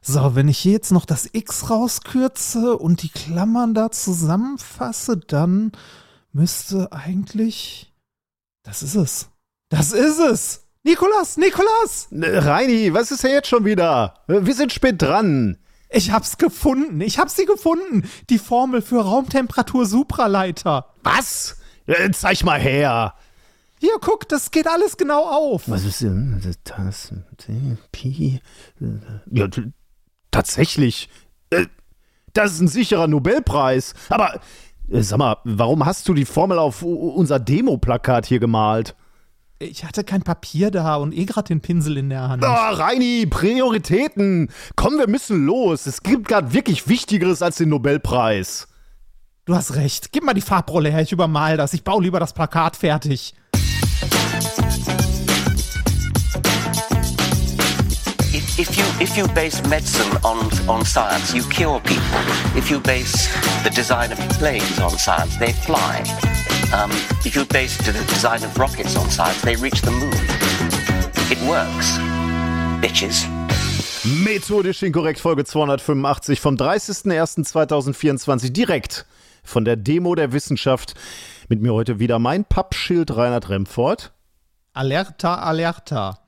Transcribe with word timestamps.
So, 0.00 0.34
wenn 0.34 0.48
ich 0.48 0.58
hier 0.58 0.72
jetzt 0.72 0.92
noch 0.92 1.04
das 1.04 1.28
X 1.32 1.68
rauskürze 1.68 2.76
und 2.76 3.02
die 3.02 3.08
Klammern 3.08 3.74
da 3.74 3.90
zusammenfasse, 3.90 5.16
dann 5.16 5.72
müsste 6.32 6.92
eigentlich. 6.92 7.92
Das 8.62 8.82
ist 8.82 8.94
es. 8.94 9.28
Das 9.68 9.92
ist 9.92 10.18
es! 10.18 10.62
Nikolas, 10.84 11.36
Nikolas! 11.36 12.08
Reini, 12.12 12.94
was 12.94 13.10
ist 13.10 13.24
denn 13.24 13.32
jetzt 13.32 13.48
schon 13.48 13.64
wieder? 13.64 14.14
Wir 14.28 14.54
sind 14.54 14.72
spät 14.72 15.02
dran. 15.02 15.58
Ich 15.90 16.12
hab's 16.12 16.38
gefunden. 16.38 17.00
Ich 17.00 17.18
hab 17.18 17.28
sie 17.28 17.44
gefunden. 17.44 18.08
Die 18.30 18.38
Formel 18.38 18.82
für 18.82 19.00
Raumtemperatur-Supraleiter. 19.00 20.94
Was? 21.02 21.56
Äh, 21.86 22.10
zeig 22.12 22.44
mal 22.44 22.60
her. 22.60 23.14
Hier, 23.80 23.98
guck, 24.00 24.28
das 24.28 24.50
geht 24.50 24.66
alles 24.66 24.96
genau 24.96 25.24
auf. 25.24 25.68
Was 25.68 25.84
ist 25.84 26.02
denn 26.02 26.40
das? 26.86 27.12
Pi. 27.92 28.40
Ja, 29.30 29.48
tatsächlich. 30.36 31.08
Äh, 31.50 31.66
das 32.32 32.52
ist 32.52 32.60
ein 32.60 32.68
sicherer 32.68 33.08
Nobelpreis. 33.08 33.94
Aber 34.10 34.40
äh, 34.90 35.00
sag 35.00 35.18
mal, 35.18 35.38
warum 35.44 35.86
hast 35.86 36.08
du 36.08 36.14
die 36.14 36.26
Formel 36.26 36.58
auf 36.58 36.82
unser 36.82 37.38
Demo-Plakat 37.38 38.26
hier 38.26 38.38
gemalt? 38.38 38.94
Ich 39.58 39.84
hatte 39.84 40.04
kein 40.04 40.20
Papier 40.20 40.70
da 40.70 40.96
und 40.96 41.14
eh 41.16 41.24
gerade 41.24 41.48
den 41.48 41.62
Pinsel 41.62 41.96
in 41.96 42.10
der 42.10 42.28
Hand. 42.28 42.44
Oh, 42.44 42.46
Reini, 42.46 43.24
Prioritäten. 43.24 44.50
Komm, 44.76 44.98
wir 44.98 45.08
müssen 45.08 45.46
los. 45.46 45.86
Es 45.86 46.02
gibt 46.02 46.28
gerade 46.28 46.52
wirklich 46.52 46.86
Wichtigeres 46.88 47.40
als 47.40 47.56
den 47.56 47.70
Nobelpreis. 47.70 48.68
Du 49.46 49.54
hast 49.54 49.74
recht. 49.76 50.12
Gib 50.12 50.24
mal 50.24 50.34
die 50.34 50.42
Farbrolle 50.42 50.90
her, 50.90 51.00
ich 51.00 51.12
übermal 51.12 51.56
das. 51.56 51.72
Ich 51.72 51.84
baue 51.84 52.02
lieber 52.02 52.20
das 52.20 52.34
Plakat 52.34 52.76
fertig. 52.76 53.34
If 58.58 58.76
you 58.76 58.84
if 59.00 59.16
you 59.16 59.28
base 59.34 59.62
medicine 59.68 60.16
on 60.24 60.38
on 60.68 60.84
science, 60.84 61.34
you 61.34 61.42
cure 61.44 61.80
people. 61.80 62.20
If 62.56 62.70
you 62.70 62.80
base 62.80 63.28
the 63.64 63.70
design 63.70 64.12
of 64.12 64.18
planes 64.38 64.78
on 64.80 64.90
science, 64.98 65.36
they 65.38 65.52
fly. 65.52 66.02
Um, 66.72 66.90
if 67.24 67.36
you 67.36 67.44
base 67.44 67.76
the 67.78 67.92
design 67.92 68.42
of 68.44 68.58
rockets 68.58 68.96
on 68.96 69.10
science, 69.10 69.42
they 69.42 69.56
reach 69.56 69.82
the 69.82 69.90
moon. 69.90 70.12
It 71.30 71.38
works, 71.46 71.98
bitches. 72.80 73.26
Methodisch 74.24 74.82
inkorrekt 74.82 75.20
Folge 75.20 75.44
285 75.44 76.40
vom 76.40 76.54
30.01.2024 76.56 78.52
direkt 78.52 79.04
von 79.42 79.64
der 79.64 79.76
Demo 79.76 80.14
der 80.14 80.32
Wissenschaft. 80.32 80.94
Mit 81.48 81.60
mir 81.60 81.74
heute 81.74 81.98
wieder 81.98 82.18
mein 82.18 82.44
Pappschild 82.44 83.16
Reinhard 83.16 83.48
Remfort. 83.50 84.12
Alerta, 84.72 85.36
alerta. 85.36 86.25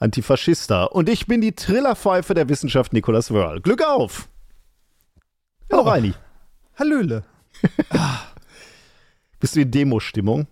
Antifaschista. 0.00 0.84
Und 0.84 1.08
ich 1.08 1.26
bin 1.26 1.40
die 1.40 1.52
Trillerpfeife 1.52 2.34
der 2.34 2.48
Wissenschaft 2.48 2.92
Nicolas 2.92 3.30
Wörl. 3.30 3.60
Glück 3.60 3.86
auf! 3.86 4.28
Hallo, 5.70 5.82
oh. 5.82 5.88
Reini. 5.88 6.14
Hallöle. 6.76 7.22
Bist 9.40 9.54
du 9.54 9.60
in 9.60 9.70
Demo-Stimmung? 9.70 10.46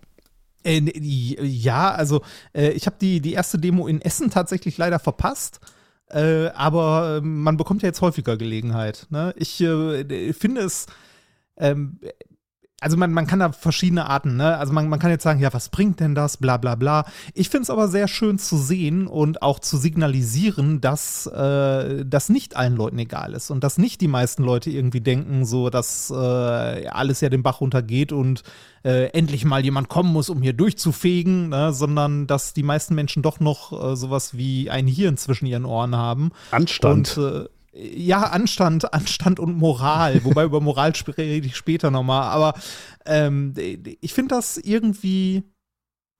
Äh, 0.63 0.81
ja, 0.99 1.91
also 1.91 2.21
äh, 2.53 2.69
ich 2.69 2.85
habe 2.85 2.97
die, 3.01 3.19
die 3.19 3.33
erste 3.33 3.57
Demo 3.57 3.87
in 3.87 4.01
Essen 4.01 4.29
tatsächlich 4.29 4.77
leider 4.77 4.99
verpasst. 4.99 5.59
Äh, 6.09 6.47
aber 6.49 7.21
man 7.21 7.57
bekommt 7.57 7.81
ja 7.81 7.87
jetzt 7.87 8.01
häufiger 8.01 8.37
Gelegenheit. 8.37 9.07
Ne? 9.09 9.33
Ich 9.37 9.59
äh, 9.61 10.33
finde 10.33 10.61
es 10.61 10.85
ähm, 11.57 11.99
also 12.81 12.97
man, 12.97 13.11
man 13.11 13.27
kann 13.27 13.39
da 13.39 13.51
verschiedene 13.51 14.07
Arten, 14.09 14.37
ne? 14.37 14.57
Also 14.57 14.73
man, 14.73 14.87
man 14.87 14.99
kann 14.99 15.11
jetzt 15.11 15.23
sagen, 15.23 15.39
ja, 15.39 15.53
was 15.53 15.69
bringt 15.69 15.99
denn 15.99 16.15
das, 16.15 16.37
bla 16.37 16.57
bla 16.57 16.75
bla. 16.75 17.05
Ich 17.33 17.49
finde 17.49 17.63
es 17.63 17.69
aber 17.69 17.87
sehr 17.87 18.07
schön 18.07 18.39
zu 18.39 18.57
sehen 18.57 19.07
und 19.07 19.41
auch 19.41 19.59
zu 19.59 19.77
signalisieren, 19.77 20.81
dass 20.81 21.25
äh, 21.27 22.05
das 22.05 22.29
nicht 22.29 22.55
allen 22.55 22.75
Leuten 22.75 22.99
egal 22.99 23.33
ist 23.33 23.51
und 23.51 23.63
dass 23.63 23.77
nicht 23.77 24.01
die 24.01 24.07
meisten 24.07 24.43
Leute 24.43 24.69
irgendwie 24.69 25.01
denken, 25.01 25.45
so 25.45 25.69
dass 25.69 26.09
äh, 26.09 26.15
alles 26.87 27.21
ja 27.21 27.29
den 27.29 27.43
Bach 27.43 27.61
runtergeht 27.61 28.11
und 28.11 28.43
äh, 28.83 29.07
endlich 29.07 29.43
mal 29.45 29.63
jemand 29.63 29.89
kommen 29.89 30.13
muss, 30.13 30.29
um 30.29 30.41
hier 30.41 30.53
durchzufegen, 30.53 31.49
ne? 31.49 31.73
sondern 31.73 32.27
dass 32.27 32.53
die 32.53 32.63
meisten 32.63 32.95
Menschen 32.95 33.21
doch 33.23 33.39
noch 33.39 33.73
äh, 33.73 33.95
sowas 33.95 34.37
wie 34.37 34.69
ein 34.69 34.87
Hirn 34.87 35.17
zwischen 35.17 35.45
ihren 35.45 35.65
Ohren 35.65 35.95
haben. 35.95 36.31
Anstand. 36.51 37.17
Und, 37.17 37.23
äh, 37.23 37.45
ja, 37.79 38.23
Anstand, 38.23 38.93
Anstand 38.93 39.39
und 39.39 39.57
Moral, 39.57 40.19
wobei 40.23 40.43
über 40.43 40.61
Moral 40.61 40.93
rede 41.17 41.47
ich 41.47 41.55
später 41.55 41.91
nochmal, 41.91 42.23
aber 42.23 42.53
ähm, 43.05 43.53
ich 44.01 44.13
finde 44.13 44.35
das 44.35 44.57
irgendwie 44.57 45.43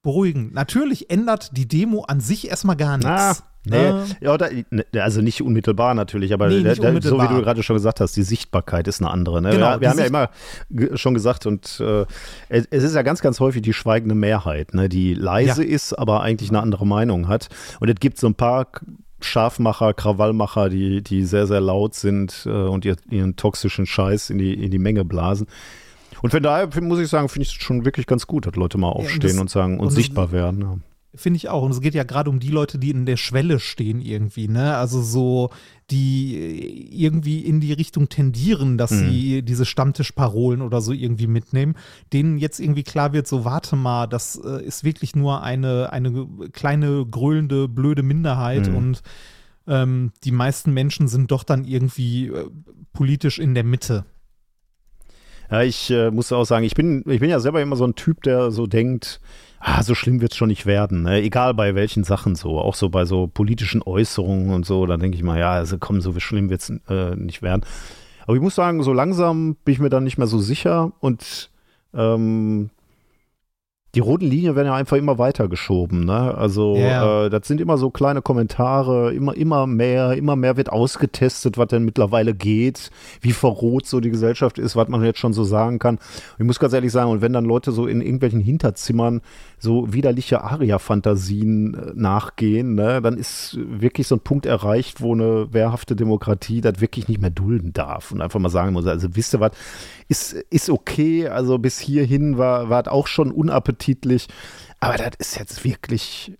beruhigend. 0.01 0.53
Natürlich 0.53 1.09
ändert 1.09 1.57
die 1.57 1.67
Demo 1.67 2.03
an 2.03 2.19
sich 2.21 2.49
erstmal 2.49 2.77
gar 2.77 2.97
nichts. 2.97 3.43
Nee, 3.65 3.75
äh, 3.75 4.05
ja, 4.21 4.37
da, 4.37 4.47
ne, 4.69 4.85
also 5.01 5.21
nicht 5.21 5.41
unmittelbar 5.41 5.93
natürlich, 5.93 6.33
aber 6.33 6.47
nee, 6.47 6.63
da, 6.63 6.87
unmittelbar. 6.87 7.01
so 7.01 7.21
wie 7.21 7.35
du 7.35 7.41
gerade 7.41 7.61
schon 7.61 7.75
gesagt 7.75 7.99
hast, 7.99 8.15
die 8.15 8.23
Sichtbarkeit 8.23 8.87
ist 8.87 9.01
eine 9.01 9.11
andere. 9.11 9.41
Ne? 9.41 9.51
Genau, 9.51 9.71
wir, 9.73 9.81
wir 9.81 9.89
haben 9.89 9.99
ja 9.99 10.05
immer 10.05 10.29
schon 10.95 11.13
gesagt 11.13 11.45
und 11.45 11.79
äh, 11.81 12.05
es, 12.47 12.67
es, 12.71 12.83
ist 12.83 12.95
ja 12.95 13.01
ganz, 13.01 13.21
ganz 13.21 13.41
häufig 13.41 13.61
die 13.61 13.73
schweigende 13.73 14.15
Mehrheit, 14.15 14.73
ne? 14.73 14.87
die 14.87 15.13
leise 15.13 15.63
ja. 15.65 15.75
ist, 15.75 15.93
aber 15.93 16.21
eigentlich 16.21 16.49
eine 16.49 16.61
andere 16.61 16.87
Meinung 16.87 17.27
hat. 17.27 17.49
Und 17.81 17.89
es 17.89 17.95
gibt 17.99 18.17
so 18.17 18.27
ein 18.27 18.35
paar 18.35 18.67
Scharfmacher, 19.21 19.93
Krawallmacher, 19.93 20.69
die, 20.69 21.01
die 21.01 21.25
sehr, 21.25 21.47
sehr 21.47 21.61
laut 21.61 21.95
sind 21.95 22.45
äh, 22.45 22.49
und 22.49 22.85
ihr, 22.85 22.95
ihren 23.09 23.35
toxischen 23.35 23.85
Scheiß 23.85 24.29
in 24.29 24.37
die, 24.37 24.53
in 24.53 24.71
die 24.71 24.79
Menge 24.79 25.05
blasen. 25.05 25.47
Und 26.21 26.31
von 26.31 26.43
daher 26.43 26.69
muss 26.81 26.99
ich 26.99 27.07
sagen, 27.07 27.29
finde 27.29 27.43
ich 27.43 27.55
es 27.55 27.61
schon 27.61 27.85
wirklich 27.85 28.05
ganz 28.05 28.27
gut, 28.27 28.45
dass 28.45 28.55
Leute 28.55 28.77
mal 28.77 28.89
aufstehen 28.89 29.21
ja, 29.21 29.27
und, 29.27 29.33
das, 29.35 29.41
und, 29.41 29.49
sagen 29.49 29.79
und, 29.79 29.87
und 29.87 29.91
sichtbar 29.91 30.31
werden. 30.31 30.61
Ja. 30.61 30.77
Finde 31.15 31.37
ich 31.37 31.49
auch. 31.49 31.63
Und 31.63 31.71
es 31.71 31.81
geht 31.81 31.95
ja 31.95 32.03
gerade 32.03 32.29
um 32.29 32.39
die 32.39 32.49
Leute, 32.49 32.77
die 32.77 32.91
in 32.91 33.05
der 33.05 33.17
Schwelle 33.17 33.59
stehen 33.59 33.99
irgendwie, 34.01 34.47
ne? 34.47 34.75
Also 34.75 35.01
so, 35.01 35.49
die 35.91 37.03
irgendwie 37.03 37.39
in 37.39 37.59
die 37.59 37.73
Richtung 37.73 38.09
tendieren, 38.09 38.77
dass 38.77 38.91
mhm. 38.91 39.09
sie 39.09 39.41
diese 39.41 39.65
Stammtischparolen 39.65 40.61
oder 40.61 40.81
so 40.81 40.93
irgendwie 40.93 41.27
mitnehmen, 41.27 41.75
denen 42.13 42.37
jetzt 42.37 42.59
irgendwie 42.59 42.83
klar 42.83 43.13
wird, 43.13 43.27
so 43.27 43.45
warte 43.45 43.75
mal, 43.75 44.07
das 44.07 44.39
äh, 44.43 44.63
ist 44.63 44.83
wirklich 44.83 45.15
nur 45.15 45.43
eine, 45.43 45.91
eine 45.91 46.27
kleine, 46.53 47.05
gröhlende, 47.05 47.67
blöde 47.67 48.03
Minderheit 48.03 48.69
mhm. 48.69 48.75
und 48.75 49.01
ähm, 49.67 50.11
die 50.23 50.31
meisten 50.31 50.73
Menschen 50.73 51.07
sind 51.07 51.31
doch 51.31 51.43
dann 51.43 51.65
irgendwie 51.65 52.27
äh, 52.27 52.49
politisch 52.93 53.39
in 53.39 53.53
der 53.53 53.63
Mitte. 53.63 54.05
Ja, 55.51 55.63
ich 55.63 55.89
äh, 55.89 56.11
muss 56.11 56.31
auch 56.31 56.45
sagen, 56.45 56.65
ich 56.65 56.75
bin, 56.75 57.03
ich 57.07 57.19
bin 57.19 57.29
ja 57.29 57.39
selber 57.39 57.61
immer 57.61 57.75
so 57.75 57.85
ein 57.85 57.95
Typ, 57.95 58.21
der 58.23 58.51
so 58.51 58.67
denkt, 58.67 59.19
ah, 59.59 59.83
so 59.83 59.95
schlimm 59.95 60.21
wird 60.21 60.31
es 60.31 60.37
schon 60.37 60.49
nicht 60.49 60.65
werden. 60.65 61.03
Ne? 61.03 61.21
Egal 61.21 61.53
bei 61.53 61.75
welchen 61.75 62.03
Sachen 62.03 62.35
so, 62.35 62.59
auch 62.59 62.75
so 62.75 62.89
bei 62.89 63.05
so 63.05 63.27
politischen 63.27 63.81
Äußerungen 63.81 64.53
und 64.53 64.65
so, 64.65 64.85
da 64.85 64.97
denke 64.97 65.17
ich 65.17 65.23
mal, 65.23 65.39
ja, 65.39 65.51
also 65.51 65.77
komm, 65.77 66.01
so 66.01 66.17
schlimm 66.19 66.49
wird 66.49 66.61
es 66.61 66.69
äh, 66.89 67.15
nicht 67.15 67.41
werden. 67.41 67.63
Aber 68.25 68.35
ich 68.35 68.41
muss 68.41 68.55
sagen, 68.55 68.83
so 68.83 68.93
langsam 68.93 69.55
bin 69.65 69.73
ich 69.73 69.79
mir 69.79 69.89
dann 69.89 70.03
nicht 70.03 70.17
mehr 70.17 70.27
so 70.27 70.39
sicher 70.39 70.91
und 70.99 71.49
ähm, 71.93 72.69
die 73.95 74.01
roten 74.01 74.25
Linien 74.25 74.55
werden 74.55 74.67
ja 74.67 74.75
einfach 74.75 74.97
immer 74.97 75.17
weiter 75.17 75.47
geschoben. 75.47 76.05
Ne? 76.05 76.35
Also 76.37 76.75
yeah. 76.75 77.25
äh, 77.25 77.29
das 77.31 77.47
sind 77.47 77.59
immer 77.59 77.77
so 77.77 77.89
kleine 77.89 78.21
Kommentare, 78.21 79.13
immer, 79.13 79.35
immer 79.35 79.65
mehr, 79.65 80.13
immer 80.13 80.35
mehr 80.35 80.57
wird 80.57 80.71
ausgetestet, 80.71 81.57
was 81.57 81.69
denn 81.69 81.85
mittlerweile 81.85 82.35
geht, 82.35 82.91
wie 83.21 83.31
verrot 83.31 83.87
so 83.87 83.99
die 83.99 84.11
Gesellschaft 84.11 84.59
ist, 84.59 84.75
was 84.75 84.87
man 84.89 85.03
jetzt 85.03 85.17
schon 85.17 85.33
so 85.33 85.43
sagen 85.43 85.79
kann. 85.79 85.95
Und 85.95 86.39
ich 86.39 86.45
muss 86.45 86.59
ganz 86.59 86.73
ehrlich 86.73 86.91
sagen, 86.91 87.09
und 87.09 87.21
wenn 87.21 87.33
dann 87.33 87.45
Leute 87.45 87.71
so 87.71 87.87
in 87.87 88.01
irgendwelchen 88.01 88.41
Hinterzimmern 88.41 89.21
so 89.57 89.91
widerliche 89.91 90.43
Aria-Fantasien 90.43 91.73
äh, 91.73 91.91
nachgehen, 91.95 92.75
ne, 92.75 93.01
dann 93.01 93.17
ist 93.17 93.57
wirklich 93.59 94.07
so 94.07 94.15
ein 94.15 94.21
Punkt 94.21 94.45
erreicht, 94.45 95.01
wo 95.01 95.13
eine 95.13 95.51
wehrhafte 95.51 95.95
Demokratie 95.95 96.61
das 96.61 96.79
wirklich 96.79 97.07
nicht 97.07 97.21
mehr 97.21 97.31
dulden 97.31 97.73
darf 97.73 98.11
und 98.11 98.21
einfach 98.21 98.39
mal 98.39 98.49
sagen 98.49 98.73
muss, 98.73 98.85
also 98.85 99.15
wisst 99.15 99.33
ihr 99.33 99.39
was, 99.39 99.51
ist, 100.07 100.33
ist 100.49 100.69
okay, 100.69 101.27
also 101.27 101.57
bis 101.57 101.79
hierhin 101.79 102.37
war, 102.37 102.69
war 102.69 102.91
auch 102.91 103.07
schon 103.07 103.31
unappetitlich. 103.31 103.78
Aber 104.81 104.95
das 104.95 105.11
ist 105.19 105.37
jetzt 105.37 105.65
wirklich, 105.65 106.37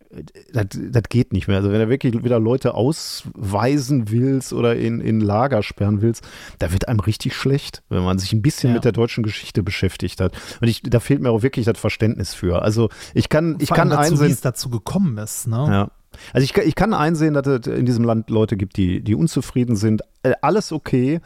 das, 0.53 0.67
das 0.72 1.03
geht 1.09 1.33
nicht 1.33 1.47
mehr. 1.50 1.57
Also 1.57 1.72
wenn 1.72 1.79
du 1.79 1.89
wirklich 1.89 2.23
wieder 2.23 2.39
Leute 2.39 2.73
ausweisen 2.73 4.11
willst 4.11 4.53
oder 4.53 4.77
in, 4.77 5.01
in 5.01 5.19
Lager 5.19 5.62
sperren 5.62 6.01
willst, 6.01 6.25
da 6.57 6.71
wird 6.71 6.88
einem 6.88 7.01
richtig 7.01 7.36
schlecht, 7.36 7.83
wenn 7.89 8.03
man 8.03 8.18
sich 8.18 8.31
ein 8.31 8.41
bisschen 8.41 8.69
ja. 8.69 8.75
mit 8.75 8.86
der 8.86 8.94
deutschen 8.94 9.24
Geschichte 9.24 9.62
beschäftigt 9.62 10.21
hat. 10.21 10.33
Und 10.62 10.69
ich, 10.69 10.81
da 10.83 11.01
fehlt 11.01 11.21
mir 11.21 11.31
auch 11.31 11.41
wirklich 11.41 11.65
das 11.65 11.77
Verständnis 11.77 12.33
für. 12.33 12.62
Also 12.62 12.89
ich 13.13 13.27
kann, 13.27 13.57
ich 13.59 13.69
kann 13.69 13.89
dazu, 13.89 14.12
einsehen, 14.12 14.30
wie 14.30 14.31
es 14.31 14.41
dazu 14.41 14.69
gekommen 14.69 15.18
ist. 15.18 15.47
Ne? 15.47 15.68
Ja. 15.69 15.91
Also 16.31 16.45
ich, 16.45 16.56
ich 16.56 16.75
kann 16.75 16.94
einsehen, 16.94 17.33
dass 17.33 17.45
es 17.45 17.68
in 17.68 17.86
diesem 17.86 18.06
Land 18.06 18.30
Leute 18.30 18.56
gibt, 18.56 18.77
die, 18.77 19.01
die 19.01 19.15
unzufrieden 19.15 19.75
sind. 19.75 20.01
Äh, 20.24 20.33
alles 20.41 20.71
okay. 20.71 21.19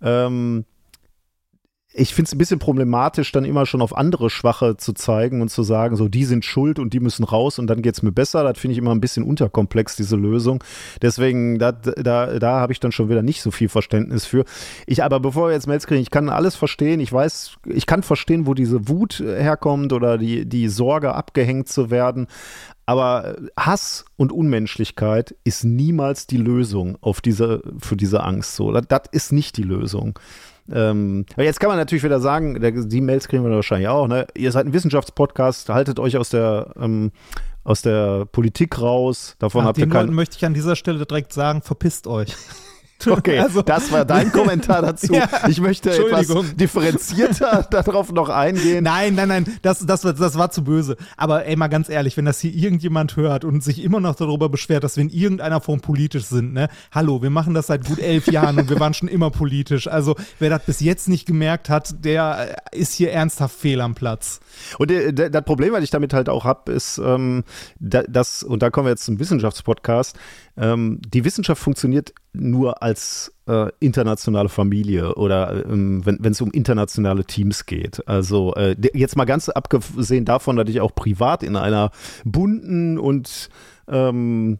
Ähm, 0.00 0.64
ich 1.96 2.12
finde 2.12 2.26
es 2.26 2.34
ein 2.34 2.38
bisschen 2.38 2.58
problematisch, 2.58 3.30
dann 3.30 3.44
immer 3.44 3.66
schon 3.66 3.80
auf 3.80 3.96
andere 3.96 4.28
Schwache 4.28 4.76
zu 4.76 4.94
zeigen 4.94 5.40
und 5.40 5.48
zu 5.48 5.62
sagen, 5.62 5.94
so 5.94 6.08
die 6.08 6.24
sind 6.24 6.44
schuld 6.44 6.80
und 6.80 6.92
die 6.92 6.98
müssen 6.98 7.22
raus 7.22 7.60
und 7.60 7.68
dann 7.68 7.82
geht 7.82 7.94
es 7.94 8.02
mir 8.02 8.10
besser. 8.10 8.42
Das 8.42 8.58
finde 8.58 8.72
ich 8.72 8.78
immer 8.78 8.90
ein 8.90 9.00
bisschen 9.00 9.22
unterkomplex, 9.22 9.94
diese 9.94 10.16
Lösung. 10.16 10.64
Deswegen, 11.02 11.60
da, 11.60 11.70
da, 11.70 12.40
da 12.40 12.58
habe 12.58 12.72
ich 12.72 12.80
dann 12.80 12.90
schon 12.90 13.08
wieder 13.08 13.22
nicht 13.22 13.42
so 13.42 13.52
viel 13.52 13.68
Verständnis 13.68 14.26
für. 14.26 14.44
Ich, 14.86 15.04
aber 15.04 15.20
bevor 15.20 15.48
wir 15.48 15.52
jetzt 15.52 15.68
Mails 15.68 15.86
kriegen, 15.86 16.02
ich 16.02 16.10
kann 16.10 16.28
alles 16.30 16.56
verstehen. 16.56 16.98
Ich 16.98 17.12
weiß, 17.12 17.58
ich 17.66 17.86
kann 17.86 18.02
verstehen, 18.02 18.48
wo 18.48 18.54
diese 18.54 18.88
Wut 18.88 19.20
herkommt 19.20 19.92
oder 19.92 20.18
die, 20.18 20.46
die 20.46 20.66
Sorge, 20.66 21.14
abgehängt 21.14 21.68
zu 21.68 21.92
werden. 21.92 22.26
Aber 22.86 23.36
Hass 23.56 24.04
und 24.16 24.32
Unmenschlichkeit 24.32 25.36
ist 25.44 25.62
niemals 25.62 26.26
die 26.26 26.38
Lösung 26.38 26.98
auf 27.02 27.20
diese, 27.20 27.62
für 27.78 27.96
diese 27.96 28.24
Angst. 28.24 28.56
So, 28.56 28.72
das, 28.72 28.86
das 28.88 29.02
ist 29.12 29.32
nicht 29.32 29.56
die 29.56 29.62
Lösung. 29.62 30.18
Ähm, 30.72 31.26
jetzt 31.36 31.60
kann 31.60 31.68
man 31.68 31.76
natürlich 31.76 32.04
wieder 32.04 32.20
sagen, 32.20 32.58
die 32.88 33.00
Mails 33.00 33.28
kriegen 33.28 33.44
wir 33.44 33.50
wahrscheinlich 33.50 33.88
auch. 33.88 34.08
Ne? 34.08 34.26
Ihr 34.34 34.50
seid 34.50 34.66
ein 34.66 34.72
Wissenschaftspodcast, 34.72 35.68
haltet 35.68 35.98
euch 35.98 36.16
aus 36.16 36.30
der 36.30 36.72
ähm, 36.80 37.12
aus 37.64 37.82
der 37.82 38.26
Politik 38.26 38.80
raus. 38.80 39.36
Davon 39.38 39.62
Ach, 39.62 39.68
habt 39.68 39.78
ihr 39.78 39.88
keinen. 39.88 40.14
möchte 40.14 40.36
ich 40.36 40.44
an 40.44 40.54
dieser 40.54 40.76
Stelle 40.76 41.04
direkt 41.04 41.32
sagen: 41.32 41.62
Verpisst 41.62 42.06
euch. 42.06 42.34
Okay, 43.06 43.38
also, 43.38 43.62
das 43.62 43.90
war 43.92 44.04
dein 44.04 44.32
Kommentar 44.32 44.82
dazu. 44.82 45.12
ja, 45.12 45.28
ich 45.48 45.60
möchte 45.60 45.90
etwas 45.90 46.54
differenzierter 46.56 47.66
darauf 47.70 48.12
noch 48.12 48.28
eingehen. 48.28 48.84
Nein, 48.84 49.14
nein, 49.14 49.28
nein, 49.28 49.58
das, 49.62 49.84
das, 49.84 50.02
das 50.02 50.38
war 50.38 50.50
zu 50.50 50.64
böse. 50.64 50.96
Aber 51.16 51.46
ey, 51.46 51.56
mal 51.56 51.68
ganz 51.68 51.88
ehrlich, 51.88 52.16
wenn 52.16 52.24
das 52.24 52.40
hier 52.40 52.54
irgendjemand 52.54 53.16
hört 53.16 53.44
und 53.44 53.62
sich 53.62 53.82
immer 53.82 54.00
noch 54.00 54.14
darüber 54.14 54.48
beschwert, 54.48 54.84
dass 54.84 54.96
wir 54.96 55.02
in 55.02 55.10
irgendeiner 55.10 55.60
Form 55.60 55.80
politisch 55.80 56.24
sind, 56.24 56.52
ne? 56.52 56.68
Hallo, 56.92 57.22
wir 57.22 57.30
machen 57.30 57.54
das 57.54 57.68
seit 57.68 57.84
gut 57.84 57.98
elf 57.98 58.26
Jahren 58.28 58.58
und 58.58 58.70
wir 58.70 58.80
waren 58.80 58.94
schon 58.94 59.08
immer 59.08 59.30
politisch. 59.30 59.88
Also, 59.88 60.16
wer 60.38 60.50
das 60.50 60.64
bis 60.64 60.80
jetzt 60.80 61.08
nicht 61.08 61.26
gemerkt 61.26 61.68
hat, 61.68 62.04
der 62.04 62.56
ist 62.72 62.94
hier 62.94 63.12
ernsthaft 63.12 63.58
fehl 63.58 63.80
am 63.80 63.94
Platz. 63.94 64.40
Und 64.78 64.90
äh, 64.90 65.12
das 65.12 65.44
Problem, 65.44 65.72
was 65.72 65.82
ich 65.82 65.90
damit 65.90 66.12
halt 66.12 66.28
auch 66.28 66.44
habe, 66.44 66.72
ist, 66.72 66.98
ähm, 66.98 67.44
das, 67.78 68.42
und 68.42 68.62
da 68.62 68.70
kommen 68.70 68.86
wir 68.86 68.90
jetzt 68.90 69.04
zum 69.04 69.18
Wissenschaftspodcast, 69.18 70.16
ähm, 70.56 71.00
die 71.06 71.24
Wissenschaft 71.24 71.60
funktioniert 71.60 72.14
nur 72.32 72.82
als 72.82 73.34
äh, 73.46 73.70
internationale 73.80 74.48
Familie 74.48 75.14
oder 75.14 75.64
ähm, 75.66 76.04
wenn 76.04 76.32
es 76.32 76.40
um 76.40 76.50
internationale 76.50 77.24
Teams 77.24 77.66
geht. 77.66 78.06
Also 78.06 78.54
äh, 78.54 78.76
jetzt 78.94 79.16
mal 79.16 79.24
ganz 79.24 79.48
abgesehen 79.48 80.24
davon, 80.24 80.56
dass 80.56 80.68
ich 80.68 80.80
auch 80.80 80.94
privat 80.94 81.42
in 81.42 81.56
einer 81.56 81.90
bunten 82.24 82.98
und 82.98 83.48
ähm, 83.88 84.58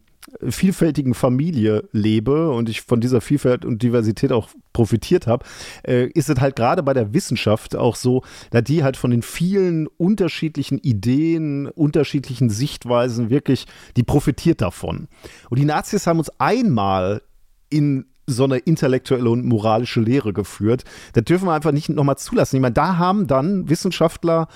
vielfältigen 0.49 1.13
Familie 1.13 1.87
lebe 1.91 2.51
und 2.51 2.69
ich 2.69 2.81
von 2.81 2.99
dieser 2.99 3.21
Vielfalt 3.21 3.65
und 3.65 3.81
Diversität 3.81 4.31
auch 4.31 4.49
profitiert 4.73 5.27
habe, 5.27 5.45
äh, 5.87 6.07
ist 6.07 6.29
es 6.29 6.39
halt 6.39 6.55
gerade 6.55 6.83
bei 6.83 6.93
der 6.93 7.13
Wissenschaft 7.13 7.75
auch 7.75 7.95
so, 7.95 8.23
dass 8.51 8.63
die 8.63 8.83
halt 8.83 8.97
von 8.97 9.11
den 9.11 9.21
vielen 9.21 9.87
unterschiedlichen 9.87 10.79
Ideen, 10.79 11.67
unterschiedlichen 11.67 12.49
Sichtweisen 12.49 13.29
wirklich, 13.29 13.65
die 13.97 14.03
profitiert 14.03 14.61
davon. 14.61 15.07
Und 15.49 15.59
die 15.59 15.65
Nazis 15.65 16.07
haben 16.07 16.19
uns 16.19 16.31
einmal 16.39 17.21
in 17.69 18.05
so 18.27 18.43
eine 18.43 18.57
intellektuelle 18.57 19.29
und 19.29 19.45
moralische 19.45 20.01
Lehre 20.01 20.33
geführt. 20.33 20.83
Das 21.13 21.23
dürfen 21.25 21.47
wir 21.47 21.53
einfach 21.53 21.71
nicht 21.71 21.89
nochmal 21.89 22.17
zulassen. 22.17 22.55
Ich 22.55 22.61
meine, 22.61 22.73
da 22.73 22.97
haben 22.97 23.27
dann 23.27 23.69
Wissenschaftler 23.69 24.47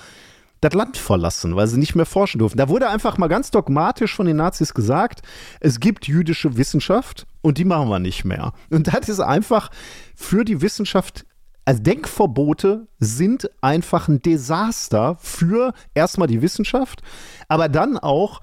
das 0.60 0.74
Land 0.74 0.96
verlassen, 0.96 1.56
weil 1.56 1.66
sie 1.66 1.78
nicht 1.78 1.94
mehr 1.94 2.06
forschen 2.06 2.38
durften. 2.38 2.58
Da 2.58 2.68
wurde 2.68 2.88
einfach 2.88 3.16
mal 3.18 3.28
ganz 3.28 3.50
dogmatisch 3.50 4.14
von 4.14 4.26
den 4.26 4.36
Nazis 4.36 4.74
gesagt, 4.74 5.22
es 5.60 5.80
gibt 5.80 6.06
jüdische 6.06 6.56
Wissenschaft 6.56 7.26
und 7.40 7.58
die 7.58 7.64
machen 7.64 7.88
wir 7.88 7.98
nicht 7.98 8.24
mehr. 8.24 8.52
Und 8.70 8.92
das 8.92 9.08
ist 9.08 9.20
einfach 9.20 9.70
für 10.14 10.44
die 10.44 10.60
Wissenschaft 10.60 11.24
also 11.66 11.82
Denkverbote 11.82 12.88
sind 12.98 13.48
einfach 13.60 14.08
ein 14.08 14.22
Desaster 14.22 15.16
für 15.20 15.72
erstmal 15.94 16.26
die 16.26 16.42
Wissenschaft, 16.42 17.02
aber 17.48 17.68
dann 17.68 17.98
auch 17.98 18.40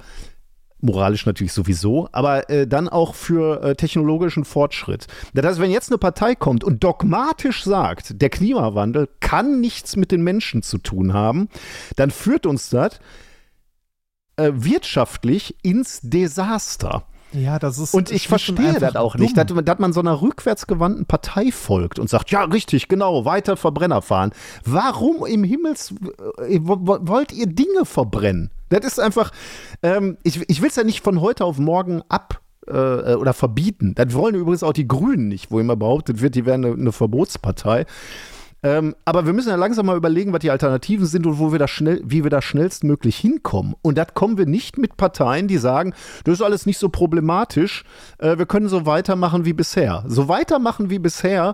moralisch 0.80 1.26
natürlich 1.26 1.54
sowieso, 1.54 2.08
aber 2.12 2.50
äh, 2.50 2.68
dann 2.68 2.88
auch 2.88 3.16
für 3.16 3.64
äh, 3.64 3.76
technologischen 3.76 4.46
Fortschritt. 4.46 5.08
Das 5.34 5.46
heißt, 5.46 5.60
wenn 5.60 5.72
jetzt 5.72 5.92
eine 5.92 5.98
Partei 5.98 6.36
kommt 6.36 6.64
und 6.64 6.84
dogmatisch 6.84 7.64
sagt, 7.64 8.22
der 8.22 8.30
Klimawandel 8.30 9.10
kann 9.20 9.60
nichts 9.60 9.96
mit 9.96 10.12
den 10.12 10.22
Menschen 10.22 10.62
zu 10.62 10.78
tun 10.78 11.14
haben, 11.14 11.50
dann 11.96 12.12
führt 12.12 12.46
uns 12.46 12.70
das 12.70 13.00
äh, 14.38 14.52
wirtschaftlich 14.54 15.56
ins 15.64 16.00
Desaster. 16.02 17.06
Ja, 17.34 17.60
das 17.60 17.78
ist. 17.78 17.94
Und 17.94 18.12
ich 18.12 18.28
verstehe 18.28 18.80
das 18.80 18.96
auch 18.96 19.14
dumm. 19.14 19.22
nicht, 19.22 19.36
dass, 19.36 19.48
dass, 19.48 19.80
man 19.80 19.94
so 19.94 20.00
einer 20.00 20.22
rückwärtsgewandten 20.22 21.06
Partei 21.06 21.52
folgt 21.52 22.00
und 22.00 22.10
sagt, 22.10 22.32
ja, 22.32 22.44
richtig, 22.44 22.88
genau, 22.88 23.26
weiter 23.26 23.58
Verbrenner 23.58 24.02
fahren. 24.02 24.32
Warum 24.64 25.26
im 25.26 25.44
Himmels 25.44 25.94
äh, 26.48 26.60
wollt 26.62 27.34
ihr 27.34 27.48
Dinge 27.48 27.86
verbrennen? 27.86 28.52
Das 28.70 28.86
ist 28.86 29.00
einfach, 29.00 29.32
ähm, 29.84 30.18
ich, 30.24 30.42
ich 30.50 30.62
will 30.62 30.70
es 30.70 30.76
ja 30.76 30.84
nicht 30.84 31.04
von 31.04 31.22
heute 31.22 31.46
auf 31.46 31.58
morgen 31.58 32.02
ab 32.10 32.42
äh, 32.68 32.72
oder 32.72 33.34
verbieten. 33.34 33.96
Das 33.96 34.14
wollen 34.14 34.36
übrigens 34.36 34.64
auch 34.64 34.74
die 34.74 34.88
Grünen 34.88 35.28
nicht, 35.28 35.52
wo 35.52 35.60
immer 35.60 35.76
behauptet 35.76 36.22
wird, 36.22 36.36
die 36.36 36.46
wären 36.46 36.66
eine, 36.66 36.74
eine 36.74 36.92
Verbotspartei. 36.92 37.86
Ähm, 38.64 38.96
aber 39.06 39.26
wir 39.26 39.34
müssen 39.34 39.50
ja 39.50 39.56
langsam 39.56 39.86
mal 39.86 39.98
überlegen, 39.98 40.34
was 40.34 40.40
die 40.40 40.50
Alternativen 40.50 41.06
sind 41.06 41.28
und 41.28 41.38
wo 41.38 41.52
wir 41.52 41.60
da 41.60 41.68
schnell, 41.68 42.02
wie 42.04 42.24
wir 42.24 42.32
da 42.32 42.42
schnellstmöglich 42.42 43.16
hinkommen. 43.18 43.76
Und 43.82 43.98
das 43.98 44.14
kommen 44.16 44.38
wir 44.38 44.48
nicht 44.48 44.78
mit 44.78 44.98
Parteien, 44.98 45.48
die 45.48 45.58
sagen, 45.58 45.94
das 46.24 46.36
ist 46.36 46.42
alles 46.42 46.66
nicht 46.66 46.80
so 46.80 46.90
problematisch, 46.90 47.84
äh, 48.18 48.38
wir 48.38 48.48
können 48.48 48.68
so 48.68 48.86
weitermachen 48.86 49.46
wie 49.46 49.54
bisher. 49.54 50.04
So 50.08 50.28
weitermachen 50.28 50.90
wie 50.90 51.00
bisher 51.00 51.54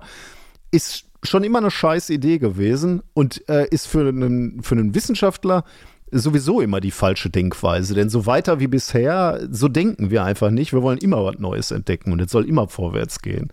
ist 0.72 1.06
schon 1.24 1.44
immer 1.44 1.60
eine 1.60 1.72
scheiß 1.72 2.10
Idee 2.10 2.38
gewesen 2.38 3.04
und 3.14 3.48
äh, 3.50 3.68
ist 3.70 3.88
für 3.88 4.08
einen, 4.08 4.64
für 4.64 4.76
einen 4.76 4.96
Wissenschaftler 4.96 5.66
sowieso 6.14 6.62
immer 6.62 6.80
die 6.80 6.92
falsche 6.92 7.30
Denkweise. 7.30 7.94
Denn 7.94 8.10
so 8.10 8.26
weiter 8.26 8.60
wie 8.60 8.68
bisher, 8.68 9.48
so 9.50 9.68
denken 9.68 10.12
wir 10.12 10.24
einfach 10.24 10.52
nicht. 10.52 10.74
Wir 10.74 10.82
wollen 10.82 11.00
immer 11.00 11.24
was 11.26 11.40
Neues 11.40 11.72
entdecken 11.72 12.12
und 12.12 12.22
es 12.22 12.32
soll 12.32 12.48
immer 12.48 12.68
vorwärts 12.68 13.22
gehen. 13.22 13.52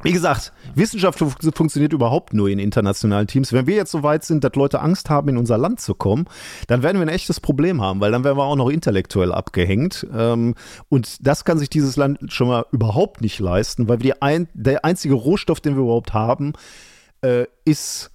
Wie 0.00 0.12
gesagt, 0.12 0.52
Wissenschaft 0.76 1.18
funktioniert 1.18 1.92
überhaupt 1.92 2.32
nur 2.32 2.48
in 2.48 2.60
internationalen 2.60 3.26
Teams. 3.26 3.52
Wenn 3.52 3.66
wir 3.66 3.74
jetzt 3.74 3.90
so 3.90 4.04
weit 4.04 4.24
sind, 4.24 4.44
dass 4.44 4.54
Leute 4.54 4.78
Angst 4.80 5.10
haben, 5.10 5.28
in 5.28 5.36
unser 5.36 5.58
Land 5.58 5.80
zu 5.80 5.92
kommen, 5.94 6.26
dann 6.68 6.84
werden 6.84 6.98
wir 6.98 7.02
ein 7.02 7.12
echtes 7.12 7.40
Problem 7.40 7.82
haben, 7.82 8.00
weil 8.00 8.12
dann 8.12 8.22
werden 8.22 8.38
wir 8.38 8.44
auch 8.44 8.54
noch 8.54 8.70
intellektuell 8.70 9.32
abgehängt. 9.32 10.06
Ähm, 10.14 10.54
und 10.88 11.26
das 11.26 11.44
kann 11.44 11.58
sich 11.58 11.68
dieses 11.68 11.96
Land 11.96 12.32
schon 12.32 12.46
mal 12.46 12.64
überhaupt 12.70 13.22
nicht 13.22 13.40
leisten, 13.40 13.88
weil 13.88 13.98
ein, 14.20 14.46
der 14.54 14.84
einzige 14.84 15.14
Rohstoff, 15.14 15.60
den 15.60 15.74
wir 15.74 15.82
überhaupt 15.82 16.12
haben, 16.12 16.52
äh, 17.22 17.46
ist 17.64 18.12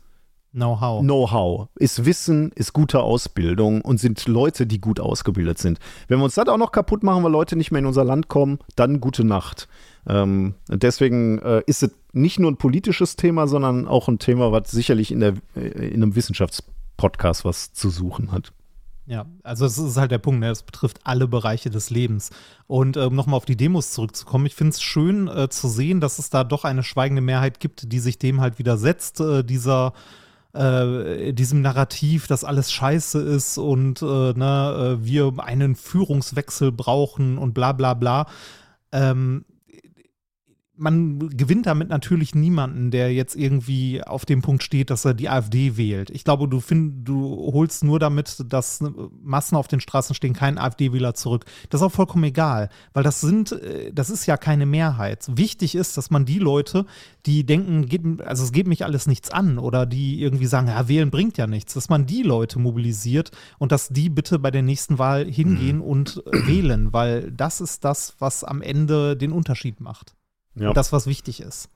Know-how. 0.53 1.01
Know-how. 1.01 1.67
Ist 1.75 2.05
Wissen, 2.05 2.51
ist 2.53 2.73
gute 2.73 3.01
Ausbildung 3.01 3.81
und 3.81 4.00
sind 4.00 4.27
Leute, 4.27 4.67
die 4.67 4.79
gut 4.79 5.00
ausgebildet 5.00 5.57
sind. 5.57 5.79
Wenn 6.07 6.19
wir 6.19 6.25
uns 6.25 6.35
das 6.35 6.47
auch 6.47 6.57
noch 6.57 6.71
kaputt 6.71 7.01
machen, 7.01 7.23
weil 7.23 7.31
Leute 7.31 7.55
nicht 7.55 7.71
mehr 7.71 7.79
in 7.79 7.88
unser 7.88 8.03
Land 8.03 8.27
kommen, 8.27 8.59
dann 8.75 9.01
gute 9.01 9.23
Nacht. 9.23 9.67
Ähm, 10.07 10.53
deswegen 10.69 11.39
äh, 11.39 11.63
ist 11.65 11.81
es 11.81 11.91
nicht 12.11 12.39
nur 12.39 12.51
ein 12.51 12.57
politisches 12.57 13.15
Thema, 13.15 13.47
sondern 13.47 13.88
auch 13.88 14.07
ein 14.07 14.19
Thema, 14.19 14.51
was 14.51 14.69
sicherlich 14.69 15.11
in, 15.11 15.21
der, 15.21 15.33
äh, 15.55 15.88
in 15.88 16.03
einem 16.03 16.15
Wissenschaftspodcast 16.15 17.45
was 17.45 17.73
zu 17.73 17.89
suchen 17.89 18.31
hat. 18.31 18.53
Ja, 19.07 19.25
also 19.41 19.65
es 19.65 19.79
ist 19.79 19.97
halt 19.97 20.11
der 20.11 20.19
Punkt, 20.19 20.39
ne? 20.39 20.51
es 20.51 20.61
betrifft 20.61 20.99
alle 21.03 21.27
Bereiche 21.27 21.71
des 21.71 21.89
Lebens. 21.89 22.29
Und 22.67 22.95
um 22.95 23.03
ähm, 23.03 23.15
nochmal 23.15 23.38
auf 23.38 23.45
die 23.45 23.57
Demos 23.57 23.91
zurückzukommen, 23.91 24.45
ich 24.45 24.56
finde 24.56 24.69
es 24.69 24.83
schön 24.83 25.27
äh, 25.27 25.49
zu 25.49 25.67
sehen, 25.67 25.99
dass 25.99 26.19
es 26.19 26.29
da 26.29 26.44
doch 26.44 26.63
eine 26.63 26.83
schweigende 26.83 27.23
Mehrheit 27.23 27.59
gibt, 27.59 27.92
die 27.92 27.99
sich 27.99 28.19
dem 28.19 28.39
halt 28.39 28.59
widersetzt, 28.59 29.19
äh, 29.19 29.44
dieser 29.44 29.87
äh, 29.87 30.22
diesem 31.33 31.62
Narrativ, 31.62 32.28
dass 32.28 32.44
alles 32.44 32.72
scheiße 32.72 33.19
ist 33.19 33.57
und 33.57 34.02
äh, 34.02 34.06
ne, 34.06 34.98
äh, 35.02 35.06
wir 35.06 35.33
einen 35.38 35.76
Führungswechsel 35.76 36.72
brauchen 36.72 37.38
und 37.38 37.54
bla 37.54 37.72
bla 37.72 37.94
bla. 37.95 38.28
Ähm, 38.92 39.45
man 40.83 41.30
gewinnt 41.30 41.66
damit 41.66 41.87
natürlich 41.87 42.35
niemanden, 42.35 42.92
der 42.92 43.13
jetzt 43.13 43.35
irgendwie 43.35 44.04
auf 44.04 44.25
dem 44.25 44.42
Punkt 44.42 44.63
steht, 44.63 44.90
dass 44.90 45.06
er 45.06 45.13
die 45.13 45.30
AfD 45.30 45.78
wählt. 45.78 46.09
Ich 46.09 46.25
glaube, 46.25 46.49
du, 46.49 46.59
find, 46.59 47.07
du 47.07 47.52
holst 47.54 47.85
nur 47.85 47.99
damit, 47.99 48.44
dass 48.49 48.83
Massen 49.23 49.56
auf 49.56 49.69
den 49.69 49.80
Straßen 49.80 50.13
stehen, 50.13 50.33
keinen 50.33 50.57
AfD-Wähler 50.57 51.13
zurück. 51.16 51.45
Das 51.69 51.80
ist 51.80 51.87
auch 51.87 51.92
vollkommen 51.92 52.25
egal, 52.25 52.69
weil 52.94 53.04
das 53.04 53.21
sind, 53.21 53.54
äh, 53.54 53.94
das 53.94 54.09
ist 54.09 54.25
ja 54.25 54.35
keine 54.35 54.66
Mehrheit. 54.66 55.25
Wichtig 55.33 55.75
ist, 55.75 55.95
dass 55.95 56.11
man 56.11 56.25
die 56.25 56.40
Leute, 56.40 56.85
die 57.25 57.45
denken, 57.45 57.85
geht, 57.87 58.02
also 58.21 58.44
es 58.44 58.52
geht 58.52 58.68
mich 58.68 58.83
alles 58.83 59.07
nichts 59.07 59.31
an 59.31 59.57
oder 59.59 59.85
die 59.85 60.21
irgendwie 60.21 60.47
sagen, 60.47 60.68
ja, 60.68 60.90
wählen 60.90 61.11
bringt 61.11 61.37
ja 61.37 61.47
nichts, 61.47 61.73
dass 61.75 61.87
man 61.87 62.06
die 62.06 62.23
Leute 62.23 62.59
mobilisiert 62.59 63.31
und 63.57 63.71
dass 63.71 63.87
die 63.87 64.09
bitte 64.09 64.37
bei 64.37 64.52
der 64.52 64.63
nächsten 64.63 64.99
Wahl 64.99 65.25
hingehen 65.25 65.78
mhm. 65.78 65.83
und 65.83 66.23
wählen, 66.25 66.92
weil 66.92 67.31
das 67.31 67.61
ist 67.61 67.85
das, 67.85 68.16
was 68.19 68.44
am 68.44 68.61
Ende 68.61 69.16
den 69.16 69.31
Unterschied 69.31 69.80
macht. 69.80 70.13
Ja. 70.56 70.69
Und 70.69 70.78
das, 70.78 70.92
was 70.94 71.07
wichtig 71.07 71.42
ist. 71.42 71.69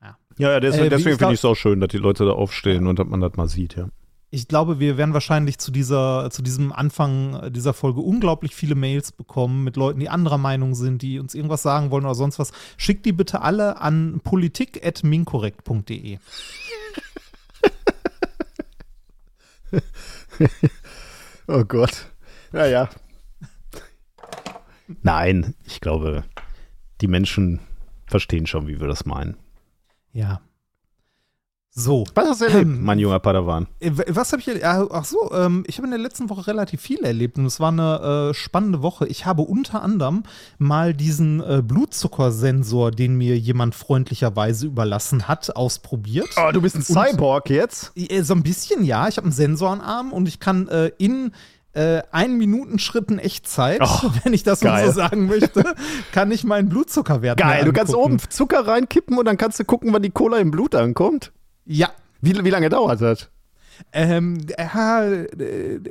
Ja, 0.00 0.16
ja, 0.38 0.50
ja 0.52 0.60
deswegen, 0.60 0.86
äh, 0.86 0.90
deswegen 0.90 1.18
finde 1.18 1.34
ich 1.34 1.40
es 1.40 1.44
auch 1.44 1.54
schön, 1.54 1.80
dass 1.80 1.88
die 1.88 1.98
Leute 1.98 2.24
da 2.24 2.32
aufstehen 2.32 2.86
und 2.86 2.98
dass 2.98 3.06
man 3.06 3.20
das 3.20 3.34
mal 3.34 3.48
sieht, 3.48 3.76
ja. 3.76 3.88
Ich 4.30 4.48
glaube, 4.48 4.80
wir 4.80 4.96
werden 4.98 5.14
wahrscheinlich 5.14 5.58
zu 5.58 5.70
dieser, 5.70 6.28
zu 6.32 6.42
diesem 6.42 6.72
Anfang 6.72 7.52
dieser 7.52 7.72
Folge 7.72 8.00
unglaublich 8.00 8.52
viele 8.52 8.74
Mails 8.74 9.12
bekommen 9.12 9.62
mit 9.62 9.76
Leuten, 9.76 10.00
die 10.00 10.08
anderer 10.08 10.38
Meinung 10.38 10.74
sind, 10.74 11.02
die 11.02 11.20
uns 11.20 11.36
irgendwas 11.36 11.62
sagen 11.62 11.92
wollen 11.92 12.04
oder 12.04 12.16
sonst 12.16 12.40
was. 12.40 12.50
Schickt 12.76 13.06
die 13.06 13.12
bitte 13.12 13.42
alle 13.42 13.80
an 13.80 14.20
politik.minkorrekt.de. 14.24 16.18
oh 21.46 21.64
Gott. 21.64 22.06
Naja. 22.50 22.88
Nein, 25.02 25.54
ich 25.64 25.80
glaube, 25.80 26.24
die 27.00 27.06
Menschen 27.06 27.60
verstehen 28.14 28.46
schon, 28.46 28.68
wie 28.68 28.78
wir 28.78 28.86
das 28.86 29.06
meinen. 29.06 29.36
Ja. 30.12 30.40
So. 31.72 32.04
Was 32.14 32.28
hast 32.28 32.40
du 32.42 32.44
erlebt, 32.44 32.62
ähm, 32.62 32.84
mein 32.84 33.00
junger 33.00 33.18
Padawan? 33.18 33.66
Äh, 33.80 33.90
was 34.06 34.30
habe 34.30 34.40
ich 34.40 34.46
erlebt? 34.46 34.64
Ach 34.64 35.04
so, 35.04 35.32
ähm, 35.32 35.64
ich 35.66 35.78
habe 35.78 35.88
in 35.88 35.90
der 35.90 35.98
letzten 35.98 36.30
Woche 36.30 36.46
relativ 36.46 36.80
viel 36.80 37.02
erlebt 37.02 37.38
und 37.38 37.46
es 37.46 37.58
war 37.58 37.72
eine 37.72 38.30
äh, 38.30 38.34
spannende 38.34 38.82
Woche. 38.82 39.08
Ich 39.08 39.26
habe 39.26 39.42
unter 39.42 39.82
anderem 39.82 40.22
mal 40.58 40.94
diesen 40.94 41.40
äh, 41.40 41.60
Blutzuckersensor, 41.60 42.92
den 42.92 43.16
mir 43.16 43.36
jemand 43.36 43.74
freundlicherweise 43.74 44.68
überlassen 44.68 45.26
hat, 45.26 45.56
ausprobiert. 45.56 46.28
Oh, 46.36 46.52
du 46.52 46.62
bist 46.62 46.76
ein 46.76 46.82
Cyborg 46.82 47.46
und, 47.46 47.56
jetzt? 47.56 47.90
Äh, 47.96 48.22
so 48.22 48.34
ein 48.34 48.44
bisschen, 48.44 48.84
ja. 48.84 49.08
Ich 49.08 49.16
habe 49.16 49.24
einen 49.24 49.32
Sensor 49.32 49.72
am 49.72 49.80
Arm 49.80 50.12
und 50.12 50.28
ich 50.28 50.38
kann 50.38 50.68
äh, 50.68 50.92
in 50.98 51.32
äh, 51.74 52.02
ein 52.12 52.36
Minuten 52.36 52.78
Schritten 52.78 53.18
Echtzeit, 53.18 53.80
oh, 53.82 54.10
wenn 54.24 54.32
ich 54.32 54.42
das 54.42 54.60
geil. 54.60 54.86
so 54.86 54.92
sagen 54.92 55.26
möchte, 55.26 55.64
kann 56.12 56.30
ich 56.30 56.44
meinen 56.44 56.68
Blutzuckerwert 56.68 57.38
Geil, 57.38 57.64
du 57.64 57.72
kannst 57.72 57.94
oben 57.94 58.18
Zucker 58.28 58.66
reinkippen 58.66 59.18
und 59.18 59.24
dann 59.24 59.36
kannst 59.36 59.58
du 59.60 59.64
gucken, 59.64 59.92
wann 59.92 60.02
die 60.02 60.10
Cola 60.10 60.38
im 60.38 60.50
Blut 60.50 60.74
ankommt. 60.74 61.32
Ja. 61.64 61.90
Wie, 62.20 62.44
wie 62.44 62.50
lange 62.50 62.68
dauert 62.68 63.00
das? 63.00 63.28
Ähm, 63.92 64.38
ja, 64.58 65.04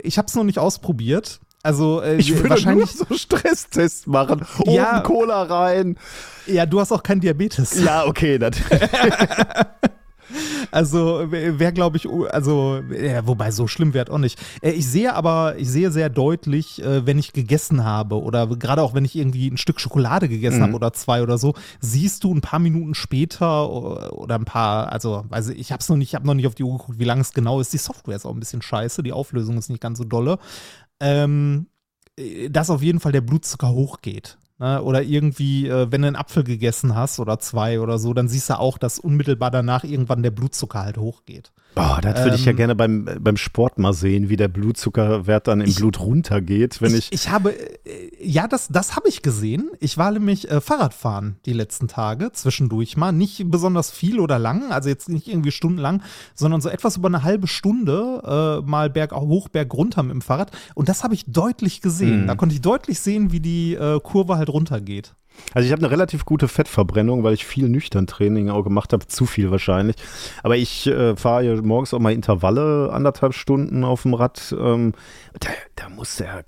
ich 0.04 0.18
habe 0.18 0.28
es 0.28 0.36
noch 0.36 0.44
nicht 0.44 0.60
ausprobiert. 0.60 1.40
Also 1.64 2.02
äh, 2.02 2.18
ich 2.18 2.36
würde 2.36 2.50
wahrscheinlich 2.50 2.94
nur 2.98 3.08
so 3.08 3.16
Stresstests 3.18 4.06
machen. 4.06 4.46
Oben 4.60 4.72
ja, 4.72 5.00
Cola 5.00 5.44
rein. 5.44 5.98
Ja, 6.46 6.66
du 6.66 6.82
hast 6.82 6.92
auch 6.92 7.04
keinen 7.04 7.22
Diabetes. 7.22 7.82
Ja, 7.82 8.06
okay. 8.06 8.38
Also 10.72 11.26
wäre, 11.30 11.74
glaube 11.74 11.98
ich, 11.98 12.10
also, 12.10 12.82
ja, 12.92 13.28
wobei 13.28 13.52
so 13.52 13.68
schlimm 13.68 13.94
wäre 13.94 14.12
auch 14.12 14.18
nicht. 14.18 14.40
Äh, 14.62 14.72
ich 14.72 14.88
sehe 14.88 15.14
aber, 15.14 15.56
ich 15.58 15.70
sehe 15.70 15.92
sehr 15.92 16.10
deutlich, 16.10 16.82
äh, 16.82 17.06
wenn 17.06 17.20
ich 17.20 17.34
gegessen 17.34 17.84
habe 17.84 18.22
oder 18.22 18.48
gerade 18.48 18.82
auch 18.82 18.94
wenn 18.94 19.06
ich 19.06 19.16
irgendwie 19.16 19.50
ein 19.50 19.58
Stück 19.58 19.80
Schokolade 19.80 20.28
gegessen 20.30 20.60
mhm. 20.60 20.64
habe 20.64 20.74
oder 20.76 20.94
zwei 20.94 21.22
oder 21.22 21.38
so, 21.38 21.54
siehst 21.80 22.24
du 22.24 22.34
ein 22.34 22.42
paar 22.42 22.60
Minuten 22.60 22.96
später 22.96 23.70
oder 23.70 24.36
ein 24.36 24.46
paar, 24.46 24.92
also, 24.92 25.26
also 25.30 25.52
ich 25.52 25.72
habe 25.72 25.82
es 25.82 25.90
noch 25.90 25.98
nicht, 25.98 26.10
ich 26.10 26.16
habe 26.16 26.26
noch 26.26 26.34
nicht 26.34 26.48
auf 26.48 26.56
die 26.56 26.64
Uhr 26.64 26.78
geguckt, 26.78 27.00
wie 27.00 27.06
lange 27.06 27.22
es 27.22 27.34
genau 27.34 27.60
ist. 27.60 27.74
Die 27.74 27.78
Software 27.78 28.16
ist 28.16 28.26
auch 28.26 28.34
ein 28.34 28.40
bisschen 28.40 28.62
scheiße, 28.62 29.04
die 29.04 29.14
Auflösung 29.14 29.58
ist 29.58 29.70
nicht 29.70 29.82
ganz 29.82 29.98
so 29.98 30.04
dolle. 30.04 30.40
Ähm, 31.00 31.68
äh, 32.18 32.50
dass 32.50 32.70
auf 32.70 32.82
jeden 32.82 33.00
Fall 33.00 33.12
der 33.12 33.22
Blutzucker 33.22 33.70
hochgeht. 33.70 34.38
Ne? 34.60 34.82
Oder 34.82 35.04
irgendwie, 35.04 35.68
äh, 35.68 35.92
wenn 35.92 36.02
du 36.02 36.08
einen 36.08 36.16
Apfel 36.16 36.44
gegessen 36.44 36.96
hast 36.96 37.20
oder 37.20 37.40
zwei 37.40 37.80
oder 37.80 37.98
so, 37.98 38.14
dann 38.14 38.28
siehst 38.28 38.50
du 38.50 38.60
auch, 38.60 38.78
dass 38.78 39.00
unmittelbar 39.00 39.52
danach 39.52 39.84
irgendwann 39.84 40.24
der 40.24 40.32
Blutzucker 40.32 40.80
halt 40.80 40.98
hochgeht. 40.98 41.52
Boah, 41.76 42.00
das 42.02 42.20
würde 42.20 42.30
ähm, 42.30 42.36
ich 42.36 42.46
ja 42.46 42.52
ähm, 42.52 42.58
gerne 42.58 42.76
beim, 42.76 43.10
beim 43.20 43.38
Sport 43.38 43.80
mal 43.80 43.94
sehen, 43.94 44.30
wie 44.30 44.36
der 44.36 44.48
Blutzuckerwert 44.48 45.48
dann 45.48 45.62
im 45.62 45.68
ich, 45.68 45.76
Blut 45.76 46.00
runtergeht, 46.00 46.82
wenn 46.82 46.94
ich. 46.94 47.12
Ich, 47.12 47.26
ich 47.26 47.30
habe, 47.30 47.52
äh, 47.52 48.12
ja, 48.22 48.48
das, 48.48 48.68
das 48.68 48.96
habe 48.96 49.10
ich 49.10 49.22
gesehen. 49.22 49.72
Ich 49.80 49.98
war 49.98 50.12
nämlich 50.12 50.50
äh, 50.50 50.62
Fahrradfahren 50.62 51.38
die 51.46 51.54
letzten 51.54 51.88
Tage, 51.88 52.32
zwischendurch 52.32 52.98
mal. 52.98 53.12
Nicht 53.12 53.50
besonders 53.50 53.92
viel 53.92 54.20
oder 54.20 54.40
lang, 54.40 54.72
also 54.72 54.90
jetzt 54.90 55.10
nicht 55.10 55.28
irgendwie 55.28 55.52
stundenlang, 55.52 56.04
sondern 56.36 56.62
so 56.62 56.70
etwas 56.70 56.98
über 56.98 57.08
eine 57.08 57.24
halbe 57.24 57.48
Stunde 57.48 58.62
äh, 58.64 58.70
mal 58.70 58.90
berg 58.90 59.12
hoch, 59.14 59.50
berg 59.50 59.74
runter 59.74 60.04
mit 60.04 60.14
dem 60.14 60.22
Fahrrad. 60.22 60.52
Und 60.76 60.90
das 60.90 61.04
habe 61.04 61.14
ich 61.16 61.26
deutlich 61.26 61.82
gesehen. 61.82 62.24
Mhm. 62.24 62.28
Da 62.28 62.36
konnte 62.36 62.56
ich 62.56 62.62
deutlich 62.62 63.00
sehen, 63.00 63.32
wie 63.32 63.40
die 63.40 63.74
äh, 63.74 64.00
Kurve 64.02 64.38
halt 64.38 64.50
runtergeht. 64.50 65.16
Also 65.54 65.66
ich 65.66 65.72
habe 65.72 65.82
eine 65.82 65.92
relativ 65.92 66.26
gute 66.26 66.48
Fettverbrennung, 66.48 67.24
weil 67.24 67.34
ich 67.34 67.46
viel 67.46 67.70
nüchtern 67.70 68.08
Training 68.08 68.50
auch 68.50 68.64
gemacht 68.64 68.94
habe, 68.94 69.08
zu 69.08 69.26
viel 69.26 69.52
wahrscheinlich. 69.52 69.96
Aber 70.42 70.58
ich 70.58 70.88
äh, 70.88 71.16
fahre 71.16 71.44
ja 71.44 71.62
morgens 71.62 71.94
auch 71.94 72.00
mal 72.00 72.14
Intervalle, 72.14 72.92
anderthalb 72.92 73.34
Stunden 73.34 73.84
auf 73.84 74.04
dem 74.04 74.14
Rad. 74.14 74.56
Ähm, 74.58 74.94
da, 75.40 75.50
da 75.76 75.90
muss 75.90 76.18
der 76.18 76.46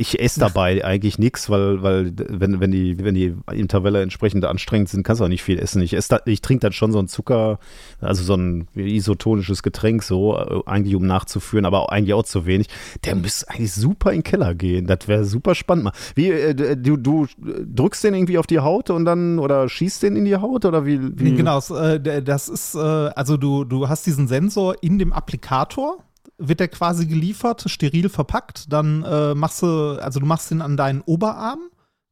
ich 0.00 0.18
esse 0.18 0.40
dabei 0.40 0.82
eigentlich 0.84 1.18
nichts, 1.18 1.50
weil, 1.50 1.82
weil 1.82 2.12
wenn, 2.16 2.58
wenn, 2.58 2.70
die, 2.70 2.98
wenn 3.04 3.14
die 3.14 3.34
Intervalle 3.52 4.00
entsprechend 4.00 4.44
anstrengend 4.46 4.88
sind, 4.88 5.02
kannst 5.02 5.20
du 5.20 5.24
auch 5.24 5.28
nicht 5.28 5.42
viel 5.42 5.58
essen. 5.58 5.82
Ich, 5.82 5.92
esse 5.92 6.22
ich 6.24 6.40
trinke 6.40 6.62
dann 6.62 6.72
schon 6.72 6.90
so 6.90 6.98
ein 6.98 7.06
Zucker, 7.06 7.58
also 8.00 8.24
so 8.24 8.34
ein 8.34 8.66
isotonisches 8.74 9.62
Getränk, 9.62 10.02
so, 10.02 10.38
äh, 10.38 10.60
eigentlich 10.64 10.94
um 10.96 11.06
nachzuführen, 11.06 11.66
aber 11.66 11.92
eigentlich 11.92 12.14
auch 12.14 12.24
zu 12.24 12.46
wenig. 12.46 12.68
Der 13.04 13.14
müsste 13.14 13.50
eigentlich 13.50 13.72
super 13.72 14.10
in 14.10 14.18
den 14.18 14.24
Keller 14.24 14.54
gehen. 14.54 14.86
Das 14.86 15.06
wäre 15.06 15.24
super 15.24 15.54
spannend. 15.54 15.90
Wie, 16.14 16.30
äh, 16.30 16.76
du, 16.76 16.96
du 16.96 17.26
drückst 17.36 18.02
den 18.04 18.14
irgendwie 18.14 18.38
auf 18.38 18.46
die 18.46 18.60
Haut 18.60 18.88
und 18.88 19.04
dann, 19.04 19.38
oder 19.38 19.68
schießt 19.68 20.02
den 20.02 20.16
in 20.16 20.24
die 20.24 20.36
Haut 20.36 20.64
oder 20.64 20.86
wie? 20.86 20.98
wie? 21.18 21.34
Genau, 21.34 21.58
äh, 21.58 22.22
das 22.22 22.48
ist, 22.48 22.74
also 22.74 23.36
du, 23.36 23.64
du 23.64 23.88
hast 23.88 24.06
diesen 24.06 24.28
Sensor 24.28 24.76
in 24.82 24.98
dem 24.98 25.12
Applikator 25.12 25.98
wird 26.40 26.60
der 26.60 26.68
quasi 26.68 27.06
geliefert, 27.06 27.64
steril 27.68 28.08
verpackt. 28.08 28.72
Dann 28.72 29.04
äh, 29.04 29.34
machst 29.34 29.62
du, 29.62 30.00
also 30.00 30.20
du 30.20 30.26
machst 30.26 30.50
ihn 30.50 30.62
an 30.62 30.76
deinen 30.76 31.02
Oberarm, 31.02 31.60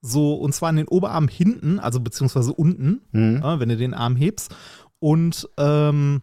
so 0.00 0.34
und 0.34 0.54
zwar 0.54 0.68
an 0.68 0.76
den 0.76 0.88
Oberarm 0.88 1.28
hinten, 1.28 1.80
also 1.80 2.00
beziehungsweise 2.00 2.52
unten, 2.52 3.00
mhm. 3.10 3.42
äh, 3.42 3.58
wenn 3.58 3.68
du 3.68 3.76
den 3.76 3.94
Arm 3.94 4.16
hebst. 4.16 4.54
Und 5.00 5.48
ähm, 5.56 6.22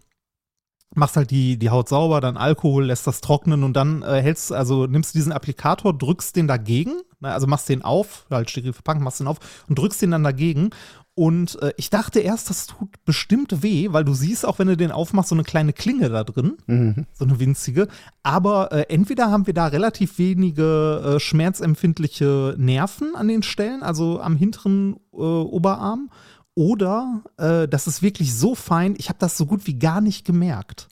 machst 0.93 1.17
halt 1.17 1.31
die, 1.31 1.57
die 1.57 1.69
Haut 1.69 1.89
sauber, 1.89 2.21
dann 2.21 2.37
Alkohol, 2.37 2.85
lässt 2.85 3.07
das 3.07 3.21
trocknen 3.21 3.63
und 3.63 3.73
dann 3.73 4.01
äh, 4.01 4.21
hältst, 4.21 4.51
also 4.51 4.85
nimmst 4.85 5.13
du 5.13 5.17
diesen 5.17 5.31
Applikator, 5.31 5.97
drückst 5.97 6.35
den 6.35 6.47
dagegen, 6.47 7.01
ne, 7.19 7.33
also 7.33 7.47
machst 7.47 7.69
den 7.69 7.83
auf, 7.83 8.25
halt 8.29 8.49
steril 8.49 8.73
verpackt, 8.73 9.01
machst 9.01 9.19
den 9.19 9.27
auf 9.27 9.37
und 9.67 9.77
drückst 9.77 10.01
den 10.01 10.11
dann 10.11 10.23
dagegen 10.23 10.69
und 11.15 11.61
äh, 11.61 11.73
ich 11.77 11.89
dachte 11.89 12.19
erst, 12.19 12.49
das 12.49 12.67
tut 12.67 12.89
bestimmt 13.05 13.63
weh, 13.63 13.87
weil 13.91 14.03
du 14.03 14.13
siehst, 14.13 14.45
auch 14.45 14.59
wenn 14.59 14.67
du 14.67 14.75
den 14.75 14.91
aufmachst, 14.91 15.29
so 15.29 15.35
eine 15.35 15.43
kleine 15.43 15.71
Klinge 15.71 16.09
da 16.09 16.25
drin, 16.25 16.57
mhm. 16.67 17.05
so 17.13 17.23
eine 17.23 17.39
winzige. 17.39 17.87
Aber 18.21 18.73
äh, 18.73 18.85
entweder 18.89 19.31
haben 19.31 19.47
wir 19.47 19.53
da 19.53 19.67
relativ 19.67 20.17
wenige 20.19 21.15
äh, 21.15 21.19
schmerzempfindliche 21.21 22.55
Nerven 22.57 23.15
an 23.15 23.29
den 23.29 23.43
Stellen, 23.43 23.81
also 23.81 24.19
am 24.19 24.35
hinteren 24.35 24.97
äh, 25.13 25.17
Oberarm, 25.17 26.09
oder 26.53 27.21
äh, 27.37 27.67
das 27.69 27.87
ist 27.87 28.01
wirklich 28.01 28.35
so 28.35 28.53
fein, 28.53 28.95
ich 28.97 29.07
habe 29.07 29.19
das 29.19 29.37
so 29.37 29.45
gut 29.45 29.67
wie 29.67 29.79
gar 29.79 30.01
nicht 30.01 30.25
gemerkt. 30.25 30.89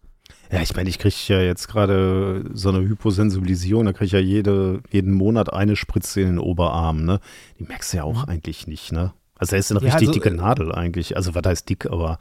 Ja, 0.52 0.62
ich 0.62 0.76
meine, 0.76 0.88
ich 0.88 1.00
kriege 1.00 1.16
ja 1.28 1.42
jetzt 1.42 1.68
gerade 1.68 2.50
so 2.54 2.70
eine 2.70 2.80
Hyposensibilisierung, 2.80 3.86
da 3.86 3.92
kriege 3.94 4.06
ich 4.06 4.12
ja 4.12 4.20
jede, 4.20 4.82
jeden 4.90 5.14
Monat 5.14 5.52
eine 5.52 5.76
Spritze 5.76 6.22
in 6.22 6.28
den 6.28 6.40
Oberarm, 6.40 7.04
ne? 7.04 7.20
Die 7.60 7.64
merkst 7.64 7.92
du 7.92 7.98
ja 7.98 8.04
auch 8.04 8.28
eigentlich 8.28 8.68
nicht, 8.68 8.92
ne? 8.92 9.14
Also 9.44 9.58
er 9.58 9.60
ist 9.60 9.72
eine 9.72 9.82
ja, 9.82 9.88
richtig 9.88 10.08
also, 10.08 10.12
dicke 10.14 10.32
Nadel 10.34 10.72
eigentlich. 10.72 11.18
Also 11.18 11.36
was 11.36 11.44
heißt 11.46 11.68
dick, 11.68 11.86
aber 11.88 12.18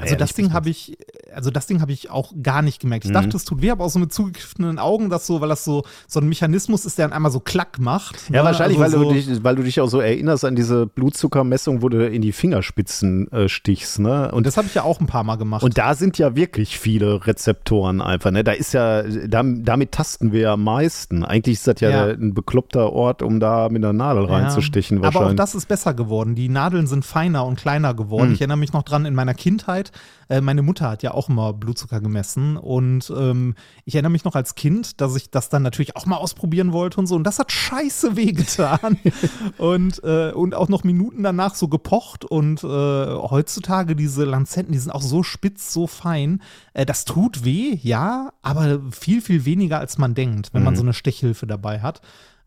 also 0.00 0.14
das 0.14 0.32
Ding 0.34 0.52
habe 0.52 0.70
ich, 0.70 0.96
also 1.34 1.50
das 1.50 1.66
Ding 1.66 1.80
habe 1.80 1.90
ich 1.90 2.08
auch 2.08 2.32
gar 2.40 2.62
nicht 2.62 2.80
gemerkt. 2.80 3.04
Ich 3.04 3.10
mhm. 3.10 3.14
dachte, 3.14 3.36
es 3.36 3.44
tut 3.44 3.62
weh, 3.62 3.70
aber 3.70 3.84
auch 3.84 3.90
so 3.90 3.98
mit 3.98 4.12
zugekniffenen 4.12 4.78
Augen, 4.78 5.10
dass 5.10 5.26
so, 5.26 5.40
weil 5.40 5.48
das 5.48 5.64
so 5.64 5.82
so 6.06 6.20
ein 6.20 6.28
Mechanismus 6.28 6.84
ist, 6.84 6.98
der 6.98 7.08
dann 7.08 7.16
einmal 7.16 7.32
so 7.32 7.40
klack 7.40 7.80
macht. 7.80 8.30
Ja, 8.30 8.42
ne? 8.42 8.44
wahrscheinlich, 8.44 8.78
also 8.78 8.98
weil, 8.98 9.04
so 9.06 9.12
du 9.12 9.14
dich, 9.14 9.42
weil 9.42 9.56
du 9.56 9.64
dich 9.64 9.80
auch 9.80 9.88
so 9.88 9.98
erinnerst 9.98 10.44
an 10.44 10.54
diese 10.54 10.86
Blutzuckermessung, 10.86 11.82
wo 11.82 11.88
du 11.88 12.06
in 12.06 12.22
die 12.22 12.30
Fingerspitzen 12.30 13.30
äh, 13.32 13.48
stichst, 13.48 13.98
ne? 13.98 14.30
Und 14.30 14.46
das 14.46 14.56
habe 14.56 14.68
ich 14.68 14.74
ja 14.74 14.84
auch 14.84 15.00
ein 15.00 15.08
paar 15.08 15.24
Mal 15.24 15.34
gemacht. 15.34 15.64
Und 15.64 15.76
da 15.76 15.94
sind 15.94 16.16
ja 16.16 16.36
wirklich 16.36 16.78
viele 16.78 17.26
Rezeptoren 17.26 18.00
einfach, 18.00 18.30
ne? 18.30 18.44
Da 18.44 18.52
ist 18.52 18.74
ja, 18.74 19.02
da, 19.02 19.42
damit 19.42 19.90
tasten 19.90 20.30
wir 20.30 20.42
ja 20.42 20.52
am 20.52 20.62
meisten. 20.62 21.24
Eigentlich 21.24 21.54
ist 21.54 21.66
das 21.66 21.80
ja, 21.80 21.90
ja. 21.90 22.04
ein 22.06 22.34
bekloppter 22.34 22.92
Ort, 22.92 23.20
um 23.20 23.40
da 23.40 23.68
mit 23.68 23.82
einer 23.82 23.92
Nadel 23.92 24.26
ja. 24.26 24.30
reinzustechen. 24.36 25.04
Aber 25.04 25.26
auch 25.26 25.34
das 25.34 25.56
ist 25.56 25.66
besser 25.66 25.92
geworden. 25.92 26.36
Die 26.36 26.48
Nadeln 26.48 26.86
sind 26.86 27.04
feiner 27.04 27.44
und 27.44 27.58
kleiner 27.58 27.94
geworden. 27.94 28.28
Mhm. 28.28 28.34
Ich 28.34 28.40
erinnere 28.40 28.58
mich 28.58 28.72
noch 28.72 28.84
dran 28.84 29.06
in 29.06 29.14
meiner 29.14 29.34
Kindheit 29.34 29.71
Kindheit. 29.72 29.92
Äh, 30.28 30.40
meine 30.40 30.62
Mutter 30.62 30.90
hat 30.90 31.02
ja 31.02 31.12
auch 31.12 31.28
immer 31.28 31.52
Blutzucker 31.52 32.00
gemessen 32.00 32.56
und 32.56 33.12
ähm, 33.16 33.54
ich 33.84 33.94
erinnere 33.94 34.12
mich 34.12 34.24
noch 34.24 34.34
als 34.34 34.54
Kind, 34.54 35.00
dass 35.00 35.16
ich 35.16 35.30
das 35.30 35.48
dann 35.48 35.62
natürlich 35.62 35.96
auch 35.96 36.06
mal 36.06 36.16
ausprobieren 36.16 36.72
wollte 36.72 36.98
und 36.98 37.06
so 37.06 37.16
und 37.16 37.24
das 37.24 37.38
hat 37.38 37.52
scheiße 37.52 38.16
wehgetan 38.16 38.98
und, 39.58 40.02
äh, 40.04 40.32
und 40.32 40.54
auch 40.54 40.68
noch 40.68 40.84
Minuten 40.84 41.22
danach 41.22 41.54
so 41.54 41.68
gepocht 41.68 42.24
und 42.24 42.62
äh, 42.64 42.66
heutzutage 42.66 43.96
diese 43.96 44.24
Lanzetten, 44.24 44.72
die 44.72 44.78
sind 44.78 44.92
auch 44.92 45.02
so 45.02 45.22
spitz, 45.22 45.72
so 45.72 45.86
fein. 45.86 46.42
Äh, 46.72 46.86
das 46.86 47.04
tut 47.04 47.44
weh, 47.44 47.78
ja, 47.82 48.32
aber 48.42 48.80
viel, 48.90 49.20
viel 49.20 49.44
weniger 49.44 49.78
als 49.78 49.98
man 49.98 50.14
denkt, 50.14 50.52
wenn 50.52 50.62
mhm. 50.62 50.66
man 50.66 50.76
so 50.76 50.82
eine 50.82 50.94
Stechhilfe 50.94 51.46
dabei 51.46 51.80
hat. 51.80 52.00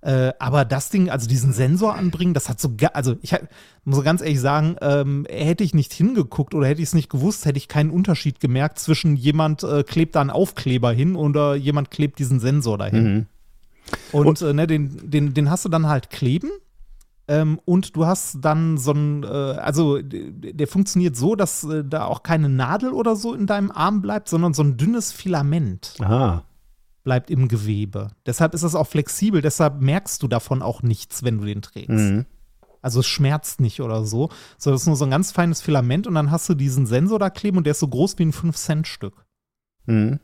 Äh, 0.05 0.33
aber 0.37 0.65
das 0.65 0.91
Ding, 0.91 1.09
also 1.09 1.27
diesen 1.27 1.51
Sensor 1.51 1.95
anbringen, 1.95 2.35
das 2.35 2.47
hat 2.47 2.61
so, 2.61 2.69
also 2.93 3.15
ich 3.23 3.35
muss 3.85 4.03
ganz 4.03 4.21
ehrlich 4.21 4.39
sagen, 4.39 4.75
ähm, 4.79 5.25
hätte 5.27 5.63
ich 5.63 5.73
nicht 5.73 5.93
hingeguckt 5.93 6.53
oder 6.53 6.67
hätte 6.67 6.79
ich 6.79 6.89
es 6.89 6.93
nicht 6.93 7.09
gewusst, 7.09 7.45
hätte 7.45 7.57
ich 7.57 7.67
keinen 7.67 7.89
Unterschied 7.89 8.39
gemerkt 8.39 8.77
zwischen 8.77 9.15
jemand 9.15 9.63
äh, 9.63 9.81
klebt 9.81 10.15
da 10.15 10.21
einen 10.21 10.29
Aufkleber 10.29 10.91
hin 10.91 11.15
oder 11.15 11.55
jemand 11.55 11.89
klebt 11.89 12.19
diesen 12.19 12.39
Sensor 12.39 12.77
dahin. 12.77 13.03
Mhm. 13.03 13.25
Und, 14.11 14.27
und 14.27 14.41
äh, 14.43 14.53
ne, 14.53 14.67
den, 14.67 15.09
den, 15.09 15.33
den 15.33 15.49
hast 15.49 15.65
du 15.65 15.69
dann 15.69 15.87
halt 15.87 16.11
kleben. 16.11 16.51
Ähm, 17.27 17.59
und 17.65 17.95
du 17.95 18.05
hast 18.05 18.37
dann 18.41 18.77
so 18.77 18.91
ein, 18.91 19.23
äh, 19.23 19.27
also 19.27 19.99
der 20.03 20.67
funktioniert 20.67 21.15
so, 21.15 21.35
dass 21.35 21.63
äh, 21.63 21.83
da 21.83 22.05
auch 22.05 22.21
keine 22.21 22.47
Nadel 22.47 22.91
oder 22.93 23.15
so 23.15 23.33
in 23.33 23.47
deinem 23.47 23.71
Arm 23.71 24.03
bleibt, 24.03 24.29
sondern 24.29 24.53
so 24.53 24.61
ein 24.61 24.77
dünnes 24.77 25.11
Filament. 25.11 25.95
Aha 25.99 26.43
bleibt 27.05 27.31
im 27.31 27.47
Gewebe. 27.47 28.09
Deshalb 28.25 28.53
ist 28.53 28.63
es 28.63 28.75
auch 28.75 28.87
flexibel, 28.87 29.41
deshalb 29.41 29.79
merkst 29.81 30.21
du 30.21 30.27
davon 30.27 30.61
auch 30.61 30.83
nichts, 30.83 31.23
wenn 31.23 31.37
du 31.37 31.45
den 31.45 31.61
trägst. 31.61 31.89
Mhm. 31.89 32.25
Also 32.81 32.99
es 32.99 33.07
schmerzt 33.07 33.61
nicht 33.61 33.81
oder 33.81 34.03
so, 34.03 34.29
sondern 34.57 34.75
es 34.75 34.81
ist 34.81 34.87
nur 34.87 34.97
so 34.97 35.05
ein 35.05 35.11
ganz 35.11 35.31
feines 35.31 35.61
Filament 35.61 36.05
und 36.05 36.15
dann 36.15 36.29
hast 36.29 36.49
du 36.49 36.53
diesen 36.53 36.85
Sensor 36.85 37.17
da 37.17 37.29
kleben 37.29 37.57
und 37.57 37.63
der 37.63 37.71
ist 37.71 37.79
so 37.79 37.87
groß 37.87 38.19
wie 38.19 38.25
ein 38.25 38.33
5-Cent-Stück. 38.33 39.25
Mhm. 39.85 40.19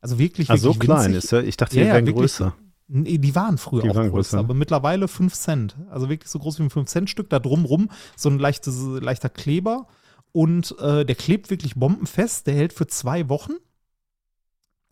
Also 0.00 0.18
wirklich, 0.18 0.48
wirklich 0.48 0.62
so 0.62 0.74
klein 0.74 1.14
ist 1.14 1.32
er. 1.32 1.44
Ich 1.44 1.56
dachte, 1.56 1.76
die 1.76 1.82
ja, 1.82 1.94
wären 1.94 2.06
ja, 2.06 2.12
größer. 2.12 2.54
Nee, 2.88 3.16
die 3.16 3.34
waren 3.34 3.56
früher 3.56 3.82
die 3.82 3.90
auch 3.90 3.94
waren 3.94 4.10
größer, 4.10 4.38
aber 4.38 4.52
mittlerweile 4.52 5.08
5 5.08 5.32
Cent. 5.32 5.76
Also 5.88 6.10
wirklich 6.10 6.30
so 6.30 6.38
groß 6.38 6.58
wie 6.58 6.64
ein 6.64 6.70
5-Cent-Stück, 6.70 7.30
da 7.30 7.38
drumrum 7.38 7.88
so 8.16 8.28
ein 8.28 8.38
leichtes, 8.38 8.78
leichter 9.00 9.30
Kleber 9.30 9.86
und 10.32 10.78
äh, 10.80 11.06
der 11.06 11.14
klebt 11.14 11.48
wirklich 11.48 11.74
bombenfest. 11.76 12.46
Der 12.46 12.54
hält 12.54 12.72
für 12.72 12.86
zwei 12.86 13.28
Wochen. 13.28 13.52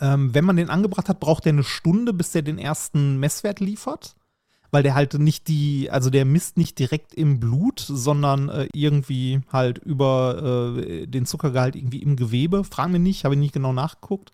Ähm, 0.01 0.35
wenn 0.35 0.45
man 0.45 0.57
den 0.57 0.71
angebracht 0.71 1.09
hat, 1.09 1.21
braucht 1.21 1.45
der 1.45 1.53
eine 1.53 1.65
Stunde, 1.65 2.13
bis 2.13 2.33
der 2.33 2.43
den 2.43 2.59
ersten 2.59 3.19
Messwert 3.19 3.61
liefert. 3.61 4.17
Weil 4.71 4.83
der 4.83 4.95
halt 4.95 5.15
nicht 5.15 5.49
die, 5.49 5.91
also 5.91 6.09
der 6.09 6.25
misst 6.25 6.57
nicht 6.57 6.79
direkt 6.79 7.13
im 7.15 7.41
Blut, 7.41 7.79
sondern 7.81 8.49
äh, 8.49 8.69
irgendwie 8.73 9.43
halt 9.53 9.79
über 9.79 10.75
äh, 10.77 11.07
den 11.07 11.27
Zuckergehalt 11.27 11.77
irgendwie 11.77 12.03
im 12.03 12.17
Gewebe. 12.17 12.65
Frag 12.65 12.91
mich 12.91 13.01
nicht, 13.01 13.25
habe 13.25 13.35
ich 13.35 13.41
nicht 13.41 13.53
genau 13.53 13.75
nachgeguckt. 13.75 14.33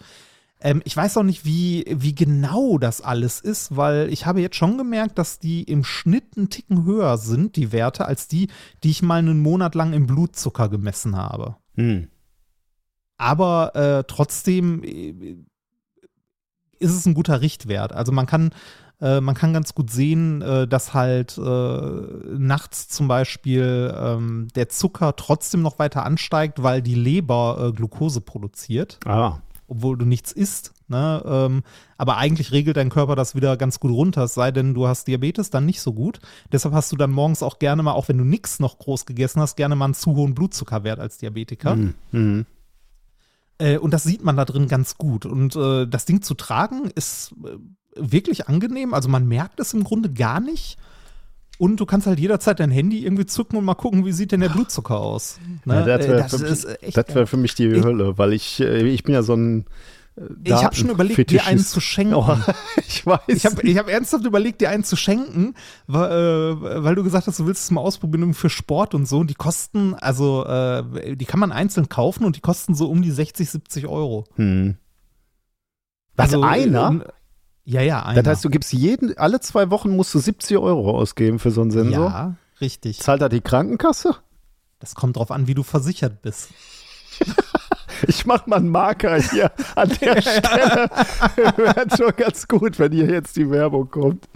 Ähm, 0.60 0.82
ich 0.84 0.96
weiß 0.96 1.16
auch 1.16 1.22
nicht, 1.22 1.44
wie, 1.44 1.84
wie 1.88 2.14
genau 2.14 2.78
das 2.78 3.00
alles 3.00 3.40
ist, 3.40 3.76
weil 3.76 4.12
ich 4.12 4.26
habe 4.26 4.40
jetzt 4.40 4.56
schon 4.56 4.78
gemerkt, 4.78 5.18
dass 5.18 5.38
die 5.38 5.62
im 5.62 5.84
Schnitt 5.84 6.36
einen 6.36 6.50
Ticken 6.50 6.84
höher 6.84 7.16
sind, 7.18 7.56
die 7.56 7.72
Werte, 7.72 8.06
als 8.06 8.28
die, 8.28 8.48
die 8.82 8.90
ich 8.90 9.02
mal 9.02 9.18
einen 9.18 9.40
Monat 9.40 9.74
lang 9.74 9.92
im 9.92 10.06
Blutzucker 10.06 10.68
gemessen 10.68 11.16
habe. 11.16 11.56
Hm. 11.74 12.08
Aber 13.18 13.74
äh, 13.74 14.04
trotzdem 14.06 14.82
äh, 14.82 15.36
ist 16.78 16.92
es 16.94 17.06
ein 17.06 17.14
guter 17.14 17.40
Richtwert. 17.40 17.92
Also 17.92 18.12
man 18.12 18.26
kann, 18.26 18.50
äh, 19.00 19.20
man 19.20 19.34
kann 19.34 19.52
ganz 19.52 19.74
gut 19.74 19.90
sehen, 19.90 20.40
äh, 20.42 20.68
dass 20.68 20.94
halt 20.94 21.36
äh, 21.36 21.90
nachts 22.38 22.88
zum 22.88 23.08
Beispiel 23.08 23.92
ähm, 23.98 24.48
der 24.54 24.68
Zucker 24.68 25.16
trotzdem 25.16 25.60
noch 25.62 25.78
weiter 25.80 26.06
ansteigt, 26.06 26.62
weil 26.62 26.80
die 26.80 26.94
Leber 26.94 27.68
äh, 27.68 27.72
Glucose 27.72 28.20
produziert 28.20 28.98
Ah. 29.04 29.38
obwohl 29.66 29.98
du 29.98 30.04
nichts 30.06 30.30
isst. 30.32 30.72
Ne? 30.86 31.22
Ähm, 31.26 31.62
aber 31.98 32.16
eigentlich 32.16 32.52
regelt 32.52 32.76
dein 32.78 32.88
Körper 32.88 33.14
das 33.16 33.34
wieder 33.34 33.56
ganz 33.58 33.78
gut 33.80 33.90
runter, 33.90 34.22
es 34.22 34.32
sei 34.34 34.52
denn, 34.52 34.72
du 34.72 34.86
hast 34.86 35.06
Diabetes, 35.08 35.50
dann 35.50 35.66
nicht 35.66 35.82
so 35.82 35.92
gut. 35.92 36.20
Deshalb 36.52 36.72
hast 36.72 36.90
du 36.92 36.96
dann 36.96 37.10
morgens 37.10 37.42
auch 37.42 37.58
gerne 37.58 37.82
mal, 37.82 37.92
auch 37.92 38.08
wenn 38.08 38.16
du 38.16 38.24
nichts 38.24 38.58
noch 38.60 38.78
groß 38.78 39.04
gegessen 39.04 39.42
hast, 39.42 39.56
gerne 39.56 39.74
mal 39.76 39.84
einen 39.86 39.94
zu 39.94 40.14
hohen 40.14 40.34
Blutzuckerwert 40.34 40.98
als 41.00 41.18
Diabetiker. 41.18 41.76
Hm. 42.12 42.46
Äh, 43.58 43.78
und 43.78 43.92
das 43.92 44.04
sieht 44.04 44.24
man 44.24 44.36
da 44.36 44.44
drin 44.44 44.68
ganz 44.68 44.96
gut. 44.98 45.26
Und 45.26 45.56
äh, 45.56 45.86
das 45.86 46.04
Ding 46.04 46.22
zu 46.22 46.34
tragen 46.34 46.90
ist 46.94 47.34
äh, 47.44 47.56
wirklich 47.96 48.48
angenehm. 48.48 48.94
Also 48.94 49.08
man 49.08 49.26
merkt 49.26 49.60
es 49.60 49.74
im 49.74 49.84
Grunde 49.84 50.10
gar 50.12 50.40
nicht. 50.40 50.78
Und 51.58 51.80
du 51.80 51.86
kannst 51.86 52.06
halt 52.06 52.20
jederzeit 52.20 52.60
dein 52.60 52.70
Handy 52.70 53.04
irgendwie 53.04 53.26
zücken 53.26 53.56
und 53.56 53.64
mal 53.64 53.74
gucken, 53.74 54.04
wie 54.06 54.12
sieht 54.12 54.30
denn 54.30 54.40
der 54.40 54.48
Blutzucker 54.48 54.96
aus. 55.00 55.40
Ne? 55.64 55.74
Ja, 55.74 55.98
das 55.98 56.06
Äh, 56.06 56.08
wäre 56.08 56.28
für, 56.28 57.14
wär 57.14 57.26
für 57.26 57.36
mich 57.36 57.54
die 57.56 57.68
Hölle, 57.82 58.16
weil 58.16 58.32
ich, 58.32 58.60
äh, 58.60 58.86
ich 58.86 59.02
bin 59.02 59.12
ja 59.14 59.24
so 59.24 59.34
ein 59.34 59.64
Ich 60.44 60.52
habe 60.52 60.74
schon 60.74 60.90
überlegt, 60.90 61.30
dir 61.30 61.46
einen 61.46 61.60
zu 61.60 61.80
schenken. 61.80 62.14
Oh, 62.14 62.36
ich 62.88 63.04
weiß. 63.06 63.20
Ich 63.28 63.46
habe 63.46 63.62
hab 63.74 63.88
ernsthaft 63.88 64.24
überlegt, 64.24 64.60
dir 64.60 64.70
einen 64.70 64.84
zu 64.84 64.96
schenken, 64.96 65.54
weil, 65.86 66.10
äh, 66.10 66.84
weil 66.84 66.94
du 66.94 67.04
gesagt 67.04 67.26
hast, 67.26 67.38
du 67.38 67.46
willst 67.46 67.64
es 67.64 67.70
mal 67.70 67.80
ausprobieren 67.80 68.34
für 68.34 68.50
Sport 68.50 68.94
und 68.94 69.06
so. 69.06 69.18
Und 69.18 69.28
die 69.30 69.34
kosten, 69.34 69.94
also 69.94 70.44
äh, 70.46 71.16
die 71.16 71.24
kann 71.24 71.40
man 71.40 71.52
einzeln 71.52 71.88
kaufen 71.88 72.24
und 72.24 72.36
die 72.36 72.40
kosten 72.40 72.74
so 72.74 72.88
um 72.90 73.02
die 73.02 73.10
60, 73.10 73.48
70 73.50 73.86
Euro. 73.86 74.24
hm. 74.36 74.76
Was, 76.16 76.32
Also, 76.34 76.42
einer? 76.42 76.88
ähm, 76.88 77.04
ja, 77.64 77.82
ja, 77.82 78.02
einer. 78.02 78.22
Das 78.22 78.36
heißt, 78.36 78.44
du 78.44 78.50
gibst 78.50 78.72
jeden, 78.72 79.16
alle 79.18 79.40
zwei 79.40 79.70
Wochen 79.70 79.94
musst 79.94 80.12
du 80.14 80.18
70 80.18 80.56
Euro 80.58 80.98
ausgeben 80.98 81.38
für 81.38 81.50
so 81.50 81.60
einen 81.60 81.70
Sensor. 81.70 82.06
ja, 82.06 82.36
richtig. 82.60 82.98
Zahlt 82.98 83.22
da 83.22 83.28
die 83.28 83.40
Krankenkasse? 83.40 84.16
Das 84.80 84.94
kommt 84.94 85.16
drauf 85.16 85.30
an, 85.30 85.46
wie 85.46 85.54
du 85.54 85.62
versichert 85.62 86.22
bist. 86.22 86.48
Ich 88.06 88.26
mach 88.26 88.46
mal 88.46 88.56
einen 88.56 88.68
Marker 88.68 89.20
hier 89.20 89.50
an 89.74 89.90
der 90.00 90.20
Stelle. 90.22 90.90
Wäre 91.56 91.86
schon 91.96 92.12
ganz 92.16 92.46
gut, 92.46 92.78
wenn 92.78 92.92
hier 92.92 93.10
jetzt 93.10 93.36
die 93.36 93.50
Werbung 93.50 93.90
kommt. 93.90 94.28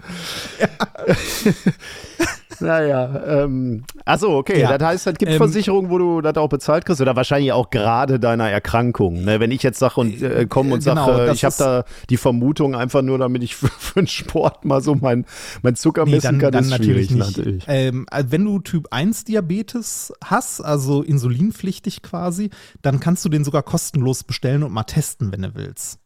naja, 2.61 3.45
ähm, 3.45 3.85
achso, 4.05 4.37
okay. 4.37 4.61
Ja. 4.61 4.77
Das 4.79 4.89
heißt, 4.89 5.07
es 5.07 5.15
gibt 5.19 5.33
Ähm, 5.33 5.39
Versicherungen, 5.39 5.91
wo 5.91 5.99
du 5.99 6.21
das 6.21 6.37
auch 6.37 6.49
bezahlt 6.49 6.85
kriegst 6.85 7.01
oder 7.01 7.17
wahrscheinlich 7.17 7.53
auch 7.53 7.71
gerade 7.71 8.21
deiner 8.21 8.51
Erkrankung. 8.51 9.25
Ne? 9.25 9.41
Wenn 9.41 9.51
ich 9.51 9.63
jetzt 9.63 9.79
sage 9.79 10.01
und 10.01 10.21
äh, 10.23 10.47
komme 10.47 10.75
und 10.75 10.85
Genau, 10.85 11.07
sage, 11.07 11.27
das 11.27 11.37
ich 11.37 11.45
habe 11.45 11.55
da 11.59 11.85
die 12.11 12.17
Vermutung 12.17 12.75
einfach 12.75 13.03
nur, 13.03 13.19
damit 13.19 13.43
ich 13.43 13.57
für, 13.57 13.69
für 13.79 14.01
den 14.01 14.07
Sport 14.07 14.65
mal 14.65 14.83
so 14.83 14.95
mein, 14.95 15.25
mein 15.63 15.77
Zucker 15.77 16.05
Nee, 16.05 16.13
messen 16.13 16.39
kann, 16.39 16.53
dann 16.53 16.65
ist 16.65 16.71
natürlich 16.71 17.09
schwierig 17.09 17.27
nicht. 17.27 17.37
natürlich. 17.39 17.65
Ähm, 17.69 18.07
also 18.11 18.33
wenn 18.33 18.45
du 18.45 18.59
Typ 18.61 18.89
1 18.91 19.25
Diabetes 19.25 20.13
hast, 20.25 20.61
also 20.61 21.03
insulinpflichtig 21.03 22.03
quasi, 22.03 22.51
dann 22.83 23.01
kannst 23.01 23.25
du 23.25 23.29
den 23.29 23.45
sogar 23.45 23.63
kostenlos 23.63 24.25
bestellen 24.25 24.63
und 24.63 24.73
mal 24.73 24.85
testen, 24.85 25.33
wenn 25.33 25.43
du 25.43 25.55
willst. 25.55 25.99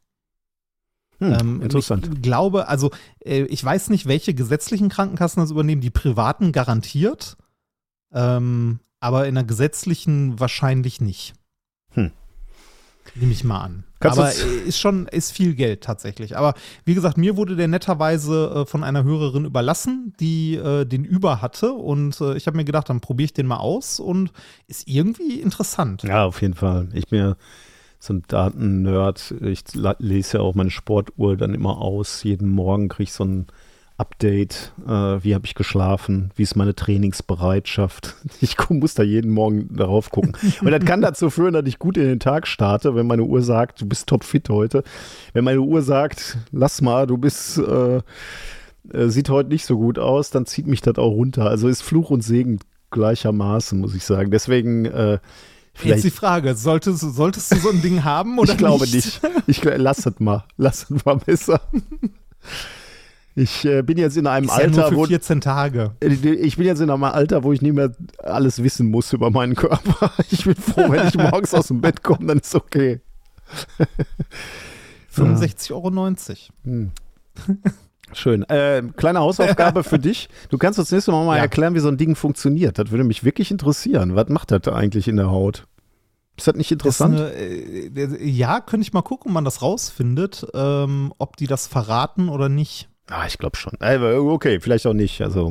Hm, 1.19 1.33
Ähm, 1.33 1.63
interessant. 1.63 2.11
Ich 2.13 2.23
glaube, 2.23 2.69
also 2.69 2.91
äh, 3.25 3.43
ich 3.45 3.65
weiß 3.65 3.91
nicht, 3.91 4.07
welche 4.07 4.35
gesetzlichen 4.35 4.89
Krankenkassen 4.89 5.41
das 5.43 5.51
übernehmen, 5.51 5.81
die 5.81 5.91
privaten 5.91 6.53
garantiert, 6.53 7.37
ähm, 8.13 8.81
aber 9.01 9.27
in 9.27 9.35
der 9.35 9.45
gesetzlichen 9.45 10.39
wahrscheinlich 10.39 11.01
nicht. 11.01 11.35
Hm. 11.93 12.13
Nehme 13.15 13.33
ich 13.33 13.45
mal 13.45 13.61
an. 13.61 13.85
Kannst 13.99 14.19
aber 14.19 14.31
ist 14.31 14.79
schon, 14.79 15.07
ist 15.07 15.33
viel 15.33 15.55
Geld 15.55 15.83
tatsächlich. 15.83 16.37
Aber 16.37 16.55
wie 16.85 16.95
gesagt, 16.95 17.17
mir 17.17 17.37
wurde 17.37 17.57
der 17.57 17.69
netterweise 17.69 18.51
äh, 18.55 18.67
von 18.67 18.85
einer 18.85 19.05
Hörerin 19.05 19.47
überlassen, 19.47 20.13
die 20.21 20.57
äh, 20.57 20.85
den 20.85 21.05
über 21.05 21.41
hatte. 21.41 21.73
Und 21.73 22.21
äh, 22.21 22.37
ich 22.37 22.47
habe 22.47 22.59
mir 22.59 22.65
gedacht, 22.65 22.91
dann 22.91 23.01
probiere 23.01 23.27
ich 23.27 23.33
den 23.33 23.47
mal 23.47 23.57
aus 23.57 24.01
und 24.01 24.33
ist 24.67 24.87
irgendwie 24.87 25.41
interessant. 25.41 26.03
Ja, 26.03 26.27
auf 26.27 26.43
jeden 26.43 26.55
Fall. 26.55 26.89
Ich 26.93 27.05
ja 27.11 27.37
so 27.99 28.15
ein 28.15 28.23
Daten-Nerd. 28.29 29.35
Ich 29.43 29.65
lese 29.99 30.39
ja 30.39 30.43
auch 30.43 30.55
meine 30.55 30.71
Sportuhr 30.71 31.37
dann 31.37 31.55
immer 31.55 31.81
aus. 31.81 32.23
Jeden 32.23 32.49
Morgen 32.49 32.89
kriege 32.89 33.05
ich 33.05 33.13
so 33.13 33.25
ein 33.25 33.47
Update. 33.99 34.73
Äh, 34.87 34.91
wie 34.91 35.35
habe 35.35 35.47
ich 35.47 35.55
geschlafen? 35.55 36.31
Wie 36.37 36.43
ist 36.43 36.57
meine 36.57 36.75
Trainingsbereitschaft? 36.75 38.15
Ich 38.41 38.57
muss 38.69 38.95
da 38.95 39.03
jeden 39.03 39.31
Morgen 39.31 39.75
darauf 39.75 40.11
gucken. 40.11 40.37
Und 40.61 40.71
das 40.71 40.85
kann 40.85 41.01
dazu 41.01 41.31
führen, 41.31 41.55
dass 41.55 41.67
ich 41.67 41.79
gut 41.79 41.97
in 41.97 42.05
den 42.05 42.21
Tag 42.21 42.47
starte, 42.47 42.95
wenn 42.95 43.07
meine 43.07 43.23
Uhr 43.23 43.43
sagt, 43.43 43.81
du 43.81 43.87
bist 43.87 44.09
topfit 44.09 44.49
heute. 44.51 44.85
Wenn 45.33 45.45
meine 45.45 45.61
Uhr 45.61 45.83
sagt, 45.83 46.39
lass 46.53 46.83
mal, 46.83 47.07
du 47.07 47.17
bist. 47.17 47.59
Äh, 47.59 48.03
äh, 48.93 49.09
sieht 49.09 49.31
heute 49.31 49.49
nicht 49.49 49.67
so 49.67 49.77
gut 49.77 49.99
aus, 49.99 50.31
dann 50.31 50.47
zieht 50.47 50.67
mich 50.67 50.81
das 50.81 50.97
auch 50.97 51.11
runter. 51.11 51.49
Also 51.49 51.69
ist 51.69 51.83
Fluch 51.83 52.11
und 52.11 52.23
Segen 52.23 52.61
gleichermaßen, 52.91 53.81
muss 53.81 53.95
ich 53.95 54.05
sagen. 54.05 54.31
Deswegen 54.31 54.87
äh, 55.85 55.89
Jetzt 55.89 56.05
die 56.05 56.11
Frage, 56.11 56.55
solltest, 56.55 57.01
solltest 57.01 57.53
du 57.53 57.57
so 57.57 57.71
ein 57.71 57.83
Ding 57.83 58.05
haben 58.05 58.39
oder 58.39 58.53
ich 58.53 58.59
glaube 58.65 58.87
nicht. 58.89 59.21
Ich 59.47 59.61
gl- 59.63 59.77
lass 59.77 60.07
es 60.07 60.19
mal. 60.21 60.45
Lass 60.57 60.91
es 60.91 61.05
mal 61.05 61.17
besser. 61.17 61.61
Ich 63.35 63.65
äh, 63.67 63.83
bin 63.83 63.99
jetzt 63.99 64.17
in 64.17 64.27
einem 64.27 64.47
Ist 64.49 64.57
ja 64.59 64.67
nur 64.69 64.85
Alter, 64.85 64.97
wo 64.97 65.05
14 65.05 65.41
Tage. 65.43 65.93
äh, 66.01 66.07
ich 66.09 66.57
bin 66.57 66.65
jetzt 66.67 66.81
in 66.81 66.89
einem 66.89 67.05
Alter, 67.05 67.43
wo 67.45 67.53
ich 67.53 67.61
nicht 67.61 67.75
mehr 67.75 67.93
alles 68.23 68.63
wissen 68.63 68.91
muss 68.91 69.13
über 69.13 69.31
meinen 69.31 69.55
Körper. 69.55 70.11
Ich 70.31 70.45
bin 70.45 70.55
froh, 70.55 70.87
wenn 70.89 71.07
ich 71.09 71.15
morgens 71.17 71.53
aus 71.53 71.69
dem 71.69 71.81
Bett 71.83 72.03
komme, 72.03 72.27
dann 72.27 72.39
ist 72.39 72.55
okay. 72.55 73.01
65,90 75.15 75.71
Euro. 75.73 76.91
Schön. 78.13 78.43
Äh, 78.45 78.83
kleine 78.97 79.19
Hausaufgabe 79.21 79.83
für 79.85 79.99
dich. 79.99 80.29
Du 80.49 80.59
kannst 80.59 80.79
uns 80.79 80.91
nächstes 80.93 81.13
Mal 81.13 81.25
mal 81.25 81.37
Ja. 81.37 81.43
erklären, 81.43 81.75
wie 81.75 81.81
so 81.81 81.89
ein 81.89 81.97
Ding 81.97 82.15
funktioniert. 82.17 82.79
Das 82.79 82.91
würde 82.91 83.05
mich 83.05 83.25
wirklich 83.25 83.51
interessieren. 83.51 84.15
Was 84.15 84.29
macht 84.29 84.51
das 84.53 84.61
da 84.63 84.75
eigentlich 84.75 85.09
in 85.09 85.17
der 85.17 85.31
Haut? 85.31 85.67
Ist 86.37 86.47
das 86.47 86.55
nicht 86.55 86.71
Das 86.71 86.75
interessant? 86.75 87.19
eine, 87.19 87.31
äh, 87.33 87.87
äh, 87.89 88.25
ja, 88.29 88.61
könnte 88.61 88.83
ich 88.87 88.93
mal 88.93 89.03
gucken, 89.03 89.31
ob 89.31 89.35
man 89.35 89.45
das 89.45 89.63
rausfindet, 89.63 90.47
ähm, 90.55 91.13
ob 91.19 91.37
die 91.37 91.47
das 91.47 91.67
verraten 91.67 92.29
oder 92.29 92.49
nicht. 92.51 92.89
ah, 93.09 93.25
ich 93.27 93.39
glaube 93.39 93.57
schon. 93.57 93.73
Äh, 93.81 93.99
okay, 93.99 94.61
vielleicht 94.61 94.87
auch 94.87 94.93
nicht. 94.93 95.21
Also 95.23 95.51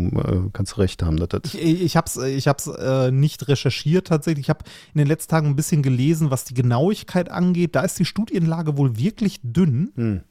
kannst 0.53 0.73
du 0.73 0.81
recht 0.81 1.01
haben. 1.03 1.17
Dass 1.17 1.29
das 1.29 1.53
Ich, 1.55 1.81
ich 1.81 1.97
habe 1.97 2.05
es 2.07 2.17
ich 2.17 2.47
hab's, 2.47 2.67
äh, 2.67 3.11
nicht 3.11 3.47
recherchiert 3.47 4.07
tatsächlich. 4.07 4.45
Ich 4.45 4.49
habe 4.49 4.63
in 4.93 4.99
den 4.99 5.07
letzten 5.07 5.31
Tagen 5.31 5.47
ein 5.47 5.55
bisschen 5.55 5.81
gelesen, 5.81 6.29
was 6.31 6.45
die 6.45 6.53
Genauigkeit 6.53 7.29
angeht. 7.31 7.75
Da 7.75 7.81
ist 7.81 7.97
die 7.99 8.05
Studienlage 8.05 8.77
wohl 8.77 8.97
wirklich 8.97 9.39
dünn. 9.43 9.91
hm. 9.95 10.21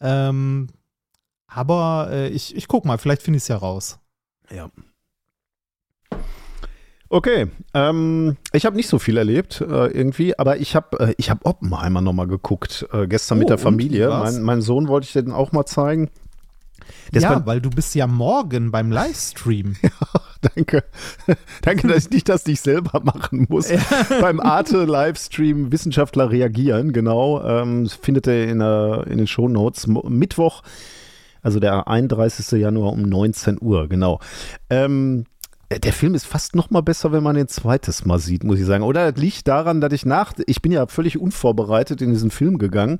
Ähm, 0.00 0.66
aber 1.46 2.08
äh, 2.10 2.28
ich, 2.28 2.56
ich 2.56 2.68
guck 2.68 2.84
mal, 2.84 2.98
vielleicht 2.98 3.22
finde 3.22 3.38
ich 3.38 3.44
es 3.44 3.48
ja 3.48 3.56
raus. 3.56 3.98
Ja. 4.50 4.70
Okay, 7.08 7.46
ähm, 7.72 8.36
ich 8.52 8.66
habe 8.66 8.74
nicht 8.74 8.88
so 8.88 8.98
viel 8.98 9.16
erlebt 9.16 9.60
äh, 9.60 9.86
irgendwie, 9.86 10.36
aber 10.38 10.56
ich 10.56 10.74
habe 10.74 10.98
äh, 10.98 11.14
ich 11.18 11.30
hab 11.30 11.46
Oppenheimer 11.46 12.00
nochmal 12.00 12.26
geguckt, 12.26 12.86
äh, 12.92 13.06
gestern 13.06 13.38
mit 13.38 13.46
Oh, 13.46 13.48
der 13.48 13.58
und? 13.58 13.62
Familie. 13.62 14.08
Mein, 14.08 14.42
mein 14.42 14.60
Sohn 14.60 14.88
wollte 14.88 15.06
ich 15.06 15.12
den 15.12 15.30
auch 15.30 15.52
mal 15.52 15.66
zeigen. 15.66 16.10
Der 17.12 17.22
ja, 17.22 17.46
weil 17.46 17.60
du 17.60 17.70
bist 17.70 17.94
ja 17.94 18.06
morgen 18.06 18.70
beim 18.70 18.90
Livestream. 18.90 19.76
Danke. 20.40 20.84
Danke, 21.62 21.88
dass 21.88 22.06
ich 22.06 22.10
nicht 22.10 22.28
das 22.28 22.46
nicht 22.46 22.60
selber 22.60 23.00
machen 23.00 23.46
muss. 23.48 23.68
Beim 24.20 24.40
Arte-Livestream 24.40 25.72
Wissenschaftler 25.72 26.30
reagieren, 26.30 26.92
genau. 26.92 27.42
Ähm, 27.42 27.84
das 27.84 27.94
findet 27.94 28.26
ihr 28.26 28.48
in, 28.48 28.58
der, 28.58 29.04
in 29.08 29.18
den 29.18 29.26
Shownotes. 29.26 29.86
Mittwoch, 29.86 30.62
also 31.46 31.60
der 31.60 31.86
31. 31.86 32.60
Januar 32.60 32.92
um 32.92 33.02
19 33.02 33.58
Uhr, 33.60 33.88
genau. 33.88 34.18
Ähm, 34.68 35.26
der 35.70 35.92
Film 35.92 36.16
ist 36.16 36.26
fast 36.26 36.56
noch 36.56 36.70
mal 36.70 36.80
besser, 36.80 37.12
wenn 37.12 37.22
man 37.22 37.36
den 37.36 37.46
zweites 37.46 38.04
Mal 38.04 38.18
sieht, 38.18 38.42
muss 38.42 38.58
ich 38.58 38.66
sagen. 38.66 38.82
Oder 38.82 39.12
liegt 39.12 39.46
daran, 39.46 39.80
dass 39.80 39.92
ich 39.92 40.04
nach, 40.04 40.32
ich 40.46 40.60
bin 40.60 40.72
ja 40.72 40.88
völlig 40.88 41.18
unvorbereitet 41.18 42.02
in 42.02 42.10
diesen 42.10 42.32
Film 42.32 42.58
gegangen. 42.58 42.98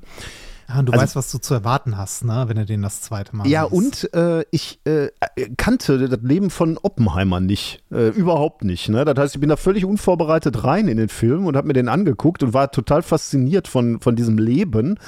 Ja, 0.69 0.79
und 0.79 0.87
du 0.87 0.91
Also- 0.93 1.01
weißt, 1.03 1.15
was 1.15 1.31
du 1.31 1.37
zu 1.37 1.53
erwarten 1.53 1.97
hast, 1.97 2.25
ne, 2.25 2.45
wenn 2.47 2.57
du 2.57 2.65
den 2.65 2.81
das 2.81 3.01
zweite 3.01 3.35
Mal 3.35 3.47
Ja, 3.47 3.67
siehst. 3.69 3.73
und 3.73 4.13
äh, 4.13 4.43
ich 4.51 4.79
äh, 4.83 5.07
kannte 5.55 6.09
das 6.09 6.19
Leben 6.21 6.49
von 6.49 6.77
Oppenheimer 6.81 7.39
nicht. 7.39 7.83
Äh, 7.91 8.09
überhaupt 8.09 8.63
nicht. 8.65 8.89
Ne? 8.89 9.05
Das 9.05 9.17
heißt, 9.17 9.35
ich 9.35 9.39
bin 9.39 9.49
da 9.49 9.55
völlig 9.55 9.85
unvorbereitet 9.85 10.63
rein 10.65 10.87
in 10.89 10.97
den 10.97 11.07
Film 11.09 11.45
und 11.45 11.55
habe 11.55 11.67
mir 11.67 11.73
den 11.73 11.87
angeguckt 11.87 12.43
und 12.43 12.53
war 12.53 12.69
total 12.71 13.01
fasziniert 13.01 13.67
von, 13.69 14.01
von 14.01 14.15
diesem 14.17 14.37
Leben 14.37 14.99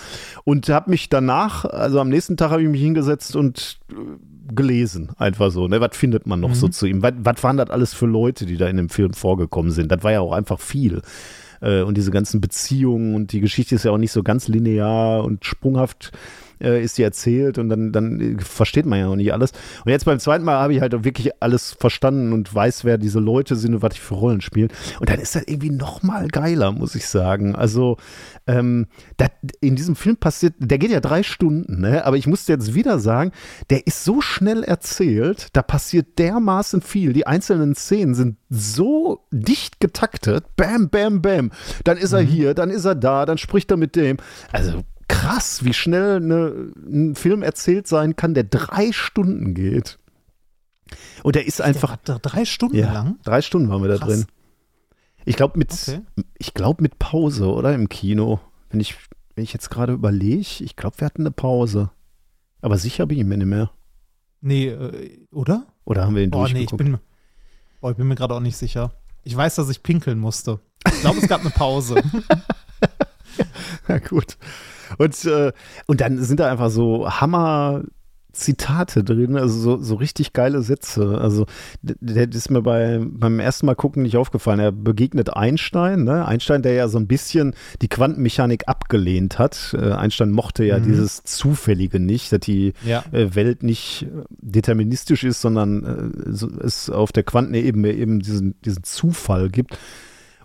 und 0.45 0.69
habe 0.69 0.89
mich 0.91 1.09
danach, 1.09 1.65
also 1.65 1.99
am 1.99 2.07
nächsten 2.09 2.37
Tag 2.37 2.51
habe 2.51 2.61
ich 2.63 2.69
mich 2.69 2.81
hingesetzt 2.81 3.35
und 3.35 3.79
äh, 3.91 3.95
gelesen, 4.55 5.11
einfach 5.17 5.51
so. 5.51 5.67
Ne? 5.67 5.79
Was 5.81 5.95
findet 5.95 6.25
man 6.25 6.39
noch 6.39 6.55
so 6.55 6.69
zu 6.69 6.85
ihm? 6.87 7.03
Was, 7.03 7.13
was 7.19 7.43
waren 7.43 7.57
das 7.57 7.69
alles 7.69 7.93
für 7.93 8.05
Leute, 8.07 8.45
die 8.45 8.57
da 8.57 8.67
in 8.67 8.77
dem 8.77 8.89
Film 8.89 9.13
vorgekommen 9.13 9.71
sind? 9.71 9.91
Das 9.91 10.03
war 10.03 10.11
ja 10.13 10.21
auch 10.21 10.31
einfach 10.33 10.59
viel. 10.59 11.01
Äh, 11.61 11.81
und 11.81 11.97
diese 11.97 12.11
ganzen 12.11 12.41
Beziehungen 12.41 13.15
und 13.15 13.31
die 13.31 13.41
Geschichte 13.41 13.75
ist 13.75 13.85
ja 13.85 13.91
auch 13.91 13.97
nicht 13.97 14.11
so 14.11 14.23
ganz 14.23 14.47
linear 14.47 15.23
und 15.23 15.45
sprunghaft 15.45 16.11
äh, 16.61 16.81
ist 16.83 16.97
die 16.97 17.03
erzählt 17.03 17.57
und 17.57 17.69
dann, 17.69 17.91
dann 17.91 18.39
versteht 18.39 18.85
man 18.85 18.99
ja 18.99 19.07
auch 19.07 19.15
nicht 19.15 19.33
alles. 19.33 19.51
Und 19.85 19.91
jetzt 19.91 20.05
beim 20.05 20.19
zweiten 20.19 20.45
Mal 20.45 20.59
habe 20.59 20.73
ich 20.73 20.81
halt 20.81 21.03
wirklich 21.03 21.31
alles 21.41 21.73
verstanden 21.73 22.33
und 22.33 22.53
weiß, 22.53 22.85
wer 22.85 22.97
diese 22.97 23.19
Leute 23.19 23.55
sind 23.55 23.75
und 23.75 23.81
was 23.81 23.93
die 23.93 23.99
für 23.99 24.15
Rollen 24.15 24.41
spielen. 24.41 24.69
Und 24.99 25.09
dann 25.09 25.19
ist 25.19 25.35
das 25.35 25.43
irgendwie 25.45 25.71
noch 25.71 26.03
mal 26.03 26.27
geiler, 26.27 26.71
muss 26.71 26.95
ich 26.95 27.07
sagen. 27.07 27.55
Also 27.55 27.97
ähm, 28.47 28.87
dat, 29.17 29.31
in 29.61 29.75
diesem 29.75 29.95
Film 29.95 30.17
passiert, 30.17 30.53
der 30.57 30.77
geht 30.77 30.91
ja 30.91 30.99
drei 30.99 31.23
Stunden, 31.23 31.81
ne? 31.81 32.05
aber 32.05 32.17
ich 32.17 32.27
muss 32.27 32.47
jetzt 32.47 32.73
wieder 32.73 32.99
sagen, 32.99 33.31
der 33.69 33.85
ist 33.87 34.03
so 34.03 34.21
schnell 34.21 34.63
erzählt, 34.63 35.47
da 35.53 35.61
passiert 35.61 36.19
dermaßen 36.19 36.81
viel. 36.81 37.13
Die 37.13 37.27
einzelnen 37.27 37.75
Szenen 37.75 38.15
sind 38.15 38.37
so 38.49 39.25
dicht 39.31 39.79
getaktet, 39.79 40.45
bam, 40.55 40.89
bam, 40.89 41.21
bam. 41.21 41.51
Dann 41.83 41.97
ist 41.97 42.13
er 42.13 42.21
hier, 42.21 42.53
dann 42.53 42.69
ist 42.69 42.85
er 42.85 42.95
da, 42.95 43.25
dann 43.25 43.37
spricht 43.37 43.71
er 43.71 43.77
mit 43.77 43.95
dem. 43.95 44.17
Also 44.51 44.83
krass, 45.09 45.65
wie 45.65 45.73
schnell 45.73 46.17
eine, 46.17 46.71
ein 46.77 47.15
Film 47.15 47.43
erzählt 47.43 47.87
sein 47.87 48.15
kann, 48.15 48.33
der 48.33 48.45
drei 48.45 48.93
Stunden 48.93 49.53
geht. 49.53 49.99
Und 51.23 51.35
der 51.35 51.45
ist 51.45 51.61
einfach 51.61 51.97
Der 51.97 52.19
drei 52.19 52.45
Stunden 52.45 52.77
ja, 52.77 52.93
lang. 52.93 53.19
drei 53.23 53.41
Stunden 53.41 53.69
waren 53.69 53.81
wir 53.81 53.89
da 53.89 53.97
Krass. 53.97 54.07
drin. 54.07 54.25
Ich 55.25 55.35
glaube 55.35 55.59
mit, 55.59 55.71
Okay. 55.73 56.01
ich 56.37 56.53
glaube 56.53 56.81
mit 56.81 56.97
Pause, 56.97 57.47
oder 57.51 57.75
im 57.75 57.89
Kino. 57.89 58.39
Wenn 58.69 58.79
ich, 58.79 58.95
wenn 59.35 59.43
ich 59.43 59.51
jetzt 59.53 59.69
gerade 59.69 59.93
überlege, 59.93 60.63
ich 60.63 60.75
glaube, 60.77 60.99
wir 60.99 61.05
hatten 61.05 61.23
eine 61.23 61.31
Pause. 61.31 61.91
Aber 62.61 62.77
sicher 62.77 63.05
bin 63.05 63.17
ich 63.19 63.25
mir 63.25 63.37
nicht 63.37 63.47
mehr. 63.47 63.69
Nee, 64.41 64.67
äh, 64.69 65.27
oder? 65.31 65.67
Oder 65.85 66.05
haben 66.05 66.15
wir 66.15 66.23
ihn 66.23 66.31
Boah, 66.31 66.43
nee, 66.47 66.61
ich 66.61 66.69
durchgeguckt? 66.69 66.83
bin, 66.83 66.97
boah, 67.81 67.91
ich 67.91 67.97
bin 67.97 68.07
mir 68.07 68.15
gerade 68.15 68.33
auch 68.33 68.39
nicht 68.39 68.57
sicher. 68.57 68.93
Ich 69.23 69.35
weiß, 69.35 69.55
dass 69.55 69.69
ich 69.69 69.83
pinkeln 69.83 70.17
musste. 70.17 70.59
Ich 70.87 71.01
glaube, 71.01 71.19
es 71.19 71.27
gab 71.27 71.41
eine 71.41 71.49
Pause. 71.51 72.01
Ja, 73.87 73.97
gut. 73.97 74.37
Und, 74.97 75.25
äh, 75.25 75.51
und 75.87 76.01
dann 76.01 76.17
sind 76.23 76.39
da 76.39 76.49
einfach 76.51 76.69
so 76.69 77.09
Hammer. 77.09 77.83
Zitate 78.31 79.03
drin, 79.03 79.35
also 79.35 79.59
so, 79.59 79.81
so 79.81 79.95
richtig 79.95 80.33
geile 80.33 80.61
Sätze. 80.61 81.17
Also, 81.19 81.47
der 81.81 82.27
das 82.27 82.37
ist 82.37 82.51
mir 82.51 82.61
bei, 82.61 83.01
beim 83.03 83.39
ersten 83.39 83.65
Mal 83.65 83.75
gucken 83.75 84.03
nicht 84.03 84.17
aufgefallen. 84.17 84.59
Er 84.59 84.71
begegnet 84.71 85.35
Einstein, 85.35 86.03
ne? 86.03 86.25
Einstein, 86.25 86.61
der 86.61 86.73
ja 86.73 86.87
so 86.87 86.99
ein 86.99 87.07
bisschen 87.07 87.55
die 87.81 87.87
Quantenmechanik 87.89 88.67
abgelehnt 88.67 89.39
hat. 89.39 89.75
Äh, 89.77 89.93
Einstein 89.93 90.29
mochte 90.29 90.63
ja 90.63 90.77
Mhm. 90.77 90.83
dieses 90.83 91.23
Zufällige 91.23 91.99
nicht, 91.99 92.31
dass 92.31 92.41
die 92.41 92.73
ja. 92.85 93.03
äh, 93.11 93.33
Welt 93.33 93.63
nicht 93.63 94.03
äh, 94.03 94.23
deterministisch 94.29 95.23
ist, 95.23 95.41
sondern 95.41 95.83
äh, 96.27 96.31
so, 96.31 96.49
es 96.61 96.89
auf 96.91 97.11
der 97.11 97.23
Quantenebene 97.23 97.91
eben 97.91 98.19
diesen, 98.19 98.61
diesen 98.61 98.83
Zufall 98.83 99.49
gibt. 99.49 99.77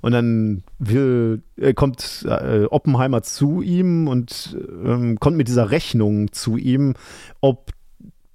Und 0.05 0.13
dann 0.13 0.65
will, 0.79 1.43
äh, 1.57 1.73
kommt 1.73 2.27
äh, 2.29 2.67
Oppenheimer 2.67 3.23
zu 3.23 3.63
ihm 3.63 4.07
und 4.07 4.55
ähm, 4.85 5.19
kommt 5.19 5.39
mit 5.39 5.49
dieser 5.49 5.71
Rechnung 5.71 6.31
zu 6.31 6.59
ihm, 6.59 6.93
ob 7.41 7.71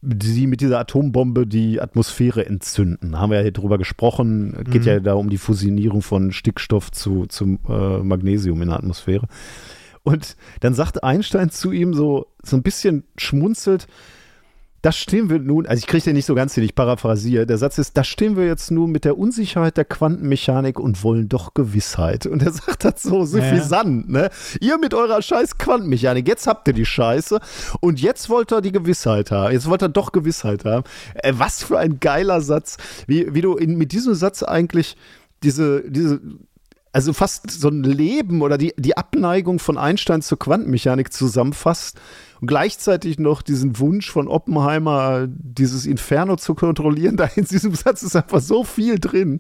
sie 0.02 0.48
mit 0.48 0.62
dieser 0.62 0.80
Atombombe 0.80 1.46
die 1.46 1.80
Atmosphäre 1.80 2.44
entzünden. 2.44 3.20
Haben 3.20 3.30
wir 3.30 3.38
ja 3.38 3.44
hier 3.44 3.52
drüber 3.52 3.78
gesprochen. 3.78 4.58
Geht 4.72 4.82
Mhm. 4.82 4.88
ja 4.88 5.00
da 5.00 5.14
um 5.14 5.30
die 5.30 5.38
Fusionierung 5.38 6.02
von 6.02 6.32
Stickstoff 6.32 6.92
zu, 6.92 7.28
zu 7.28 7.60
äh, 7.70 8.00
Magnesium 8.00 8.64
in 8.64 8.70
der 8.70 8.78
Atmosphäre. 8.78 9.28
Und 10.02 10.38
dann 10.62 10.74
sagt 10.74 11.04
Einstein 11.04 11.52
zu 11.52 11.72
ihm 11.72 11.94
so, 11.94 12.26
so 12.42 12.56
ein 12.56 12.64
bisschen 12.64 13.04
schmunzelt, 13.16 13.86
da 14.82 14.92
stehen 14.92 15.30
wir 15.30 15.40
nun, 15.40 15.66
also 15.66 15.80
ich 15.80 15.88
kriege 15.88 16.04
den 16.04 16.16
nicht 16.16 16.26
so 16.26 16.36
ganz 16.36 16.56
hin, 16.56 16.64
ich 16.64 16.74
paraphrasiere. 16.74 17.46
Der 17.46 17.58
Satz 17.58 17.78
ist, 17.78 17.98
da 17.98 18.04
stehen 18.04 18.38
wir 18.38 18.46
jetzt 18.46 18.72
nun 18.72 18.92
mit 18.92 19.04
der 19.04 19.18
Unsicherheit 19.18 19.76
der 19.76 19.86
Quantenmechanik 19.86 20.80
und 20.80 21.04
wollen 21.04 21.28
doch 21.28 21.54
Gewissheit. 21.54 22.26
Und 22.26 22.44
er 22.44 22.52
sagt 22.54 22.86
das 22.86 23.04
so 23.04 23.26
suffisant, 23.26 24.10
ne? 24.10 24.30
Ihr 24.62 24.78
mit 24.78 24.94
eurer 24.94 25.22
scheiß 25.22 25.58
Quantenmechanik, 25.58 26.28
jetzt 26.28 26.48
habt 26.48 26.68
ihr 26.68 26.74
die 26.74 26.86
Scheiße 26.86 27.40
und 27.82 28.00
jetzt 28.00 28.30
wollt 28.30 28.54
ihr 28.54 28.62
die 28.62 28.72
Gewissheit 28.72 29.32
haben. 29.32 29.52
Jetzt 29.52 29.68
wollt 29.68 29.84
ihr 29.84 29.90
doch 29.90 30.14
Gewissheit 30.14 30.64
haben. 30.64 30.86
Äh, 31.16 31.34
was 31.36 31.64
für 31.64 31.78
ein 31.78 32.00
geiler 32.00 32.40
Satz. 32.42 32.78
Wie, 33.06 33.34
wie 33.34 33.42
du 33.42 33.56
in, 33.56 33.78
mit 33.78 33.92
diesem 33.92 34.16
Satz 34.16 34.44
eigentlich 34.44 34.96
diese, 35.44 35.84
diese 35.90 36.22
also 36.92 37.14
fast 37.14 37.52
so 37.52 37.70
ein 37.70 37.84
Leben 37.84 38.42
oder 38.42 38.58
die, 38.58 38.74
die 38.78 38.98
Abneigung 38.98 39.60
von 39.60 39.78
Einstein 39.78 40.22
zur 40.22 40.40
Quantenmechanik 40.40 41.14
zusammenfasst 41.14 42.00
und 42.42 42.48
gleichzeitig 42.48 43.20
noch 43.20 43.42
diesen 43.42 43.80
Wunsch 43.80 44.10
von 44.12 44.28
Oppenheimer, 44.28 45.28
dieses 45.28 45.86
Inferno 45.86 46.36
zu 46.38 46.56
kontrollieren. 46.56 47.18
Da 47.18 47.26
in 47.36 47.46
diesem 47.46 47.76
Satz 47.76 48.04
ist 48.04 48.16
einfach 48.16 48.40
so 48.42 48.64
viel 48.64 49.00
drin. 49.00 49.40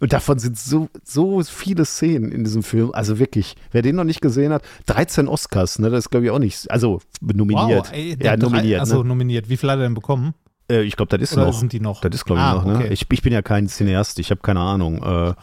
Und 0.00 0.12
davon 0.12 0.38
sind 0.40 0.58
so, 0.58 0.88
so 1.04 1.42
viele 1.44 1.84
Szenen 1.84 2.32
in 2.32 2.42
diesem 2.44 2.62
Film. 2.64 2.90
Also 2.92 3.18
wirklich, 3.20 3.54
wer 3.70 3.80
den 3.82 3.94
noch 3.96 4.04
nicht 4.04 4.20
gesehen 4.20 4.52
hat, 4.52 4.62
13 4.86 5.28
Oscars, 5.28 5.78
ne? 5.78 5.88
Das 5.88 6.00
ist, 6.06 6.10
glaube 6.10 6.26
ich, 6.26 6.32
auch 6.32 6.40
nicht. 6.40 6.68
Also 6.70 7.00
nominiert. 7.22 7.86
Wow, 7.88 7.92
ey, 7.92 8.10
ja, 8.10 8.16
der 8.16 8.36
drei- 8.36 8.48
nominiert. 8.48 8.80
Also 8.80 9.02
ne? 9.02 9.08
nominiert. 9.08 9.48
Wie 9.48 9.56
viel 9.56 9.70
hat 9.70 9.78
er 9.78 9.84
denn 9.84 9.94
bekommen? 9.94 10.34
äh, 10.70 10.82
ich 10.82 10.96
glaube, 10.96 11.16
das 11.16 11.30
ist 11.30 11.36
Oder 11.36 11.46
noch. 11.46 11.52
sind 11.58 11.72
die 11.72 11.80
noch? 11.80 12.00
Das 12.00 12.12
ist, 12.14 12.24
glaube 12.24 12.40
ich, 12.40 12.44
Ah, 12.44 12.54
noch. 12.54 12.64
Ne? 12.64 12.74
okay. 12.76 12.88
Ich, 12.92 13.06
ich 13.10 13.22
bin 13.22 13.32
ja 13.32 13.42
kein 13.42 13.68
Cineast, 13.68 14.18
ich 14.18 14.30
habe 14.30 14.40
keine 14.40 14.60
Ahnung. 14.60 15.02
Äh, 15.02 15.34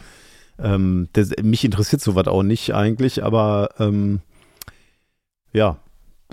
ähm, 0.60 1.08
das, 1.14 1.32
mich 1.42 1.64
interessiert 1.64 2.02
sowas 2.02 2.28
auch 2.28 2.44
nicht 2.44 2.74
eigentlich, 2.76 3.24
aber 3.24 3.70
ähm, 3.80 4.20
ja, 5.54 5.78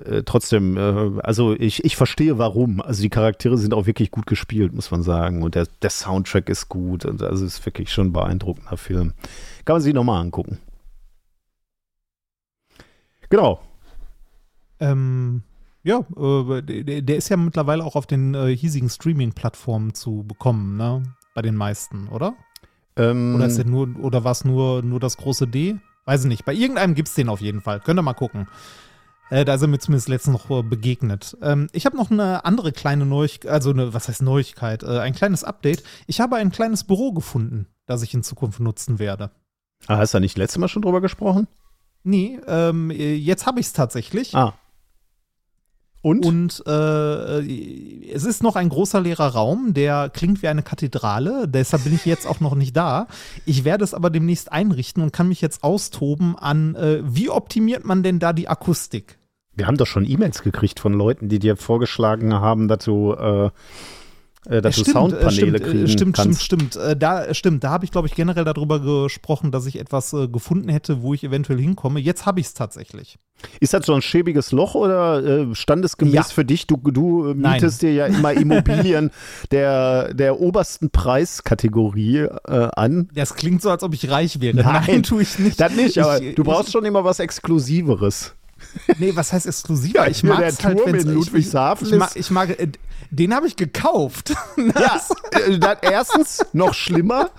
äh, 0.06 0.22
trotzdem, 0.24 0.76
äh, 0.76 1.20
also 1.22 1.54
ich, 1.54 1.84
ich 1.84 1.96
verstehe 1.96 2.38
warum. 2.38 2.80
Also 2.80 3.02
die 3.02 3.10
Charaktere 3.10 3.56
sind 3.58 3.74
auch 3.74 3.86
wirklich 3.86 4.10
gut 4.10 4.26
gespielt, 4.26 4.72
muss 4.72 4.90
man 4.90 5.02
sagen. 5.02 5.42
Und 5.42 5.54
der, 5.54 5.66
der 5.82 5.90
Soundtrack 5.90 6.48
ist 6.48 6.68
gut. 6.68 7.04
Und 7.04 7.22
also 7.22 7.44
ist 7.44 7.64
wirklich 7.64 7.92
schon 7.92 8.08
ein 8.08 8.12
beeindruckender 8.12 8.76
Film. 8.76 9.14
Kann 9.64 9.74
man 9.74 9.82
sich 9.82 9.94
nochmal 9.94 10.20
angucken. 10.20 10.58
Genau. 13.30 13.60
Ähm, 14.80 15.42
ja, 15.82 16.04
äh, 16.16 17.02
der, 17.02 17.16
ist 17.16 17.28
ja 17.28 17.36
mittlerweile 17.36 17.84
auch 17.84 17.96
auf 17.96 18.06
den 18.06 18.34
äh, 18.34 18.56
hiesigen 18.56 18.88
Streaming-Plattformen 18.88 19.94
zu 19.94 20.24
bekommen, 20.26 20.76
ne? 20.76 21.02
Bei 21.34 21.42
den 21.42 21.54
meisten, 21.54 22.08
oder? 22.08 22.34
Ähm, 22.96 23.36
Oder, 23.36 23.46
ist 23.46 23.64
nur, 23.64 23.88
oder 24.00 24.24
war 24.24 24.32
es 24.32 24.44
nur, 24.44 24.82
nur 24.82 24.98
das 24.98 25.16
große 25.16 25.46
D? 25.46 25.76
Weiß 26.04 26.22
ich 26.24 26.28
nicht. 26.28 26.44
Bei 26.44 26.52
irgendeinem 26.52 26.94
gibt 26.94 27.08
es 27.08 27.14
den 27.14 27.28
auf 27.28 27.40
jeden 27.40 27.60
Fall. 27.60 27.80
Könnt 27.80 27.98
ihr 27.98 28.02
mal 28.02 28.14
gucken. 28.14 28.48
Äh, 29.30 29.44
da 29.44 29.58
sind 29.58 29.70
wir 29.70 29.78
zumindest 29.78 30.08
letztens 30.08 30.42
noch 30.42 30.50
äh, 30.50 30.62
begegnet. 30.62 31.36
Ähm, 31.42 31.68
ich 31.72 31.86
habe 31.86 31.96
noch 31.96 32.10
eine 32.10 32.44
andere 32.44 32.72
kleine 32.72 33.04
Neuigkeit, 33.04 33.50
also 33.50 33.70
eine, 33.70 33.92
was 33.92 34.08
heißt 34.08 34.22
Neuigkeit? 34.22 34.82
Äh, 34.82 35.00
ein 35.00 35.14
kleines 35.14 35.44
Update. 35.44 35.82
Ich 36.06 36.20
habe 36.20 36.36
ein 36.36 36.50
kleines 36.50 36.84
Büro 36.84 37.12
gefunden, 37.12 37.66
das 37.86 38.02
ich 38.02 38.14
in 38.14 38.22
Zukunft 38.22 38.60
nutzen 38.60 38.98
werde. 38.98 39.30
ah, 39.86 39.98
hast 39.98 40.14
du 40.14 40.16
da 40.16 40.20
nicht 40.20 40.38
letztes 40.38 40.58
Mal 40.58 40.68
schon 40.68 40.82
drüber 40.82 41.00
gesprochen? 41.00 41.46
Nee, 42.04 42.40
ähm, 42.46 42.90
äh, 42.90 43.14
jetzt 43.14 43.46
habe 43.46 43.60
ich 43.60 43.66
es 43.66 43.72
tatsächlich. 43.72 44.34
Ah. 44.34 44.54
Und? 46.00 46.24
Und 46.24 46.62
äh, 46.66 48.10
es 48.10 48.24
ist 48.24 48.42
noch 48.42 48.56
ein 48.56 48.68
großer 48.68 49.00
leerer 49.00 49.34
Raum, 49.34 49.74
der 49.74 50.08
klingt 50.08 50.42
wie 50.42 50.48
eine 50.48 50.62
Kathedrale. 50.62 51.48
Deshalb 51.48 51.84
bin 51.84 51.94
ich 51.94 52.06
jetzt 52.06 52.26
auch 52.26 52.40
noch 52.40 52.54
nicht 52.54 52.76
da. 52.76 53.08
Ich 53.46 53.64
werde 53.64 53.84
es 53.84 53.94
aber 53.94 54.08
demnächst 54.08 54.52
einrichten 54.52 55.02
und 55.02 55.12
kann 55.12 55.28
mich 55.28 55.40
jetzt 55.40 55.64
austoben 55.64 56.38
an, 56.38 56.76
äh, 56.76 57.00
wie 57.02 57.30
optimiert 57.30 57.84
man 57.84 58.02
denn 58.02 58.20
da 58.20 58.32
die 58.32 58.48
Akustik? 58.48 59.17
Wir 59.58 59.66
haben 59.66 59.76
doch 59.76 59.86
schon 59.86 60.08
E-Mails 60.08 60.42
gekriegt 60.42 60.78
von 60.80 60.92
Leuten, 60.94 61.28
die 61.28 61.38
dir 61.40 61.56
vorgeschlagen 61.56 62.32
haben, 62.32 62.68
dass 62.68 62.84
du, 62.84 63.12
äh, 63.12 63.46
äh, 64.48 64.62
dass 64.62 64.76
du 64.76 64.82
Stimmt, 64.82 64.94
Soundpaneele 64.96 65.28
äh, 65.28 65.32
stimmt, 65.32 65.56
äh, 65.56 65.60
kriegen 65.70 65.88
stimmt, 65.88 66.16
kannst. 66.16 66.42
stimmt, 66.44 66.62
stimmt, 66.74 66.84
Äh, 66.84 66.96
Da, 66.96 67.34
stimmt, 67.34 67.64
da 67.64 67.70
habe 67.70 67.84
ich, 67.84 67.90
glaube 67.90 68.06
ich, 68.06 68.14
generell 68.14 68.44
darüber 68.44 68.78
gesprochen, 68.78 69.50
dass 69.50 69.66
ich 69.66 69.80
etwas 69.80 70.12
äh, 70.12 70.28
gefunden 70.28 70.68
hätte, 70.68 71.02
wo 71.02 71.12
ich 71.12 71.24
eventuell 71.24 71.58
hinkomme. 71.58 71.98
Jetzt 71.98 72.24
habe 72.24 72.38
ich 72.38 72.46
es 72.46 72.54
tatsächlich. 72.54 73.18
Ist 73.60 73.72
das 73.74 73.86
so 73.86 73.94
ein 73.94 74.02
schäbiges 74.02 74.50
Loch 74.52 74.74
oder 74.74 75.22
äh, 75.24 75.54
standesgemäß 75.54 76.14
Ja. 76.14 76.22
für 76.22 76.44
dich? 76.44 76.66
Du, 76.68 76.76
du 76.76 77.26
äh, 77.30 77.34
Nein. 77.34 77.54
mietest 77.54 77.82
dir 77.82 77.92
ja 77.92 78.06
immer 78.06 78.32
Immobilien 78.34 79.10
der, 79.50 80.14
der 80.14 80.40
obersten 80.40 80.90
Preiskategorie 80.90 82.18
äh, 82.46 82.68
an. 82.76 83.08
Das 83.14 83.34
klingt 83.34 83.62
so, 83.62 83.70
als 83.70 83.82
ob 83.82 83.92
ich 83.94 84.08
reich 84.10 84.40
wäre. 84.40 84.56
Nein, 84.56 85.02
tue 85.02 85.22
ich 85.22 85.38
nicht. 85.40 85.60
Das 85.60 85.74
nicht, 85.74 85.98
aber 85.98 86.22
ich, 86.22 86.34
du 86.36 86.44
brauchst 86.44 86.70
schon 86.72 86.84
immer 86.84 87.02
was 87.04 87.18
Exklusiveres. 87.20 88.34
Nee, 88.98 89.12
was 89.14 89.32
heißt 89.32 89.46
exklusiv? 89.46 89.94
Ja, 89.94 90.06
ich 90.06 90.22
mag 90.22 90.38
der 90.38 90.46
halt, 90.48 90.58
Turm 90.78 90.92
wenn's- 90.92 91.04
in 91.04 91.08
ich- 91.10 91.14
Ludwigshafen 91.14 91.86
ich, 91.86 91.92
ich, 91.92 91.98
mag, 91.98 92.08
ist- 92.10 92.16
ich 92.16 92.30
mag, 92.30 92.50
äh, 92.50 92.68
Den 93.10 93.34
habe 93.34 93.46
ich 93.46 93.56
gekauft. 93.56 94.34
Ja, 94.58 95.00
äh, 95.46 95.58
dann 95.58 95.76
erstens 95.82 96.44
noch 96.52 96.74
schlimmer. 96.74 97.30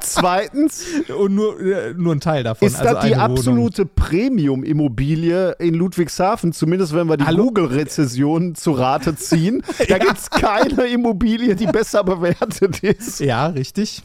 Zweitens 0.00 0.84
Und 1.18 1.34
nur, 1.34 1.60
äh, 1.60 1.92
nur 1.94 2.14
ein 2.14 2.20
Teil 2.20 2.44
davon. 2.44 2.66
ist 2.68 2.76
also 2.76 2.94
das 2.94 3.04
die 3.04 3.10
Wohnung. 3.10 3.20
absolute 3.22 3.84
Premium-Immobilie 3.86 5.52
in 5.58 5.74
Ludwigshafen, 5.74 6.52
zumindest 6.52 6.94
wenn 6.94 7.08
wir 7.08 7.16
die? 7.16 7.24
Google-Rezession 7.24 8.54
zu 8.54 8.72
Rate 8.72 9.16
ziehen. 9.16 9.62
Da 9.88 9.98
gibt 9.98 10.18
es 10.18 10.30
keine 10.30 10.86
Immobilie, 10.86 11.54
die 11.56 11.66
besser 11.66 12.04
bewertet 12.04 12.82
ist. 12.82 13.20
Ja, 13.20 13.46
richtig. 13.48 14.02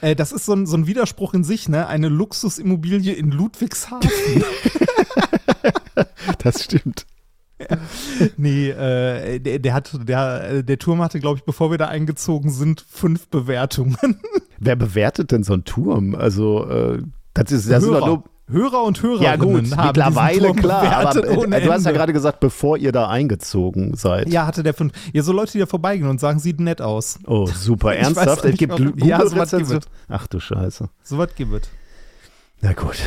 Äh, 0.00 0.16
das 0.16 0.32
ist 0.32 0.46
so 0.46 0.52
ein, 0.52 0.66
so 0.66 0.76
ein 0.76 0.86
Widerspruch 0.86 1.34
in 1.34 1.44
sich, 1.44 1.68
ne? 1.68 1.86
Eine 1.86 2.08
Luxusimmobilie 2.08 3.12
in 3.12 3.30
Ludwigshafen. 3.30 4.10
Das 6.38 6.64
stimmt. 6.64 7.06
nee, 8.36 8.70
äh, 8.70 9.38
der, 9.38 9.58
der 9.58 9.74
hat, 9.74 9.98
der, 10.08 10.50
äh, 10.50 10.64
der 10.64 10.78
Turm 10.78 11.02
hatte, 11.02 11.20
glaube 11.20 11.38
ich, 11.38 11.44
bevor 11.44 11.70
wir 11.70 11.78
da 11.78 11.88
eingezogen 11.88 12.50
sind, 12.50 12.84
fünf 12.88 13.28
Bewertungen. 13.28 13.96
Wer 14.58 14.76
bewertet 14.76 15.30
denn 15.30 15.42
so 15.42 15.52
einen 15.52 15.64
Turm? 15.64 16.14
Also, 16.14 16.66
äh, 16.68 17.02
das 17.34 17.52
ist 17.52 17.70
das 17.70 17.82
sind 17.82 17.92
doch 17.92 18.00
Hörer. 18.00 18.06
nur. 18.06 18.24
Hörer 18.50 18.82
und 18.82 19.02
Hörerinnen 19.02 19.24
Ja, 19.24 19.36
gut, 19.36 19.76
haben 19.76 19.86
mittlerweile 19.86 20.52
klar. 20.54 20.92
Aber 20.92 21.24
äh, 21.24 21.64
du 21.64 21.72
hast 21.72 21.84
ja 21.84 21.92
gerade 21.92 22.12
gesagt, 22.12 22.40
bevor 22.40 22.76
ihr 22.76 22.92
da 22.92 23.08
eingezogen 23.08 23.96
seid. 23.96 24.28
Ja, 24.28 24.46
hatte 24.46 24.62
der 24.62 24.74
fünf. 24.74 24.92
Ja, 25.12 25.22
so 25.22 25.32
Leute, 25.32 25.52
die 25.52 25.58
da 25.58 25.66
vorbeigehen 25.66 26.08
und 26.08 26.20
sagen, 26.20 26.38
sieht 26.38 26.60
nett 26.60 26.80
aus. 26.80 27.18
Oh, 27.26 27.46
super. 27.46 27.90
Ich 28.00 28.04
Ernsthaft? 28.04 28.44
Es 28.44 28.56
gibt. 28.56 28.78
Ja, 29.04 29.26
so 29.26 29.36
was 29.36 29.50
gibt 29.50 29.88
Ach 30.08 30.26
du 30.26 30.40
Scheiße. 30.40 30.88
So 31.02 31.18
was 31.18 31.34
gibt 31.34 31.52
es. 31.52 31.68
Na 32.60 32.72
gut. 32.72 32.98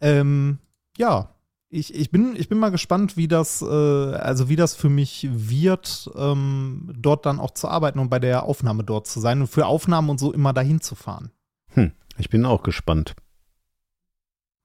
Ähm, 0.00 0.58
ja, 0.96 1.28
ich, 1.70 1.94
ich, 1.94 2.10
bin, 2.10 2.34
ich 2.36 2.48
bin 2.48 2.58
mal 2.58 2.70
gespannt, 2.70 3.16
wie 3.16 3.28
das, 3.28 3.60
äh, 3.62 3.66
also 3.66 4.48
wie 4.48 4.56
das 4.56 4.74
für 4.74 4.88
mich 4.88 5.28
wird, 5.30 6.10
ähm, 6.16 6.90
dort 6.96 7.26
dann 7.26 7.40
auch 7.40 7.50
zu 7.50 7.68
arbeiten 7.68 7.98
und 7.98 8.08
bei 8.08 8.18
der 8.18 8.44
Aufnahme 8.44 8.84
dort 8.84 9.06
zu 9.06 9.20
sein 9.20 9.42
und 9.42 9.48
für 9.48 9.66
Aufnahmen 9.66 10.08
und 10.08 10.18
so 10.18 10.32
immer 10.32 10.52
dahin 10.52 10.80
zu 10.80 10.94
fahren. 10.94 11.30
Hm, 11.74 11.92
ich 12.16 12.30
bin 12.30 12.46
auch 12.46 12.62
gespannt. 12.62 13.14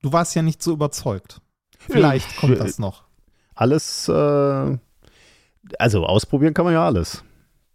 Du 0.04 0.12
warst 0.14 0.36
ja 0.36 0.44
nicht 0.44 0.62
so 0.62 0.74
überzeugt. 0.74 1.42
Vielleicht 1.80 2.30
Ich- 2.30 2.38
kommt 2.38 2.60
das 2.60 2.78
noch. 2.78 3.04
Alles, 3.56 4.08
äh, 4.10 4.78
also 5.80 6.06
ausprobieren 6.06 6.54
kann 6.54 6.66
man 6.66 6.74
ja 6.76 6.86
alles. 6.86 7.24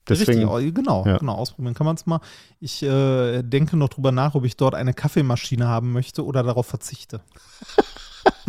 Deswegen, 0.09 0.49
Richtig, 0.49 0.75
genau, 0.75 1.05
ja. 1.05 1.19
genau, 1.19 1.35
ausprobieren 1.35 1.75
kann 1.75 1.85
man 1.85 1.97
es 1.97 2.07
mal. 2.07 2.21
Ich 2.61 2.83
äh, 2.83 3.43
denke 3.43 3.77
noch 3.77 3.89
drüber 3.91 4.11
nach, 4.13 4.35
ob 4.35 4.45
ich 4.45 4.57
dort 4.57 4.75
eine 4.75 4.95
Kaffeemaschine 4.95 5.69
haben 5.69 5.93
möchte 5.93 6.25
oder 6.25 6.43
darauf 6.43 6.67
verzichte. 6.67 7.21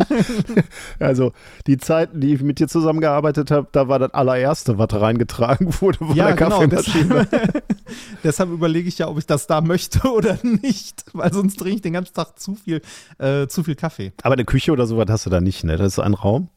also 0.98 1.32
die 1.66 1.78
Zeiten, 1.78 2.20
die 2.20 2.34
ich 2.34 2.42
mit 2.42 2.58
dir 2.58 2.68
zusammengearbeitet 2.68 3.50
habe, 3.50 3.68
da 3.72 3.88
war 3.88 3.98
das 3.98 4.12
allererste, 4.12 4.78
was 4.78 4.88
reingetragen 4.92 5.74
wurde 5.80 5.98
von 5.98 6.14
der 6.14 6.34
Kaffeemaschine. 6.34 7.26
Deshalb, 7.30 7.64
deshalb 8.24 8.50
überlege 8.50 8.88
ich 8.88 8.98
ja, 8.98 9.08
ob 9.08 9.18
ich 9.18 9.26
das 9.26 9.46
da 9.46 9.60
möchte 9.60 10.08
oder 10.12 10.38
nicht, 10.42 11.04
weil 11.12 11.32
sonst 11.32 11.56
trinke 11.56 11.76
ich 11.76 11.82
den 11.82 11.92
ganzen 11.92 12.14
Tag 12.14 12.38
zu 12.38 12.54
viel, 12.54 12.82
äh, 13.18 13.46
zu 13.46 13.62
viel 13.62 13.74
Kaffee. 13.74 14.12
Aber 14.22 14.34
eine 14.34 14.44
Küche 14.44 14.72
oder 14.72 14.86
sowas 14.86 15.06
hast 15.08 15.26
du 15.26 15.30
da 15.30 15.40
nicht, 15.40 15.64
ne? 15.64 15.76
Das 15.76 15.94
ist 15.94 15.98
ein 15.98 16.14
Raum. 16.14 16.48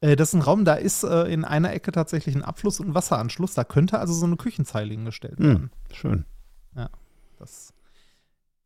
Äh, 0.00 0.16
das 0.16 0.28
ist 0.28 0.34
ein 0.34 0.42
Raum, 0.42 0.64
da 0.64 0.74
ist 0.74 1.04
äh, 1.04 1.24
in 1.24 1.44
einer 1.44 1.72
Ecke 1.72 1.92
tatsächlich 1.92 2.34
ein 2.34 2.42
Abfluss 2.42 2.80
und 2.80 2.88
ein 2.88 2.94
Wasseranschluss. 2.94 3.54
Da 3.54 3.64
könnte 3.64 3.98
also 3.98 4.12
so 4.12 4.26
eine 4.26 4.36
Küchenzeile 4.36 4.90
hingestellt 4.90 5.38
werden. 5.38 5.70
Hm, 5.70 5.70
schön. 5.92 6.24
Das 7.38 7.72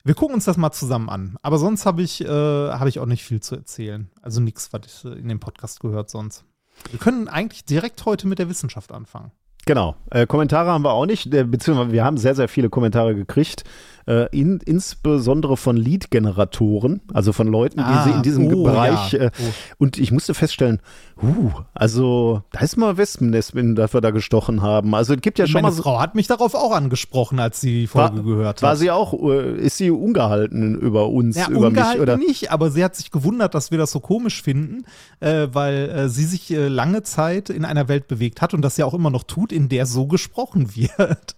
wir 0.05 0.15
gucken 0.15 0.35
uns 0.35 0.45
das 0.45 0.57
mal 0.57 0.73
zusammen 0.73 1.09
an. 1.09 1.37
Aber 1.43 1.59
sonst 1.59 1.87
habe 1.87 2.03
ich, 2.03 2.23
äh, 2.23 2.29
habe 2.29 2.89
ich 2.89 2.99
auch 2.99 3.07
nicht 3.07 3.25
viel 3.25 3.41
zu 3.41 3.57
erzählen. 3.57 4.11
Also 4.23 4.41
nichts, 4.41 4.73
was 4.73 4.81
ich 4.87 5.05
in 5.05 5.29
dem 5.29 5.41
Podcast 5.41 5.81
gehört 5.81 6.11
sonst. 6.11 6.45
Wir 6.91 6.99
können 6.99 7.29
eigentlich 7.29 7.65
direkt 7.65 8.05
heute 8.07 8.27
mit 8.27 8.39
der 8.39 8.49
Wissenschaft 8.49 8.93
anfangen. 8.93 9.33
Genau. 9.67 9.95
Äh, 10.11 10.27
Kommentare 10.27 10.71
haben 10.71 10.83
wir 10.83 10.93
auch 10.93 11.07
nicht, 11.07 11.33
äh, 11.35 11.45
beziehungsweise 11.45 11.93
wir 11.93 12.05
haben 12.05 12.17
sehr, 12.17 12.35
sehr 12.35 12.49
viele 12.49 12.71
Kommentare 12.71 13.15
gekriegt. 13.15 13.65
Äh, 14.11 14.27
in, 14.37 14.59
insbesondere 14.65 15.57
von 15.57 15.77
Lead-Generatoren, 15.77 17.01
also 17.15 17.33
von 17.33 17.47
Leuten, 17.47 17.79
die 17.79 17.85
Ah, 17.85 18.05
sie 18.05 18.11
in 18.11 18.23
diesem 18.23 18.53
oh, 18.53 18.65
Bereich. 18.65 19.13
ja. 19.13 19.19
Äh, 19.21 19.31
Oh. 19.41 19.45
Und 19.79 19.99
ich 19.99 20.11
musste 20.11 20.35
feststellen, 20.35 20.81
huh, 21.23 21.51
also 21.75 22.43
da 22.51 22.61
ist 22.61 22.77
mal 22.77 22.97
Wespennest, 22.97 23.55
wenn 23.55 23.77
das 23.77 23.95
wir 23.95 24.01
da 24.01 24.11
gestochen 24.11 24.63
haben. 24.63 24.95
Also 24.95 25.15
es 25.15 25.21
gibt 25.21 25.39
ja 25.39 25.47
schon 25.47 25.63
Meine 25.63 25.75
mal. 25.75 25.81
Frau 25.83 26.01
hat 26.01 26.15
mich 26.17 26.27
darauf 26.27 26.55
auch 26.55 26.73
angesprochen, 26.73 27.39
als 27.39 27.61
sie 27.61 27.83
die 27.83 27.87
Folge 27.87 28.17
War- 28.17 28.25
gehört 28.25 28.57
hat. 28.59 28.63
War 28.63 28.77
sie 28.77 28.91
auch, 28.91 29.13
äh, 29.23 29.57
ist 29.59 29.77
sie 29.77 29.91
ungehalten 29.91 30.75
über 30.75 31.09
uns, 31.09 31.37
Ja, 31.37 31.49
über 31.49 31.61
mich? 31.61 31.69
ungehalten 31.69 32.03
Oder? 32.03 32.17
nicht, 32.17 32.51
aber 32.51 32.71
sie 32.71 32.83
hat 32.83 32.97
sich 32.97 33.11
gewundert, 33.13 33.55
dass 33.55 33.71
wir 33.71 33.79
das 33.79 33.93
so 33.93 34.01
komisch 34.01 34.43
finden, 34.43 34.85
äh, 35.21 35.47
weil 35.53 35.89
äh, 35.89 36.09
sie 36.09 36.25
sich 36.25 36.51
äh, 36.53 36.67
lange 36.69 37.03
Zeit 37.05 37.49
in 37.51 37.65
einer 37.65 37.87
Welt 37.89 38.09
bewegt 38.09 38.43
hat 38.43 38.55
und 38.55 38.63
das 38.63 38.77
ja 38.77 38.85
auch 38.87 38.95
immer 38.95 39.11
noch 39.11 39.23
tut, 39.23 39.53
in 39.53 39.69
der 39.69 39.87
so 39.87 40.07
gesprochen 40.07 40.71
wird. 40.75 41.37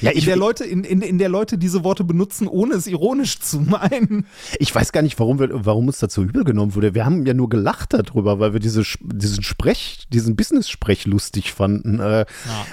Ja, 0.00 0.10
In 0.10 0.24
der 0.24 0.36
Leute, 0.36 0.64
in, 0.64 0.84
in, 0.84 1.02
in 1.02 1.18
der 1.18 1.28
Leute 1.28 1.58
diese 1.58 1.84
Worte 1.84 2.04
benutzen, 2.04 2.46
ohne 2.48 2.74
es 2.74 2.86
ironisch 2.86 3.38
zu 3.40 3.60
meinen. 3.60 4.26
Ich 4.58 4.74
weiß 4.74 4.92
gar 4.92 5.02
nicht, 5.02 5.18
warum, 5.18 5.38
wir, 5.38 5.48
warum 5.52 5.86
uns 5.88 5.98
so 5.98 6.22
übel 6.22 6.44
genommen 6.44 6.74
wurde. 6.74 6.94
Wir 6.94 7.04
haben 7.04 7.26
ja 7.26 7.34
nur 7.34 7.48
gelacht 7.48 7.92
darüber, 7.92 8.40
weil 8.40 8.52
wir 8.52 8.60
diese, 8.60 8.82
diesen 9.00 9.42
Sprech, 9.42 10.06
diesen 10.12 10.36
Business-Sprech 10.36 11.06
lustig 11.06 11.52
fanden. 11.52 12.00
Äh, 12.00 12.24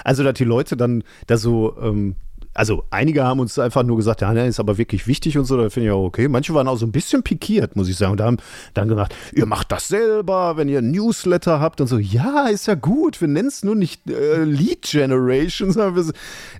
Also, 0.04 0.22
dass 0.24 0.34
die 0.34 0.44
Leute 0.44 0.76
dann 0.76 1.04
da 1.26 1.36
so, 1.36 1.76
ähm, 1.80 2.16
also 2.58 2.82
einige 2.90 3.22
haben 3.22 3.38
uns 3.38 3.56
einfach 3.56 3.84
nur 3.84 3.96
gesagt, 3.96 4.20
ja, 4.20 4.32
ne, 4.32 4.48
ist 4.48 4.58
aber 4.58 4.78
wirklich 4.78 5.06
wichtig 5.06 5.38
und 5.38 5.44
so, 5.44 5.56
da 5.56 5.70
finde 5.70 5.90
ich 5.90 5.92
auch 5.92 6.02
okay. 6.02 6.26
Manche 6.26 6.52
waren 6.54 6.66
auch 6.66 6.74
so 6.74 6.86
ein 6.86 6.90
bisschen 6.90 7.22
pikiert, 7.22 7.76
muss 7.76 7.88
ich 7.88 7.96
sagen. 7.96 8.12
Und 8.12 8.20
haben 8.20 8.38
dann 8.74 8.88
gesagt, 8.88 9.14
ihr 9.32 9.46
macht 9.46 9.70
das 9.70 9.86
selber, 9.86 10.56
wenn 10.56 10.68
ihr 10.68 10.80
ein 10.80 10.90
Newsletter 10.90 11.60
habt 11.60 11.80
und 11.80 11.86
so. 11.86 11.98
Ja, 11.98 12.48
ist 12.48 12.66
ja 12.66 12.74
gut, 12.74 13.20
wir 13.20 13.28
nennen 13.28 13.46
es 13.46 13.62
nur 13.62 13.76
nicht 13.76 14.10
äh, 14.10 14.42
Lead 14.42 14.82
Generation, 14.82 15.70
sondern 15.72 15.94
wir, 15.94 16.12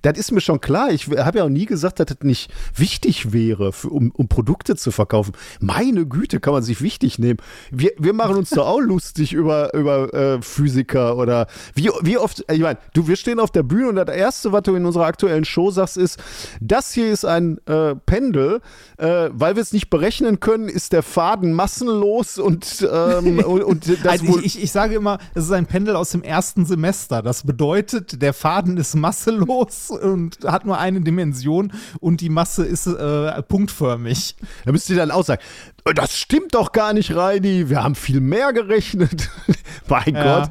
das 0.03 0.19
ist 0.19 0.31
mir 0.31 0.41
schon 0.41 0.61
klar. 0.61 0.93
Ich 0.93 1.09
habe 1.09 1.39
ja 1.39 1.45
auch 1.45 1.49
nie 1.49 1.67
gesagt, 1.67 1.99
dass 1.99 2.07
das 2.07 2.19
nicht 2.23 2.49
wichtig 2.77 3.33
wäre, 3.33 3.73
für, 3.73 3.89
um, 3.89 4.13
um 4.13 4.29
Produkte 4.29 4.77
zu 4.77 4.93
verkaufen. 4.93 5.33
Meine 5.59 6.07
Güte, 6.07 6.39
kann 6.39 6.53
man 6.53 6.63
sich 6.63 6.81
wichtig 6.81 7.19
nehmen. 7.19 7.41
Wir, 7.73 7.91
wir 7.99 8.13
machen 8.13 8.37
uns 8.37 8.51
doch 8.51 8.69
auch 8.69 8.81
lustig 8.81 9.33
über, 9.33 9.75
über 9.75 10.15
äh, 10.15 10.43
Physiker 10.43 11.17
oder 11.17 11.49
wie, 11.75 11.91
wie 12.03 12.19
oft, 12.19 12.45
ich 12.49 12.61
meine, 12.61 12.79
du, 12.95 13.09
wir 13.09 13.17
stehen 13.17 13.41
auf 13.41 13.51
der 13.51 13.65
Bühne 13.65 13.89
und 13.89 13.97
das 13.97 14.09
Erste, 14.09 14.53
was 14.53 14.63
du 14.63 14.77
in 14.77 14.87
unserer 14.87 15.07
aktuellen 15.07 15.45
Show 15.45 15.73
sagst, 15.73 15.88
ist, 15.97 16.19
das 16.61 16.93
hier 16.93 17.13
ist 17.13 17.25
ein 17.25 17.59
äh, 17.67 17.95
Pendel, 17.95 18.61
äh, 18.99 19.31
weil 19.33 19.57
wir 19.57 19.63
es 19.63 19.73
nicht 19.73 19.91
berechnen 19.91 20.41
können, 20.41 20.69
ist 20.69 20.93
der 20.93 21.03
Faden 21.03 21.53
massenlos 21.53 22.39
und, 22.39 22.87
ähm, 22.91 23.39
und, 23.45 23.63
und 23.63 23.89
das 24.05 24.07
Also 24.07 24.39
ich, 24.39 24.45
ich, 24.57 24.63
ich 24.65 24.73
sage 24.73 24.95
immer, 24.95 25.19
es 25.35 25.45
ist 25.45 25.53
ein 25.53 25.67
Pendel 25.67 25.97
aus 25.97 26.11
dem 26.11 26.23
ersten 26.23 26.67
Semester. 26.67 27.23
Das 27.23 27.45
bedeutet, 27.45 28.21
der 28.23 28.33
Faden 28.33 28.77
ist 28.77 28.95
masselos 28.95 29.91
und 29.91 30.39
hat 30.45 30.67
nur 30.67 30.79
eine 30.79 31.01
Dimension 31.01 31.73
und 32.01 32.21
die 32.21 32.29
Masse 32.29 32.65
ist 32.65 32.87
äh, 32.87 33.43
punktförmig. 33.43 34.37
Da 34.65 34.73
müsst 34.73 34.91
ihr 34.91 34.97
dann 34.97 35.11
auch 35.11 35.25
sagen, 35.25 35.43
"Äh, 35.43 35.78
das 35.95 36.17
stimmt 36.19 36.55
doch 36.55 36.73
gar 36.73 36.93
nicht, 36.93 37.15
Reini, 37.15 37.69
wir 37.69 37.83
haben 37.83 37.95
viel 37.95 38.21
mehr 38.21 38.53
gerechnet. 38.53 39.31
mein 39.89 40.15
Ja. 40.15 40.41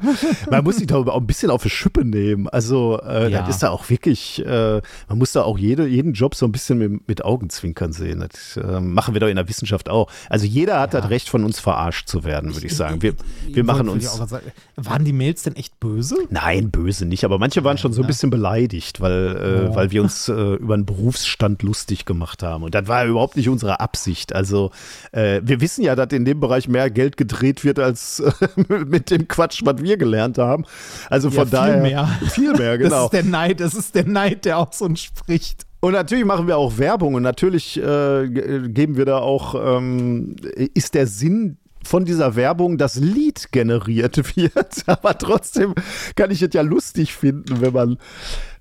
man 0.50 0.64
muss 0.64 0.76
sich 0.76 0.86
da 0.86 0.96
auch 0.96 1.16
ein 1.20 1.26
bisschen 1.26 1.50
auf 1.50 1.62
die 1.62 1.70
Schippe 1.70 2.04
nehmen. 2.04 2.48
Also, 2.48 3.00
äh, 3.06 3.30
Ja. 3.30 3.40
das 3.40 3.50
ist 3.56 3.62
da 3.62 3.70
auch 3.70 3.88
wirklich, 3.90 4.44
äh, 4.44 4.80
man 5.08 5.18
muss 5.18 5.32
da 5.32 5.42
auch 5.42 5.58
jede, 5.58 5.86
jeden 5.86 6.12
Job 6.12 6.34
so 6.34 6.46
ein 6.46 6.52
bisschen 6.52 6.78
mit, 6.78 7.08
mit 7.08 7.24
Augenzwinkern 7.24 7.92
sehen. 7.92 8.20
Das 8.28 8.56
äh, 8.56 8.80
machen 8.80 9.14
wir 9.14 9.20
doch 9.20 9.28
in 9.28 9.36
der 9.36 9.48
Wissenschaft 9.48 9.88
auch. 9.88 10.10
Also, 10.28 10.46
jeder 10.46 10.80
hat 10.80 10.94
das 10.94 11.08
Recht, 11.10 11.28
von 11.28 11.44
uns 11.44 11.60
verarscht 11.60 12.08
zu 12.08 12.24
werden, 12.24 12.54
würde 12.54 12.66
ich 12.66 12.74
sagen. 12.76 13.02
Wir, 13.02 13.14
wir 13.48 13.64
machen 13.64 13.88
uns. 13.88 14.04
sagen. 14.14 14.42
Waren 14.76 15.04
die 15.04 15.12
Mails 15.12 15.42
denn 15.42 15.56
echt 15.56 15.78
böse? 15.80 16.16
Nein, 16.30 16.70
böse 16.70 17.04
nicht, 17.06 17.24
aber 17.24 17.38
manche 17.38 17.64
waren 17.64 17.78
schon 17.78 17.92
so 17.92 18.02
ein 18.02 18.06
bisschen 18.06 18.30
beleidigt, 18.30 19.00
weil, 19.00 19.68
Oh. 19.70 19.74
weil 19.74 19.90
wir 19.90 20.02
uns 20.02 20.28
äh, 20.28 20.32
über 20.54 20.74
einen 20.74 20.86
Berufsstand 20.86 21.62
lustig 21.62 22.04
gemacht 22.04 22.42
haben. 22.42 22.64
Und 22.64 22.74
das 22.74 22.88
war 22.88 23.04
überhaupt 23.04 23.36
nicht 23.36 23.48
unsere 23.48 23.80
Absicht. 23.80 24.34
Also 24.34 24.70
äh, 25.12 25.27
wir 25.42 25.60
wissen 25.60 25.82
ja, 25.84 25.94
dass 25.96 26.12
in 26.12 26.24
dem 26.24 26.40
Bereich 26.40 26.68
mehr 26.68 26.90
Geld 26.90 27.16
gedreht 27.16 27.64
wird 27.64 27.78
als 27.78 28.20
äh, 28.20 28.32
mit 28.86 29.10
dem 29.10 29.28
Quatsch, 29.28 29.62
was 29.64 29.82
wir 29.82 29.96
gelernt 29.96 30.38
haben. 30.38 30.64
Also 31.10 31.28
Ja, 31.28 31.34
von 31.34 31.44
viel 31.48 31.50
daher 31.58 31.82
mehr. 31.82 32.06
viel 32.30 32.52
mehr, 32.54 32.78
Das 32.78 32.88
genau. 32.88 33.04
ist 33.04 33.12
der 33.12 33.24
Neid, 33.24 33.60
das 33.60 33.74
ist 33.74 33.94
der 33.94 34.06
Neid, 34.06 34.44
der 34.44 34.58
auch 34.58 34.72
so 34.72 34.86
entspricht. 34.86 35.64
Und 35.80 35.92
natürlich 35.92 36.24
machen 36.24 36.46
wir 36.48 36.56
auch 36.56 36.76
Werbung 36.78 37.14
und 37.14 37.22
natürlich 37.22 37.76
äh, 37.76 38.28
ge- 38.28 38.68
geben 38.68 38.96
wir 38.96 39.04
da 39.04 39.18
auch, 39.18 39.54
ähm, 39.78 40.34
ist 40.74 40.94
der 40.94 41.06
Sinn 41.06 41.56
von 41.84 42.04
dieser 42.04 42.34
Werbung, 42.34 42.76
dass 42.78 42.96
Lied 42.96 43.52
generiert 43.52 44.16
wird. 44.36 44.82
Aber 44.86 45.16
trotzdem 45.16 45.74
kann 46.16 46.30
ich 46.32 46.42
es 46.42 46.52
ja 46.52 46.62
lustig 46.62 47.14
finden, 47.14 47.60
wenn 47.60 47.72
man, 47.72 47.92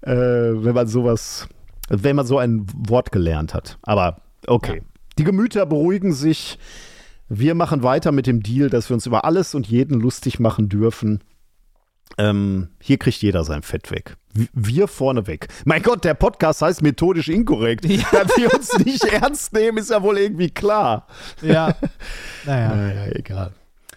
äh, 0.01 0.13
wenn 0.63 0.75
man 0.75 0.87
sowas, 0.87 1.47
wenn 1.89 2.15
man 2.15 2.27
so 2.27 2.37
ein 2.37 2.67
Wort 2.87 3.11
gelernt 3.11 3.53
hat. 3.55 3.79
Aber 3.81 4.21
okay. 4.45 4.83
Die 5.17 5.23
Gemüter 5.23 5.65
beruhigen 5.65 6.13
sich. 6.13 6.59
Wir 7.29 7.55
machen 7.55 7.83
weiter 7.83 8.11
mit 8.11 8.27
dem 8.27 8.41
Deal, 8.41 8.69
dass 8.69 8.89
wir 8.89 8.93
uns 8.93 9.05
über 9.05 9.25
alles 9.25 9.53
und 9.53 9.67
jeden 9.67 9.99
lustig 9.99 10.39
machen 10.39 10.69
dürfen. 10.69 11.21
Ähm, 12.17 12.69
hier 12.79 12.97
kriegt 12.97 13.21
jeder 13.21 13.43
sein 13.43 13.63
Fett 13.63 13.91
weg. 13.91 14.15
Wir 14.53 14.87
vorne 14.87 15.27
weg. 15.27 15.47
Mein 15.65 15.83
Gott, 15.83 16.05
der 16.05 16.13
Podcast 16.13 16.61
heißt 16.61 16.81
methodisch 16.81 17.27
inkorrekt. 17.27 17.83
Dass 18.11 18.37
wir 18.37 18.53
uns 18.53 18.77
nicht 18.79 19.03
ernst 19.03 19.53
nehmen, 19.53 19.77
ist 19.77 19.89
ja 19.89 20.01
wohl 20.01 20.17
irgendwie 20.17 20.49
klar. 20.49 21.07
Ja. 21.41 21.75
naja. 22.45 22.75
Naja, 22.75 23.11
egal. 23.13 23.51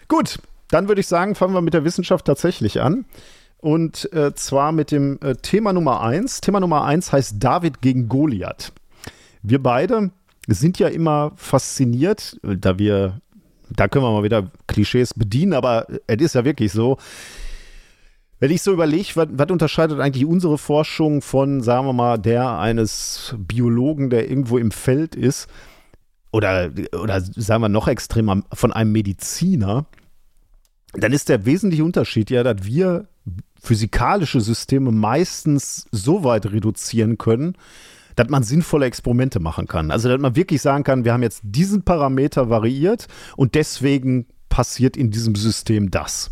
Gut, 0.07 0.39
dann 0.69 0.87
würde 0.87 1.01
ich 1.01 1.07
sagen, 1.07 1.35
fangen 1.35 1.53
wir 1.53 1.61
mit 1.61 1.73
der 1.73 1.85
Wissenschaft 1.85 2.25
tatsächlich 2.25 2.81
an. 2.81 3.05
Und 3.59 4.11
äh, 4.13 4.33
zwar 4.33 4.71
mit 4.71 4.91
dem 4.91 5.19
äh, 5.21 5.35
Thema 5.35 5.71
Nummer 5.71 6.01
eins. 6.01 6.41
Thema 6.41 6.59
Nummer 6.59 6.83
eins 6.83 7.11
heißt 7.13 7.35
David 7.39 7.81
gegen 7.81 8.09
Goliath. 8.09 8.73
Wir 9.43 9.61
beide 9.61 10.11
sind 10.59 10.79
ja 10.79 10.87
immer 10.87 11.31
fasziniert, 11.35 12.37
da 12.43 12.77
wir, 12.77 13.21
da 13.69 13.87
können 13.87 14.05
wir 14.05 14.11
mal 14.11 14.23
wieder 14.23 14.51
Klischees 14.67 15.13
bedienen, 15.13 15.53
aber 15.53 15.87
es 16.07 16.21
ist 16.21 16.35
ja 16.35 16.45
wirklich 16.45 16.71
so. 16.71 16.97
Wenn 18.39 18.51
ich 18.51 18.63
so 18.63 18.73
überlege, 18.73 19.07
was, 19.15 19.51
unterscheidet 19.51 19.99
eigentlich 19.99 20.25
unsere 20.25 20.57
Forschung 20.57 21.21
von, 21.21 21.61
sagen 21.61 21.85
wir 21.85 21.93
mal, 21.93 22.17
der 22.17 22.57
eines 22.57 23.35
Biologen, 23.37 24.09
der 24.09 24.27
irgendwo 24.29 24.57
im 24.57 24.71
Feld 24.71 25.15
ist, 25.15 25.47
oder, 26.31 26.71
oder 26.99 27.21
sagen 27.21 27.61
wir 27.61 27.69
noch 27.69 27.87
extremer, 27.87 28.41
von 28.51 28.71
einem 28.71 28.91
Mediziner, 28.93 29.85
dann 30.93 31.13
ist 31.13 31.29
der 31.29 31.45
wesentliche 31.45 31.83
Unterschied 31.83 32.29
ja, 32.31 32.43
dass 32.43 32.65
wir 32.65 33.07
physikalische 33.61 34.41
Systeme 34.41 34.91
meistens 34.91 35.87
so 35.91 36.23
weit 36.23 36.51
reduzieren 36.51 37.17
können, 37.17 37.55
dass 38.15 38.29
man 38.29 38.43
sinnvolle 38.43 38.85
Experimente 38.85 39.39
machen 39.39 39.67
kann. 39.67 39.91
Also, 39.91 40.09
dass 40.09 40.19
man 40.19 40.35
wirklich 40.35 40.61
sagen 40.61 40.83
kann, 40.83 41.05
wir 41.05 41.13
haben 41.13 41.23
jetzt 41.23 41.41
diesen 41.43 41.83
Parameter 41.83 42.49
variiert 42.49 43.07
und 43.37 43.55
deswegen 43.55 44.27
passiert 44.49 44.97
in 44.97 45.11
diesem 45.11 45.35
System 45.35 45.91
das. 45.91 46.31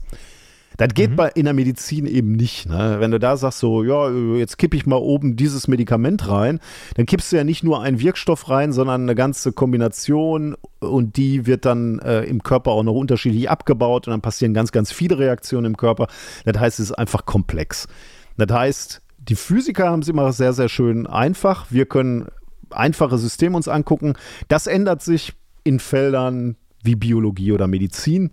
Das 0.79 0.93
geht 0.93 1.11
mhm. 1.11 1.15
bei, 1.17 1.27
in 1.35 1.43
der 1.43 1.53
Medizin 1.53 2.05
eben 2.05 2.31
nicht. 2.31 2.69
Ne? 2.69 2.97
Wenn 2.99 3.11
du 3.11 3.19
da 3.19 3.35
sagst, 3.35 3.59
so, 3.59 3.83
ja, 3.83 4.09
jetzt 4.37 4.57
kippe 4.57 4.77
ich 4.77 4.85
mal 4.85 4.95
oben 4.95 5.35
dieses 5.35 5.67
Medikament 5.67 6.29
rein, 6.29 6.61
dann 6.95 7.05
kippst 7.05 7.31
du 7.31 7.35
ja 7.35 7.43
nicht 7.43 7.65
nur 7.65 7.81
einen 7.81 7.99
Wirkstoff 7.99 8.49
rein, 8.49 8.71
sondern 8.71 9.01
eine 9.01 9.13
ganze 9.13 9.51
Kombination 9.51 10.55
und 10.79 11.17
die 11.17 11.45
wird 11.45 11.65
dann 11.65 11.99
äh, 11.99 12.21
im 12.21 12.43
Körper 12.43 12.71
auch 12.71 12.83
noch 12.83 12.93
unterschiedlich 12.93 13.49
abgebaut 13.49 14.07
und 14.07 14.11
dann 14.11 14.21
passieren 14.21 14.53
ganz, 14.53 14.71
ganz 14.71 14.93
viele 14.93 15.19
Reaktionen 15.19 15.65
im 15.65 15.77
Körper. 15.77 16.07
Das 16.45 16.57
heißt, 16.57 16.79
es 16.79 16.91
ist 16.91 16.97
einfach 16.97 17.25
komplex. 17.25 17.89
Das 18.37 18.49
heißt, 18.49 19.01
die 19.29 19.35
Physiker 19.35 19.89
haben 19.89 20.01
es 20.01 20.07
immer 20.07 20.33
sehr, 20.33 20.53
sehr 20.53 20.69
schön 20.69 21.07
einfach. 21.07 21.67
Wir 21.69 21.85
können 21.85 22.27
einfache 22.69 23.17
Systeme 23.17 23.55
uns 23.55 23.67
angucken. 23.67 24.13
Das 24.47 24.67
ändert 24.67 25.01
sich 25.01 25.33
in 25.63 25.79
Feldern 25.79 26.55
wie 26.83 26.95
Biologie 26.95 27.51
oder 27.51 27.67
Medizin 27.67 28.31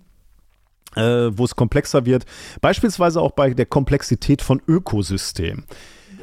äh, 0.97 1.37
wo 1.37 1.45
es 1.45 1.55
komplexer 1.55 2.05
wird. 2.05 2.25
Beispielsweise 2.61 3.21
auch 3.21 3.31
bei 3.31 3.53
der 3.53 3.65
Komplexität 3.65 4.41
von 4.41 4.61
Ökosystemen. 4.67 5.65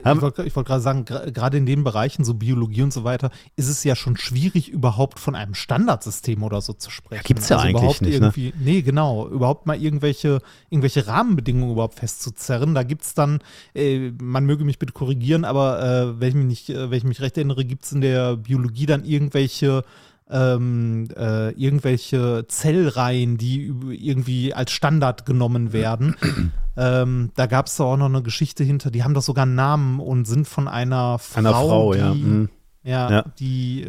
Ich 0.05 0.21
wollte 0.21 0.55
wollt 0.55 0.67
gerade 0.67 0.81
sagen, 0.81 1.05
gerade 1.05 1.57
in 1.57 1.67
den 1.67 1.85
Bereichen, 1.85 2.25
so 2.25 2.35
Biologie 2.35 2.83
und 2.83 2.93
so 2.93 3.05
weiter, 3.05 3.31
ist 3.57 3.69
es 3.69 3.85
ja 3.85 3.97
schon 3.97 4.17
schwierig, 4.17 4.69
überhaupt 4.69 5.19
von 5.19 5.35
einem 5.35 5.55
Standardsystem 5.55 6.43
oder 6.43 6.61
so 6.61 6.73
zu 6.73 6.91
sprechen. 6.91 7.25
Gibt 7.25 7.41
es 7.41 7.49
ja 7.49 7.59
also 7.59 7.79
eigentlich 7.79 8.01
nicht. 8.01 8.21
Ne? 8.21 8.53
Nee, 8.59 8.83
genau. 8.83 9.29
Überhaupt 9.29 9.67
mal 9.67 9.81
irgendwelche, 9.81 10.41
irgendwelche 10.71 11.07
Rahmenbedingungen 11.07 11.73
überhaupt 11.73 11.99
festzuzerren. 11.99 12.75
Da 12.75 12.83
gibt 12.83 13.03
es 13.03 13.15
dann, 13.15 13.41
äh, 13.75 14.11
man 14.21 14.45
möge 14.45 14.65
mich 14.65 14.79
bitte 14.79 14.93
korrigieren, 14.93 15.45
aber 15.45 15.83
äh, 15.83 16.21
wenn, 16.21 16.29
ich 16.29 16.35
mich 16.35 16.45
nicht, 16.45 16.71
äh, 16.71 16.91
wenn 16.91 16.99
ich 16.99 17.05
mich 17.05 17.21
recht 17.21 17.37
erinnere, 17.37 17.65
gibt 17.65 17.85
es 17.85 17.93
in 17.93 18.01
der 18.01 18.37
Biologie 18.37 18.87
dann 18.87 19.05
irgendwelche 19.05 19.85
ähm, 20.31 21.09
äh, 21.17 21.51
irgendwelche 21.51 22.47
Zellreihen, 22.49 23.37
die 23.37 23.67
irgendwie 23.91 24.55
als 24.55 24.73
Standard 24.73 25.27
genommen 25.27 25.73
werden. 25.73 26.17
ähm, 26.77 27.31
da 27.35 27.47
gab 27.47 27.67
es 27.67 27.81
auch 27.81 27.97
noch 27.97 28.07
eine 28.07 28.23
Geschichte 28.23 28.65
hinter, 28.65 28.91
die 28.91 29.05
haben 29.05 29.15
doch 29.15 29.23
sogar 29.23 29.43
einen 29.43 29.55
Namen 29.55 30.01
und 30.01 30.25
sind 30.25 30.49
von 30.49 30.69
einer 30.69 31.19
Frau. 31.19 31.39
Einer 31.39 31.53
Frau, 31.53 31.93
die, 31.93 31.99
ja. 31.99 32.15
Mhm. 32.15 32.49
ja. 32.83 33.11
Ja, 33.11 33.23
die, 33.39 33.89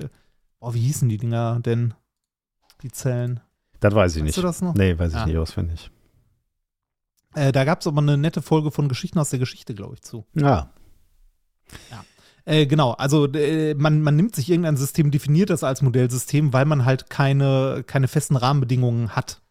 oh, 0.59 0.73
wie 0.73 0.81
hießen 0.81 1.07
die 1.07 1.17
Dinger 1.17 1.59
denn? 1.61 1.93
Die 2.81 2.91
Zellen. 2.91 3.39
Das 3.79 3.93
weiß 3.95 4.15
ich 4.15 4.21
weißt 4.21 4.25
nicht. 4.25 4.37
Du 4.37 4.41
das 4.41 4.61
noch? 4.61 4.75
Nee, 4.75 4.97
weiß 4.97 5.11
ich 5.11 5.19
ja. 5.19 5.25
nicht 5.25 5.37
auswendig. 5.37 5.89
Äh, 7.33 7.51
da 7.51 7.65
gab 7.65 7.81
es 7.81 7.87
aber 7.87 8.01
eine 8.01 8.17
nette 8.17 8.41
Folge 8.41 8.71
von 8.71 8.87
Geschichten 8.89 9.19
aus 9.19 9.29
der 9.29 9.39
Geschichte, 9.39 9.73
glaube 9.73 9.95
ich, 9.95 10.01
zu. 10.01 10.25
Ja. 10.33 10.69
Ja. 11.91 12.05
Äh, 12.45 12.67
genau, 12.67 12.91
also 12.91 13.25
äh, 13.33 13.73
man, 13.73 14.01
man 14.01 14.15
nimmt 14.15 14.35
sich 14.35 14.49
irgendein 14.49 14.77
System, 14.77 15.09
definiert 15.09 15.49
das 15.49 15.63
als 15.63 15.81
Modellsystem, 15.81 16.53
weil 16.53 16.65
man 16.65 16.85
halt 16.85 17.09
keine, 17.09 17.83
keine 17.85 18.07
festen 18.07 18.35
Rahmenbedingungen 18.35 19.15
hat. 19.15 19.41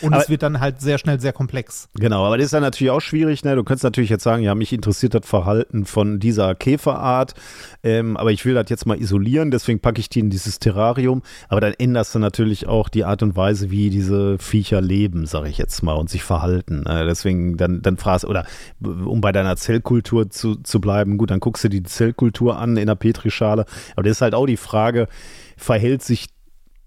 Und 0.00 0.12
aber, 0.12 0.22
es 0.22 0.28
wird 0.28 0.42
dann 0.42 0.60
halt 0.60 0.80
sehr 0.80 0.98
schnell 0.98 1.20
sehr 1.20 1.32
komplex. 1.32 1.88
Genau, 1.94 2.24
aber 2.24 2.38
das 2.38 2.46
ist 2.46 2.52
ja 2.52 2.60
natürlich 2.60 2.90
auch 2.90 3.00
schwierig. 3.00 3.44
Ne? 3.44 3.54
Du 3.54 3.64
könntest 3.64 3.84
natürlich 3.84 4.10
jetzt 4.10 4.24
sagen, 4.24 4.42
ja, 4.42 4.54
mich 4.54 4.72
interessiert 4.72 5.14
das 5.14 5.26
Verhalten 5.26 5.84
von 5.84 6.18
dieser 6.18 6.54
Käferart, 6.54 7.34
ähm, 7.82 8.16
aber 8.16 8.32
ich 8.32 8.44
will 8.44 8.54
das 8.54 8.68
jetzt 8.68 8.86
mal 8.86 9.00
isolieren, 9.00 9.50
deswegen 9.50 9.80
packe 9.80 10.00
ich 10.00 10.08
die 10.08 10.20
in 10.20 10.30
dieses 10.30 10.58
Terrarium. 10.58 11.22
Aber 11.48 11.60
dann 11.60 11.74
änderst 11.74 12.14
du 12.14 12.18
natürlich 12.18 12.66
auch 12.66 12.88
die 12.88 13.04
Art 13.04 13.22
und 13.22 13.36
Weise, 13.36 13.70
wie 13.70 13.90
diese 13.90 14.38
Viecher 14.38 14.80
leben, 14.80 15.26
sage 15.26 15.48
ich 15.48 15.58
jetzt 15.58 15.82
mal, 15.82 15.94
und 15.94 16.10
sich 16.10 16.22
verhalten. 16.22 16.86
Äh, 16.86 17.06
deswegen 17.06 17.56
dann, 17.56 17.82
dann 17.82 17.96
fragst 17.96 18.24
oder 18.24 18.46
um 18.80 19.20
bei 19.20 19.32
deiner 19.32 19.56
Zellkultur 19.56 20.30
zu, 20.30 20.56
zu 20.56 20.80
bleiben, 20.80 21.18
gut, 21.18 21.30
dann 21.30 21.40
guckst 21.40 21.64
du 21.64 21.68
die 21.68 21.82
Zellkultur 21.82 22.58
an 22.58 22.76
in 22.76 22.86
der 22.86 22.94
Petrischale. 22.94 23.66
Aber 23.94 24.02
das 24.02 24.12
ist 24.12 24.20
halt 24.22 24.34
auch 24.34 24.46
die 24.46 24.56
Frage, 24.56 25.08
verhält 25.56 26.02
sich 26.02 26.28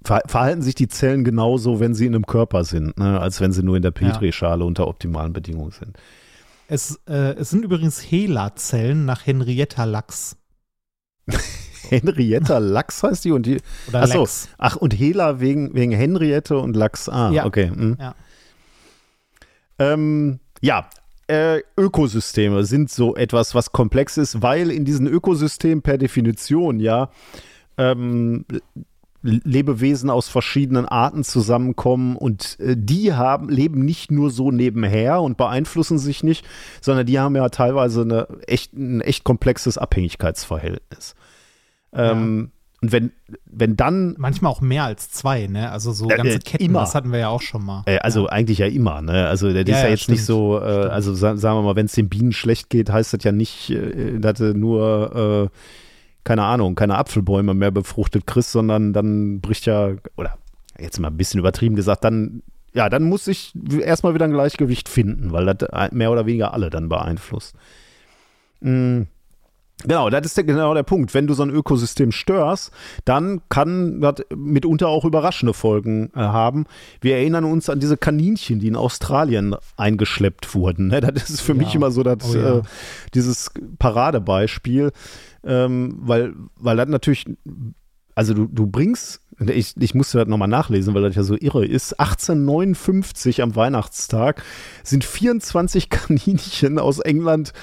verhalten 0.06 0.62
sich 0.62 0.76
die 0.76 0.88
Zellen 0.88 1.24
genauso, 1.24 1.80
wenn 1.80 1.94
sie 1.94 2.06
in 2.06 2.16
einem 2.16 2.26
Körper 2.26 2.64
sind, 2.64 2.98
ne, 2.98 3.20
als 3.20 3.42
wenn 3.42 3.52
sie 3.52 3.64
nur 3.64 3.76
in 3.76 3.82
der 3.82 3.92
Petrischale 3.92 4.62
ja. 4.62 4.68
unter 4.68 4.88
optimalen 4.88 5.34
Bedingungen 5.34 5.72
sind. 5.72 5.98
Es, 6.68 7.00
äh, 7.08 7.36
es 7.36 7.50
sind 7.50 7.64
übrigens 7.64 8.00
HeLa-Zellen 8.00 9.06
nach 9.06 9.26
Henrietta 9.26 9.84
Lachs. 9.84 10.38
Henrietta 11.90 12.58
Lachs 12.58 13.04
heißt 13.04 13.26
die 13.26 13.32
und 13.32 13.46
die. 13.46 13.58
Oder 13.88 14.02
achso, 14.04 14.22
Lex. 14.22 14.50
Ach, 14.58 14.76
und 14.76 14.94
Hela 14.94 15.40
wegen, 15.40 15.74
wegen 15.74 15.92
Henriette 15.92 16.58
und 16.58 16.76
Lachs. 16.76 17.10
Ah, 17.10 17.32
ja. 17.32 17.46
okay. 17.46 17.70
Hm. 17.70 17.98
Ja. 18.00 18.16
Ähm, 19.78 20.40
ja, 20.62 20.90
äh, 21.28 21.62
Ökosysteme 21.78 22.64
sind 22.66 22.90
so 22.90 23.16
etwas, 23.16 23.56
was 23.56 23.72
komplex 23.72 24.18
ist, 24.18 24.42
weil 24.42 24.72
in 24.72 24.86
diesen 24.86 25.08
Ökosystemen 25.08 25.82
per 25.82 25.98
Definition 25.98 26.80
ja 26.80 27.10
ähm, 27.78 28.46
Lebewesen 29.26 30.10
aus 30.10 30.28
verschiedenen 30.28 30.86
Arten 30.86 31.24
zusammenkommen 31.24 32.16
und 32.16 32.60
äh, 32.60 32.76
die 32.78 33.14
haben, 33.14 33.50
leben 33.50 33.84
nicht 33.84 34.12
nur 34.12 34.30
so 34.30 34.52
nebenher 34.52 35.22
und 35.22 35.36
beeinflussen 35.36 35.98
sich 35.98 36.24
nicht, 36.24 36.46
sondern 36.80 37.08
die 37.08 37.20
haben 37.20 37.36
ja 37.36 37.50
teilweise 37.50 38.02
eine 38.02 38.28
echt, 38.48 38.74
ein 38.74 39.02
echt 39.02 39.24
komplexes 39.24 39.78
Abhängigkeitsverhältnis. 39.78 41.16
Ähm, 41.94 42.52
ja. 42.52 42.56
Und 42.82 42.92
wenn, 42.92 43.12
wenn 43.46 43.76
dann. 43.76 44.16
Manchmal 44.20 44.52
auch 44.52 44.62
mehr 44.62 44.84
als 44.84 45.10
zwei, 45.10 45.48
ne? 45.48 45.72
Also 45.72 45.92
so 45.92 46.08
ganze 46.08 46.36
äh, 46.36 46.40
Ketten, 46.40 46.66
immer. 46.66 46.82
das 46.82 46.94
hatten 46.94 47.12
wir 47.12 47.18
ja 47.18 47.30
auch 47.30 47.42
schon 47.42 47.66
mal. 47.66 47.82
Äh, 47.88 47.98
also 48.00 48.26
ja. 48.26 48.30
eigentlich 48.30 48.60
ja 48.60 48.68
immer, 48.68 49.02
ne? 49.02 49.28
Also 49.28 49.48
das 49.52 49.68
ja, 49.68 49.78
ist 49.78 49.84
ja, 49.84 49.90
jetzt 49.90 50.04
stimmt. 50.04 50.18
nicht 50.18 50.26
so, 50.26 50.60
äh, 50.60 50.64
also 50.64 51.16
sagen 51.16 51.42
wir 51.42 51.62
mal, 51.64 51.76
wenn 51.76 51.88
es 51.88 51.94
den 51.94 52.10
Bienen 52.10 52.32
schlecht 52.32 52.70
geht, 52.70 52.92
heißt 52.92 53.14
das 53.14 53.24
ja 53.24 53.32
nicht, 53.32 53.72
äh, 53.72 54.20
dass 54.20 54.40
nur 54.40 55.50
äh, 55.52 55.58
keine 56.26 56.44
Ahnung, 56.44 56.76
keine 56.76 56.98
Apfelbäume 56.98 57.54
mehr 57.54 57.72
befruchtet 57.72 58.28
kriegst, 58.28 58.52
sondern 58.52 58.92
dann 58.92 59.40
bricht 59.40 59.66
ja, 59.68 59.92
oder 60.18 60.38
jetzt 60.78 61.00
mal 61.00 61.08
ein 61.08 61.18
bisschen 61.18 61.40
übertrieben 61.40 61.76
gesagt, 61.76 62.04
dann, 62.04 62.42
ja, 62.74 62.90
dann 62.90 63.04
muss 63.04 63.28
ich 63.28 63.54
erstmal 63.80 64.14
wieder 64.14 64.26
ein 64.26 64.34
Gleichgewicht 64.34 64.90
finden, 64.90 65.32
weil 65.32 65.46
das 65.46 65.92
mehr 65.92 66.12
oder 66.12 66.26
weniger 66.26 66.54
alle 66.54 66.70
dann 66.70 66.90
beeinflusst. 66.90 67.56
Mhm. 68.60 69.08
Genau, 69.84 70.10
das 70.10 70.26
ist 70.26 70.38
der, 70.38 70.46
genau 70.46 70.74
der 70.74 70.84
Punkt. 70.84 71.14
Wenn 71.14 71.28
du 71.28 71.34
so 71.34 71.44
ein 71.44 71.50
Ökosystem 71.50 72.12
störst, 72.12 72.72
dann 73.04 73.42
kann 73.50 74.00
das 74.00 74.16
mitunter 74.34 74.88
auch 74.88 75.04
überraschende 75.04 75.54
Folgen 75.54 76.12
äh, 76.16 76.20
haben. 76.20 76.66
Wir 77.02 77.18
erinnern 77.18 77.44
uns 77.44 77.70
an 77.70 77.82
diese 77.82 77.98
Kaninchen, 77.98 78.60
die 78.60 78.68
in 78.68 78.78
Australien 78.78 79.56
eingeschleppt 79.76 80.56
wurden. 80.56 80.88
Ne? 80.88 81.02
Das 81.02 81.30
ist 81.30 81.42
für 81.42 81.52
ja. 81.52 81.58
mich 81.58 81.76
immer 81.76 81.92
so 81.92 82.04
das, 82.04 82.18
oh, 82.34 82.36
ja. 82.38 82.58
äh, 82.60 82.62
dieses 83.14 83.52
Paradebeispiel 83.78 84.92
ähm, 85.46 85.98
weil, 86.00 86.34
weil 86.56 86.78
das 86.78 86.88
natürlich, 86.88 87.26
also 88.16 88.34
du, 88.34 88.48
du 88.48 88.68
bringst, 88.68 89.22
ich, 89.40 89.76
ich 89.78 89.94
musste 89.94 90.18
das 90.18 90.28
nochmal 90.28 90.48
nachlesen, 90.48 90.94
weil 90.94 91.04
das 91.04 91.16
ja 91.16 91.24
so 91.24 91.36
irre 91.36 91.66
ist, 91.66 92.00
1859 92.00 93.42
am 93.42 93.56
Weihnachtstag 93.56 94.44
sind 94.84 95.04
24 95.04 95.90
Kaninchen 95.90 96.80
aus 96.80 97.00
England 97.00 97.54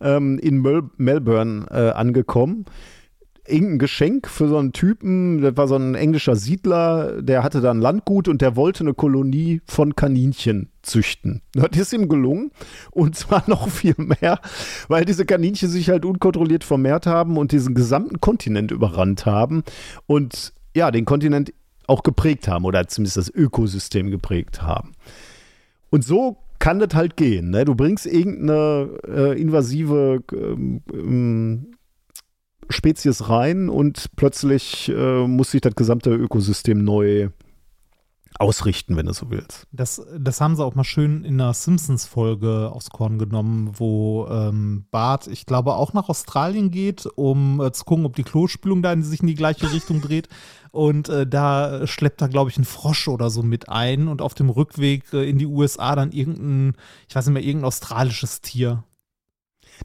ähm, 0.00 0.38
in 0.38 0.60
Mel 0.60 0.82
Melbourne 0.96 1.66
äh, 1.70 1.90
angekommen 1.90 2.66
irgendein 3.50 3.78
Geschenk 3.78 4.28
für 4.28 4.48
so 4.48 4.58
einen 4.58 4.72
Typen, 4.72 5.40
das 5.42 5.56
war 5.56 5.68
so 5.68 5.76
ein 5.76 5.94
englischer 5.94 6.36
Siedler, 6.36 7.20
der 7.22 7.42
hatte 7.42 7.60
da 7.60 7.70
ein 7.70 7.80
Landgut 7.80 8.28
und 8.28 8.40
der 8.40 8.56
wollte 8.56 8.84
eine 8.84 8.94
Kolonie 8.94 9.60
von 9.66 9.94
Kaninchen 9.96 10.70
züchten. 10.82 11.42
Das 11.52 11.78
ist 11.78 11.92
ihm 11.92 12.08
gelungen 12.08 12.50
und 12.90 13.16
zwar 13.16 13.44
noch 13.48 13.68
viel 13.68 13.94
mehr, 13.98 14.40
weil 14.88 15.04
diese 15.04 15.26
Kaninchen 15.26 15.68
sich 15.68 15.90
halt 15.90 16.04
unkontrolliert 16.04 16.64
vermehrt 16.64 17.06
haben 17.06 17.36
und 17.36 17.52
diesen 17.52 17.74
gesamten 17.74 18.20
Kontinent 18.20 18.70
überrannt 18.70 19.26
haben 19.26 19.62
und 20.06 20.52
ja, 20.74 20.90
den 20.90 21.04
Kontinent 21.04 21.52
auch 21.86 22.02
geprägt 22.02 22.48
haben 22.48 22.64
oder 22.64 22.86
zumindest 22.86 23.16
das 23.16 23.28
Ökosystem 23.28 24.10
geprägt 24.10 24.62
haben. 24.62 24.92
Und 25.90 26.04
so 26.04 26.38
kann 26.60 26.78
das 26.78 26.94
halt 26.94 27.16
gehen. 27.16 27.50
Ne? 27.50 27.64
Du 27.64 27.74
bringst 27.74 28.06
irgendeine 28.06 28.90
äh, 29.08 29.40
invasive 29.40 30.22
ähm, 30.32 31.72
Spezies 32.70 33.28
rein 33.28 33.68
und 33.68 34.10
plötzlich 34.16 34.88
äh, 34.88 35.26
muss 35.26 35.50
sich 35.50 35.60
das 35.60 35.74
gesamte 35.74 36.10
Ökosystem 36.10 36.82
neu 36.82 37.30
ausrichten, 38.38 38.96
wenn 38.96 39.06
du 39.06 39.12
so 39.12 39.30
willst. 39.30 39.66
Das, 39.70 40.00
das 40.18 40.40
haben 40.40 40.56
sie 40.56 40.64
auch 40.64 40.74
mal 40.74 40.84
schön 40.84 41.24
in 41.24 41.40
einer 41.40 41.52
Simpsons-Folge 41.52 42.70
aufs 42.72 42.90
Korn 42.90 43.18
genommen, 43.18 43.72
wo 43.74 44.26
ähm, 44.28 44.86
Bart, 44.90 45.26
ich 45.26 45.44
glaube, 45.44 45.74
auch 45.74 45.92
nach 45.92 46.08
Australien 46.08 46.70
geht, 46.70 47.06
um 47.16 47.60
äh, 47.60 47.72
zu 47.72 47.84
gucken, 47.84 48.06
ob 48.06 48.16
die 48.16 48.22
Klospülung 48.22 48.82
da 48.82 48.92
in 48.92 49.02
sich 49.02 49.20
in 49.20 49.26
die 49.26 49.34
gleiche 49.34 49.70
Richtung 49.72 50.00
dreht. 50.00 50.28
Und 50.70 51.08
äh, 51.08 51.26
da 51.26 51.86
schleppt 51.86 52.22
er, 52.22 52.28
glaube 52.28 52.50
ich, 52.50 52.56
einen 52.56 52.64
Frosch 52.64 53.08
oder 53.08 53.28
so 53.28 53.42
mit 53.42 53.68
ein 53.68 54.08
und 54.08 54.22
auf 54.22 54.34
dem 54.34 54.48
Rückweg 54.48 55.12
äh, 55.12 55.28
in 55.28 55.36
die 55.36 55.46
USA 55.46 55.94
dann 55.94 56.12
irgendein, 56.12 56.76
ich 57.08 57.16
weiß 57.16 57.26
nicht 57.26 57.34
mehr, 57.34 57.44
irgendein 57.44 57.68
australisches 57.68 58.40
Tier. 58.40 58.84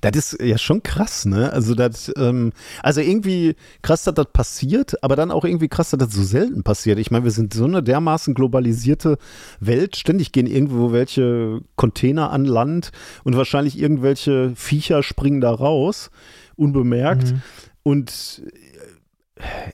Das 0.01 0.15
ist 0.15 0.41
ja 0.41 0.57
schon 0.57 0.83
krass, 0.83 1.25
ne? 1.25 1.51
Also 1.51 1.75
das, 1.75 2.11
ähm, 2.17 2.51
also 2.83 3.01
irgendwie 3.01 3.55
krass, 3.81 4.03
dass 4.03 4.13
das 4.13 4.27
passiert, 4.31 5.03
aber 5.03 5.15
dann 5.15 5.31
auch 5.31 5.45
irgendwie 5.45 5.67
krass, 5.67 5.91
dass 5.91 5.99
das 5.99 6.13
so 6.13 6.23
selten 6.23 6.63
passiert. 6.63 6.99
Ich 6.99 7.11
meine, 7.11 7.23
wir 7.23 7.31
sind 7.31 7.53
so 7.53 7.65
eine 7.65 7.81
dermaßen 7.81 8.33
globalisierte 8.33 9.17
Welt. 9.59 9.95
Ständig 9.95 10.31
gehen 10.31 10.47
irgendwo 10.47 10.91
welche 10.91 11.61
Container 11.75 12.31
an 12.31 12.45
Land 12.45 12.91
und 13.23 13.37
wahrscheinlich 13.37 13.79
irgendwelche 13.79 14.53
Viecher 14.55 15.03
springen 15.03 15.41
da 15.41 15.51
raus, 15.51 16.11
unbemerkt. 16.55 17.31
Mhm. 17.31 17.41
Und 17.83 18.41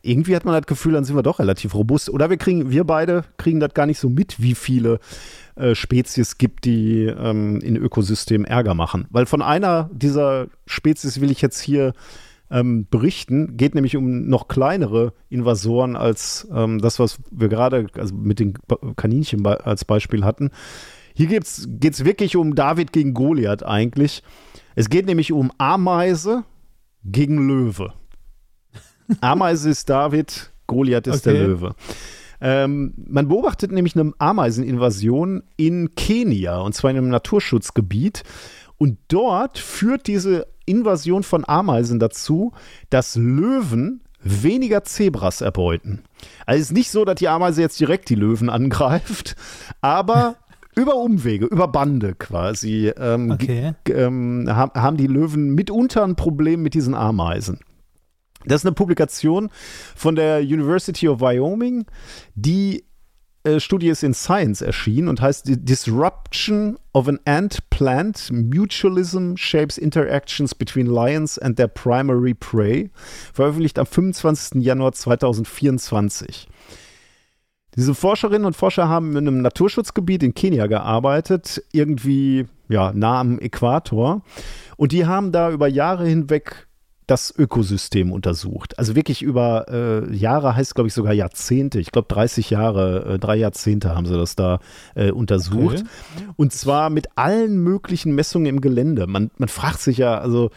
irgendwie 0.01 0.35
hat 0.35 0.45
man 0.45 0.55
das 0.55 0.65
Gefühl, 0.65 0.93
dann 0.93 1.03
sind 1.03 1.15
wir 1.15 1.23
doch 1.23 1.39
relativ 1.39 1.75
robust. 1.75 2.09
Oder 2.09 2.29
wir 2.29 2.37
kriegen, 2.37 2.71
wir 2.71 2.83
beide 2.83 3.23
kriegen 3.37 3.59
das 3.59 3.73
gar 3.73 3.85
nicht 3.85 3.99
so 3.99 4.09
mit, 4.09 4.41
wie 4.41 4.55
viele 4.55 4.99
äh, 5.55 5.75
Spezies 5.75 6.37
gibt, 6.37 6.65
die 6.65 7.05
ähm, 7.05 7.59
in 7.61 7.75
Ökosystemen 7.75 8.45
Ärger 8.45 8.73
machen. 8.73 9.07
Weil 9.11 9.25
von 9.27 9.41
einer 9.41 9.89
dieser 9.93 10.47
Spezies 10.65 11.21
will 11.21 11.29
ich 11.29 11.41
jetzt 11.41 11.61
hier 11.61 11.93
ähm, 12.49 12.87
berichten, 12.89 13.55
geht 13.55 13.75
nämlich 13.75 13.95
um 13.95 14.27
noch 14.27 14.47
kleinere 14.47 15.13
Invasoren 15.29 15.95
als 15.95 16.47
ähm, 16.53 16.79
das, 16.79 16.99
was 16.99 17.19
wir 17.29 17.47
gerade 17.47 17.87
also 17.95 18.15
mit 18.15 18.39
den 18.39 18.55
Kaninchen 18.95 19.45
als 19.45 19.85
Beispiel 19.85 20.25
hatten. 20.25 20.49
Hier 21.13 21.27
geht 21.27 21.43
es 21.45 22.05
wirklich 22.05 22.35
um 22.35 22.55
David 22.55 22.91
gegen 22.93 23.13
Goliath 23.13 23.63
eigentlich. 23.63 24.23
Es 24.75 24.89
geht 24.89 25.05
nämlich 25.05 25.31
um 25.31 25.51
Ameise 25.57 26.45
gegen 27.03 27.47
Löwe. 27.47 27.93
Ameise 29.21 29.69
ist 29.69 29.89
David, 29.89 30.51
Goliath 30.67 31.07
ist 31.07 31.27
okay. 31.27 31.37
der 31.37 31.47
Löwe. 31.47 31.75
Ähm, 32.39 32.93
man 33.07 33.27
beobachtet 33.27 33.71
nämlich 33.71 33.95
eine 33.95 34.13
Ameiseninvasion 34.17 35.43
in 35.57 35.93
Kenia 35.95 36.59
und 36.59 36.73
zwar 36.73 36.91
in 36.91 36.97
einem 36.97 37.09
Naturschutzgebiet. 37.09 38.23
Und 38.77 38.97
dort 39.09 39.59
führt 39.59 40.07
diese 40.07 40.47
Invasion 40.65 41.21
von 41.21 41.47
Ameisen 41.47 41.99
dazu, 41.99 42.51
dass 42.89 43.15
Löwen 43.15 44.01
weniger 44.23 44.83
Zebras 44.83 45.41
erbeuten. 45.41 46.01
Also 46.45 46.61
es 46.61 46.67
ist 46.67 46.73
nicht 46.73 46.91
so, 46.91 47.05
dass 47.05 47.15
die 47.15 47.27
Ameise 47.27 47.61
jetzt 47.61 47.79
direkt 47.79 48.09
die 48.09 48.15
Löwen 48.15 48.49
angreift, 48.49 49.35
aber 49.81 50.35
über 50.75 50.95
Umwege, 50.95 51.45
über 51.45 51.67
Bande 51.67 52.15
quasi 52.15 52.91
ähm, 52.97 53.31
okay. 53.31 53.73
ähm, 53.89 54.45
haben 54.49 54.97
die 54.97 55.07
Löwen 55.07 55.53
mitunter 55.53 56.03
ein 56.03 56.15
Problem 56.15 56.61
mit 56.63 56.73
diesen 56.73 56.95
Ameisen. 56.95 57.59
Das 58.45 58.61
ist 58.61 58.65
eine 58.65 58.73
Publikation 58.73 59.49
von 59.95 60.15
der 60.15 60.39
University 60.39 61.07
of 61.07 61.21
Wyoming. 61.21 61.85
Die 62.35 62.85
äh, 63.43 63.59
Studie 63.59 63.87
ist 63.87 64.03
in 64.03 64.13
Science 64.13 64.61
erschienen 64.61 65.07
und 65.07 65.21
heißt 65.21 65.45
Disruption 65.47 66.77
of 66.93 67.07
an 67.07 67.19
Ant 67.25 67.69
Plant 67.69 68.29
Mutualism 68.31 69.35
Shapes 69.35 69.77
Interactions 69.77 70.53
between 70.53 70.85
Lions 70.87 71.39
and 71.39 71.57
their 71.57 71.67
Primary 71.67 72.33
Prey. 72.33 72.91
Veröffentlicht 73.33 73.79
am 73.79 73.85
25. 73.85 74.63
Januar 74.63 74.91
2024. 74.91 76.47
Diese 77.75 77.95
Forscherinnen 77.95 78.45
und 78.45 78.55
Forscher 78.55 78.89
haben 78.89 79.11
in 79.11 79.27
einem 79.27 79.41
Naturschutzgebiet 79.41 80.23
in 80.23 80.33
Kenia 80.33 80.67
gearbeitet, 80.67 81.63
irgendwie 81.71 82.45
ja, 82.67 82.91
nah 82.93 83.21
am 83.21 83.39
Äquator. 83.39 84.21
Und 84.75 84.91
die 84.91 85.05
haben 85.05 85.31
da 85.31 85.51
über 85.51 85.67
Jahre 85.67 86.05
hinweg 86.05 86.67
das 87.11 87.33
Ökosystem 87.37 88.13
untersucht. 88.13 88.79
Also 88.79 88.95
wirklich 88.95 89.21
über 89.21 89.65
äh, 89.67 90.15
Jahre, 90.15 90.55
heißt 90.55 90.75
glaube 90.75 90.87
ich 90.87 90.93
sogar 90.93 91.11
Jahrzehnte. 91.13 91.79
Ich 91.81 91.91
glaube 91.91 92.07
30 92.07 92.49
Jahre, 92.49 93.15
äh, 93.15 93.19
drei 93.19 93.35
Jahrzehnte 93.35 93.93
haben 93.93 94.05
sie 94.05 94.15
das 94.15 94.37
da 94.37 94.59
äh, 94.95 95.11
untersucht. 95.11 95.83
Okay. 95.83 96.29
Und 96.37 96.53
zwar 96.53 96.89
mit 96.89 97.07
allen 97.17 97.57
möglichen 97.57 98.15
Messungen 98.15 98.45
im 98.45 98.61
Gelände. 98.61 99.07
Man, 99.07 99.29
man 99.37 99.49
fragt 99.49 99.81
sich 99.81 99.97
ja, 99.97 100.19
also 100.19 100.51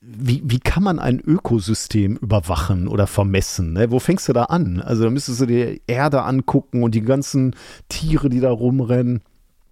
wie, 0.00 0.42
wie 0.42 0.58
kann 0.58 0.82
man 0.82 0.98
ein 0.98 1.20
Ökosystem 1.20 2.16
überwachen 2.16 2.88
oder 2.88 3.06
vermessen? 3.06 3.74
Ne? 3.74 3.90
Wo 3.90 3.98
fängst 3.98 4.26
du 4.28 4.32
da 4.32 4.44
an? 4.44 4.80
Also 4.80 5.04
da 5.04 5.10
müsstest 5.10 5.42
du 5.42 5.46
dir 5.46 5.78
Erde 5.86 6.22
angucken 6.22 6.82
und 6.82 6.94
die 6.94 7.02
ganzen 7.02 7.54
Tiere, 7.90 8.30
die 8.30 8.40
da 8.40 8.50
rumrennen. 8.50 9.20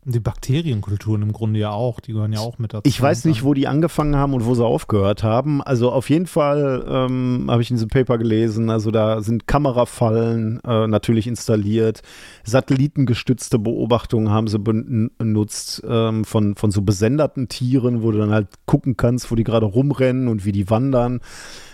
Die 0.05 0.21
Bakterienkulturen 0.21 1.23
im 1.23 1.33
Grunde 1.33 1.61
ja 1.61 1.71
auch, 1.71 2.01
die 2.01 2.13
gehören 2.13 2.33
ja 2.33 2.41
auch 2.41 2.59
mit 2.59 2.73
dazu. 2.73 2.89
Ich 2.89 3.01
weiß 3.01 3.25
nicht, 3.27 3.43
wo 3.43 3.53
die 3.53 3.67
angefangen 3.67 4.17
haben 4.17 4.33
und 4.33 4.47
wo 4.47 4.55
sie 4.55 4.65
aufgehört 4.65 5.23
haben. 5.23 5.61
Also 5.63 5.91
auf 5.93 6.09
jeden 6.09 6.27
Fall 6.27 6.85
ähm, 6.89 7.47
habe 7.51 7.61
ich 7.61 7.71
in 7.71 7.77
diesem 7.77 7.89
Paper 7.91 8.17
gelesen, 8.17 8.71
also 8.71 8.91
da 8.91 9.21
sind 9.21 9.47
Kamerafallen 9.47 10.61
äh, 10.65 10.87
natürlich 10.87 11.27
installiert, 11.27 12.03
satellitengestützte 12.45 13.59
Beobachtungen 13.59 14.31
haben 14.31 14.47
sie 14.47 14.59
benutzt 14.59 15.83
ähm, 15.87 16.25
von, 16.25 16.55
von 16.55 16.71
so 16.71 16.81
besenderten 16.83 17.49
Tieren, 17.49 18.03
wo 18.03 18.11
du 18.13 18.19
dann 18.19 18.31
halt 18.31 18.49
gucken 18.67 18.97
kannst, 18.97 19.31
wo 19.31 19.35
die 19.35 19.45
gerade 19.45 19.67
rumrennen 19.67 20.29
und 20.29 20.45
wie 20.45 20.53
die 20.53 20.71
wandern. 20.71 21.21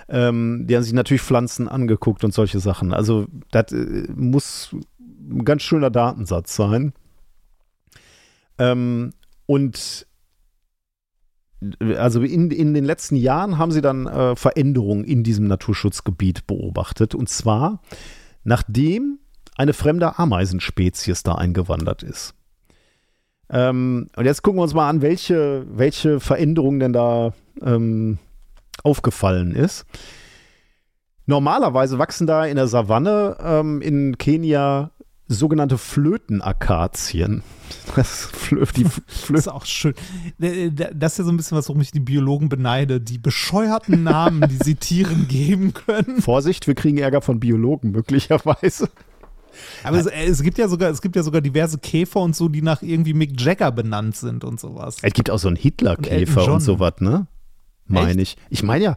Ähm, 0.09 0.67
die 0.67 0.75
haben 0.75 0.83
sich 0.83 0.93
natürlich 0.93 1.23
Pflanzen 1.23 1.69
angeguckt 1.69 2.25
und 2.25 2.35
solche 2.35 2.59
Sachen. 2.59 2.93
Also 2.93 3.27
das 3.51 3.71
äh, 3.73 4.09
muss 4.15 4.75
ein 5.31 5.45
ganz 5.45 5.63
schöner 5.63 5.91
Datensatz 5.91 6.57
sein. 6.57 6.95
Ähm, 8.59 9.13
und 9.47 10.07
also 11.97 12.21
in, 12.21 12.51
in 12.51 12.75
den 12.75 12.85
letzten 12.85 13.17
Jahren 13.17 13.59
haben 13.59 13.73
sie 13.73 13.81
dann 13.81 14.07
äh, 14.07 14.37
Veränderungen 14.37 15.05
in 15.05 15.23
diesem 15.23 15.47
Naturschutzgebiet 15.47 16.47
beobachtet. 16.47 17.15
Und 17.15 17.29
zwar, 17.29 17.81
nachdem 18.43 19.19
eine 19.57 19.73
fremde 19.73 20.19
Ameisenspezies 20.19 21.23
da 21.23 21.37
eingewandert 21.37 22.03
ist. 22.03 22.35
Ähm, 23.51 24.09
und 24.17 24.25
jetzt 24.25 24.43
gucken 24.43 24.59
wir 24.59 24.65
uns 24.65 24.75
mal 24.75 24.89
an, 24.89 25.03
welche, 25.03 25.65
welche 25.69 26.21
Veränderung 26.21 26.81
denn 26.81 26.93
da 26.93 27.33
ähm, 27.63 28.19
aufgefallen 28.83 29.55
ist. 29.55 29.87
Normalerweise 31.27 31.99
wachsen 31.99 32.27
da 32.27 32.45
in 32.45 32.57
der 32.57 32.67
Savanne 32.67 33.37
ähm, 33.41 33.81
in 33.81 34.19
Kenia 34.19 34.91
sogenannte 35.29 35.79
Flötenakazien. 35.79 37.43
Das, 37.97 38.27
Flö 38.27 38.65
die 38.77 38.85
Flö 38.85 39.37
das 39.37 39.47
ist 39.47 39.49
auch 39.49 39.65
schön. 39.65 39.95
Das 40.39 41.13
ist 41.13 41.19
ja 41.19 41.25
so 41.25 41.31
ein 41.31 41.37
bisschen 41.37 41.57
was, 41.57 41.69
worum 41.69 41.81
ich 41.81 41.93
die 41.93 42.01
Biologen 42.01 42.49
beneide. 42.49 43.01
Die 43.01 43.19
bescheuerten 43.19 44.03
Namen, 44.03 44.49
die 44.49 44.59
sie 44.63 44.75
Tieren 44.75 45.29
geben 45.29 45.73
können. 45.75 46.21
Vorsicht, 46.21 46.67
wir 46.67 46.75
kriegen 46.75 46.99
Ärger 46.99 47.23
von 47.23 47.41
Biologen 47.41 47.91
möglicherweise. 47.91 48.89
Aber 49.83 49.99
es, 49.99 50.07
es, 50.07 50.43
gibt 50.43 50.59
ja 50.59 50.69
sogar, 50.69 50.91
es 50.91 51.01
gibt 51.01 51.17
ja 51.17 51.23
sogar 51.23 51.41
diverse 51.41 51.79
Käfer 51.79 52.21
und 52.21 52.35
so, 52.35 52.49
die 52.49 52.63
nach 52.63 52.83
irgendwie 52.83 53.15
Mick 53.15 53.41
Jagger 53.41 53.71
benannt 53.71 54.17
sind 54.17 54.45
und 54.45 54.59
sowas. 54.59 54.97
Es 55.03 55.13
gibt 55.13 55.31
auch 55.31 55.39
so 55.39 55.49
einen 55.49 55.57
Hitler-Käfer 55.57 56.45
und, 56.45 56.53
und 56.55 56.61
sowas, 56.61 56.95
ne? 56.99 57.29
Meine 57.87 58.23
ich. 58.23 58.37
Ich 58.51 58.63
meine 58.63 58.85
ja, 58.85 58.97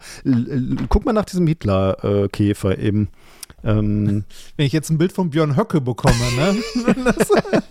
guck 0.89 1.05
mal 1.05 1.13
nach 1.13 1.25
diesem 1.25 1.45
Hitler-Käfer 1.47 2.77
eben. 2.77 3.09
Ähm, 3.63 4.23
Wenn 4.55 4.65
ich 4.65 4.73
jetzt 4.73 4.89
ein 4.89 4.97
Bild 4.97 5.11
von 5.11 5.29
Björn 5.29 5.57
Höcke 5.57 5.81
bekomme, 5.81 6.15
ne? 6.37 6.55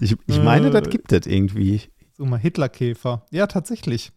ich, 0.00 0.16
ich 0.26 0.42
meine, 0.42 0.68
äh, 0.68 0.70
das 0.70 0.88
gibt 0.88 1.12
es 1.12 1.26
irgendwie. 1.26 1.82
So 2.16 2.24
mal 2.24 2.38
Hitlerkäfer. 2.38 3.26
Ja, 3.30 3.46
tatsächlich. 3.46 4.12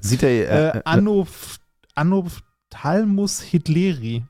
Sieht 0.00 0.22
er. 0.22 0.74
Äh, 0.74 0.78
äh, 0.78 0.82
Anoph, 0.84 1.58
Anophthalmus 1.94 3.40
hitleri. 3.40 4.24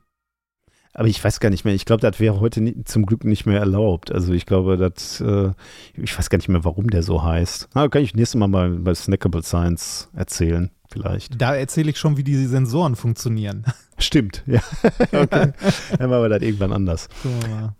Aber 0.93 1.07
ich 1.07 1.23
weiß 1.23 1.39
gar 1.39 1.49
nicht 1.49 1.65
mehr. 1.65 1.75
Ich 1.75 1.85
glaube, 1.85 2.01
das 2.01 2.19
wäre 2.19 2.39
heute 2.39 2.61
nie, 2.61 2.83
zum 2.83 3.05
Glück 3.05 3.23
nicht 3.23 3.45
mehr 3.45 3.59
erlaubt. 3.59 4.11
Also 4.11 4.33
ich 4.33 4.45
glaube, 4.45 4.75
das, 4.77 5.21
äh, 5.21 5.51
ich 5.93 6.17
weiß 6.17 6.29
gar 6.29 6.37
nicht 6.37 6.49
mehr, 6.49 6.65
warum 6.65 6.89
der 6.89 7.03
so 7.03 7.23
heißt. 7.23 7.69
Na, 7.75 7.87
kann 7.87 8.01
ich 8.01 8.15
nächstes 8.15 8.39
Mal 8.39 8.47
mal 8.47 8.71
bei 8.71 8.93
Snackable 8.95 9.43
Science 9.43 10.09
erzählen, 10.15 10.71
vielleicht. 10.91 11.39
Da 11.39 11.55
erzähle 11.55 11.91
ich 11.91 11.97
schon, 11.97 12.17
wie 12.17 12.23
die 12.23 12.35
Sensoren 12.45 12.95
funktionieren. 12.95 13.65
Stimmt, 13.99 14.43
ja. 14.47 14.61
okay. 15.11 15.53
Dann 15.97 16.09
machen 16.09 16.23
wir 16.23 16.29
das 16.29 16.41
irgendwann 16.41 16.73
anders. 16.73 17.07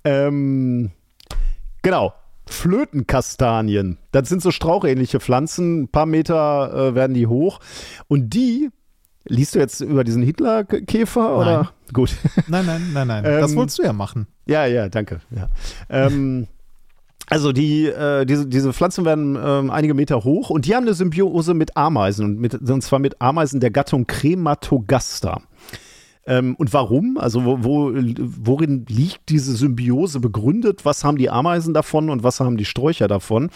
Ähm, 0.04 0.92
genau. 1.82 2.14
Flötenkastanien. 2.46 4.00
Das 4.12 4.28
sind 4.28 4.42
so 4.42 4.52
strauchähnliche 4.52 5.20
Pflanzen. 5.20 5.84
Ein 5.84 5.88
paar 5.88 6.06
Meter 6.06 6.74
äh, 6.74 6.96
werden 6.96 7.14
die 7.14 7.28
hoch. 7.28 7.60
Und 8.08 8.34
die, 8.34 8.70
liest 9.30 9.56
du 9.56 9.60
jetzt 9.60 9.82
über 9.82 10.04
diesen 10.04 10.24
Hitlerkäfer? 10.24 11.38
Oder? 11.38 11.72
Gut. 11.94 12.16
Nein, 12.48 12.66
nein, 12.66 12.92
nein, 12.94 13.08
nein. 13.08 13.26
Ähm, 13.26 13.42
das 13.42 13.56
wolltest 13.56 13.80
du 13.80 13.84
ja 13.84 13.94
machen. 13.94 14.28
Ja, 14.46 14.66
ja, 14.66 14.90
danke. 14.90 15.22
Ja. 15.32 15.50
ähm, 15.90 16.48
also 17.28 17.52
die, 17.52 17.86
äh, 17.86 18.26
diese, 18.26 18.48
diese 18.48 18.74
Pflanzen 18.74 19.06
werden 19.06 19.38
ähm, 19.42 19.70
einige 19.70 19.94
Meter 19.94 20.24
hoch 20.24 20.50
und 20.50 20.66
die 20.66 20.76
haben 20.76 20.84
eine 20.84 20.96
Symbiose 20.96 21.54
mit 21.54 21.78
Ameisen 21.78 22.26
und, 22.26 22.40
mit, 22.40 22.56
und 22.56 22.82
zwar 22.82 23.00
mit 23.00 23.22
Ameisen 23.22 23.60
der 23.60 23.70
Gattung 23.70 24.08
Crematogaster. 24.08 25.42
Ähm, 26.30 26.56
und 26.56 26.72
warum? 26.74 27.18
Also 27.18 27.44
wo, 27.44 27.64
wo, 27.64 27.92
worin 27.92 28.86
liegt 28.88 29.30
diese 29.30 29.56
Symbiose 29.56 30.20
begründet? 30.20 30.86
Was 30.86 31.04
haben 31.04 31.18
die 31.18 31.32
Ameisen 31.32 31.74
davon 31.74 32.12
und 32.12 32.24
was 32.24 32.40
haben 32.40 32.56
die 32.56 32.66
Sträucher 32.66 33.08
davon? 33.08 33.50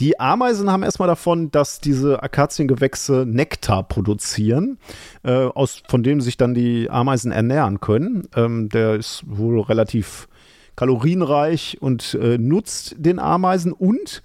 Die 0.00 0.20
Ameisen 0.20 0.70
haben 0.70 0.82
erstmal 0.82 1.08
davon, 1.08 1.50
dass 1.50 1.80
diese 1.80 2.22
Akaziengewächse 2.22 3.24
Nektar 3.26 3.82
produzieren, 3.82 4.78
äh, 5.24 5.32
aus, 5.32 5.82
von 5.88 6.02
dem 6.02 6.20
sich 6.20 6.36
dann 6.36 6.52
die 6.52 6.90
Ameisen 6.90 7.32
ernähren 7.32 7.80
können. 7.80 8.28
Ähm, 8.36 8.68
der 8.68 8.96
ist 8.96 9.22
wohl 9.26 9.60
relativ 9.62 10.28
kalorienreich 10.76 11.78
und 11.80 12.14
äh, 12.20 12.36
nutzt 12.36 12.94
den 12.98 13.18
Ameisen 13.18 13.72
und 13.72 14.22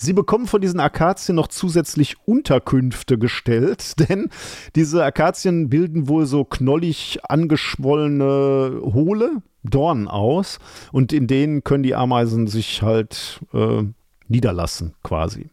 Sie 0.00 0.12
bekommen 0.12 0.46
von 0.46 0.60
diesen 0.60 0.78
Akazien 0.78 1.34
noch 1.34 1.48
zusätzlich 1.48 2.16
Unterkünfte 2.24 3.18
gestellt, 3.18 3.94
denn 4.08 4.30
diese 4.76 5.04
Akazien 5.04 5.68
bilden 5.68 6.08
wohl 6.08 6.24
so 6.24 6.44
knollig 6.44 7.18
angeschwollene 7.24 8.80
Hohle, 8.82 9.42
Dornen 9.64 10.06
aus 10.06 10.60
und 10.92 11.12
in 11.12 11.26
denen 11.26 11.64
können 11.64 11.82
die 11.82 11.96
Ameisen 11.96 12.46
sich 12.46 12.82
halt 12.82 13.40
äh, 13.52 13.82
niederlassen 14.28 14.94
quasi. 15.02 15.50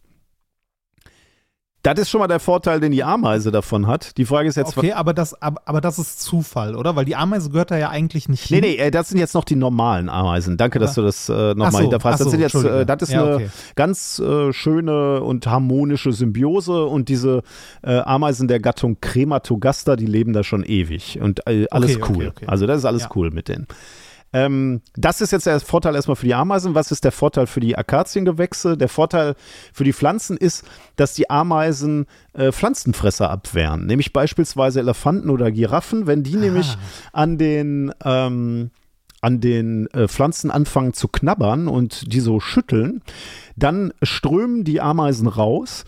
Das 1.86 2.00
ist 2.00 2.10
schon 2.10 2.20
mal 2.20 2.28
der 2.28 2.40
Vorteil, 2.40 2.80
den 2.80 2.92
die 2.92 3.04
Ameise 3.04 3.52
davon 3.52 3.86
hat. 3.86 4.18
Die 4.18 4.26
Frage 4.26 4.50
ist 4.50 4.56
jetzt. 4.56 4.76
Okay, 4.76 4.94
aber 4.94 5.14
das, 5.14 5.40
aber, 5.40 5.62
aber 5.66 5.82
das 5.82 6.00
ist 6.00 6.20
Zufall, 6.20 6.76
oder? 6.76 6.96
Weil 6.96 7.06
die 7.06 7.16
Ameise 7.16 7.52
gehört 7.52 7.70
da 7.70 7.78
ja 7.78 7.90
eigentlich 7.90 8.28
nicht 8.28 8.44
hin. 8.46 8.62
Nee, 8.62 8.76
nee, 8.76 8.76
äh, 8.78 8.90
das 8.90 9.10
sind 9.10 9.20
jetzt 9.20 9.36
noch 9.36 9.44
die 9.44 9.56
normalen 9.56 10.10
Ameisen. 10.10 10.58
Danke, 10.58 10.80
oder? 10.80 10.88
dass 10.88 10.96
du 10.96 11.04
das 11.04 11.30
äh, 11.30 11.54
nochmal 11.54 11.72
so, 11.72 11.80
hinterfragst. 11.80 12.22
Das, 12.22 12.26
so, 12.26 12.32
sind 12.32 12.40
jetzt, 12.40 12.56
äh, 12.56 12.88
das 12.88 13.04
ist 13.04 13.12
ja, 13.12 13.24
eine 13.24 13.36
okay. 13.36 13.50
ganz 13.76 14.18
äh, 14.18 14.52
schöne 14.52 15.22
und 15.22 15.46
harmonische 15.46 16.12
Symbiose 16.12 16.86
und 16.86 17.08
diese 17.08 17.44
äh, 17.84 18.00
Ameisen 18.00 18.48
der 18.48 18.60
Gattung 18.60 18.98
Crematogaster, 19.00 19.96
die 19.96 20.08
leben 20.08 20.34
da 20.34 20.44
schon 20.44 20.64
ewig 20.64 21.20
und 21.22 21.46
äh, 21.48 21.68
alles 21.70 21.98
okay, 21.98 22.12
cool. 22.16 22.28
Okay, 22.30 22.46
also 22.48 22.66
das 22.66 22.80
ist 22.80 22.86
alles 22.86 23.04
ja. 23.04 23.10
cool 23.16 23.30
mit 23.30 23.48
denen. 23.48 23.68
Ähm, 24.34 24.82
das 24.96 25.22
ist 25.22 25.32
jetzt 25.32 25.46
der 25.46 25.60
Vorteil 25.60 25.96
erstmal 25.96 26.16
für 26.16 26.26
die 26.26 26.34
Ameisen. 26.34 26.76
Was 26.76 26.92
ist 26.92 27.04
der 27.04 27.12
Vorteil 27.12 27.48
für 27.48 27.60
die 27.60 27.78
Akaziengewächse? 27.78 28.78
Der 28.78 28.90
Vorteil 28.90 29.36
für 29.74 29.84
die 29.84 29.94
Pflanzen 29.94 30.38
ist, 30.38 30.66
dass 30.96 31.14
die 31.14 31.30
Ameisen 31.30 32.06
äh, 32.34 32.52
Pflanzenfresser 32.52 33.30
abwehren. 33.30 33.86
Nämlich 33.86 34.14
beispielsweise 34.14 34.80
Elefanten 34.80 35.30
oder 35.30 35.52
Giraffen. 35.52 36.08
Wenn 36.08 36.24
die 36.24 36.36
ah. 36.36 36.40
nämlich 36.40 36.78
an 37.14 37.38
den 37.38 37.94
ähm, 38.04 38.72
an 39.22 39.40
den 39.42 39.88
äh, 39.88 40.08
Pflanzen 40.08 40.52
anfangen 40.52 40.94
zu 40.94 41.08
knabbern 41.08 41.68
und 41.68 42.14
die 42.14 42.20
so 42.20 42.40
schütteln, 42.40 43.02
dann 43.56 43.92
strömen 44.04 44.64
die 44.64 44.82
Ameisen 44.82 45.28
raus 45.28 45.84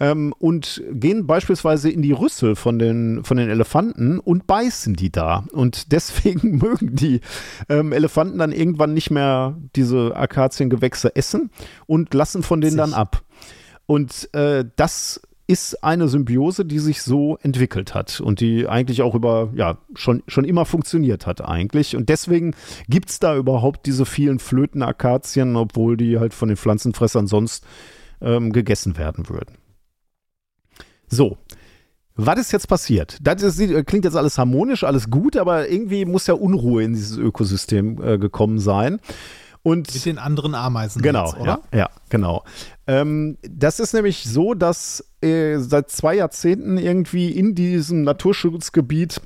ähm, 0.00 0.34
und 0.38 0.82
gehen 0.92 1.26
beispielsweise 1.26 1.90
in 1.90 2.02
die 2.02 2.12
Rüssel 2.12 2.56
von 2.56 2.78
den, 2.78 3.24
von 3.24 3.36
den 3.36 3.48
Elefanten 3.48 4.18
und 4.18 4.46
beißen 4.46 4.94
die 4.94 5.10
da. 5.10 5.44
Und 5.52 5.92
deswegen 5.92 6.58
mögen 6.58 6.94
die 6.94 7.20
ähm, 7.68 7.92
Elefanten 7.92 8.38
dann 8.38 8.52
irgendwann 8.52 8.94
nicht 8.94 9.10
mehr 9.10 9.56
diese 9.76 10.16
Akaziengewächse 10.16 11.14
essen 11.14 11.50
und 11.86 12.12
lassen 12.14 12.42
von 12.42 12.60
denen 12.60 12.76
dann 12.76 12.94
ab. 12.94 13.22
Und 13.86 14.32
äh, 14.34 14.64
das 14.76 15.20
ist 15.46 15.84
eine 15.84 16.08
Symbiose, 16.08 16.64
die 16.64 16.78
sich 16.78 17.02
so 17.02 17.36
entwickelt 17.42 17.94
hat 17.94 18.20
und 18.20 18.40
die 18.40 18.66
eigentlich 18.66 19.02
auch 19.02 19.14
über, 19.14 19.50
ja, 19.54 19.76
schon, 19.94 20.22
schon 20.26 20.44
immer 20.44 20.64
funktioniert 20.64 21.26
hat 21.26 21.42
eigentlich. 21.42 21.96
Und 21.96 22.08
deswegen 22.08 22.54
gibt 22.88 23.10
es 23.10 23.20
da 23.20 23.36
überhaupt 23.36 23.84
diese 23.84 24.06
vielen 24.06 24.38
Flötenakazien, 24.38 25.56
obwohl 25.56 25.98
die 25.98 26.18
halt 26.18 26.32
von 26.32 26.48
den 26.48 26.56
Pflanzenfressern 26.56 27.26
sonst 27.26 27.66
ähm, 28.22 28.52
gegessen 28.52 28.96
werden 28.96 29.28
würden. 29.28 29.56
So. 31.14 31.38
Was 32.16 32.38
ist 32.38 32.52
jetzt 32.52 32.68
passiert? 32.68 33.18
Das 33.20 33.42
ist, 33.42 33.58
klingt 33.86 34.04
jetzt 34.04 34.16
alles 34.16 34.38
harmonisch, 34.38 34.84
alles 34.84 35.10
gut, 35.10 35.36
aber 35.36 35.68
irgendwie 35.68 36.04
muss 36.04 36.28
ja 36.28 36.34
Unruhe 36.34 36.84
in 36.84 36.92
dieses 36.92 37.16
Ökosystem 37.16 38.00
äh, 38.00 38.18
gekommen 38.18 38.60
sein. 38.60 39.00
Und 39.64 39.92
Mit 39.92 40.04
den 40.04 40.18
anderen 40.18 40.54
Ameisen. 40.54 41.00
Genau, 41.02 41.24
jetzt, 41.24 41.40
oder? 41.40 41.60
Ja, 41.72 41.78
ja 41.78 41.90
genau. 42.10 42.44
Ähm, 42.86 43.38
das 43.42 43.80
ist 43.80 43.94
nämlich 43.94 44.24
so, 44.24 44.54
dass 44.54 45.04
äh, 45.22 45.56
seit 45.56 45.90
zwei 45.90 46.16
Jahrzehnten 46.16 46.76
irgendwie 46.76 47.30
in 47.30 47.54
diesem 47.54 48.02
Naturschutzgebiet 48.02 49.22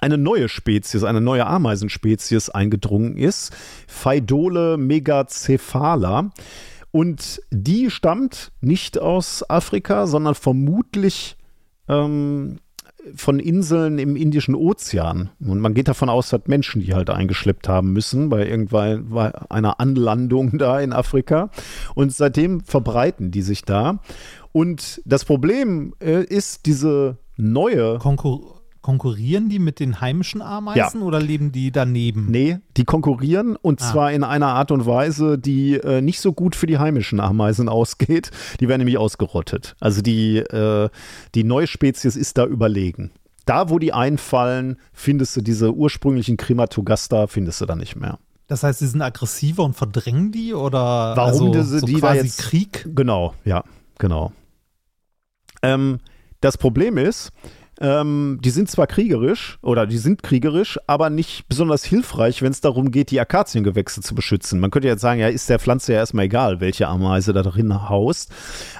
eine 0.00 0.16
neue 0.16 0.48
Spezies, 0.48 1.04
eine 1.04 1.20
neue 1.20 1.46
Ameisenspezies 1.46 2.48
eingedrungen 2.48 3.16
ist. 3.16 3.52
Phaidole 3.86 4.78
megacephala. 4.78 6.30
Und 6.92 7.40
die 7.50 7.90
stammt 7.90 8.52
nicht 8.60 8.98
aus 8.98 9.48
Afrika, 9.48 10.06
sondern 10.06 10.34
vermutlich 10.34 11.36
ähm, 11.88 12.58
von 13.16 13.40
Inseln 13.40 13.98
im 13.98 14.14
Indischen 14.14 14.54
Ozean. 14.54 15.30
Und 15.40 15.60
man 15.60 15.74
geht 15.74 15.88
davon 15.88 16.08
aus, 16.08 16.28
dass 16.28 16.42
Menschen 16.46 16.82
die 16.82 16.94
halt 16.94 17.10
eingeschleppt 17.10 17.68
haben 17.68 17.92
müssen 17.92 18.28
bei 18.28 18.46
irgendeiner 18.46 19.80
Anlandung 19.80 20.58
da 20.58 20.80
in 20.80 20.92
Afrika. 20.92 21.50
Und 21.94 22.12
seitdem 22.12 22.60
verbreiten 22.60 23.30
die 23.30 23.42
sich 23.42 23.62
da. 23.62 24.00
Und 24.52 25.00
das 25.06 25.24
Problem 25.24 25.94
äh, 26.00 26.22
ist 26.22 26.66
diese 26.66 27.16
neue 27.36 27.98
Konkur 27.98 28.51
Konkurrieren 28.82 29.48
die 29.48 29.60
mit 29.60 29.78
den 29.78 30.00
heimischen 30.00 30.42
Ameisen 30.42 31.00
ja. 31.00 31.06
oder 31.06 31.20
leben 31.20 31.52
die 31.52 31.70
daneben? 31.70 32.26
Nee, 32.30 32.58
die 32.76 32.84
konkurrieren 32.84 33.54
und 33.54 33.80
ah. 33.80 33.90
zwar 33.92 34.12
in 34.12 34.24
einer 34.24 34.48
Art 34.48 34.72
und 34.72 34.86
Weise, 34.86 35.38
die 35.38 35.74
äh, 35.74 36.00
nicht 36.00 36.20
so 36.20 36.32
gut 36.32 36.56
für 36.56 36.66
die 36.66 36.78
heimischen 36.78 37.20
Ameisen 37.20 37.68
ausgeht. 37.70 38.32
Die 38.58 38.68
werden 38.68 38.80
nämlich 38.80 38.98
ausgerottet. 38.98 39.76
Also 39.78 40.02
die, 40.02 40.38
äh, 40.38 40.90
die 41.36 41.44
neue 41.44 41.68
Spezies 41.68 42.16
ist 42.16 42.38
da 42.38 42.44
überlegen. 42.44 43.12
Da, 43.46 43.70
wo 43.70 43.78
die 43.78 43.92
einfallen, 43.92 44.76
findest 44.92 45.36
du 45.36 45.40
diese 45.40 45.72
ursprünglichen 45.72 46.36
Crematogaster, 46.36 47.28
findest 47.28 47.60
du 47.60 47.66
da 47.66 47.76
nicht 47.76 47.96
mehr. 47.96 48.18
Das 48.48 48.64
heißt, 48.64 48.80
sie 48.80 48.88
sind 48.88 49.00
aggressiver 49.00 49.64
und 49.64 49.74
verdrängen 49.74 50.32
die 50.32 50.54
oder 50.54 51.16
warum 51.16 51.48
also, 51.48 51.52
diese, 51.52 51.78
so 51.80 51.86
die 51.86 51.94
quasi 51.94 52.18
da 52.18 52.24
jetzt 52.24 52.38
Krieg? 52.38 52.88
Genau, 52.94 53.34
ja, 53.44 53.64
genau. 53.98 54.32
Ähm, 55.62 56.00
das 56.40 56.58
Problem 56.58 56.98
ist, 56.98 57.30
ähm, 57.82 58.38
die 58.40 58.50
sind 58.50 58.70
zwar 58.70 58.86
kriegerisch 58.86 59.58
oder 59.60 59.86
die 59.86 59.98
sind 59.98 60.22
kriegerisch, 60.22 60.78
aber 60.86 61.10
nicht 61.10 61.48
besonders 61.48 61.84
hilfreich, 61.84 62.40
wenn 62.40 62.52
es 62.52 62.60
darum 62.60 62.92
geht, 62.92 63.10
die 63.10 63.20
Akaziengewächse 63.20 64.00
zu 64.00 64.14
beschützen. 64.14 64.60
Man 64.60 64.70
könnte 64.70 64.86
jetzt 64.86 65.00
sagen, 65.00 65.18
ja, 65.20 65.26
ist 65.26 65.50
der 65.50 65.58
Pflanze 65.58 65.92
ja 65.92 65.98
erstmal 65.98 66.26
egal, 66.26 66.60
welche 66.60 66.86
Ameise 66.86 67.32
da 67.32 67.42
drin 67.42 67.88
haust. 67.88 68.32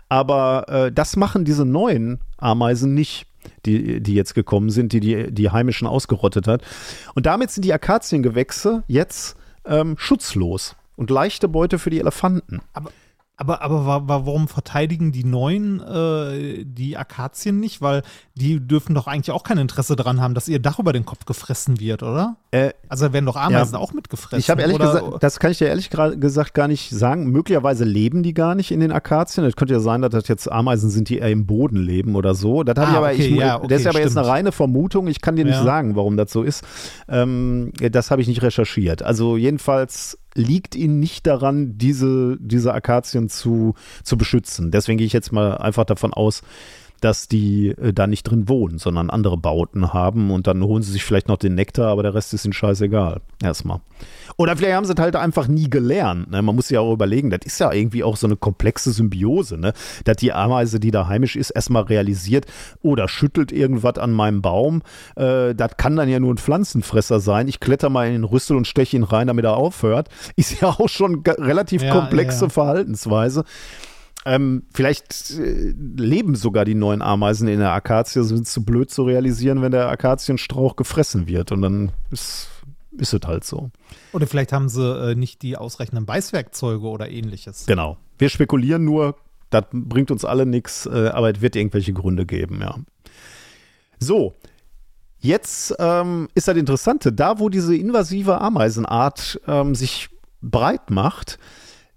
Aber 0.09 0.69
äh, 0.69 0.93
das 0.93 1.17
machen 1.17 1.45
diese 1.45 1.65
neuen 1.65 2.21
Ameisen 2.39 2.95
nicht 2.95 3.27
die, 3.67 4.01
die 4.01 4.15
jetzt 4.15 4.35
gekommen 4.35 4.71
sind, 4.71 4.93
die, 4.93 5.01
die 5.01 5.33
die 5.33 5.51
heimischen 5.51 5.89
ausgerottet 5.89 6.47
hat. 6.47 6.63
Und 7.15 7.27
damit 7.27 7.51
sind 7.51 7.65
die 7.65 7.73
Akaziengewächse 7.73 8.85
jetzt 8.87 9.37
ähm, 9.67 9.97
schutzlos 9.99 10.77
und 10.95 11.11
leichte 11.11 11.49
Beute 11.49 11.81
für 11.81 11.91
die 11.91 11.99
Elefanten. 11.99 12.61
Aber, 12.73 12.91
aber, 13.37 13.63
aber 13.63 14.09
warum 14.27 14.47
verteidigen 14.47 15.11
die 15.11 15.25
Neuen 15.25 15.81
äh, 15.81 16.65
die 16.65 16.97
Akazien 16.97 17.61
nicht? 17.61 17.81
Weil 17.81 18.03
die 18.35 18.61
dürfen 18.61 18.95
doch 18.95 19.07
eigentlich 19.07 19.31
auch 19.31 19.43
kein 19.43 19.59
Interesse 19.59 19.97
daran 19.97 20.21
haben, 20.21 20.35
dass 20.35 20.49
ihr 20.49 20.59
Dach 20.59 20.79
über 20.79 20.93
den 20.93 21.05
Kopf 21.05 21.25
gefressen 21.25 21.81
wird, 21.81 22.03
oder? 22.03 22.37
Äh, 22.51 22.71
also 22.89 23.13
werden 23.13 23.27
doch 23.27 23.37
Ameisen 23.37 23.75
ja, 23.75 23.81
auch 23.81 23.93
mitgefressen. 23.95 24.39
Ich 24.39 24.51
habe 24.51 24.61
ehrlich 24.61 24.77
oder? 24.77 25.01
gesagt, 25.01 25.23
das 25.23 25.41
kann 25.41 25.51
ich 25.51 25.59
dir 25.59 25.69
ehrlich 25.69 25.91
gesagt 25.91 26.55
gar 26.55 26.69
nicht 26.69 26.91
sagen. 26.91 27.31
Möglicherweise 27.31 27.85
leben 27.85 28.23
die 28.23 28.35
gar 28.35 28.55
nicht 28.55 28.71
in 28.71 28.81
den 28.81 28.93
Akazien. 28.93 29.45
Es 29.45 29.57
könnte 29.57 29.75
ja 29.75 29.81
sein, 29.81 30.03
dass 30.03 30.11
das 30.11 30.29
jetzt 30.29 30.51
Ameisen 30.51 30.91
sind, 30.91 31.09
die 31.09 31.19
eher 31.19 31.31
im 31.31 31.47
Boden 31.47 31.79
leben 31.79 32.15
oder 32.15 32.35
so. 32.35 32.63
Das, 32.63 32.77
ah, 32.77 32.83
ich 32.83 32.97
aber, 32.97 33.07
okay, 33.09 33.27
ich, 33.27 33.37
ja, 33.37 33.57
okay, 33.57 33.69
das 33.69 33.81
ist 33.81 33.87
aber 33.87 33.95
stimmt. 33.95 34.05
jetzt 34.05 34.19
eine 34.19 34.29
reine 34.29 34.53
Vermutung. 34.53 35.09
Ich 35.09 35.21
kann 35.21 35.37
dir 35.37 35.45
nicht 35.45 35.55
ja. 35.55 35.65
sagen, 35.65 35.97
warum 35.97 36.17
das 36.17 36.31
so 36.31 36.43
ist. 36.43 36.65
Ähm, 37.09 37.73
das 37.81 38.11
habe 38.11 38.21
ich 38.21 38.29
nicht 38.29 38.43
recherchiert. 38.43 39.03
Also 39.03 39.37
jedenfalls 39.37 40.19
liegt 40.35 40.75
ihnen 40.75 41.01
nicht 41.01 41.27
daran, 41.27 41.79
diese, 41.79 42.37
diese 42.41 42.75
Akazien 42.75 43.29
zu, 43.29 43.75
zu 44.03 44.17
beschützen. 44.17 44.71
Deswegen 44.71 44.99
gehe 44.99 45.07
ich 45.07 45.13
jetzt 45.13 45.33
mal 45.33 45.59
einfach 45.59 45.85
davon 45.85 46.13
aus, 46.13 46.43
dass 47.03 47.29
die 47.29 47.69
äh, 47.69 47.93
da 47.93 48.07
nicht 48.07 48.23
drin 48.25 48.49
wohnen, 48.49 48.79
sondern 48.79 49.11
andere 49.11 49.37
Bauten 49.37 49.93
haben 49.93 50.31
und 50.31 50.47
dann 50.47 50.63
holen 50.63 50.83
sie 50.83 50.93
sich 50.93 51.05
vielleicht 51.05 51.29
noch 51.29 51.37
den 51.37 51.55
Nektar, 51.55 51.89
aber 51.89 52.03
der 52.03 52.15
Rest 52.15 52.33
ist 52.33 52.45
ihnen 52.45 52.53
scheißegal. 52.53 53.21
Erstmal. 53.43 53.81
Oder 54.37 54.57
vielleicht 54.57 54.75
haben 54.75 54.85
sie 54.85 54.93
es 54.93 55.01
halt 55.01 55.17
einfach 55.17 55.49
nie 55.49 55.69
gelernt. 55.69 56.31
Ne? 56.31 56.43
Man 56.43 56.55
muss 56.55 56.69
sich 56.69 56.79
auch 56.79 56.93
überlegen, 56.93 57.31
das 57.31 57.41
ist 57.45 57.59
ja 57.61 57.73
irgendwie 57.73 58.05
auch 58.05 58.17
so 58.17 58.27
eine 58.27 58.37
komplexe 58.37 58.93
Symbiose, 58.93 59.59
ne? 59.59 59.73
dass 60.05 60.17
die 60.17 60.33
Ameise, 60.33 60.81
die 60.81 60.91
da 60.91 61.09
heimisch 61.09 61.37
ist, 61.37 61.51
erstmal 61.51 61.85
realisiert, 61.85 62.47
oder 62.81 63.05
oh, 63.05 63.09
schüttelt 63.09 63.53
irgendwas 63.53 63.99
an 63.99 64.13
meinem 64.13 64.43
Baum. 64.43 64.83
Äh, 65.17 65.55
das 65.55 65.77
kann 65.77 65.97
dann 65.97 66.09
ja 66.09 66.21
nur 66.21 66.33
ein 66.33 66.39
Pflanzenfresser 66.39 67.21
sein. 67.21 67.49
Ich 67.49 67.61
kletter 67.61 67.91
mal 67.91 68.07
in 68.07 68.13
den 68.13 68.25
Rüssel 68.25 68.57
und 68.57 68.67
steche 68.67 68.97
ihn 68.97 69.05
rein, 69.05 69.27
damit 69.27 69.45
er 69.45 69.57
aufhört. 69.57 70.09
Ist 70.37 70.61
ja 70.61 70.69
auch 70.69 70.89
schon 70.89 71.23
relativ 71.25 71.83
ja, 71.83 71.93
komplexe 71.93 72.41
ja, 72.41 72.47
ja. 72.47 72.51
Verhaltensweise. 72.51 73.45
Ähm, 74.25 74.65
vielleicht 74.73 75.33
äh, 75.33 75.75
leben 75.97 76.37
sogar 76.37 76.65
die 76.65 76.77
neuen 76.77 77.03
Ameisen 77.03 77.49
in 77.49 77.59
der 77.59 77.73
Akazie, 77.73 78.23
sind 78.23 78.47
zu 78.47 78.65
blöd 78.65 78.91
zu 78.91 79.03
realisieren, 79.03 79.63
wenn 79.63 79.73
der 79.73 79.89
Akazienstrauch 79.89 80.77
gefressen 80.77 81.27
wird. 81.27 81.51
Und 81.51 81.63
dann 81.63 81.93
ist, 82.11 82.49
ist 82.93 83.15
es 83.15 83.21
halt 83.27 83.45
so. 83.45 83.71
Oder 84.13 84.27
vielleicht 84.27 84.53
haben 84.53 84.69
sie 84.69 84.83
äh, 84.83 85.15
nicht 85.15 85.43
die 85.43 85.57
ausreichenden 85.57 86.07
Beißwerkzeuge 86.07 86.87
oder 86.87 87.11
ähnliches. 87.11 87.67
Genau. 87.67 87.97
Wir 88.19 88.29
spekulieren 88.29 88.85
nur, 88.85 89.17
das 89.51 89.65
bringt 89.73 90.11
uns 90.11 90.25
alle 90.25 90.47
nichts, 90.47 90.87
äh, 90.87 91.11
aber 91.13 91.31
es 91.35 91.41
wird 91.41 91.57
irgendwelche 91.57 91.93
Gründe 91.93 92.27
geben, 92.27 92.61
ja. 92.61 92.77
So, 93.99 94.35
Jetzt 95.25 95.77
ähm, 95.79 96.29
ist 96.35 96.49
das 96.49 96.57
Interessante, 96.57 97.13
da 97.13 97.39
wo 97.39 97.49
diese 97.49 97.77
invasive 97.77 98.41
Ameisenart 98.41 99.41
ähm, 99.47 99.77
sich 99.77 100.09
breit 100.41 100.91
macht, 100.91 101.39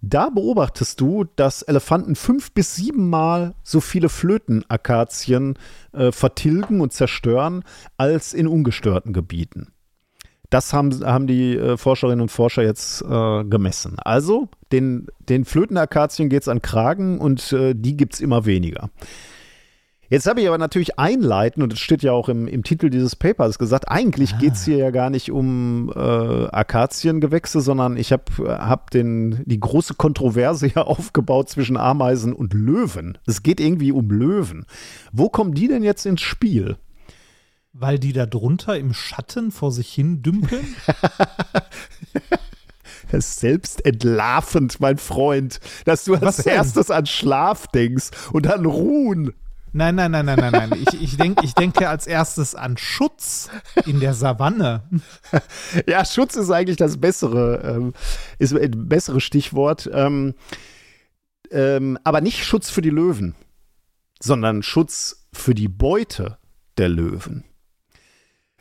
da 0.01 0.29
beobachtest 0.29 1.01
du, 1.01 1.23
dass 1.35 1.63
Elefanten 1.63 2.15
fünf 2.15 2.51
bis 2.51 2.75
siebenmal 2.75 3.55
so 3.63 3.81
viele 3.81 4.09
Flötenakazien 4.09 5.57
äh, 5.93 6.11
vertilgen 6.11 6.81
und 6.81 6.93
zerstören 6.93 7.63
als 7.97 8.35
in 8.35 8.45
ungestörten 8.45 9.11
Gebieten. 9.11 9.73
Das 10.55 10.71
haben, 10.71 11.05
haben 11.05 11.27
die 11.27 11.57
äh, 11.57 11.75
Forscherinnen 11.75 12.21
und 12.21 12.31
Forscher 12.31 12.63
jetzt 12.63 13.01
äh, 13.01 13.43
gemessen. 13.43 13.97
Also 13.99 14.47
den, 14.71 15.07
den 15.27 15.43
Flötenakazien 15.43 16.29
geht 16.29 16.43
es 16.43 16.47
an 16.47 16.61
Kragen 16.61 17.19
und 17.19 17.51
äh, 17.51 17.73
die 17.75 17.97
gibt 17.97 18.13
es 18.13 18.21
immer 18.21 18.45
weniger. 18.45 18.89
Jetzt 20.07 20.27
habe 20.27 20.39
ich 20.39 20.47
aber 20.47 20.57
natürlich 20.57 20.97
einleiten, 20.97 21.61
und 21.61 21.73
das 21.73 21.79
steht 21.79 22.03
ja 22.03 22.13
auch 22.13 22.29
im, 22.29 22.47
im 22.47 22.63
Titel 22.63 22.89
dieses 22.89 23.17
Papers 23.17 23.59
gesagt, 23.59 23.89
eigentlich 23.89 24.35
ah. 24.35 24.37
geht 24.37 24.53
es 24.53 24.63
hier 24.63 24.77
ja 24.77 24.91
gar 24.91 25.09
nicht 25.09 25.29
um 25.29 25.91
äh, 25.93 25.99
Akaziengewächse, 25.99 27.59
sondern 27.59 27.97
ich 27.97 28.13
habe 28.13 28.23
hab 28.47 28.91
die 28.91 29.59
große 29.59 29.95
Kontroverse 29.95 30.67
hier 30.73 30.87
aufgebaut 30.87 31.49
zwischen 31.49 31.75
Ameisen 31.75 32.31
und 32.31 32.53
Löwen. 32.53 33.17
Es 33.25 33.43
geht 33.43 33.59
irgendwie 33.59 33.91
um 33.91 34.09
Löwen. 34.09 34.65
Wo 35.11 35.27
kommen 35.27 35.53
die 35.53 35.67
denn 35.67 35.83
jetzt 35.83 36.05
ins 36.05 36.21
Spiel? 36.21 36.77
Weil 37.77 37.99
die 37.99 38.13
da 38.13 38.25
drunter 38.25 38.77
im 38.77 38.93
Schatten 38.93 39.51
vor 39.51 39.69
sich 39.69 39.91
hin 39.93 40.21
dümpeln? 40.21 40.75
Das 43.11 43.27
ist 43.29 43.39
selbst 43.39 43.85
entlarvend, 43.85 44.79
mein 44.79 44.97
Freund, 44.97 45.59
dass 45.85 46.05
du 46.05 46.15
als 46.15 46.39
erstes 46.39 46.89
an 46.89 47.05
Schlaf 47.05 47.67
denkst 47.67 48.09
und 48.33 48.47
an 48.47 48.65
Ruhen. 48.65 49.31
Nein, 49.73 49.93
nein, 49.93 50.09
nein, 50.09 50.25
nein, 50.25 50.39
nein, 50.39 50.51
nein. 50.51 50.71
Ich, 50.81 51.01
ich, 51.01 51.17
denk, 51.17 51.43
ich 51.43 51.53
denke 51.53 51.87
als 51.87 52.07
erstes 52.07 52.55
an 52.55 52.77
Schutz 52.77 53.49
in 53.85 53.99
der 53.99 54.15
Savanne. 54.15 54.89
Ja, 55.87 56.03
Schutz 56.03 56.35
ist 56.35 56.49
eigentlich 56.49 56.77
das 56.77 56.97
bessere, 56.97 57.61
ähm, 57.63 57.93
ist 58.39 58.55
ein 58.55 58.89
besseres 58.89 59.23
Stichwort. 59.23 59.87
Ähm, 59.93 60.33
ähm, 61.51 61.99
aber 62.03 62.21
nicht 62.21 62.43
Schutz 62.43 62.71
für 62.71 62.81
die 62.81 62.89
Löwen, 62.89 63.35
sondern 64.19 64.63
Schutz 64.63 65.27
für 65.31 65.53
die 65.53 65.67
Beute 65.69 66.39
der 66.77 66.89
Löwen. 66.89 67.43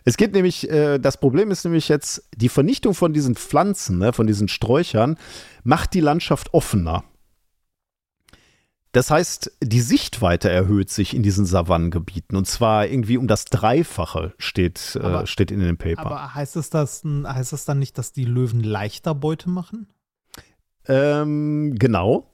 Es 0.04 0.16
geht 0.16 0.32
nämlich, 0.32 0.70
äh, 0.70 0.98
das 0.98 1.16
Problem 1.18 1.50
ist 1.50 1.64
nämlich 1.64 1.88
jetzt, 1.88 2.28
die 2.36 2.50
Vernichtung 2.50 2.94
von 2.94 3.12
diesen 3.12 3.34
Pflanzen, 3.34 3.98
ne, 3.98 4.12
von 4.12 4.26
diesen 4.26 4.48
Sträuchern, 4.48 5.16
macht 5.62 5.94
die 5.94 6.00
Landschaft 6.00 6.52
offener. 6.52 7.04
Das 8.92 9.10
heißt, 9.10 9.50
die 9.60 9.80
Sichtweite 9.80 10.50
erhöht 10.50 10.88
sich 10.88 11.14
in 11.14 11.24
diesen 11.24 11.46
Savannengebieten 11.46 12.36
und 12.36 12.46
zwar 12.46 12.86
irgendwie 12.86 13.16
um 13.16 13.26
das 13.26 13.46
Dreifache 13.46 14.34
steht, 14.38 14.94
äh, 14.94 15.00
aber, 15.00 15.22
äh, 15.22 15.26
steht 15.26 15.50
in 15.50 15.58
dem 15.58 15.78
Paper. 15.78 16.06
Aber 16.06 16.34
heißt 16.34 16.54
es, 16.56 16.70
das, 16.70 17.02
heißt 17.02 17.52
es 17.54 17.64
dann 17.64 17.80
nicht, 17.80 17.98
dass 17.98 18.12
die 18.12 18.24
Löwen 18.24 18.62
leichter 18.62 19.14
Beute 19.14 19.50
machen? 19.50 19.88
Ähm, 20.86 21.74
genau. 21.76 22.30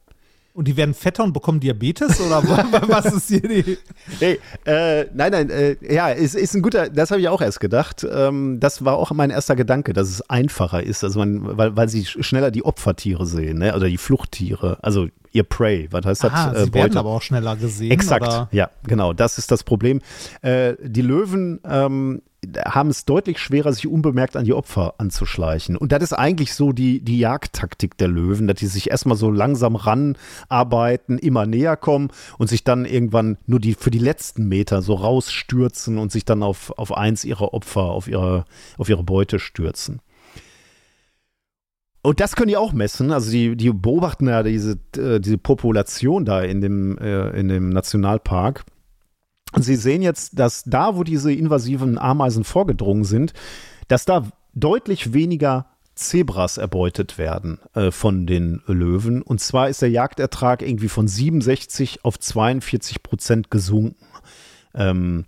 Und 0.53 0.67
die 0.67 0.77
werden 0.77 0.95
fetter 0.95 1.23
und 1.23 1.33
bekommen 1.33 1.61
Diabetes 1.61 2.21
oder 2.21 2.43
was 2.89 3.07
ist 3.07 3.29
hier 3.29 3.41
die? 3.41 3.79
Nee, 4.21 4.39
äh, 4.65 5.07
nein, 5.15 5.31
nein, 5.33 5.51
äh, 5.51 5.77
ja, 5.81 6.09
ist, 6.09 6.35
ist 6.35 6.55
ein 6.55 6.63
guter, 6.63 6.89
das 6.89 7.13
habe 7.13 7.21
ich 7.21 7.29
auch 7.29 7.41
erst 7.41 7.61
gedacht. 7.61 8.05
Ähm, 8.11 8.59
das 8.59 8.85
war 8.85 8.97
auch 8.97 9.13
mein 9.13 9.31
erster 9.31 9.55
Gedanke, 9.55 9.93
dass 9.93 10.09
es 10.09 10.29
einfacher 10.29 10.83
ist, 10.83 11.05
also 11.05 11.21
man, 11.21 11.57
weil, 11.57 11.77
weil 11.77 11.89
sie 11.89 12.05
schneller 12.05 12.51
die 12.51 12.65
Opfertiere 12.65 13.27
sehen, 13.27 13.59
ne? 13.59 13.77
oder 13.77 13.89
die 13.89 13.97
Fluchttiere, 13.97 14.79
also 14.83 15.07
ihr 15.33 15.45
Prey, 15.45 15.89
was 15.91 16.05
heißt 16.05 16.25
Aha, 16.25 16.51
das? 16.51 16.63
Äh, 16.63 16.65
sie 16.67 16.75
werden 16.75 16.97
aber 16.97 17.11
auch 17.11 17.23
schneller 17.23 17.57
gesehen. 17.57 17.91
Exakt, 17.91 18.27
oder? 18.27 18.49
ja, 18.53 18.71
genau, 18.87 19.13
das 19.13 19.39
ist 19.39 19.51
das 19.51 19.65
Problem. 19.65 20.01
Äh, 20.43 20.75
die 20.83 21.03
Löwen 21.03 21.61
ähm, 21.65 22.23
haben 22.65 22.91
es 22.91 23.05
deutlich 23.05 23.39
schwerer, 23.39 23.73
sich 23.73 23.87
unbemerkt 23.87 24.37
an 24.37 24.45
die 24.45 24.55
Opfer 24.55 24.95
anzuschleichen. 24.99 25.77
Und 25.77 25.93
das 25.93 26.03
ist 26.03 26.13
eigentlich 26.13 26.55
so 26.55 26.73
die, 26.73 27.01
die 27.01 27.19
Jagdtaktik 27.19 27.99
der 27.99 28.09
Löwen, 28.09 28.49
dass 28.49 28.59
die 28.59 28.67
sich 28.67 28.91
erstmal 28.91 29.17
so 29.17 29.31
langsam 29.31 29.77
ranarbeiten, 29.77 31.19
immer 31.19 31.47
näher 31.47 31.77
kommen 31.77 32.09
und 32.39 32.49
sich 32.49 32.65
dann 32.65 32.85
irgendwann 32.85 33.37
nur 33.47 33.61
die, 33.61 33.75
für 33.75 33.91
die 33.91 33.99
letzten 33.99 34.49
Meter 34.49 34.83
so 34.83 34.95
rausstürzen 34.95 35.99
und 35.99 36.11
sich 36.13 36.25
dann 36.25 36.43
auf, 36.43 36.73
auf 36.79 36.97
eins 36.97 37.25
ihrer 37.25 37.53
Opfer, 37.53 37.83
auf 37.83 38.09
ihre, 38.09 38.45
auf 38.79 38.89
ihre 38.89 39.05
Beute 39.05 39.39
stürzen. 39.39 40.01
Und 42.03 42.21
das 42.21 42.35
können 42.35 42.49
die 42.49 42.57
auch 42.57 42.73
messen. 42.73 43.13
Also 43.13 43.31
die, 43.31 43.57
die 43.57 43.71
beobachten 43.73 44.29
ja 44.29 44.43
diese, 44.43 44.79
äh, 44.97 45.21
diese 45.21 45.39
Population 45.39 46.25
da 46.25 46.41
in 46.43 46.61
dem, 46.61 46.97
äh, 46.99 47.31
in 47.39 47.49
dem 47.49 47.69
Nationalpark. 47.71 48.65
Und 49.53 49.63
sie 49.63 49.77
sehen 49.77 50.01
jetzt, 50.01 50.39
dass 50.39 50.63
da, 50.65 50.97
wo 50.97 51.05
diese 51.05 51.33
invasiven 51.33 51.99
Ameisen 51.99 52.45
vorgedrungen 52.45 53.05
sind, 53.05 53.33
dass 53.89 54.05
da 54.05 54.29
deutlich 54.55 55.13
weniger 55.13 55.67
Zebras 55.95 56.57
erbeutet 56.57 57.19
werden 57.19 57.59
äh, 57.75 57.91
von 57.91 58.27
den 58.27 58.63
Löwen. 58.67 59.21
Und 59.23 59.41
zwar 59.41 59.69
ist 59.69 59.83
der 59.83 59.91
Jagdertrag 59.91 60.63
irgendwie 60.63 60.89
von 60.89 61.07
67 61.07 62.05
auf 62.05 62.19
42 62.19 63.03
Prozent 63.03 63.51
gesunken. 63.51 63.97
Ähm, 64.75 65.27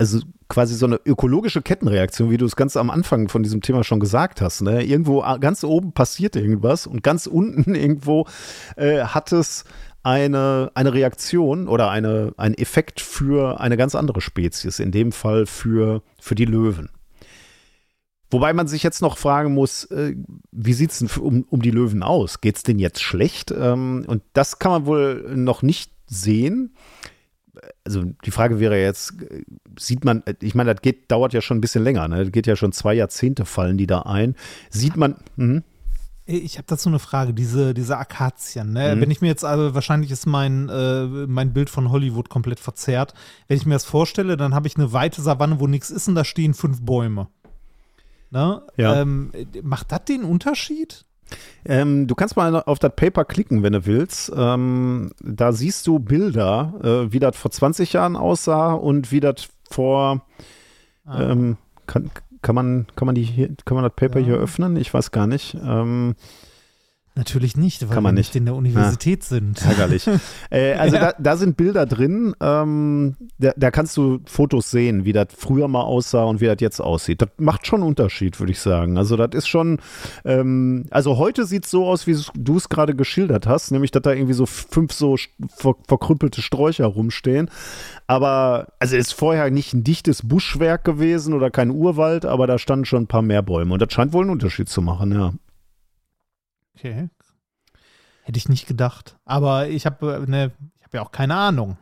also 0.00 0.20
quasi 0.48 0.74
so 0.76 0.86
eine 0.86 0.98
ökologische 1.04 1.60
Kettenreaktion, 1.60 2.30
wie 2.30 2.38
du 2.38 2.46
es 2.46 2.56
ganz 2.56 2.74
am 2.78 2.88
Anfang 2.88 3.28
von 3.28 3.42
diesem 3.42 3.60
Thema 3.60 3.84
schon 3.84 4.00
gesagt 4.00 4.40
hast. 4.40 4.62
Ne? 4.62 4.82
Irgendwo 4.82 5.20
ganz 5.38 5.62
oben 5.62 5.92
passiert 5.92 6.36
irgendwas 6.36 6.86
und 6.86 7.02
ganz 7.02 7.26
unten 7.26 7.74
irgendwo 7.74 8.26
äh, 8.76 9.02
hat 9.02 9.30
es 9.30 9.64
eine, 10.02 10.70
eine 10.74 10.94
Reaktion 10.94 11.68
oder 11.68 11.90
eine, 11.90 12.32
ein 12.38 12.54
Effekt 12.54 13.02
für 13.02 13.60
eine 13.60 13.76
ganz 13.76 13.94
andere 13.94 14.22
Spezies, 14.22 14.78
in 14.78 14.90
dem 14.90 15.12
Fall 15.12 15.44
für, 15.44 16.02
für 16.18 16.34
die 16.34 16.46
Löwen. 16.46 16.88
Wobei 18.30 18.54
man 18.54 18.68
sich 18.68 18.82
jetzt 18.82 19.02
noch 19.02 19.18
fragen 19.18 19.52
muss, 19.52 19.84
äh, 19.90 20.14
wie 20.50 20.72
sieht 20.72 20.92
es 20.92 21.00
denn 21.00 21.10
um, 21.20 21.44
um 21.50 21.60
die 21.60 21.72
Löwen 21.72 22.02
aus? 22.02 22.40
Geht 22.40 22.56
es 22.56 22.62
denen 22.62 22.78
jetzt 22.78 23.02
schlecht? 23.02 23.50
Ähm, 23.50 24.06
und 24.06 24.22
das 24.32 24.58
kann 24.58 24.72
man 24.72 24.86
wohl 24.86 25.30
noch 25.36 25.60
nicht 25.60 25.92
sehen. 26.06 26.74
Also 27.84 28.04
die 28.24 28.30
Frage 28.30 28.60
wäre 28.60 28.80
jetzt, 28.80 29.14
sieht 29.78 30.04
man, 30.04 30.22
ich 30.40 30.54
meine, 30.54 30.74
das 30.74 30.82
geht, 30.82 31.10
dauert 31.10 31.32
ja 31.32 31.40
schon 31.40 31.58
ein 31.58 31.60
bisschen 31.62 31.82
länger, 31.82 32.08
ne? 32.08 32.24
Das 32.24 32.32
geht 32.32 32.46
ja 32.46 32.56
schon 32.56 32.72
zwei 32.72 32.94
Jahrzehnte 32.94 33.44
fallen 33.44 33.78
die 33.78 33.86
da 33.86 34.02
ein. 34.02 34.36
Sieht 34.68 34.96
man, 34.96 35.16
mh? 35.36 35.62
Ich 36.26 36.58
habe 36.58 36.66
dazu 36.68 36.88
eine 36.88 37.00
Frage, 37.00 37.34
diese, 37.34 37.74
diese 37.74 37.96
Akazien. 37.96 38.72
Ne? 38.72 38.94
Mhm. 38.94 39.00
Wenn 39.00 39.10
ich 39.10 39.20
mir 39.20 39.26
jetzt, 39.26 39.44
also 39.44 39.74
wahrscheinlich 39.74 40.12
ist 40.12 40.26
mein, 40.26 40.68
äh, 40.68 41.06
mein 41.26 41.52
Bild 41.52 41.70
von 41.70 41.90
Hollywood 41.90 42.28
komplett 42.28 42.60
verzerrt. 42.60 43.14
Wenn 43.48 43.56
ich 43.56 43.66
mir 43.66 43.74
das 43.74 43.84
vorstelle, 43.84 44.36
dann 44.36 44.54
habe 44.54 44.68
ich 44.68 44.76
eine 44.76 44.92
weite 44.92 45.22
Savanne, 45.22 45.58
wo 45.58 45.66
nichts 45.66 45.90
ist 45.90 46.06
und 46.06 46.14
da 46.14 46.24
stehen 46.24 46.54
fünf 46.54 46.82
Bäume. 46.82 47.28
Ne? 48.30 48.62
Ja. 48.76 49.00
Ähm, 49.00 49.32
macht 49.62 49.90
das 49.90 50.04
den 50.04 50.22
Unterschied? 50.22 51.04
Ähm, 51.64 52.06
du 52.06 52.14
kannst 52.14 52.36
mal 52.36 52.62
auf 52.62 52.78
das 52.78 52.94
Paper 52.96 53.24
klicken, 53.24 53.62
wenn 53.62 53.72
du 53.72 53.86
willst. 53.86 54.32
Ähm, 54.34 55.12
da 55.20 55.52
siehst 55.52 55.86
du 55.86 55.98
Bilder, 55.98 56.74
äh, 56.82 57.12
wie 57.12 57.18
das 57.18 57.36
vor 57.36 57.50
20 57.50 57.92
Jahren 57.92 58.16
aussah 58.16 58.72
und 58.72 59.12
wie 59.12 59.20
das 59.20 59.48
vor. 59.70 60.24
Ah. 61.04 61.30
Ähm, 61.30 61.56
kann, 61.86 62.10
kann 62.42 62.54
man, 62.54 62.86
kann 62.96 63.06
man 63.06 63.14
die 63.14 63.22
hier, 63.22 63.48
kann 63.64 63.74
man 63.74 63.84
das 63.84 63.94
Paper 63.94 64.20
ja. 64.20 64.26
hier 64.26 64.36
öffnen? 64.36 64.76
Ich 64.76 64.92
weiß 64.92 65.10
gar 65.10 65.26
nicht. 65.26 65.56
Ähm, 65.62 66.14
Natürlich 67.20 67.54
nicht, 67.54 67.82
weil 67.86 67.94
Kann 67.94 68.02
man 68.02 68.14
wir 68.14 68.20
nicht 68.20 68.34
in 68.34 68.46
der 68.46 68.54
Universität 68.54 69.24
ja. 69.24 69.28
sind. 69.28 69.62
Ärgerlich. 69.62 70.08
äh, 70.50 70.72
also 70.72 70.96
ja. 70.96 71.12
da, 71.12 71.14
da, 71.18 71.36
sind 71.36 71.54
Bilder 71.54 71.84
drin, 71.84 72.34
ähm, 72.40 73.14
da, 73.38 73.52
da, 73.58 73.70
kannst 73.70 73.94
du 73.98 74.20
Fotos 74.24 74.70
sehen, 74.70 75.04
wie 75.04 75.12
das 75.12 75.26
früher 75.36 75.68
mal 75.68 75.82
aussah 75.82 76.24
und 76.24 76.40
wie 76.40 76.46
das 76.46 76.56
jetzt 76.60 76.80
aussieht. 76.80 77.20
Das 77.20 77.28
macht 77.36 77.66
schon 77.66 77.80
einen 77.80 77.88
Unterschied, 77.88 78.40
würde 78.40 78.52
ich 78.52 78.58
sagen. 78.58 78.96
Also 78.96 79.18
das 79.18 79.34
ist 79.34 79.48
schon, 79.48 79.80
ähm, 80.24 80.86
also 80.90 81.18
heute 81.18 81.44
sieht 81.44 81.66
es 81.66 81.70
so 81.70 81.86
aus, 81.86 82.06
wie 82.06 82.16
du 82.34 82.56
es 82.56 82.70
gerade 82.70 82.96
geschildert 82.96 83.46
hast, 83.46 83.70
nämlich, 83.70 83.90
dass 83.90 84.00
da 84.00 84.14
irgendwie 84.14 84.32
so 84.32 84.46
fünf 84.46 84.94
so 84.94 85.16
ver 85.54 85.74
verkrüppelte 85.86 86.40
Sträucher 86.40 86.86
rumstehen. 86.86 87.50
Aber, 88.06 88.68
also 88.78 88.96
ist 88.96 89.12
vorher 89.12 89.50
nicht 89.50 89.74
ein 89.74 89.84
dichtes 89.84 90.26
Buschwerk 90.26 90.84
gewesen 90.84 91.34
oder 91.34 91.50
kein 91.50 91.68
Urwald, 91.68 92.24
aber 92.24 92.46
da 92.46 92.58
standen 92.58 92.86
schon 92.86 93.02
ein 93.02 93.08
paar 93.08 93.20
mehr 93.20 93.42
Bäume 93.42 93.74
und 93.74 93.82
das 93.82 93.92
scheint 93.92 94.14
wohl 94.14 94.22
einen 94.22 94.30
Unterschied 94.30 94.70
zu 94.70 94.80
machen, 94.80 95.12
ja. 95.12 95.34
Okay. 96.80 97.10
Hätte 98.22 98.38
ich 98.38 98.48
nicht 98.48 98.66
gedacht. 98.66 99.18
Aber 99.26 99.68
ich 99.68 99.84
habe 99.84 100.24
ne, 100.26 100.52
hab 100.82 100.94
ja 100.94 101.02
auch 101.02 101.12
keine 101.12 101.34
Ahnung. 101.34 101.76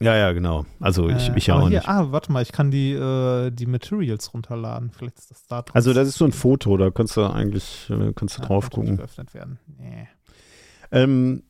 Ja, 0.00 0.16
ja, 0.16 0.32
genau. 0.32 0.64
Also 0.80 1.08
ich, 1.08 1.28
äh, 1.28 1.36
ich 1.36 1.50
auch 1.50 1.68
hier, 1.68 1.78
nicht. 1.78 1.88
Ah, 1.88 2.12
warte 2.12 2.32
mal, 2.32 2.40
ich 2.40 2.52
kann 2.52 2.70
die, 2.70 2.92
äh, 2.92 3.50
die 3.50 3.66
Materials 3.66 4.32
runterladen. 4.32 4.92
Vielleicht 4.96 5.18
ist 5.18 5.30
das 5.30 5.46
da 5.46 5.62
drauf. 5.62 5.74
Also 5.74 5.92
das 5.92 6.08
ist 6.08 6.16
so 6.18 6.24
ein 6.24 6.32
Foto, 6.32 6.76
da 6.76 6.90
kannst 6.90 7.16
du 7.16 7.24
eigentlich 7.24 7.90
äh, 7.90 8.12
kannst 8.14 8.38
du 8.38 8.42
ja, 8.42 8.46
drauf 8.46 8.70
gucken. 8.70 8.96
geöffnet 8.96 9.34
werden. 9.34 9.58
Nee. 9.76 10.08
Ähm, 10.92 11.42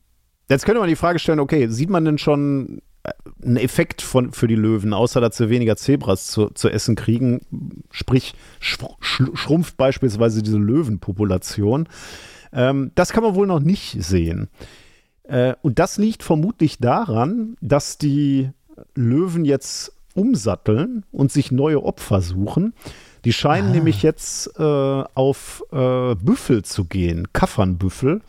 jetzt 0.49 0.65
könnte 0.65 0.79
man 0.79 0.89
die 0.89 0.95
Frage 0.95 1.19
stellen, 1.19 1.39
okay, 1.39 1.67
sieht 1.67 1.91
man 1.91 2.03
denn 2.03 2.17
schon 2.17 2.81
äh, 3.03 3.11
einen 3.43 3.57
Effekt 3.57 4.01
von, 4.01 4.33
für 4.33 4.47
die 4.47 4.55
Löwen, 4.55 4.93
außer 4.93 5.21
dass 5.21 5.37
sie 5.37 5.49
weniger 5.49 5.77
Zebras 5.77 6.27
zu, 6.27 6.49
zu 6.49 6.69
essen 6.69 6.95
kriegen, 6.95 7.85
sprich 7.91 8.33
schrumpft 8.59 9.77
beispielsweise 9.77 10.41
diese 10.41 10.57
Löwenpopulation. 10.57 11.87
Ähm, 12.53 12.91
das 12.95 13.11
kann 13.11 13.23
man 13.23 13.35
wohl 13.35 13.47
noch 13.47 13.59
nicht 13.59 14.01
sehen. 14.03 14.49
Äh, 15.23 15.53
und 15.61 15.79
das 15.79 15.97
liegt 15.97 16.23
vermutlich 16.23 16.79
daran, 16.79 17.55
dass 17.61 17.97
die 17.97 18.49
Löwen 18.95 19.45
jetzt 19.45 19.93
umsatteln 20.15 21.05
und 21.11 21.31
sich 21.31 21.51
neue 21.51 21.83
Opfer 21.83 22.21
suchen. 22.21 22.73
Die 23.25 23.33
scheinen 23.33 23.69
Ah. 23.69 23.73
nämlich 23.73 24.01
jetzt 24.01 24.57
äh, 24.57 24.63
auf 24.63 25.63
äh, 25.71 26.15
Büffel 26.15 26.63
zu 26.63 26.85
gehen, 26.85 27.27
Kaffernbüffel, 27.33 28.21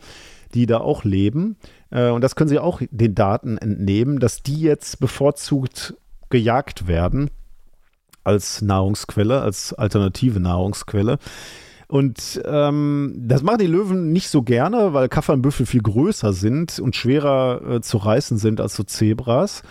die 0.53 0.65
da 0.65 0.79
auch 0.79 1.03
leben. 1.03 1.55
Äh, 1.89 2.09
und 2.09 2.21
das 2.21 2.35
können 2.35 2.49
sie 2.49 2.59
auch 2.59 2.81
den 2.91 3.15
Daten 3.15 3.57
entnehmen, 3.57 4.19
dass 4.19 4.43
die 4.43 4.59
jetzt 4.61 4.99
bevorzugt 4.99 5.95
gejagt 6.29 6.87
werden 6.87 7.29
als 8.23 8.61
Nahrungsquelle, 8.61 9.41
als 9.41 9.73
alternative 9.73 10.39
Nahrungsquelle. 10.39 11.17
Und 11.91 12.41
ähm, 12.45 13.15
das 13.17 13.43
machen 13.43 13.57
die 13.57 13.67
Löwen 13.67 14.13
nicht 14.13 14.29
so 14.29 14.43
gerne, 14.43 14.93
weil 14.93 15.09
Kaffernbüffel 15.09 15.65
viel 15.65 15.81
größer 15.81 16.31
sind 16.31 16.79
und 16.79 16.95
schwerer 16.95 17.61
äh, 17.69 17.81
zu 17.81 17.97
reißen 17.97 18.37
sind 18.37 18.61
als 18.61 18.77
so 18.77 18.83
Zebras. 18.83 19.61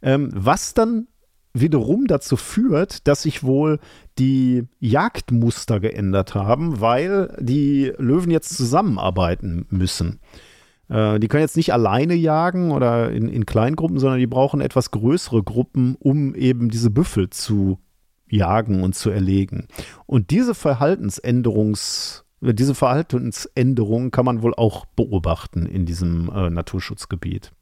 Ähm, 0.00 0.30
was 0.34 0.72
dann 0.72 1.08
wiederum 1.52 2.06
dazu 2.06 2.36
führt, 2.36 3.06
dass 3.06 3.20
sich 3.20 3.44
wohl 3.44 3.80
die 4.18 4.64
Jagdmuster 4.80 5.78
geändert 5.78 6.34
haben, 6.34 6.80
weil 6.80 7.36
die 7.38 7.92
Löwen 7.98 8.30
jetzt 8.30 8.56
zusammenarbeiten 8.56 9.66
müssen. 9.68 10.20
Äh, 10.88 11.20
die 11.20 11.28
können 11.28 11.42
jetzt 11.42 11.58
nicht 11.58 11.74
alleine 11.74 12.14
jagen 12.14 12.70
oder 12.70 13.10
in, 13.10 13.28
in 13.28 13.44
Kleingruppen, 13.44 13.98
sondern 13.98 14.20
die 14.20 14.26
brauchen 14.26 14.62
etwas 14.62 14.90
größere 14.90 15.42
Gruppen, 15.42 15.96
um 16.00 16.34
eben 16.34 16.70
diese 16.70 16.88
Büffel 16.88 17.28
zu 17.28 17.78
jagen 18.30 18.82
und 18.82 18.94
zu 18.94 19.10
erlegen. 19.10 19.68
Und 20.06 20.30
diese 20.30 20.54
Verhaltensänderungs 20.54 22.24
diese 22.40 22.74
Verhaltensänderung 22.74 24.10
kann 24.10 24.24
man 24.24 24.42
wohl 24.42 24.54
auch 24.54 24.86
beobachten 24.86 25.66
in 25.66 25.86
diesem 25.86 26.30
äh, 26.30 26.50
Naturschutzgebiet. 26.50 27.52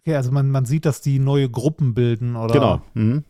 Okay, 0.00 0.16
also 0.16 0.32
man, 0.32 0.50
man 0.50 0.64
sieht, 0.64 0.84
dass 0.84 1.00
die 1.00 1.18
neue 1.18 1.48
Gruppen 1.48 1.94
bilden, 1.94 2.36
oder? 2.36 2.52
Genau. 2.52 2.82
Mhm. 2.94 3.24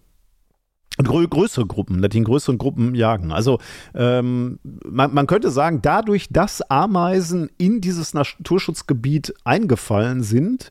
Grö 0.99 1.29
größere 1.29 1.67
Gruppen, 1.67 2.01
dass 2.01 2.09
die 2.09 2.19
in 2.19 2.25
größeren 2.25 2.57
Gruppen 2.57 2.95
jagen. 2.95 3.31
Also 3.31 3.59
ähm, 3.95 4.59
man, 4.63 5.13
man 5.13 5.27
könnte 5.27 5.51
sagen, 5.51 5.83
dadurch, 5.83 6.29
dass 6.31 6.63
Ameisen 6.63 7.51
in 7.59 7.83
dieses 7.83 8.15
Naturschutzgebiet 8.15 9.35
eingefallen 9.45 10.23
sind, 10.23 10.71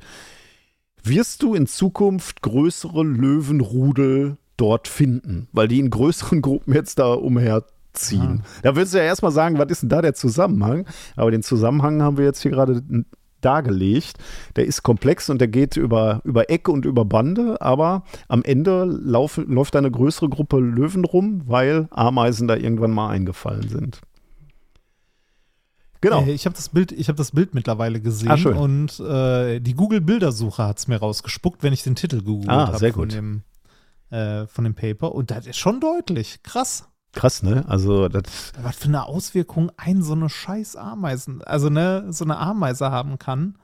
wirst 1.04 1.44
du 1.44 1.54
in 1.54 1.68
Zukunft 1.68 2.42
größere 2.42 3.04
Löwenrudel 3.04 4.38
dort 4.58 4.88
finden, 4.88 5.48
weil 5.52 5.68
die 5.68 5.80
in 5.80 5.90
größeren 5.90 6.42
Gruppen 6.42 6.74
jetzt 6.74 7.00
da 7.00 7.14
umherziehen. 7.14 8.44
Da 8.64 8.76
würdest 8.76 8.94
du 8.94 8.98
ja 8.98 9.04
erstmal 9.04 9.32
sagen, 9.32 9.58
was 9.58 9.70
ist 9.70 9.82
denn 9.84 9.90
da 9.90 10.02
der 10.02 10.14
Zusammenhang? 10.14 10.86
Aber 11.16 11.32
den 11.32 11.44
Zusammenhang 11.44 12.02
haben 12.02 12.18
wir 12.18 12.26
jetzt 12.26 12.42
hier 12.42 12.52
gerade 12.52 12.82
dargelegt. 13.42 14.18
Der 14.56 14.66
ist 14.66 14.82
komplex 14.84 15.30
und 15.30 15.40
der 15.40 15.48
geht 15.48 15.78
über, 15.78 16.22
über 16.24 16.50
Eck 16.50 16.68
und 16.68 16.86
über 16.86 17.06
Bande, 17.06 17.62
aber 17.62 18.04
am 18.28 18.44
Ende 18.44 18.86
lauf, 18.86 19.38
läuft 19.38 19.76
eine 19.76 19.92
größere 19.92 20.30
Gruppe 20.30 20.58
Löwen 20.60 21.06
rum, 21.06 21.44
weil 21.46 21.88
Ameisen 21.92 22.48
da 22.48 22.56
irgendwann 22.56 22.92
mal 22.92 23.10
eingefallen 23.10 23.68
sind. 23.70 24.02
Genau. 26.02 26.24
Äh, 26.24 26.32
ich 26.32 26.46
habe 26.46 26.56
das 26.56 26.70
Bild, 26.70 26.92
ich 26.92 27.08
habe 27.08 27.18
das 27.18 27.32
Bild 27.32 27.54
mittlerweile 27.56 28.00
gesehen 28.00 28.30
Ah, 28.30 28.50
und 28.60 29.00
äh, 29.00 29.60
die 29.60 29.74
Google 29.74 30.02
Bildersuche 30.02 30.64
hat 30.64 30.80
es 30.80 30.88
mir 30.88 30.98
rausgespuckt, 30.98 31.64
wenn 31.64 31.74
ich 31.74 31.84
den 31.84 31.96
Titel 31.96 32.18
gegoogelt 32.20 32.50
Ah, 32.50 32.68
habe 32.68 32.78
sehr 32.78 32.94
von 32.94 33.04
gut. 33.04 33.14
dem 33.14 33.42
äh, 34.16 34.48
von 34.48 34.64
dem 34.64 34.76
Paper 34.76 35.14
und 35.14 35.32
das 35.32 35.46
ist 35.48 35.58
schon 35.58 35.80
deutlich 35.80 36.42
krass. 36.44 36.88
Krass, 37.12 37.44
ne? 37.44 37.64
Also 37.68 38.08
das 38.10 38.24
Was 38.62 38.76
für 38.78 38.88
eine 38.90 39.06
Auswirkung 39.06 39.72
ein 39.78 40.02
so 40.02 40.14
eine 40.14 40.30
scheiß 40.30 40.76
Ameisen, 40.76 41.42
also 41.44 41.70
ne, 41.70 42.06
so 42.12 42.26
eine 42.26 42.38
Ameise 42.38 42.92
haben 42.92 43.18
kann. 43.20 43.58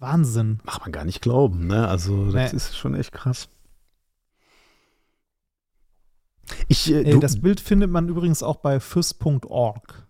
Wahnsinn. 0.00 0.60
macht 0.64 0.82
man 0.82 0.92
gar 0.92 1.04
nicht 1.04 1.22
glauben, 1.22 1.66
ne? 1.66 1.88
Also 1.88 2.30
das 2.30 2.52
Nee. 2.52 2.56
ist 2.56 2.76
schon 2.76 2.94
echt 2.94 3.10
krass. 3.12 3.48
Ich, 6.68 6.90
äh, 6.92 7.04
du, 7.04 7.18
das 7.18 7.40
Bild 7.40 7.60
findet 7.60 7.90
man 7.90 8.08
übrigens 8.08 8.42
auch 8.42 8.56
bei 8.56 8.80
fürst.org. 8.80 10.06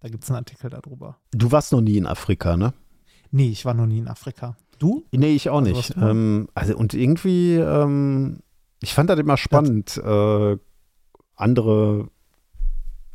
Da 0.00 0.08
gibt 0.08 0.24
es 0.24 0.30
einen 0.30 0.36
Artikel 0.38 0.70
darüber. 0.70 1.16
du 1.32 1.50
warst 1.50 1.72
noch 1.72 1.80
nie 1.80 1.96
in 1.96 2.06
Afrika, 2.06 2.56
ne? 2.56 2.72
Nee, 3.30 3.48
ich 3.50 3.64
war 3.64 3.74
noch 3.74 3.86
nie 3.86 3.98
in 3.98 4.08
Afrika. 4.08 4.56
Du? 4.78 5.04
Nee, 5.10 5.34
ich 5.34 5.48
auch 5.50 5.58
Also 5.60 5.72
nicht. 5.72 5.96
Ähm, 5.96 6.48
also 6.54 6.76
und 6.76 6.94
irgendwie, 6.94 7.54
ähm, 7.54 8.40
ich 8.80 8.94
fand 8.94 9.10
das 9.10 9.18
immer 9.18 9.36
spannend, 9.36 9.96
äh, 9.98 10.56
andere 11.34 12.08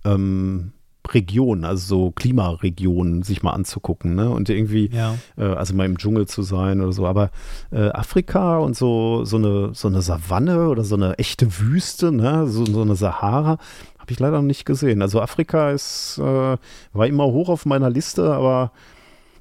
ähm, 0.05 0.73
Regionen, 1.09 1.65
also 1.65 1.85
so 2.05 2.11
Klimaregionen 2.11 3.23
sich 3.23 3.41
mal 3.43 3.51
anzugucken, 3.51 4.15
ne? 4.15 4.29
Und 4.29 4.49
irgendwie, 4.49 4.89
Ja. 4.93 5.15
äh, 5.37 5.43
also 5.43 5.73
mal 5.73 5.85
im 5.85 5.97
Dschungel 5.97 6.27
zu 6.27 6.43
sein 6.43 6.79
oder 6.81 6.91
so. 6.93 7.05
Aber 7.07 7.31
äh, 7.71 7.89
Afrika 7.89 8.59
und 8.59 8.75
so, 8.77 9.25
so 9.25 9.37
eine, 9.37 9.73
so 9.73 9.87
eine 9.87 10.01
Savanne 10.01 10.69
oder 10.69 10.83
so 10.83 10.95
eine 10.95 11.17
echte 11.17 11.59
Wüste, 11.59 12.11
ne? 12.11 12.47
So, 12.47 12.65
so 12.65 12.81
eine 12.81 12.95
Sahara, 12.95 13.57
habe 13.97 14.11
ich 14.11 14.19
leider 14.19 14.37
noch 14.37 14.47
nicht 14.47 14.65
gesehen. 14.65 15.01
Also 15.01 15.21
Afrika 15.21 15.71
ist, 15.71 16.17
äh, 16.19 16.57
war 16.93 17.07
immer 17.07 17.25
hoch 17.25 17.49
auf 17.49 17.65
meiner 17.65 17.89
Liste, 17.89 18.31
aber 18.33 18.71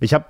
ich 0.00 0.14
habe 0.14 0.26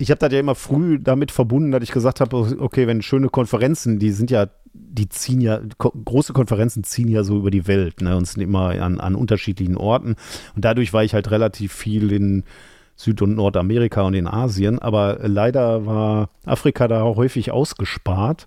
ich 0.00 0.10
habe 0.10 0.18
das 0.18 0.32
ja 0.32 0.40
immer 0.40 0.54
früh 0.54 0.98
damit 0.98 1.30
verbunden, 1.30 1.72
dass 1.72 1.82
ich 1.82 1.92
gesagt 1.92 2.20
habe, 2.20 2.56
okay, 2.58 2.86
wenn 2.86 3.02
schöne 3.02 3.28
Konferenzen, 3.28 3.98
die 3.98 4.12
sind 4.12 4.30
ja, 4.30 4.46
die 4.72 5.10
ziehen 5.10 5.42
ja, 5.42 5.60
ko 5.76 5.90
große 5.90 6.32
Konferenzen 6.32 6.84
ziehen 6.84 7.08
ja 7.08 7.22
so 7.22 7.36
über 7.36 7.50
die 7.50 7.66
Welt, 7.66 8.00
ne, 8.00 8.16
und 8.16 8.26
sind 8.26 8.40
immer 8.40 8.70
an, 8.80 8.98
an 8.98 9.14
unterschiedlichen 9.14 9.76
Orten. 9.76 10.16
Und 10.56 10.64
dadurch 10.64 10.94
war 10.94 11.04
ich 11.04 11.12
halt 11.12 11.30
relativ 11.30 11.74
viel 11.74 12.12
in 12.12 12.44
Süd- 12.96 13.20
und 13.20 13.34
Nordamerika 13.34 14.02
und 14.02 14.14
in 14.14 14.26
Asien, 14.26 14.78
aber 14.78 15.18
leider 15.22 15.84
war 15.84 16.30
Afrika 16.46 16.88
da 16.88 17.02
auch 17.02 17.16
häufig 17.16 17.50
ausgespart. 17.50 18.46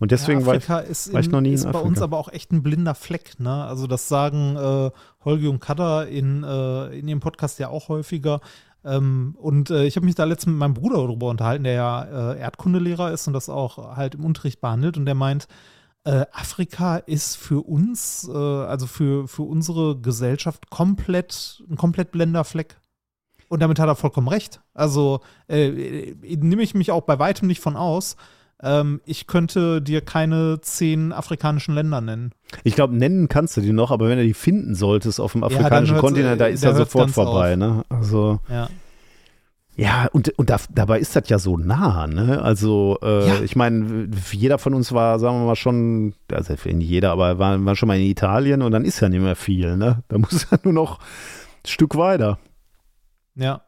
Und 0.00 0.12
deswegen 0.12 0.40
ja, 0.40 0.46
war 0.46 0.54
ich, 0.54 0.64
Afrika 0.64 0.78
ist, 0.80 1.12
war 1.12 1.20
ich 1.20 1.26
in, 1.26 1.32
noch 1.32 1.40
nie 1.42 1.50
in 1.50 1.54
ist 1.56 1.64
bei 1.64 1.78
uns 1.78 1.98
Afrika. 1.98 2.04
aber 2.04 2.18
auch 2.18 2.32
echt 2.32 2.52
ein 2.52 2.62
blinder 2.62 2.94
Fleck. 2.94 3.38
Ne? 3.38 3.64
Also 3.64 3.86
das 3.86 4.08
sagen 4.08 4.56
äh, 4.56 4.90
Holgi 5.24 5.46
und 5.46 5.60
Kader 5.60 6.08
in, 6.08 6.42
äh, 6.42 6.98
in 6.98 7.06
ihrem 7.06 7.20
Podcast 7.20 7.58
ja 7.58 7.68
auch 7.68 7.88
häufiger. 7.88 8.40
Ähm, 8.84 9.36
und 9.38 9.70
äh, 9.70 9.84
ich 9.84 9.96
habe 9.96 10.06
mich 10.06 10.14
da 10.14 10.24
letztens 10.24 10.52
mit 10.52 10.58
meinem 10.58 10.74
Bruder 10.74 10.96
darüber 10.96 11.28
unterhalten, 11.28 11.64
der 11.64 11.74
ja 11.74 12.32
äh, 12.32 12.40
Erdkundelehrer 12.40 13.12
ist 13.12 13.26
und 13.26 13.34
das 13.34 13.48
auch 13.48 13.96
halt 13.96 14.14
im 14.14 14.24
Unterricht 14.24 14.60
behandelt. 14.60 14.96
Und 14.96 15.06
der 15.06 15.14
meint, 15.14 15.48
äh, 16.04 16.24
Afrika 16.32 16.96
ist 16.96 17.36
für 17.36 17.66
uns, 17.66 18.28
äh, 18.28 18.36
also 18.36 18.86
für, 18.86 19.28
für 19.28 19.42
unsere 19.42 19.98
Gesellschaft 20.00 20.70
komplett, 20.70 21.62
ein 21.68 21.76
komplett 21.76 22.10
blender 22.10 22.44
Fleck. 22.44 22.80
Und 23.48 23.60
damit 23.60 23.78
hat 23.78 23.88
er 23.88 23.96
vollkommen 23.96 24.28
recht. 24.28 24.60
Also 24.74 25.20
äh, 25.48 26.14
nehme 26.22 26.62
ich 26.62 26.74
mich 26.74 26.90
auch 26.92 27.02
bei 27.02 27.18
weitem 27.18 27.48
nicht 27.48 27.60
von 27.60 27.76
aus. 27.76 28.16
Ähm, 28.62 29.00
ich 29.06 29.26
könnte 29.26 29.80
dir 29.80 30.02
keine 30.02 30.60
zehn 30.60 31.12
afrikanischen 31.12 31.74
Länder 31.74 32.00
nennen. 32.00 32.32
ich 32.62 32.74
glaube, 32.74 32.94
nennen 32.94 33.28
kannst 33.28 33.56
du 33.56 33.60
die 33.62 33.72
noch, 33.72 33.90
aber 33.90 34.08
wenn 34.08 34.18
du 34.18 34.24
die 34.24 34.34
finden 34.34 34.74
solltest 34.74 35.18
auf 35.20 35.32
dem 35.32 35.44
afrikanischen 35.44 35.94
hört's, 35.94 36.06
Kontinent, 36.06 36.40
da 36.40 36.46
ist 36.46 36.62
er 36.62 36.74
hört's 36.74 36.92
sofort 36.92 37.10
vorbei, 37.10 37.56
ne? 37.56 37.84
Also. 37.88 38.40
Ja. 38.48 38.68
Ja, 39.76 40.08
und, 40.12 40.28
und 40.38 40.50
da, 40.50 40.58
dabei 40.74 40.98
ist 40.98 41.16
das 41.16 41.28
ja 41.28 41.38
so 41.38 41.56
nah, 41.56 42.06
ne? 42.06 42.42
Also, 42.42 42.98
äh, 43.02 43.28
Ja. 43.28 43.40
ich 43.40 43.56
meine, 43.56 44.10
jeder 44.30 44.58
von 44.58 44.74
uns 44.74 44.92
war, 44.92 45.18
sagen 45.18 45.40
wir 45.40 45.46
mal, 45.46 45.56
schon, 45.56 46.12
also 46.30 46.52
nicht 46.52 46.88
jeder, 46.90 47.12
aber 47.12 47.38
war, 47.38 47.64
war 47.64 47.76
schon 47.76 47.86
mal 47.86 47.98
in 47.98 48.04
Italien 48.06 48.60
und 48.60 48.72
dann 48.72 48.84
ist 48.84 49.00
ja 49.00 49.08
nicht 49.08 49.22
mehr 49.22 49.36
viel, 49.36 49.78
ne? 49.78 50.02
Da 50.08 50.18
muss 50.18 50.46
ja 50.50 50.58
nur 50.64 50.74
noch 50.74 50.98
ein 50.98 51.66
Stück 51.66 51.96
weiter. 51.96 52.38
Ja. 53.36 53.62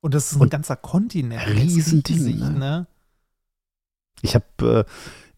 Und 0.00 0.14
das 0.14 0.32
ist 0.32 0.38
ein 0.38 0.42
Und 0.42 0.50
ganzer 0.50 0.74
Kontinent. 0.76 1.46
Riesending, 1.46 2.16
riesig, 2.16 2.40
ne? 2.40 2.50
ne? 2.50 2.86
Ich 4.22 4.34
habe, 4.34 4.86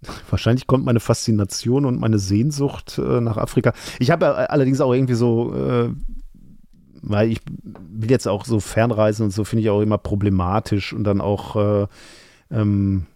äh, 0.02 0.08
wahrscheinlich 0.30 0.66
kommt 0.66 0.84
meine 0.84 1.00
Faszination 1.00 1.84
und 1.84 2.00
meine 2.00 2.18
Sehnsucht 2.18 2.98
äh, 2.98 3.20
nach 3.20 3.36
Afrika. 3.36 3.72
Ich 3.98 4.10
habe 4.10 4.26
äh, 4.26 4.28
allerdings 4.28 4.80
auch 4.80 4.92
irgendwie 4.92 5.14
so, 5.14 5.54
äh, 5.54 5.90
weil 7.02 7.30
ich 7.32 7.40
will 7.64 8.10
jetzt 8.10 8.28
auch 8.28 8.44
so 8.44 8.60
Fernreisen 8.60 9.24
und 9.24 9.30
so 9.30 9.44
finde 9.44 9.62
ich 9.62 9.70
auch 9.70 9.80
immer 9.80 9.98
problematisch 9.98 10.92
und 10.92 11.04
dann 11.04 11.20
auch, 11.20 11.56
äh, 11.56 11.86
ähm, 12.50 13.06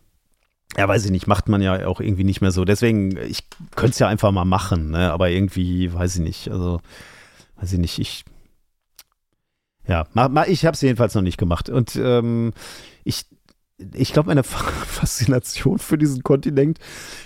ja, 0.77 0.87
weiß 0.87 1.05
ich 1.05 1.11
nicht, 1.11 1.27
macht 1.27 1.49
man 1.49 1.63
ja 1.63 1.87
auch 1.87 2.01
irgendwie 2.01 2.25
nicht 2.25 2.41
mehr 2.41 2.51
so. 2.51 2.65
Deswegen, 2.65 3.17
ich 3.17 3.45
könnte 3.77 3.93
es 3.93 3.99
ja 3.99 4.09
einfach 4.09 4.33
mal 4.33 4.45
machen, 4.45 4.91
ne? 4.91 5.13
aber 5.13 5.31
irgendwie, 5.31 5.93
weiß 5.93 6.17
ich 6.17 6.23
nicht, 6.23 6.51
also, 6.51 6.81
weiß 7.61 7.73
ich 7.73 7.79
nicht, 7.79 7.99
ich, 7.99 8.25
ja, 9.87 10.07
ma, 10.13 10.29
ma, 10.29 10.45
ich 10.47 10.67
habe 10.67 10.75
es 10.75 10.81
jedenfalls 10.81 11.15
noch 11.15 11.23
nicht 11.23 11.39
gemacht 11.39 11.71
und 11.71 11.97
ähm, 11.97 12.53
ich, 13.05 13.27
ich 13.95 14.13
glaube, 14.13 14.29
meine 14.29 14.43
Faszination 14.43 15.79
für 15.79 15.99
diesen 15.99 16.23
Kontinent 16.23 16.79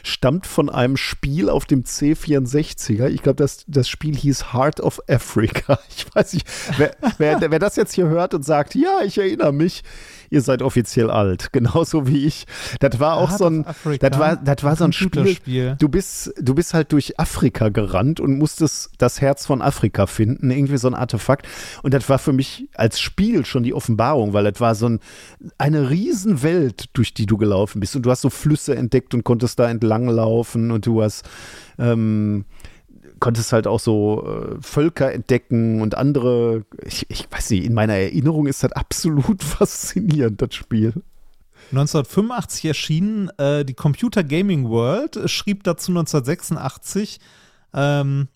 stammt 0.03 0.47
von 0.47 0.69
einem 0.69 0.97
Spiel 0.97 1.49
auf 1.49 1.65
dem 1.65 1.85
C64er. 1.85 3.09
Ich 3.09 3.23
glaube, 3.23 3.37
das, 3.37 3.65
das 3.69 3.89
Spiel 3.89 4.17
hieß 4.17 4.53
Heart 4.53 4.81
of 4.81 5.01
Africa. 5.09 5.79
Ich 5.91 6.15
weiß 6.15 6.33
nicht, 6.33 6.49
wer, 6.79 6.97
wer, 7.19 7.51
wer 7.51 7.59
das 7.59 7.77
jetzt 7.77 7.95
hier 7.95 8.09
hört 8.09 8.35
und 8.35 8.45
sagt, 8.45 8.75
ja, 8.75 9.01
ich 9.05 9.19
erinnere 9.19 9.53
mich. 9.53 9.83
Ihr 10.31 10.41
seid 10.41 10.63
offiziell 10.63 11.11
alt, 11.11 11.49
genauso 11.53 12.07
wie 12.07 12.25
ich. 12.27 12.47
Das 12.79 12.99
war 12.99 13.17
auch 13.17 13.31
Heart 13.31 13.39
so 13.39 13.47
ein, 13.47 13.65
das 14.01 14.19
war, 14.19 14.37
das 14.37 14.63
war 14.63 14.77
so 14.77 14.85
ein 14.85 14.93
Spiel. 14.93 15.37
Du 15.79 15.89
bist, 15.89 16.33
du 16.41 16.55
bist 16.55 16.73
halt 16.73 16.93
durch 16.93 17.19
Afrika 17.19 17.69
gerannt 17.69 18.21
und 18.21 18.39
musstest 18.39 18.93
das 18.99 19.21
Herz 19.21 19.47
von 19.47 19.61
Afrika 19.61 20.07
finden, 20.07 20.51
irgendwie 20.51 20.79
so 20.79 20.89
ein 20.89 20.95
Artefakt. 20.95 21.47
Und 21.83 21.93
das 21.93 22.09
war 22.09 22.19
für 22.19 22.33
mich 22.33 22.69
als 22.75 23.01
Spiel 23.01 23.45
schon 23.45 23.63
die 23.63 23.75
Offenbarung, 23.75 24.33
weil 24.33 24.45
das 24.45 24.61
war 24.61 24.75
so 24.75 24.89
ein, 24.89 25.01
eine 25.59 25.91
Riesenwelt, 25.91 26.91
durch 26.93 27.13
die 27.13 27.27
du 27.27 27.37
gelaufen 27.37 27.81
bist. 27.81 27.97
Und 27.97 28.07
du 28.07 28.11
hast 28.11 28.23
so 28.23 28.31
Flüsse 28.31 28.77
entdeckt 28.77 29.15
und 29.15 29.25
konntest 29.25 29.59
da 29.59 29.69
entlang 29.69 30.09
laufen 30.09 30.71
und 30.71 30.87
du 30.87 31.03
hast 31.03 31.29
ähm, 31.79 32.45
konntest 33.21 33.53
halt 33.53 33.67
auch 33.67 33.81
so 33.81 34.27
äh, 34.27 34.57
Völker 34.61 35.13
entdecken 35.13 35.81
und 35.83 35.97
andere, 35.97 36.65
ich, 36.85 37.07
ich 37.09 37.29
weiß 37.31 37.51
nicht, 37.51 37.65
in 37.65 37.75
meiner 37.75 37.95
Erinnerung 37.95 38.47
ist 38.47 38.65
das 38.65 38.73
absolut 38.73 39.43
faszinierend, 39.45 40.43
das 40.43 40.55
Spiel. 40.55 40.95
1985 41.73 42.65
erschienen, 42.65 43.31
äh, 43.39 43.65
die 43.65 43.75
Computer 43.75 44.25
Gaming 44.25 44.69
World 44.69 45.17
äh, 45.17 45.29
schrieb 45.29 45.63
dazu 45.63 45.93
1986, 45.93 47.21
ähm, 47.75 48.29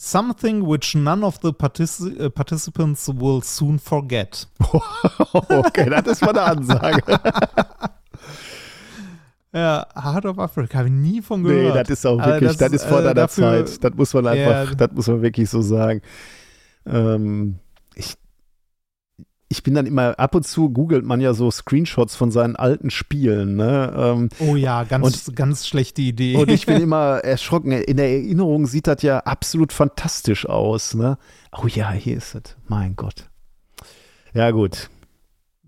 Something 0.00 0.64
which 0.64 0.94
none 0.94 1.26
of 1.26 1.40
the 1.42 1.50
partici 1.50 2.16
äh, 2.18 2.30
participants 2.30 3.08
will 3.08 3.42
soon 3.42 3.80
forget. 3.80 4.46
okay, 5.32 5.90
das 5.90 6.06
ist 6.06 6.22
mal 6.22 6.30
eine 6.30 6.42
Ansage. 6.42 7.02
Ja, 9.58 9.86
Heart 9.94 10.26
of 10.26 10.38
Africa, 10.38 10.78
habe 10.78 10.88
ich 10.88 10.94
nie 10.94 11.20
von 11.22 11.42
gehört. 11.42 11.74
Nee, 11.74 11.80
das 11.82 11.90
ist 11.90 12.06
auch 12.06 12.18
wirklich, 12.24 12.56
das, 12.56 12.72
ist 12.72 12.84
vor 12.84 13.00
äh, 13.00 13.02
deiner 13.02 13.14
dafür- 13.14 13.66
Zeit. 13.66 13.82
Das 13.84 13.94
muss 13.94 14.14
man 14.14 14.26
einfach, 14.26 14.70
Ja. 14.70 14.74
das 14.76 14.90
muss 14.92 15.06
man 15.08 15.22
wirklich 15.22 15.50
so 15.50 15.60
sagen. 15.62 16.00
Ähm, 16.86 17.56
ich, 17.94 18.14
ich 19.48 19.62
bin 19.62 19.74
dann 19.74 19.86
immer, 19.86 20.18
ab 20.18 20.34
und 20.34 20.46
zu 20.46 20.70
googelt 20.70 21.04
man 21.04 21.20
ja 21.20 21.32
so 21.34 21.50
Screenshots 21.50 22.14
von 22.14 22.30
seinen 22.30 22.54
alten 22.56 22.90
Spielen, 22.90 23.56
ne? 23.56 23.92
Ähm, 23.96 24.28
Oh 24.38 24.56
ja, 24.56 24.84
ganz, 24.84 25.32
ganz 25.34 25.66
schlechte 25.66 26.02
Idee. 26.02 26.36
und 26.36 26.50
ich 26.50 26.66
bin 26.66 26.80
immer 26.82 27.18
erschrocken. 27.24 27.72
In 27.72 27.96
der 27.96 28.10
Erinnerung 28.10 28.66
sieht 28.66 28.86
das 28.86 29.02
ja 29.02 29.18
absolut 29.20 29.72
fantastisch 29.72 30.46
aus, 30.46 30.94
ne? 30.94 31.18
Oh 31.56 31.66
ja, 31.66 31.90
hier 31.92 32.16
ist 32.18 32.34
es. 32.34 32.56
Mein 32.68 32.94
Gott. 32.94 33.28
Ja, 34.34 34.50
gut. 34.50 34.90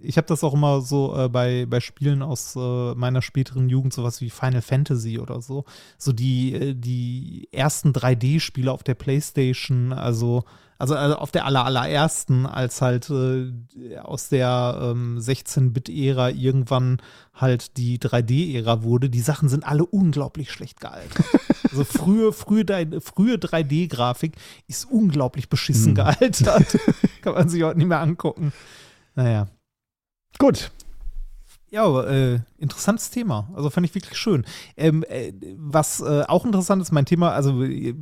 Ich 0.02 0.16
habe 0.16 0.26
das 0.26 0.44
auch 0.44 0.54
immer 0.54 0.80
so 0.80 1.16
äh, 1.16 1.28
bei, 1.28 1.66
bei 1.66 1.80
Spielen 1.80 2.22
aus 2.22 2.56
äh, 2.56 2.94
meiner 2.94 3.22
späteren 3.22 3.68
Jugend, 3.68 3.92
sowas 3.92 4.20
wie 4.20 4.30
Final 4.30 4.62
Fantasy 4.62 5.18
oder 5.18 5.40
so. 5.40 5.64
So 5.98 6.12
die, 6.12 6.54
äh, 6.54 6.74
die 6.74 7.48
ersten 7.52 7.92
3D-Spiele 7.92 8.70
auf 8.70 8.82
der 8.82 8.94
Playstation, 8.94 9.92
also, 9.92 10.44
also, 10.78 10.94
also 10.94 11.16
auf 11.16 11.30
der 11.30 11.44
aller, 11.44 11.64
allerersten, 11.64 12.46
als 12.46 12.80
halt 12.80 13.10
äh, 13.10 13.52
aus 14.02 14.28
der 14.28 14.78
ähm, 14.82 15.18
16-Bit-Ära 15.18 16.30
irgendwann 16.30 16.98
halt 17.34 17.76
die 17.76 17.98
3D-Ära 17.98 18.82
wurde. 18.82 19.10
Die 19.10 19.20
Sachen 19.20 19.48
sind 19.48 19.64
alle 19.64 19.84
unglaublich 19.84 20.50
schlecht 20.50 20.80
gealtert. 20.80 21.26
Also 21.72 21.84
frühe, 21.84 22.32
frühe, 22.32 23.00
frühe 23.00 23.36
3D-Grafik 23.36 24.32
ist 24.66 24.90
unglaublich 24.90 25.48
beschissen 25.48 25.90
Hm. 25.90 25.94
gealtert. 25.94 26.76
Kann 27.22 27.34
man 27.34 27.48
sich 27.48 27.62
heute 27.62 27.78
nicht 27.78 27.86
mehr 27.86 28.00
angucken. 28.00 28.52
Naja. 29.14 29.46
Gut. 30.40 30.72
Ja, 31.70 32.02
äh, 32.02 32.40
interessantes 32.56 33.10
Thema. 33.10 33.48
Also 33.54 33.68
fand 33.68 33.86
ich 33.86 33.94
wirklich 33.94 34.18
schön. 34.18 34.44
Ähm, 34.76 35.04
äh, 35.06 35.32
was 35.56 36.00
äh, 36.00 36.24
auch 36.26 36.46
interessant 36.46 36.80
ist, 36.82 36.90
mein 36.92 37.04
Thema, 37.04 37.32
also 37.32 37.62
äh, 37.62 37.94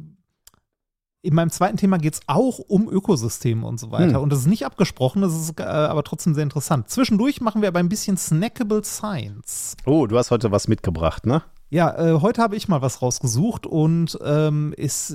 in 1.21 1.35
meinem 1.35 1.51
zweiten 1.51 1.77
Thema 1.77 1.99
geht 1.99 2.15
es 2.15 2.21
auch 2.29 2.61
um 2.61 2.89
Ökosysteme 2.89 3.67
und 3.67 3.81
so 3.81 3.91
weiter. 3.91 4.15
Hm. 4.15 4.23
Und 4.23 4.33
das 4.33 4.39
ist 4.39 4.47
nicht 4.47 4.65
abgesprochen, 4.65 5.21
das 5.21 5.35
ist 5.35 5.59
äh, 5.59 5.65
aber 5.65 6.05
trotzdem 6.05 6.33
sehr 6.33 6.45
interessant. 6.45 6.89
Zwischendurch 6.89 7.41
machen 7.41 7.61
wir 7.61 7.69
aber 7.69 7.81
ein 7.81 7.89
bisschen 7.89 8.17
Snackable 8.17 8.85
Science. 8.85 9.77
Oh, 9.85 10.07
du 10.07 10.17
hast 10.17 10.31
heute 10.31 10.53
was 10.53 10.69
mitgebracht, 10.69 11.27
ne? 11.27 11.43
Ja, 11.71 11.99
äh, 11.99 12.21
heute 12.21 12.41
habe 12.41 12.55
ich 12.55 12.69
mal 12.69 12.83
was 12.83 13.03
rausgesucht 13.03 13.67
und 13.67 14.17
ähm, 14.25 14.73
es, 14.79 15.15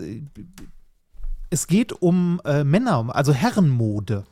es 1.49 1.67
geht 1.67 1.93
um 1.93 2.41
äh, 2.43 2.65
Männer, 2.65 3.15
also 3.15 3.31
Herrenmode. 3.31 4.25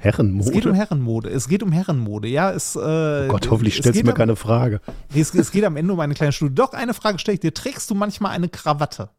Herrenmode. 0.00 0.46
Es 0.48 0.52
geht 0.52 0.66
um 0.66 0.74
Herrenmode. 0.74 1.28
Es 1.28 1.48
geht 1.48 1.62
um 1.62 1.72
Herrenmode. 1.72 2.28
Ja, 2.28 2.52
es. 2.52 2.76
Äh, 2.76 2.78
oh 2.78 3.28
Gott, 3.28 3.50
hoffentlich 3.50 3.74
es 3.74 3.80
stellst 3.80 4.00
du 4.00 4.06
mir 4.06 4.14
keine 4.14 4.36
Frage. 4.36 4.80
Nee, 5.12 5.20
es, 5.20 5.34
es 5.34 5.50
geht 5.50 5.64
am 5.64 5.76
Ende 5.76 5.92
um 5.92 5.98
eine 6.00 6.14
kleine 6.14 6.32
Studie. 6.32 6.54
Doch, 6.54 6.72
eine 6.72 6.94
Frage 6.94 7.18
stelle 7.18 7.34
ich 7.34 7.40
dir. 7.40 7.52
Trägst 7.52 7.90
du 7.90 7.94
manchmal 7.96 8.30
eine 8.32 8.48
Krawatte? 8.48 9.10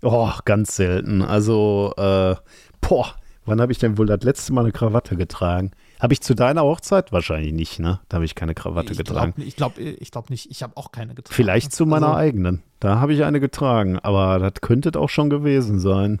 Oh, 0.00 0.30
ganz 0.44 0.76
selten. 0.76 1.22
Also, 1.22 1.92
äh, 1.96 2.36
boah, 2.80 3.14
wann 3.46 3.60
habe 3.60 3.72
ich 3.72 3.78
denn 3.78 3.98
wohl 3.98 4.06
das 4.06 4.22
letzte 4.22 4.52
Mal 4.52 4.60
eine 4.60 4.70
Krawatte 4.70 5.16
getragen? 5.16 5.72
Habe 5.98 6.12
ich 6.12 6.20
zu 6.20 6.34
deiner 6.34 6.62
Hochzeit? 6.62 7.10
Wahrscheinlich 7.10 7.52
nicht, 7.52 7.80
ne? 7.80 7.98
Da 8.08 8.16
habe 8.18 8.24
ich 8.24 8.36
keine 8.36 8.54
Krawatte 8.54 8.92
ich 8.92 8.98
getragen. 8.98 9.32
Glaub, 9.34 9.46
ich 9.48 9.56
glaube 9.56 9.80
ich 9.80 10.10
glaub 10.12 10.30
nicht. 10.30 10.48
Ich 10.52 10.62
habe 10.62 10.76
auch 10.76 10.92
keine 10.92 11.16
getragen. 11.16 11.34
Vielleicht 11.34 11.72
zu 11.72 11.84
meiner 11.84 12.10
Also, 12.10 12.18
eigenen. 12.18 12.62
Da 12.78 13.00
habe 13.00 13.12
ich 13.12 13.24
eine 13.24 13.40
getragen, 13.40 13.98
aber 13.98 14.38
das 14.38 14.60
könnte 14.60 14.96
auch 14.98 15.08
schon 15.08 15.30
gewesen 15.30 15.80
sein. 15.80 16.20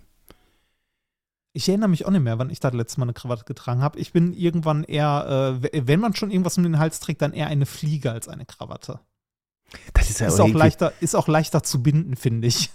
Ich 1.58 1.68
erinnere 1.68 1.88
mich 1.88 2.06
auch 2.06 2.12
nicht 2.12 2.22
mehr, 2.22 2.38
wann 2.38 2.50
ich 2.50 2.60
das 2.60 2.72
letzte 2.72 3.00
Mal 3.00 3.06
eine 3.06 3.14
Krawatte 3.14 3.42
getragen 3.44 3.82
habe. 3.82 3.98
Ich 3.98 4.12
bin 4.12 4.32
irgendwann 4.32 4.84
eher, 4.84 5.58
äh, 5.60 5.86
wenn 5.88 5.98
man 5.98 6.14
schon 6.14 6.30
irgendwas 6.30 6.56
um 6.56 6.62
den 6.62 6.78
Hals 6.78 7.00
trägt, 7.00 7.20
dann 7.20 7.32
eher 7.32 7.48
eine 7.48 7.66
Fliege 7.66 8.12
als 8.12 8.28
eine 8.28 8.46
Krawatte. 8.46 9.00
Das 9.92 10.08
ist 10.08 10.20
ja 10.20 10.28
Ist 10.28 10.38
auch, 10.38 10.48
leichter, 10.48 10.92
ist 11.00 11.16
auch 11.16 11.26
leichter 11.26 11.64
zu 11.64 11.82
binden, 11.82 12.14
finde 12.14 12.46
ich. 12.46 12.70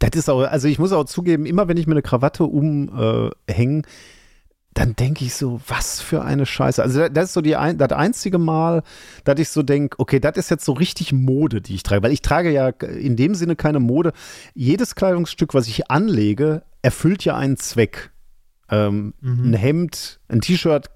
Das 0.00 0.10
ist 0.14 0.28
auch, 0.28 0.40
also 0.42 0.66
ich 0.66 0.80
muss 0.80 0.92
auch 0.92 1.04
zugeben, 1.04 1.46
immer 1.46 1.68
wenn 1.68 1.76
ich 1.76 1.86
mir 1.86 1.94
eine 1.94 2.02
Krawatte 2.02 2.44
umhänge, 2.44 3.82
äh, 3.82 3.82
dann 4.78 4.94
denke 4.94 5.24
ich 5.24 5.34
so, 5.34 5.60
was 5.66 6.00
für 6.00 6.22
eine 6.22 6.46
Scheiße. 6.46 6.80
Also 6.80 7.08
das 7.08 7.24
ist 7.26 7.32
so 7.32 7.40
die 7.40 7.56
ein, 7.56 7.78
das 7.78 7.90
einzige 7.90 8.38
Mal, 8.38 8.84
dass 9.24 9.40
ich 9.40 9.48
so 9.48 9.64
denke, 9.64 9.98
okay, 9.98 10.20
das 10.20 10.36
ist 10.36 10.50
jetzt 10.50 10.64
so 10.64 10.72
richtig 10.72 11.12
Mode, 11.12 11.60
die 11.60 11.74
ich 11.74 11.82
trage. 11.82 12.02
Weil 12.04 12.12
ich 12.12 12.22
trage 12.22 12.52
ja 12.52 12.68
in 12.68 13.16
dem 13.16 13.34
Sinne 13.34 13.56
keine 13.56 13.80
Mode. 13.80 14.12
Jedes 14.54 14.94
Kleidungsstück, 14.94 15.52
was 15.52 15.66
ich 15.66 15.90
anlege, 15.90 16.62
erfüllt 16.82 17.24
ja 17.24 17.36
einen 17.36 17.56
Zweck. 17.56 18.12
Ähm, 18.70 19.14
Mhm. 19.20 19.46
Ein 19.50 19.54
Hemd, 19.54 20.20
ein 20.28 20.40
T-Shirt 20.42 20.86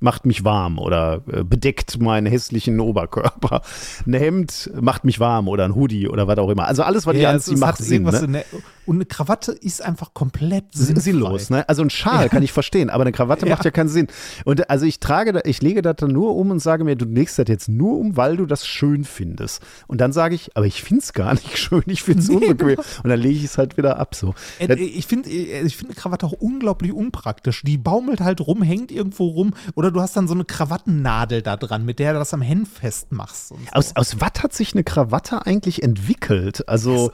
macht 0.00 0.26
mich 0.26 0.42
warm 0.42 0.80
oder 0.80 1.22
äh, 1.30 1.44
bedeckt 1.44 2.00
meinen 2.00 2.26
hässlichen 2.26 2.80
Oberkörper. 2.80 3.62
Ein 4.04 4.14
Hemd 4.14 4.68
macht 4.80 5.04
mich 5.04 5.20
warm 5.20 5.46
oder 5.46 5.64
ein 5.64 5.76
Hoodie 5.76 6.08
oder 6.08 6.26
was 6.26 6.38
auch 6.38 6.50
immer. 6.50 6.66
Also 6.66 6.82
alles, 6.82 7.06
was 7.06 7.14
ich 7.14 7.22
Ja, 7.22 7.30
es- 7.30 7.48
anziehe, 7.48 7.56
macht 7.58 7.78
Sinn. 7.78 8.04
irgendwas 8.06 8.26
Ne? 8.26 8.44
Und 8.84 8.96
eine 8.96 9.04
Krawatte 9.06 9.52
ist 9.52 9.80
einfach 9.82 10.12
komplett 10.14 10.64
Sin- 10.74 10.86
sinnfrei. 10.86 11.02
sinnlos, 11.02 11.50
ne? 11.50 11.68
Also 11.68 11.82
ein 11.82 11.90
Schal 11.90 12.28
kann 12.28 12.42
ich 12.42 12.50
verstehen, 12.52 12.90
aber 12.90 13.02
eine 13.02 13.12
Krawatte 13.12 13.46
Ja. 13.46 13.54
macht 13.54 13.64
ja 13.64 13.70
keinen 13.70 13.88
Sinn. 13.88 14.08
Und 14.44 14.68
also 14.70 14.86
ich 14.86 14.98
trage, 14.98 15.32
da- 15.32 15.40
ich 15.44 15.62
lege 15.62 15.82
das 15.82 15.96
dann 15.96 16.10
nur 16.10 16.34
um 16.36 16.50
und 16.50 16.58
sage 16.58 16.82
mir, 16.84 16.96
du 16.96 17.04
legst 17.04 17.38
das 17.38 17.46
jetzt 17.48 17.68
nur 17.68 17.98
um, 17.98 18.16
weil 18.16 18.36
du 18.36 18.46
das 18.46 18.66
schön 18.66 19.04
findest. 19.04 19.62
Und 19.86 20.00
dann 20.00 20.12
sage 20.12 20.34
ich, 20.34 20.56
aber 20.56 20.66
ich 20.66 20.82
finde 20.82 21.02
es 21.02 21.12
gar 21.12 21.34
nicht 21.34 21.56
schön, 21.58 21.82
ich 21.86 22.02
finde 22.02 22.22
es 22.22 22.28
Nee, 22.28 22.34
unbequem. 22.36 22.68
genau. 22.76 22.82
Und 23.04 23.10
dann 23.10 23.20
lege 23.20 23.38
ich 23.38 23.44
es 23.44 23.56
halt 23.58 23.76
wieder 23.76 23.98
ab 23.98 24.14
so. 24.14 24.34
Äh, 24.58 24.66
Das- 24.68 24.78
Ich 24.80 25.06
finde 25.06 25.28
ich 25.30 25.76
find 25.76 25.90
eine 25.90 25.94
Krawatte 26.00 26.26
auch 26.26 26.32
unglaublich 26.32 26.92
unpraktisch. 26.92 27.62
Die 27.62 27.78
baumelt 27.78 28.20
halt 28.20 28.40
rum, 28.40 28.62
hängt 28.62 28.90
irgendwo 28.90 29.26
rum 29.28 29.54
oder 29.74 29.90
du 29.90 30.00
hast 30.00 30.16
dann 30.16 30.26
so 30.26 30.34
eine 30.34 30.44
Krawattennadel 30.44 31.42
da 31.42 31.56
dran, 31.56 31.84
mit 31.84 31.98
der 31.98 32.14
du 32.14 32.18
das 32.18 32.34
am 32.34 32.42
Hemd 32.42 32.66
festmachst. 32.68 33.48
So. 33.48 33.58
Aus, 33.72 33.94
aus 33.96 34.20
was 34.20 34.42
hat 34.42 34.52
sich 34.52 34.72
eine 34.74 34.82
Krawatte 34.84 35.46
eigentlich 35.46 35.82
entwickelt? 35.82 36.68
Also, 36.68 37.12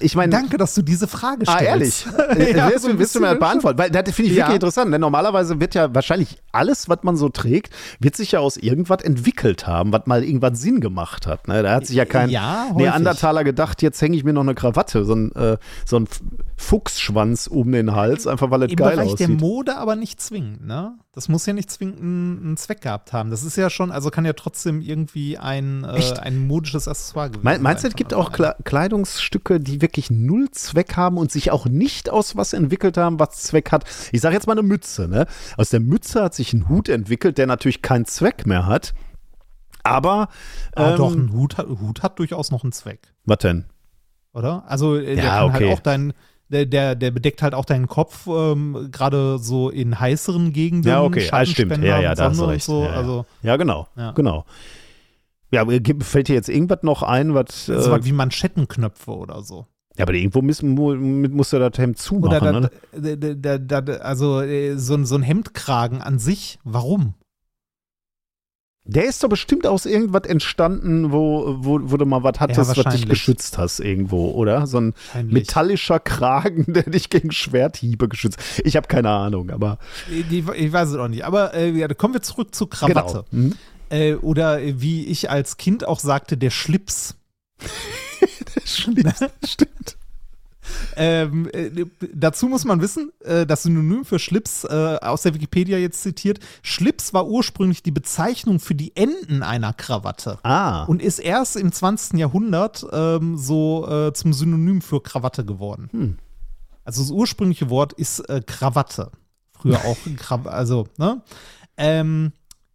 ich 0.00 0.14
meine. 0.16 0.30
Danke, 0.30 0.56
dass 0.58 0.74
du 0.74 0.82
diese 0.82 1.06
Frage 1.08 1.44
Ah, 1.46 1.58
stellst. 1.58 2.06
ehrlich? 2.06 2.54
Ja, 2.56 2.68
willst, 2.70 2.84
so 2.84 2.98
willst 2.98 3.14
du 3.14 3.20
mir 3.20 3.34
beantworten? 3.36 3.78
Weil 3.78 3.90
das 3.90 4.14
finde 4.14 4.30
ich 4.30 4.36
Ja. 4.36 4.44
wirklich 4.44 4.56
interessant. 4.56 4.92
Denn 4.92 5.00
normalerweise 5.00 5.60
wird 5.60 5.74
ja 5.74 5.94
wahrscheinlich 5.94 6.38
alles, 6.52 6.88
was 6.88 6.98
man 7.02 7.16
so 7.16 7.28
trägt, 7.28 7.72
wird 8.00 8.16
sich 8.16 8.32
ja 8.32 8.40
aus 8.40 8.56
irgendwas 8.56 9.02
entwickelt 9.02 9.66
haben, 9.66 9.92
was 9.92 10.06
mal 10.06 10.22
irgendwas 10.24 10.60
Sinn 10.60 10.80
gemacht 10.80 11.26
hat. 11.26 11.48
Ne? 11.48 11.62
Da 11.62 11.74
hat 11.74 11.86
sich 11.86 11.96
ja 11.96 12.04
kein 12.04 12.30
Ja. 12.30 12.66
Neandertaler 12.74 13.44
gedacht, 13.44 13.82
jetzt 13.82 14.00
hänge 14.02 14.16
ich 14.16 14.24
mir 14.24 14.32
noch 14.32 14.42
eine 14.42 14.54
Krawatte, 14.54 15.04
so 15.04 15.14
ein, 15.14 15.32
äh, 15.32 15.56
so 15.84 15.96
ein 15.98 16.08
Fuchsschwanz 16.56 17.46
um 17.46 17.72
den 17.72 17.94
Hals, 17.94 18.26
einfach 18.26 18.50
weil 18.50 18.62
es 18.64 18.70
Im 18.70 18.76
geil 18.76 18.96
Bereich 18.96 19.14
der 19.16 19.26
aussieht. 19.28 19.40
Mode 19.40 19.76
aber 19.76 19.96
nicht 19.96 20.20
zwingend, 20.20 20.66
ne? 20.66 20.94
Das 21.14 21.28
muss 21.28 21.46
ja 21.46 21.52
nicht 21.52 21.70
zwingend 21.70 22.00
einen, 22.00 22.56
Zweck 22.56 22.80
gehabt 22.80 23.12
haben. 23.12 23.30
Das 23.30 23.44
ist 23.44 23.56
ja 23.56 23.70
schon, 23.70 23.92
also 23.92 24.10
kann 24.10 24.24
ja 24.24 24.32
trotzdem 24.32 24.80
irgendwie 24.80 25.38
ein, 25.38 25.84
äh, 25.84 25.92
Echt? 25.92 26.18
ein 26.18 26.46
modisches 26.46 26.88
Accessoire 26.88 27.28
gewesen 27.28 27.44
Mein, 27.44 27.62
meinst 27.62 27.82
du, 27.84 27.86
sein 27.86 27.92
es 27.92 27.96
gibt 27.96 28.12
auch 28.14 28.32
Kle 28.32 28.56
Kleidungsstücke, 28.64 29.60
die 29.60 29.80
wirklich 29.80 30.10
null 30.10 30.50
Zweck 30.50 30.96
haben 30.96 31.16
und 31.16 31.30
sich 31.30 31.52
auch 31.52 31.66
nicht 31.66 32.10
aus 32.10 32.34
was 32.36 32.52
entwickelt 32.52 32.96
haben, 32.96 33.20
was 33.20 33.42
Zweck 33.44 33.70
hat? 33.70 33.84
Ich 34.10 34.20
sage 34.20 34.34
jetzt 34.34 34.48
mal 34.48 34.54
eine 34.54 34.62
Mütze, 34.64 35.06
ne? 35.06 35.26
Aus 35.56 35.70
der 35.70 35.80
Mütze 35.80 36.22
hat 36.22 36.34
sich 36.34 36.52
ein 36.52 36.68
Hut 36.68 36.88
entwickelt, 36.88 37.38
der 37.38 37.46
natürlich 37.46 37.80
keinen 37.80 38.06
Zweck 38.06 38.46
mehr 38.46 38.66
hat. 38.66 38.92
Aber, 39.84 40.28
Ah, 40.74 40.92
ähm, 40.92 40.96
doch, 40.96 41.14
ein 41.14 41.32
Hut 41.32 41.58
hat, 41.58 41.68
Hut 41.68 42.02
hat 42.02 42.18
durchaus 42.18 42.50
noch 42.50 42.64
einen 42.64 42.72
Zweck, 42.72 43.14
was 43.24 43.38
denn? 43.38 43.66
oder? 44.32 44.64
Also 44.66 44.96
äh, 44.96 45.14
der 45.14 45.24
Ja, 45.24 45.30
kann 45.38 45.50
okay. 45.54 45.68
halt 45.68 45.78
auch 45.78 45.82
dein, 45.82 46.12
der, 46.54 46.66
der, 46.66 46.94
der 46.94 47.10
bedeckt 47.10 47.42
halt 47.42 47.52
auch 47.54 47.64
deinen 47.66 47.88
Kopf, 47.88 48.26
ähm, 48.26 48.88
gerade 48.90 49.38
so 49.38 49.68
in 49.68 49.98
heißeren 50.00 50.52
Gegenden. 50.54 50.88
Ja, 50.88 51.02
okay, 51.02 51.28
ah, 51.32 51.44
stimmt. 51.44 51.76
Ja, 51.82 52.00
ja, 52.00 52.14
da 52.14 52.24
hast 52.30 52.32
du 52.32 52.36
Sonne 52.36 52.46
und 52.48 52.54
recht. 52.54 52.64
So. 52.64 52.82
Ja, 52.84 52.90
ja. 52.90 52.92
Also 52.94 53.26
Ja, 53.42 53.56
genau, 53.56 53.88
Ja. 53.96 54.12
genau. 54.12 54.44
Ja, 55.50 55.64
fällt 56.00 56.28
dir 56.28 56.34
jetzt 56.34 56.48
irgendwas 56.48 56.78
noch 56.82 57.02
ein, 57.02 57.34
was. 57.34 57.66
so 57.66 57.72
Äh, 57.74 57.90
was 57.90 58.04
wie 58.04 58.12
Manschettenknöpfe 58.12 59.10
oder 59.12 59.42
so. 59.42 59.66
ja, 59.96 60.04
aber 60.04 60.14
irgendwo 60.14 60.42
muss, 60.42 60.62
mu- 60.62 60.94
mit 60.96 61.32
musst 61.32 61.52
du 61.52 61.58
das 61.58 61.78
Hemd 61.78 61.98
zumachen, 61.98 62.36
Oder 62.48 62.60
ne? 62.60 62.70
da, 62.92 63.16
da, 63.16 63.34
da, 63.34 63.58
da, 63.58 63.80
da, 63.80 63.92
also 63.98 64.40
äh, 64.40 64.76
so, 64.76 64.94
ein- 64.94 65.06
so 65.06 65.14
ein 65.14 65.22
Hemdkragen 65.22 66.00
an 66.02 66.18
sich, 66.18 66.58
warum? 66.64 67.14
Der 68.86 69.06
ist 69.06 69.22
doch 69.22 69.30
bestimmt 69.30 69.66
aus 69.66 69.86
irgendwas 69.86 70.24
entstanden, 70.24 71.10
wo, 71.10 71.56
wo, 71.58 71.80
wo 71.82 71.96
du 71.96 72.04
mal 72.04 72.22
was 72.22 72.38
hattest, 72.38 72.76
was 72.76 72.94
dich 72.94 73.08
geschützt 73.08 73.56
hast 73.56 73.80
irgendwo, 73.80 74.32
oder? 74.32 74.66
So 74.66 74.78
ein 74.78 74.94
metallischer 75.24 75.98
Kragen, 76.00 76.66
der 76.72 76.82
dich 76.82 77.08
gegen 77.08 77.32
Schwerthiebe 77.32 78.08
geschützt. 78.08 78.38
Ich 78.62 78.76
habe 78.76 78.86
keine 78.86 79.08
Ahnung, 79.08 79.50
aber 79.50 79.78
Ich, 80.10 80.30
ich 80.30 80.72
weiß 80.72 80.90
es 80.90 80.96
auch 80.96 81.08
nicht. 81.08 81.24
Aber 81.24 81.54
äh, 81.54 81.70
ja, 81.70 81.88
kommen 81.88 82.12
wir 82.14 82.22
zurück 82.22 82.54
zur 82.54 82.68
Krawatte. 82.68 83.24
genau. 83.30 83.48
Hm? 83.48 83.54
Äh, 83.88 84.14
oder 84.16 84.60
wie 84.62 85.06
ich 85.06 85.30
als 85.30 85.56
Kind 85.56 85.86
auch 85.86 86.00
sagte, 86.00 86.36
der 86.36 86.50
Schlips. 86.50 87.16
Stimmt. 88.64 89.14
Stimmt. 89.44 89.96
Ähm, 90.96 91.48
äh, 91.52 91.70
dazu 92.12 92.48
muss 92.48 92.64
man 92.64 92.80
wissen, 92.80 93.10
äh, 93.20 93.46
das 93.46 93.64
Synonym 93.64 94.04
für 94.04 94.18
Schlips 94.18 94.64
äh, 94.64 94.98
aus 95.00 95.22
der 95.22 95.34
Wikipedia 95.34 95.78
jetzt 95.78 96.02
zitiert, 96.02 96.38
Schlips 96.62 97.12
war 97.12 97.26
ursprünglich 97.26 97.82
die 97.82 97.90
Bezeichnung 97.90 98.60
für 98.60 98.74
die 98.74 98.96
Enden 98.96 99.42
einer 99.42 99.72
Krawatte 99.72 100.38
Ah. 100.42 100.84
und 100.84 101.02
ist 101.02 101.18
erst 101.18 101.56
im 101.56 101.72
20. 101.72 102.18
Jahrhundert 102.18 102.86
ähm, 102.92 103.36
so 103.36 103.88
äh, 103.88 104.12
zum 104.12 104.32
Synonym 104.32 104.80
für 104.82 105.02
Krawatte 105.02 105.44
geworden. 105.44 105.88
Hm. 105.92 106.18
Also 106.84 107.02
das 107.02 107.10
ursprüngliche 107.10 107.70
Wort 107.70 107.92
ist 107.94 108.20
äh, 108.28 108.42
Krawatte. 108.46 109.10
Früher 109.52 109.78
auch 109.84 109.96
Kraw 110.16 110.48
also, 110.48 110.86
ne? 110.98 111.22
Ähm, 111.76 112.32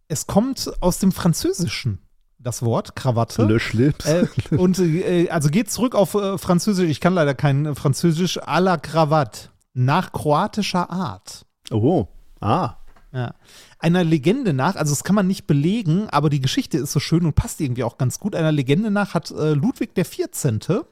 es 0.08 0.26
kommt 0.26 0.70
aus 0.80 0.98
dem 0.98 1.12
Französischen, 1.12 2.00
das 2.42 2.62
Wort 2.62 2.96
Krawatte. 2.96 3.44
Le 3.44 3.60
Schlips. 3.60 4.06
Äh, 4.06 4.26
und 4.56 4.78
äh, 4.78 5.28
also 5.30 5.50
geht 5.50 5.70
zurück 5.70 5.94
auf 5.94 6.14
äh, 6.14 6.38
Französisch, 6.38 6.88
ich 6.88 7.00
kann 7.00 7.14
leider 7.14 7.34
kein 7.34 7.66
äh, 7.66 7.74
Französisch, 7.74 8.42
à 8.42 8.60
la 8.60 8.76
Cravate, 8.76 9.50
nach 9.74 10.12
kroatischer 10.12 10.90
Art. 10.90 11.46
oh. 11.70 12.08
Ah. 12.40 12.76
Ja. 13.12 13.34
Einer 13.78 14.04
Legende 14.04 14.52
nach, 14.52 14.76
also 14.76 14.92
das 14.92 15.04
kann 15.04 15.16
man 15.16 15.26
nicht 15.26 15.46
belegen, 15.46 16.08
aber 16.10 16.30
die 16.30 16.40
Geschichte 16.40 16.78
ist 16.78 16.92
so 16.92 17.00
schön 17.00 17.26
und 17.26 17.34
passt 17.34 17.60
irgendwie 17.60 17.82
auch 17.82 17.98
ganz 17.98 18.20
gut. 18.20 18.34
Einer 18.34 18.52
Legende 18.52 18.90
nach 18.90 19.14
hat 19.14 19.30
äh, 19.30 19.52
Ludwig 19.54 19.94
XIV. 19.94 20.84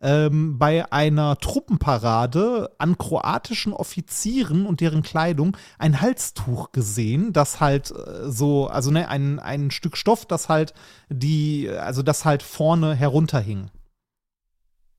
Ähm, 0.00 0.58
bei 0.58 0.92
einer 0.92 1.38
Truppenparade 1.38 2.70
an 2.78 2.96
kroatischen 2.98 3.72
Offizieren 3.72 4.64
und 4.64 4.80
deren 4.80 5.02
Kleidung 5.02 5.56
ein 5.76 6.00
Halstuch 6.00 6.70
gesehen, 6.70 7.32
das 7.32 7.60
halt 7.60 7.90
äh, 7.90 8.30
so, 8.30 8.68
also 8.68 8.92
ne, 8.92 9.08
ein, 9.08 9.40
ein 9.40 9.72
Stück 9.72 9.96
Stoff, 9.96 10.24
das 10.24 10.48
halt 10.48 10.72
die, 11.08 11.68
also 11.68 12.02
das 12.02 12.24
halt 12.24 12.44
vorne 12.44 12.94
herunterhing. 12.94 13.70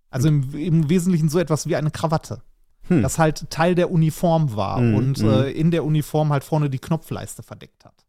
Also 0.09 0.27
im, 0.27 0.53
im 0.53 0.89
Wesentlichen 0.89 1.29
so 1.29 1.39
etwas 1.39 1.67
wie 1.67 1.77
eine 1.77 1.91
Krawatte 1.91 2.41
Hm. 2.89 3.03
das 3.03 3.19
halt 3.19 3.49
Teil 3.49 3.75
der 3.75 3.91
Uniform 3.91 4.55
war 4.55 4.81
Mhm, 4.81 4.95
und 4.95 5.19
mhm. 5.19 5.29
äh, 5.29 5.51
in 5.51 5.71
der 5.71 5.85
Uniform 5.85 6.31
halt 6.33 6.43
vorne 6.43 6.69
die 6.69 6.79
Knopfleiste 6.79 7.43
verdeckt 7.43 7.85
hat. 7.85 8.05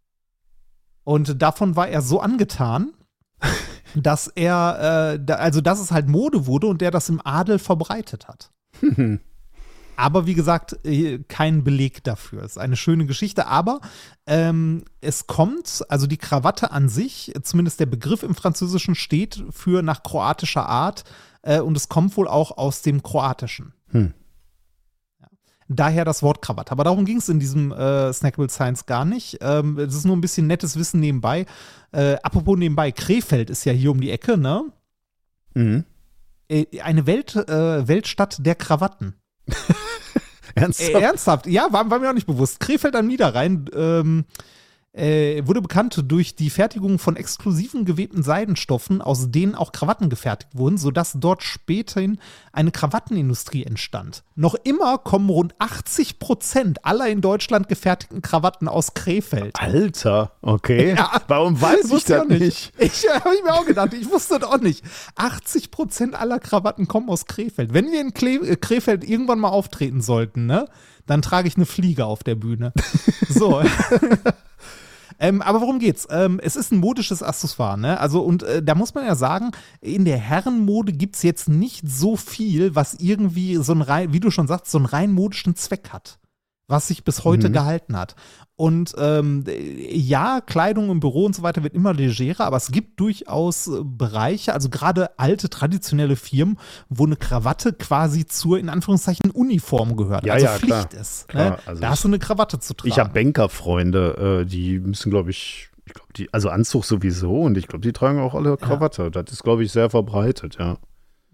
Und 1.04 1.40
davon 1.40 1.76
war 1.76 1.88
er 1.88 2.02
so 2.02 2.20
angetan, 2.20 2.92
dass 3.94 4.28
er, 4.28 5.14
äh, 5.14 5.20
da, 5.22 5.34
also 5.36 5.60
dass 5.60 5.80
es 5.80 5.90
halt 5.90 6.08
Mode 6.08 6.46
wurde 6.46 6.66
und 6.66 6.80
der 6.80 6.90
das 6.90 7.08
im 7.08 7.20
Adel 7.24 7.58
verbreitet 7.58 8.28
hat. 8.28 8.50
Aber 10.00 10.26
wie 10.26 10.34
gesagt, 10.34 10.78
äh, 10.86 11.18
kein 11.28 11.62
Beleg 11.62 12.02
dafür. 12.04 12.42
Es 12.42 12.52
ist 12.52 12.58
eine 12.58 12.76
schöne 12.76 13.04
Geschichte, 13.04 13.46
aber 13.46 13.80
ähm, 14.26 14.84
es 15.02 15.26
kommt, 15.26 15.84
also 15.90 16.06
die 16.06 16.16
Krawatte 16.16 16.70
an 16.70 16.88
sich, 16.88 17.34
zumindest 17.42 17.80
der 17.80 17.86
Begriff 17.86 18.22
im 18.22 18.34
Französischen 18.34 18.94
steht 18.94 19.44
für 19.50 19.82
nach 19.82 20.02
kroatischer 20.02 20.66
Art 20.66 21.04
äh, 21.42 21.60
und 21.60 21.76
es 21.76 21.90
kommt 21.90 22.16
wohl 22.16 22.28
auch 22.28 22.56
aus 22.56 22.80
dem 22.80 23.02
Kroatischen. 23.02 23.74
Hm. 23.90 24.14
Daher 25.72 26.04
das 26.04 26.24
Wort 26.24 26.42
Krawatte. 26.42 26.72
Aber 26.72 26.82
darum 26.82 27.04
ging 27.04 27.18
es 27.18 27.28
in 27.28 27.38
diesem 27.38 27.70
äh, 27.70 28.12
Snackable 28.12 28.50
Science 28.50 28.86
gar 28.86 29.04
nicht. 29.04 29.38
Ähm, 29.40 29.78
Es 29.78 29.94
ist 29.94 30.04
nur 30.04 30.16
ein 30.16 30.20
bisschen 30.20 30.48
nettes 30.48 30.76
Wissen 30.76 30.98
nebenbei. 30.98 31.46
Äh, 31.92 32.16
apropos 32.24 32.58
nebenbei, 32.58 32.90
Krefeld 32.90 33.50
ist 33.50 33.64
ja 33.64 33.72
hier 33.72 33.92
um 33.92 34.00
die 34.00 34.10
Ecke, 34.10 34.36
ne? 34.36 34.64
Mhm. 35.54 35.84
Äh, 36.48 36.80
eine 36.80 37.06
Welt, 37.06 37.36
äh, 37.36 37.86
Weltstadt 37.86 38.44
der 38.44 38.56
Krawatten. 38.56 39.14
Ernsthaft? 40.56 40.94
Äh, 40.94 41.00
ernsthaft? 41.00 41.46
Ja, 41.46 41.68
war, 41.70 41.88
war 41.88 42.00
mir 42.00 42.10
auch 42.10 42.14
nicht 42.14 42.26
bewusst. 42.26 42.58
Krefeld 42.58 42.96
am 42.96 43.06
Niederrhein 43.06 43.66
ähm, 43.72 44.24
äh, 44.92 45.46
wurde 45.46 45.62
bekannt 45.62 46.02
durch 46.08 46.34
die 46.34 46.50
Fertigung 46.50 46.98
von 46.98 47.16
exklusiven 47.16 47.84
gewebten 47.84 48.22
Seidenstoffen, 48.22 49.00
aus 49.00 49.30
denen 49.30 49.54
auch 49.54 49.72
Krawatten 49.72 50.10
gefertigt 50.10 50.50
wurden, 50.54 50.78
sodass 50.78 51.12
dort 51.16 51.42
späterhin 51.44 52.18
eine 52.52 52.72
Krawattenindustrie 52.72 53.64
entstand. 53.64 54.24
Noch 54.34 54.56
immer 54.64 54.98
kommen 54.98 55.30
rund 55.30 55.54
80 55.60 56.18
Prozent 56.18 56.84
aller 56.84 57.08
in 57.08 57.20
Deutschland 57.20 57.68
gefertigten 57.68 58.20
Krawatten 58.20 58.66
aus 58.66 58.94
Krefeld. 58.94 59.54
Alter, 59.60 60.32
okay. 60.42 60.94
Ja. 60.94 61.22
Warum 61.28 61.60
weiß 61.60 61.92
ich 61.92 62.04
das 62.04 62.26
nicht? 62.26 62.72
Ich 62.78 63.04
äh, 63.06 63.10
habe 63.12 63.36
mir 63.44 63.54
auch 63.54 63.66
gedacht, 63.66 63.94
ich 63.94 64.10
wusste 64.10 64.40
das 64.40 64.48
auch 64.48 64.60
nicht. 64.60 64.84
80 65.14 65.70
Prozent 65.70 66.14
aller 66.14 66.40
Krawatten 66.40 66.88
kommen 66.88 67.08
aus 67.10 67.26
Krefeld. 67.26 67.72
Wenn 67.72 67.92
wir 67.92 68.00
in 68.00 68.12
Kle 68.12 68.36
äh, 68.40 68.56
Krefeld 68.56 69.08
irgendwann 69.08 69.38
mal 69.38 69.50
auftreten 69.50 70.00
sollten, 70.00 70.46
ne, 70.46 70.66
dann 71.06 71.22
trage 71.22 71.46
ich 71.46 71.56
eine 71.56 71.66
Fliege 71.66 72.06
auf 72.06 72.24
der 72.24 72.34
Bühne. 72.34 72.72
So. 73.28 73.62
Ähm, 75.20 75.42
aber 75.42 75.60
worum 75.60 75.78
geht's? 75.78 76.08
Ähm, 76.10 76.40
es 76.42 76.56
ist 76.56 76.72
ein 76.72 76.78
modisches 76.78 77.22
Accessoire, 77.22 77.76
ne? 77.78 78.00
Also, 78.00 78.22
und 78.22 78.42
äh, 78.42 78.62
da 78.62 78.74
muss 78.74 78.94
man 78.94 79.04
ja 79.04 79.14
sagen, 79.14 79.50
in 79.80 80.04
der 80.06 80.16
Herrenmode 80.18 80.92
gibt's 80.92 81.22
jetzt 81.22 81.48
nicht 81.48 81.82
so 81.86 82.16
viel, 82.16 82.74
was 82.74 82.94
irgendwie 82.94 83.56
so 83.56 83.72
ein 83.72 83.82
rein, 83.82 84.12
wie 84.12 84.20
du 84.20 84.30
schon 84.30 84.46
sagst, 84.48 84.70
so 84.72 84.78
einen 84.78 84.86
rein 84.86 85.12
modischen 85.12 85.54
Zweck 85.56 85.90
hat. 85.92 86.18
Was 86.68 86.86
sich 86.86 87.04
bis 87.04 87.24
heute 87.24 87.48
Mhm. 87.48 87.52
gehalten 87.52 87.96
hat. 87.98 88.14
Und 88.60 88.94
ähm, 88.98 89.44
ja, 89.88 90.42
Kleidung 90.42 90.90
im 90.90 91.00
Büro 91.00 91.24
und 91.24 91.34
so 91.34 91.42
weiter 91.42 91.62
wird 91.62 91.72
immer 91.72 91.94
legerer, 91.94 92.44
aber 92.44 92.58
es 92.58 92.70
gibt 92.70 93.00
durchaus 93.00 93.70
Bereiche, 93.82 94.52
also 94.52 94.68
gerade 94.68 95.18
alte 95.18 95.48
traditionelle 95.48 96.14
Firmen, 96.14 96.58
wo 96.90 97.06
eine 97.06 97.16
Krawatte 97.16 97.72
quasi 97.72 98.26
zur, 98.26 98.58
in 98.58 98.68
Anführungszeichen, 98.68 99.30
Uniform 99.30 99.96
gehört. 99.96 100.26
Ja, 100.26 100.34
also 100.34 100.44
ja, 100.44 100.58
klar. 100.58 100.82
Pflicht 100.82 101.00
ist. 101.00 101.28
Klar, 101.28 101.52
ne? 101.52 101.58
also 101.64 101.80
da 101.80 101.88
hast 101.88 102.04
du 102.04 102.08
eine 102.08 102.18
Krawatte 102.18 102.58
zu 102.58 102.74
tragen. 102.74 102.90
Ich 102.90 102.98
habe 102.98 103.14
Bankerfreunde, 103.14 104.42
äh, 104.42 104.44
die 104.44 104.78
müssen, 104.78 105.08
glaube 105.08 105.30
ich, 105.30 105.70
ich 105.86 105.94
glaube, 105.94 106.12
die, 106.14 106.30
also 106.34 106.50
Anzug 106.50 106.84
sowieso 106.84 107.40
und 107.40 107.56
ich 107.56 107.66
glaube, 107.66 107.80
die 107.80 107.94
tragen 107.94 108.20
auch 108.20 108.34
alle 108.34 108.58
Krawatte. 108.58 109.10
Das 109.10 109.32
ist, 109.32 109.42
glaube 109.42 109.64
ich, 109.64 109.72
sehr 109.72 109.88
verbreitet, 109.88 110.58
ja. 110.60 110.76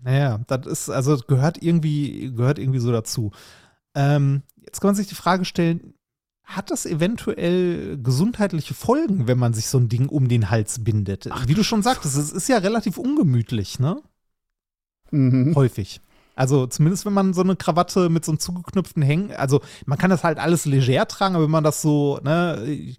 Naja, 0.01 0.39
das 0.47 0.65
ist, 0.67 0.91
also 0.91 1.17
gehört 1.27 1.61
irgendwie, 1.61 2.33
gehört 2.37 2.61
irgendwie 2.61 2.79
so 2.79 2.93
dazu. 2.93 3.33
Ähm, 3.97 4.43
jetzt 4.61 4.81
kann 4.81 4.91
man 4.91 4.95
sich 4.95 5.09
die 5.09 5.17
Frage 5.17 5.45
stellen, 5.45 5.95
hat 6.47 6.71
das 6.71 6.87
eventuell 6.87 7.99
gesundheitliche 7.99 8.73
Folgen, 8.73 9.27
wenn 9.27 9.37
man 9.37 9.53
sich 9.53 9.67
so 9.67 9.79
ein 9.79 9.89
Ding 9.89 10.09
um 10.09 10.29
den 10.29 10.49
Hals 10.49 10.83
bindet? 10.85 11.29
Wie 11.47 11.55
du 11.55 11.65
schon 11.65 11.83
sagtest, 11.83 12.17
es 12.17 12.31
ist 12.31 12.49
ja 12.49 12.59
relativ 12.59 12.99
ungemütlich, 12.99 13.81
ne? 13.81 14.01
Mhm. 15.11 15.55
Häufig. 15.57 16.01
Also 16.37 16.67
zumindest 16.67 17.05
wenn 17.05 17.15
man 17.15 17.35
so 17.35 17.43
eine 17.43 17.57
Krawatte 17.57 18.09
mit 18.11 18.25
so 18.25 18.31
einem 18.31 18.39
zugeknüpften 18.39 19.03
Hängen, 19.03 19.33
also 19.33 19.61
man 19.87 19.99
kann 19.99 20.11
das 20.11 20.23
halt 20.23 20.39
alles 20.39 20.67
leger 20.67 21.09
tragen, 21.09 21.35
aber 21.35 21.45
wenn 21.45 21.51
man 21.51 21.65
das 21.65 21.83
so, 21.83 22.21
ne, 22.23 22.95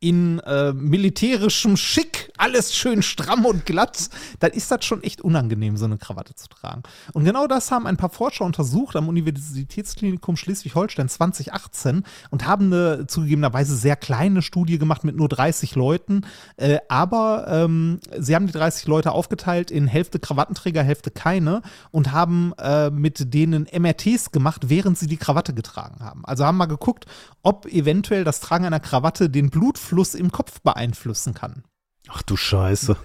in 0.00 0.38
äh, 0.40 0.72
militärischem 0.72 1.76
Schick, 1.76 2.32
alles 2.38 2.74
schön 2.74 3.02
stramm 3.02 3.44
und 3.44 3.66
glatt, 3.66 4.08
dann 4.38 4.50
ist 4.52 4.70
das 4.70 4.86
schon 4.86 5.02
echt 5.02 5.20
unangenehm, 5.20 5.76
so 5.76 5.84
eine 5.84 5.98
Krawatte 5.98 6.34
zu 6.34 6.48
tragen. 6.48 6.82
Und 7.12 7.24
genau 7.24 7.46
das 7.46 7.70
haben 7.70 7.86
ein 7.86 7.98
paar 7.98 8.08
Forscher 8.08 8.46
untersucht 8.46 8.96
am 8.96 9.08
Universitätsklinikum 9.08 10.38
Schleswig-Holstein 10.38 11.10
2018 11.10 12.04
und 12.30 12.46
haben 12.46 12.72
eine 12.72 13.06
zugegebenerweise 13.06 13.76
sehr 13.76 13.94
kleine 13.94 14.40
Studie 14.40 14.78
gemacht 14.78 15.04
mit 15.04 15.16
nur 15.16 15.28
30 15.28 15.74
Leuten. 15.74 16.22
Äh, 16.56 16.78
aber 16.88 17.46
ähm, 17.48 18.00
sie 18.18 18.34
haben 18.34 18.46
die 18.46 18.54
30 18.54 18.86
Leute 18.86 19.12
aufgeteilt 19.12 19.70
in 19.70 19.86
Hälfte 19.86 20.18
Krawattenträger, 20.18 20.82
Hälfte 20.82 21.10
keine 21.10 21.60
und 21.90 22.10
haben 22.10 22.54
äh, 22.58 22.88
mit 22.88 23.34
denen 23.34 23.66
MRTs 23.70 24.32
gemacht, 24.32 24.70
während 24.70 24.98
sie 24.98 25.08
die 25.08 25.18
Krawatte 25.18 25.52
getragen 25.52 26.02
haben. 26.02 26.24
Also 26.24 26.46
haben 26.46 26.56
mal 26.56 26.64
geguckt, 26.64 27.04
ob 27.42 27.66
eventuell 27.66 28.24
das 28.24 28.40
Tragen 28.40 28.64
einer 28.64 28.80
Krawatte 28.80 29.28
den 29.28 29.50
Blutfluss 29.50 29.89
im 29.92 30.32
Kopf 30.32 30.60
beeinflussen 30.60 31.34
kann. 31.34 31.64
Ach 32.08 32.22
du 32.22 32.36
Scheiße. 32.36 32.96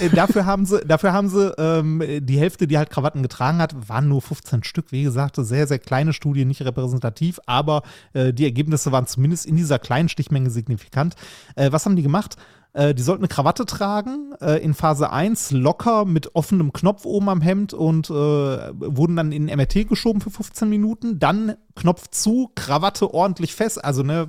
Äh, 0.00 0.10
dafür 0.10 0.46
haben 0.46 0.66
sie, 0.66 0.80
dafür 0.80 1.12
haben 1.12 1.28
sie 1.28 1.52
ähm, 1.58 2.02
die 2.20 2.38
Hälfte, 2.38 2.66
die 2.66 2.78
halt 2.78 2.90
Krawatten 2.90 3.22
getragen 3.22 3.58
hat, 3.58 3.88
waren 3.88 4.08
nur 4.08 4.22
15 4.22 4.64
Stück. 4.64 4.92
Wie 4.92 5.02
gesagt, 5.02 5.38
eine 5.38 5.46
sehr, 5.46 5.66
sehr 5.66 5.78
kleine 5.78 6.12
Studie, 6.12 6.44
nicht 6.44 6.62
repräsentativ, 6.62 7.38
aber 7.46 7.82
äh, 8.12 8.32
die 8.32 8.44
Ergebnisse 8.44 8.92
waren 8.92 9.06
zumindest 9.06 9.46
in 9.46 9.56
dieser 9.56 9.78
kleinen 9.78 10.08
Stichmenge 10.08 10.50
signifikant. 10.50 11.14
Äh, 11.54 11.72
was 11.72 11.84
haben 11.84 11.96
die 11.96 12.02
gemacht? 12.02 12.36
Äh, 12.72 12.94
die 12.94 13.02
sollten 13.02 13.22
eine 13.22 13.28
Krawatte 13.28 13.66
tragen, 13.66 14.32
äh, 14.40 14.56
in 14.62 14.74
Phase 14.74 15.10
1 15.10 15.52
locker 15.52 16.04
mit 16.04 16.34
offenem 16.34 16.72
Knopf 16.72 17.04
oben 17.04 17.28
am 17.28 17.40
Hemd 17.40 17.74
und 17.74 18.10
wurden 18.10 19.16
dann 19.16 19.32
in 19.32 19.46
den 19.46 19.56
MRT 19.56 19.88
geschoben 19.88 20.20
für 20.20 20.30
15 20.30 20.68
Minuten. 20.68 21.18
Dann 21.18 21.54
Knopf 21.74 22.08
zu, 22.08 22.50
Krawatte 22.54 23.12
ordentlich 23.12 23.54
fest, 23.54 23.84
also 23.84 24.02
ne, 24.02 24.28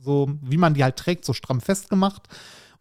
so 0.00 0.30
wie 0.42 0.56
man 0.56 0.74
die 0.74 0.82
halt 0.82 0.96
trägt, 0.96 1.24
so 1.24 1.32
stramm 1.32 1.60
festgemacht 1.60 2.28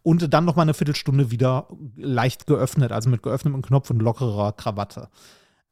und 0.03 0.33
dann 0.33 0.45
noch 0.45 0.55
mal 0.55 0.63
eine 0.63 0.73
Viertelstunde 0.73 1.31
wieder 1.31 1.67
leicht 1.95 2.47
geöffnet, 2.47 2.91
also 2.91 3.09
mit 3.09 3.23
geöffnetem 3.23 3.61
Knopf 3.61 3.89
und 3.89 4.01
lockerer 4.01 4.53
Krawatte. 4.53 5.09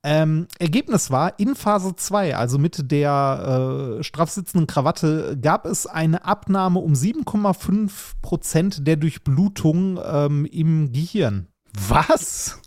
Ähm, 0.03 0.47
Ergebnis 0.59 1.11
war, 1.11 1.39
in 1.39 1.55
Phase 1.55 1.95
2, 1.95 2.35
also 2.35 2.59
mit 2.59 2.91
der 2.91 3.97
äh, 3.99 4.03
straff 4.03 4.29
sitzenden 4.29 4.67
Krawatte, 4.67 5.37
gab 5.41 5.65
es 5.65 5.87
eine 5.87 6.23
Abnahme 6.23 6.79
um 6.79 6.93
7,5 6.93 8.13
Prozent 8.21 8.87
der 8.87 8.95
Durchblutung 8.95 9.99
ähm, 10.05 10.45
im 10.45 10.93
Gehirn. 10.93 11.47
Was? 11.89 12.59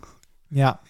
Ja. 0.49 0.81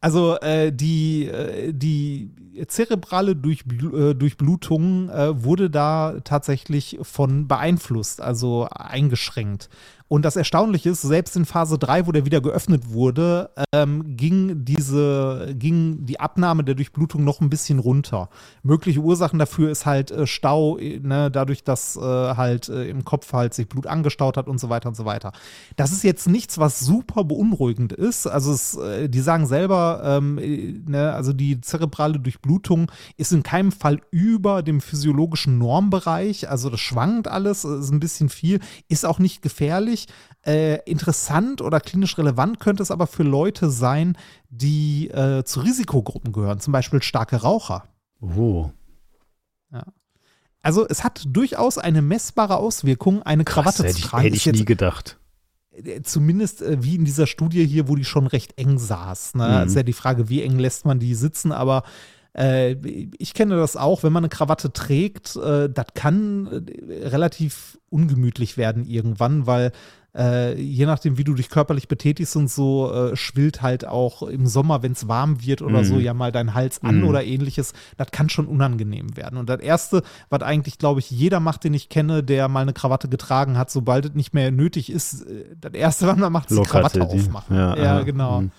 Also 0.00 0.36
äh, 0.40 0.72
die, 0.72 1.26
äh, 1.26 1.72
die 1.72 2.30
zerebrale 2.68 3.36
Durchbl 3.36 4.10
äh, 4.10 4.14
Durchblutung 4.14 5.10
äh, 5.10 5.42
wurde 5.42 5.70
da 5.70 6.20
tatsächlich 6.24 6.98
von 7.02 7.46
beeinflusst, 7.46 8.20
also 8.20 8.66
eingeschränkt. 8.70 9.68
Und 10.12 10.24
das 10.24 10.34
Erstaunliche 10.34 10.90
ist, 10.90 11.02
selbst 11.02 11.36
in 11.36 11.44
Phase 11.44 11.78
3, 11.78 12.08
wo 12.08 12.10
der 12.10 12.24
wieder 12.24 12.40
geöffnet 12.40 12.90
wurde, 12.90 13.50
ähm, 13.72 14.16
ging, 14.16 14.64
diese, 14.64 15.54
ging 15.56 16.04
die 16.04 16.18
Abnahme 16.18 16.64
der 16.64 16.74
Durchblutung 16.74 17.22
noch 17.22 17.40
ein 17.40 17.48
bisschen 17.48 17.78
runter. 17.78 18.28
Mögliche 18.64 18.98
Ursachen 18.98 19.38
dafür 19.38 19.70
ist 19.70 19.86
halt 19.86 20.10
äh, 20.10 20.26
Stau, 20.26 20.78
ne, 20.78 21.30
dadurch, 21.30 21.62
dass 21.62 21.94
äh, 21.94 22.00
halt 22.00 22.68
äh, 22.68 22.88
im 22.88 23.04
Kopf 23.04 23.32
halt 23.32 23.54
sich 23.54 23.68
Blut 23.68 23.86
angestaut 23.86 24.36
hat 24.36 24.48
und 24.48 24.58
so 24.58 24.68
weiter 24.68 24.88
und 24.88 24.96
so 24.96 25.04
weiter. 25.04 25.30
Das 25.76 25.92
ist 25.92 26.02
jetzt 26.02 26.26
nichts, 26.26 26.58
was 26.58 26.80
super 26.80 27.22
beunruhigend 27.22 27.92
ist. 27.92 28.26
Also 28.26 28.52
es, 28.52 28.74
äh, 28.78 29.08
die 29.08 29.20
sagen 29.20 29.46
selber, 29.46 30.02
ähm, 30.04 30.34
ne, 30.88 31.12
also 31.12 31.32
die 31.32 31.60
zerebrale 31.60 32.18
Durchblutung 32.18 32.90
ist 33.16 33.30
in 33.30 33.44
keinem 33.44 33.70
Fall 33.70 34.00
über 34.10 34.64
dem 34.64 34.80
physiologischen 34.80 35.58
Normbereich. 35.58 36.50
Also 36.50 36.68
das 36.68 36.80
schwankt 36.80 37.28
alles, 37.28 37.64
ist 37.64 37.92
ein 37.92 38.00
bisschen 38.00 38.28
viel, 38.28 38.58
ist 38.88 39.06
auch 39.06 39.20
nicht 39.20 39.40
gefährlich. 39.40 39.99
Äh, 40.46 40.76
interessant 40.90 41.60
oder 41.60 41.80
klinisch 41.80 42.16
relevant 42.16 42.60
könnte 42.60 42.82
es 42.82 42.90
aber 42.90 43.06
für 43.06 43.24
Leute 43.24 43.70
sein, 43.70 44.16
die 44.48 45.08
äh, 45.08 45.44
zu 45.44 45.60
Risikogruppen 45.60 46.32
gehören, 46.32 46.60
zum 46.60 46.72
Beispiel 46.72 47.02
starke 47.02 47.36
Raucher. 47.36 47.84
Oh. 48.22 48.70
Ja. 49.70 49.84
Also 50.62 50.86
es 50.88 51.04
hat 51.04 51.24
durchaus 51.26 51.76
eine 51.76 52.00
messbare 52.00 52.56
Auswirkung, 52.56 53.22
eine 53.22 53.44
Krawatte 53.44 53.64
Krass, 53.64 53.76
zu 53.76 53.84
hätte 53.84 53.98
ich, 53.98 54.04
tragen. 54.04 54.22
hätte 54.24 54.36
ich 54.36 54.46
nie 54.46 54.64
gedacht. 54.64 55.18
äh, 55.72 56.00
zumindest 56.02 56.62
äh, 56.62 56.82
wie 56.82 56.94
in 56.94 57.04
dieser 57.04 57.26
Studie 57.26 57.66
hier, 57.66 57.88
wo 57.88 57.96
die 57.96 58.04
schon 58.04 58.26
recht 58.26 58.58
eng 58.58 58.78
saß. 58.78 59.34
Ne? 59.34 59.60
Mhm. 59.60 59.66
Ist 59.66 59.76
ja 59.76 59.82
die 59.82 59.92
Frage, 59.92 60.28
wie 60.28 60.42
eng 60.42 60.58
lässt 60.58 60.86
man 60.86 60.98
die 60.98 61.14
sitzen, 61.14 61.52
aber 61.52 61.82
äh, 62.32 62.72
ich 63.18 63.34
kenne 63.34 63.56
das 63.56 63.76
auch, 63.76 64.02
wenn 64.02 64.12
man 64.12 64.24
eine 64.24 64.28
Krawatte 64.28 64.72
trägt, 64.72 65.36
äh, 65.36 65.68
das 65.68 65.86
kann 65.94 66.46
äh, 66.46 67.08
relativ 67.08 67.78
ungemütlich 67.90 68.56
werden 68.56 68.84
irgendwann, 68.86 69.46
weil 69.46 69.72
äh, 70.16 70.60
je 70.60 70.86
nachdem, 70.86 71.18
wie 71.18 71.24
du 71.24 71.34
dich 71.34 71.50
körperlich 71.50 71.86
betätigst 71.86 72.34
und 72.34 72.50
so, 72.50 72.92
äh, 72.92 73.16
schwillt 73.16 73.62
halt 73.62 73.86
auch 73.86 74.22
im 74.22 74.48
Sommer, 74.48 74.82
wenn 74.82 74.90
es 74.92 75.06
warm 75.06 75.40
wird 75.44 75.62
oder 75.62 75.80
Mhm. 75.80 75.84
so, 75.84 75.98
ja 76.00 76.14
mal 76.14 76.32
dein 76.32 76.54
Hals 76.54 76.82
an 76.82 76.98
Mhm. 77.02 77.04
oder 77.06 77.22
ähnliches. 77.24 77.74
Das 77.96 78.10
kann 78.10 78.28
schon 78.28 78.46
unangenehm 78.46 79.16
werden. 79.16 79.38
Und 79.38 79.48
das 79.48 79.60
Erste, 79.60 80.02
was 80.28 80.42
eigentlich, 80.42 80.78
glaube 80.78 80.98
ich, 80.98 81.10
jeder 81.12 81.38
macht, 81.38 81.62
den 81.62 81.74
ich 81.74 81.88
kenne, 81.90 82.24
der 82.24 82.48
mal 82.48 82.62
eine 82.62 82.72
Krawatte 82.72 83.08
getragen 83.08 83.56
hat, 83.56 83.70
sobald 83.70 84.04
es 84.04 84.14
nicht 84.14 84.34
mehr 84.34 84.50
nötig 84.50 84.90
ist, 84.90 85.22
äh, 85.28 85.44
das 85.60 85.74
Erste, 85.74 86.08
was 86.08 86.16
man 86.16 86.32
macht, 86.32 86.50
ist 86.50 86.58
die 86.58 86.62
Krawatte 86.64 87.02
aufmachen. 87.04 87.56
Ja, 87.56 87.76
Ja, 87.76 87.82
ja. 87.84 88.02
genau. 88.02 88.40
Mhm. 88.40 88.50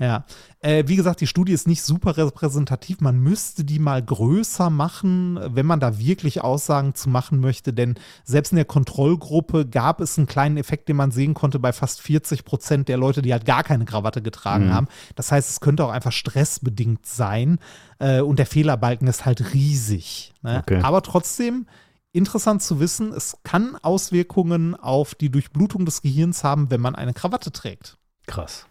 Ja, 0.00 0.24
äh, 0.58 0.84
wie 0.88 0.96
gesagt, 0.96 1.20
die 1.20 1.28
Studie 1.28 1.52
ist 1.52 1.68
nicht 1.68 1.82
super 1.82 2.16
repräsentativ. 2.16 3.00
Man 3.00 3.20
müsste 3.20 3.62
die 3.62 3.78
mal 3.78 4.02
größer 4.02 4.68
machen, 4.68 5.38
wenn 5.54 5.66
man 5.66 5.78
da 5.78 5.98
wirklich 6.00 6.42
Aussagen 6.42 6.96
zu 6.96 7.08
machen 7.08 7.38
möchte. 7.38 7.72
Denn 7.72 7.94
selbst 8.24 8.50
in 8.50 8.56
der 8.56 8.64
Kontrollgruppe 8.64 9.66
gab 9.66 10.00
es 10.00 10.18
einen 10.18 10.26
kleinen 10.26 10.56
Effekt, 10.56 10.88
den 10.88 10.96
man 10.96 11.12
sehen 11.12 11.34
konnte 11.34 11.60
bei 11.60 11.72
fast 11.72 12.00
40 12.00 12.44
Prozent 12.44 12.88
der 12.88 12.96
Leute, 12.96 13.22
die 13.22 13.32
halt 13.32 13.44
gar 13.46 13.62
keine 13.62 13.84
Krawatte 13.84 14.20
getragen 14.20 14.66
Mhm. 14.66 14.72
haben. 14.74 14.88
Das 15.14 15.30
heißt, 15.30 15.48
es 15.48 15.60
könnte 15.60 15.84
auch 15.84 15.90
einfach 15.90 16.12
stressbedingt 16.12 17.06
sein. 17.06 17.58
Äh, 18.00 18.20
und 18.20 18.40
der 18.40 18.46
Fehlerbalken 18.46 19.06
ist 19.06 19.24
halt 19.24 19.54
riesig. 19.54 20.32
Ne? 20.42 20.58
Okay. 20.58 20.80
Aber 20.82 21.02
trotzdem 21.02 21.66
interessant 22.12 22.62
zu 22.62 22.80
wissen, 22.80 23.12
es 23.12 23.36
kann 23.44 23.76
Auswirkungen 23.82 24.74
auf 24.74 25.14
die 25.14 25.30
Durchblutung 25.30 25.84
des 25.84 26.02
Gehirns 26.02 26.42
haben, 26.42 26.70
wenn 26.70 26.80
man 26.80 26.94
eine 26.96 27.12
Krawatte 27.14 27.52
trägt. 27.52 27.96
Krass. 28.26 28.66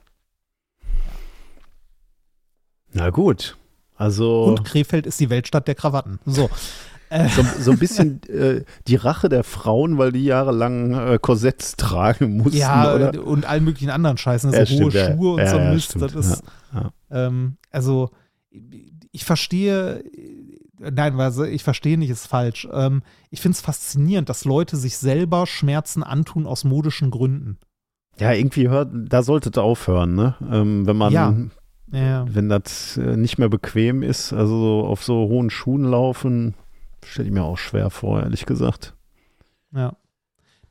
Na 2.94 3.10
gut. 3.10 3.58
Also 3.96 4.46
Und 4.46 4.64
Krefeld 4.66 5.06
ist 5.06 5.20
die 5.20 5.30
Weltstadt 5.30 5.68
der 5.68 5.76
Krawatten. 5.76 6.20
So. 6.26 6.50
Äh, 7.10 7.30
so, 7.30 7.44
so 7.60 7.72
ein 7.72 7.78
bisschen 7.78 8.22
äh, 8.30 8.64
die 8.88 8.96
Rache 8.96 9.30
der 9.30 9.44
Frauen, 9.44 9.98
weil 10.00 10.12
die 10.12 10.24
jahrelang 10.26 10.94
äh, 10.94 11.20
Korsetts 11.22 11.76
tragen 11.76 12.38
mussten, 12.38 12.58
ja, 12.58 12.94
oder? 12.94 13.24
und 13.24 13.46
allen 13.46 13.64
möglichen 13.64 13.92
anderen 13.92 14.18
Scheißen. 14.18 14.52
Ja, 14.52 14.60
Also 14.60 14.74
hohe 14.76 14.92
stimmt, 14.92 14.94
ja. 14.94 15.14
Schuhe 15.16 15.34
und 15.34 15.40
Ja, 15.40 15.48
so 15.48 15.58
ein 15.58 15.64
ja, 15.66 15.74
Mist. 15.74 15.86
stimmt, 15.92 16.04
das 16.06 16.14
ist, 16.16 16.44
ja, 16.74 16.92
Ähm, 17.12 17.58
also, 17.70 18.10
ich 19.12 19.26
verstehe, 19.26 20.04
nein, 20.80 21.20
also 21.20 21.44
ich 21.44 21.64
verstehe 21.64 22.00
nicht, 22.00 22.10
ist 22.10 22.26
falsch. 22.26 22.68
Ähm, 22.74 23.04
ich 23.30 23.42
finde 23.42 23.56
es 23.58 23.62
faszinierend, 23.62 24.28
dass 24.30 24.44
Leute 24.44 24.76
sich 24.76 24.98
selber 24.98 25.46
Schmerzen 25.46 26.02
antun 26.02 26.48
aus 26.48 26.64
modischen 26.64 27.12
Gründen. 27.12 27.60
Ja, 28.20 28.32
irgendwie 28.34 28.70
hört, 28.70 28.90
da 28.92 29.22
solltet 29.22 29.58
ihr 29.58 29.64
aufhören, 29.64 30.16
ne? 30.16 30.36
Ähm, 30.52 30.88
wenn 30.88 30.98
man, 30.98 31.52
Ja. 31.92 32.26
Wenn 32.28 32.50
das 32.50 32.98
äh, 32.98 33.18
nicht 33.18 33.38
mehr 33.38 33.50
bequem 33.50 34.04
ist, 34.04 34.34
also 34.34 34.58
so 34.58 34.88
auf 34.88 35.04
so 35.04 35.28
hohen 35.28 35.50
Schuhen 35.50 35.84
laufen, 35.84 36.56
stelle 37.06 37.28
ich 37.28 37.34
mir 37.34 37.44
auch 37.44 37.58
schwer 37.58 37.90
vor, 37.90 38.24
ehrlich 38.24 38.46
gesagt. 38.46 38.96
ja. 39.74 39.96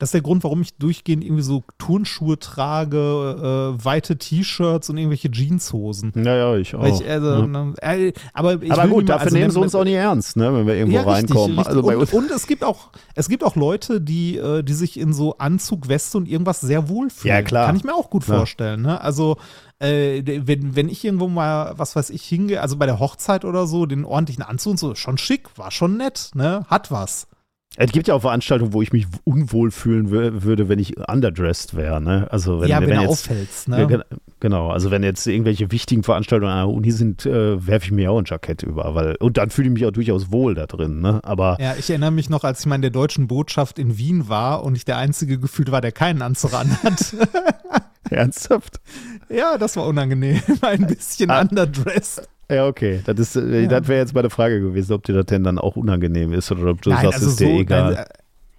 Das 0.03 0.09
ist 0.09 0.15
der 0.15 0.23
Grund, 0.23 0.43
warum 0.43 0.63
ich 0.63 0.75
durchgehend 0.79 1.23
irgendwie 1.23 1.45
so 1.45 1.63
Turnschuhe 1.79 2.37
trage, 2.37 3.77
äh, 3.79 3.85
weite 3.85 4.19
T-Shirts 4.19 4.91
und 4.91 4.99
irgendwelche 4.99 5.31
Jeanshosen. 5.31 6.13
Ja, 6.17 6.35
ja, 6.35 6.57
ich 6.57 6.75
auch. 6.75 6.83
Ich, 6.85 7.09
also, 7.09 7.29
ja. 7.29 7.47
ne, 7.47 7.73
äh, 7.81 8.13
aber 8.35 8.59
Aber 8.71 8.89
gut, 8.89 9.09
dafür 9.09 9.27
also 9.27 9.37
nehmen 9.37 9.47
ne- 9.47 9.53
sie 9.53 9.61
uns 9.61 9.75
auch 9.77 9.85
nicht 9.85 9.95
ernst, 9.95 10.37
ne, 10.37 10.53
wenn 10.53 10.67
wir 10.67 10.75
irgendwo 10.75 10.97
Ja, 10.97 11.03
richtig, 11.05 11.31
reinkommen. 11.37 11.57
richtig. 11.57 11.77
Also 11.77 11.83
und, 12.01 12.13
und 12.15 12.31
es 12.33 12.49
gibt 12.49 12.65
auch, 12.65 12.89
es 13.15 13.29
gibt 13.29 13.45
auch 13.45 13.55
Leute, 13.55 14.01
die, 14.01 14.39
äh, 14.39 14.65
die 14.65 14.73
sich 14.73 14.99
in 14.99 15.13
so 15.13 15.39
Anzug, 15.39 15.87
Weste 15.87 16.19
und 16.19 16.27
irgendwas 16.29 16.61
sehr 16.61 16.89
wohlfühlen. 16.89 17.37
Ja, 17.37 17.43
klar. 17.43 17.67
Kann 17.67 17.77
ich 17.77 17.85
mir 17.85 17.95
auch 17.95 18.11
gut 18.11 18.27
Ja. 18.27 18.39
vorstellen. 18.39 18.83
Ne? 18.83 19.01
Also 19.01 19.37
äh, 19.79 20.21
wenn, 20.25 20.75
wenn 20.75 20.89
ich 20.89 21.05
irgendwo 21.05 21.29
mal, 21.29 21.75
was 21.77 21.95
weiß 21.95 22.11
ich, 22.11 22.25
hingehe, 22.25 22.61
also 22.61 22.77
bei 22.77 22.87
der 22.87 22.99
Hochzeit 22.99 23.45
oder 23.45 23.69
so, 23.69 23.87
den 23.87 24.05
ordentlichen 24.05 24.43
Anzug 24.43 24.73
und 24.73 24.79
so, 24.81 24.97
schon 24.97 25.17
schick, 25.17 25.57
war 25.57 25.71
schon 25.71 25.97
nett, 25.97 26.33
ne? 26.35 26.67
Hat 26.67 26.91
was. 26.91 27.29
Es 27.77 27.91
gibt 27.93 28.07
ja 28.09 28.15
auch 28.15 28.21
Veranstaltungen, 28.21 28.73
wo 28.73 28.83
ich 28.83 28.93
mich 28.93 29.07
unwohl 29.25 29.71
fühlen 29.71 30.11
wür- 30.11 30.43
würde, 30.43 30.69
wenn 30.69 30.79
ich 30.79 30.97
underdressed 31.09 31.75
wäre, 31.75 32.01
ne? 32.01 32.27
Also 32.31 32.61
wenn, 32.61 32.69
ja, 32.69 32.81
wenn, 32.81 32.89
wenn 32.91 32.97
du 32.97 33.03
jetzt, 33.03 33.11
auffällst, 33.11 33.69
ne? 33.69 33.87
gen- 33.87 34.03
Genau, 34.41 34.71
also 34.71 34.91
wenn 34.91 35.05
jetzt 35.05 35.25
irgendwelche 35.27 35.71
wichtigen 35.71 36.03
Veranstaltungen 36.03 36.51
an 36.53 36.67
der 36.67 36.75
Uni 36.75 36.91
sind, 36.91 37.25
äh, 37.27 37.65
werfe 37.65 37.87
ich 37.87 37.93
mir 37.93 38.11
auch 38.11 38.19
ein 38.19 38.25
Jackett 38.27 38.63
über, 38.65 38.95
weil 38.95 39.15
und 39.21 39.37
dann 39.39 39.51
fühle 39.51 39.69
ich 39.69 39.75
mich 39.75 39.87
auch 39.87 39.93
durchaus 39.93 40.33
wohl 40.33 40.55
da 40.55 40.67
drin, 40.67 41.01
ne? 41.01 41.21
Aber 41.23 41.57
Ja, 41.61 41.75
ich 41.79 41.89
erinnere 41.89 42.11
mich 42.11 42.29
noch, 42.29 42.43
als 42.45 42.61
ich 42.61 42.67
mal 42.67 42.75
in 42.75 42.83
der 42.83 42.91
deutschen 42.91 43.29
Botschaft 43.29 43.79
in 43.79 43.97
Wien 43.99 44.29
war 44.29 44.65
und 44.65 44.75
ich 44.77 44.85
der 44.85 44.97
Einzige 44.99 45.39
gefühlt 45.39 45.71
war, 45.71 45.81
der 45.81 45.93
keinen 45.93 46.23
Anzug 46.23 46.55
anhat. 46.55 47.15
ernsthaft? 48.11 48.81
ja, 49.29 49.57
das 49.59 49.77
war 49.77 49.87
unangenehm. 49.87 50.41
Ein 50.61 50.87
bisschen 50.87 51.31
Ah. 51.31 51.41
underdressed. 51.43 52.29
Ja, 52.53 52.67
okay. 52.67 53.01
Das, 53.05 53.19
ist, 53.19 53.37
äh, 53.37 53.63
Ja. 53.63 53.69
das 53.69 53.89
wäre 53.89 54.01
jetzt 54.01 54.15
meine 54.15 54.31
Frage 54.31 54.61
gewesen, 54.61 54.93
ob 54.93 55.05
dir 55.05 55.15
das 55.15 55.27
denn 55.27 55.45
dann 55.45 55.59
auch 55.59 55.77
unangenehm 55.77 56.33
ist 56.33 56.51
oder 56.53 56.67
ob 56.71 56.83
du 56.83 56.91
sagst, 56.91 57.23
ist 57.23 57.41
dir 57.41 57.47
so, 57.47 57.61
egal. 57.61 57.95
nein, 57.95 58.05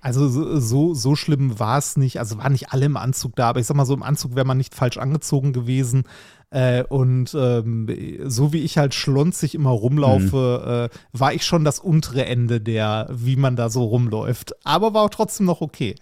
also 0.02 0.28
so, 0.28 0.60
so, 0.60 0.94
so 0.94 1.16
schlimm 1.16 1.60
war 1.60 1.78
es 1.78 1.96
nicht. 1.96 2.20
Also 2.20 2.38
waren 2.38 2.52
nicht 2.52 2.74
alle 2.74 2.86
im 2.86 2.98
Anzug 2.98 3.36
da, 3.36 3.50
aber 3.50 3.60
ich 3.62 3.66
sag 3.68 3.78
mal, 3.78 3.86
so 3.86 3.94
im 3.94 4.04
Anzug 4.04 4.36
wäre 4.36 4.46
man 4.46 4.58
nicht 4.58 4.76
falsch 4.76 4.98
angezogen 4.98 5.54
gewesen. 5.54 6.04
Äh, 6.50 6.84
und 6.84 7.34
ähm, 7.40 7.88
so 8.26 8.52
wie 8.54 8.60
ich 8.60 8.78
halt 8.78 8.94
schlonzig 8.94 9.56
immer 9.56 9.70
rumlaufe, 9.72 10.90
Mhm. 10.92 10.96
äh, 10.96 11.18
war 11.18 11.34
ich 11.34 11.46
schon 11.46 11.64
das 11.64 11.80
untere 11.80 12.26
Ende 12.26 12.60
der, 12.62 13.08
wie 13.12 13.38
man 13.38 13.56
da 13.56 13.70
so 13.70 13.84
rumläuft. 13.86 14.54
Aber 14.66 14.94
war 14.94 15.04
auch 15.04 15.10
trotzdem 15.10 15.46
noch 15.46 15.62
okay. 15.62 15.96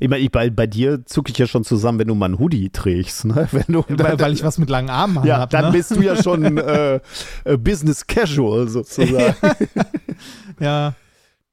Ich 0.00 0.08
meine, 0.08 0.22
ich, 0.22 0.30
bei, 0.30 0.50
bei 0.50 0.66
dir 0.66 1.04
zucke 1.06 1.30
ich 1.30 1.38
ja 1.38 1.46
schon 1.46 1.62
zusammen, 1.62 1.98
wenn 1.98 2.08
du 2.08 2.14
mal 2.14 2.26
einen 2.26 2.38
Hoodie 2.38 2.70
trägst, 2.70 3.26
ne? 3.26 3.48
Wenn 3.52 3.64
du, 3.68 3.84
weil, 3.88 4.18
weil 4.18 4.32
ich 4.32 4.42
was 4.42 4.58
mit 4.58 4.70
langen 4.70 4.90
Armen 4.90 5.24
ja, 5.24 5.38
habe. 5.38 5.50
dann 5.52 5.66
ne? 5.66 5.72
bist 5.72 5.90
du 5.90 6.00
ja 6.00 6.20
schon 6.20 6.56
äh, 6.58 7.00
äh, 7.44 7.56
Business 7.56 8.06
Casual 8.06 8.68
sozusagen. 8.68 9.34
Ja. 10.58 10.94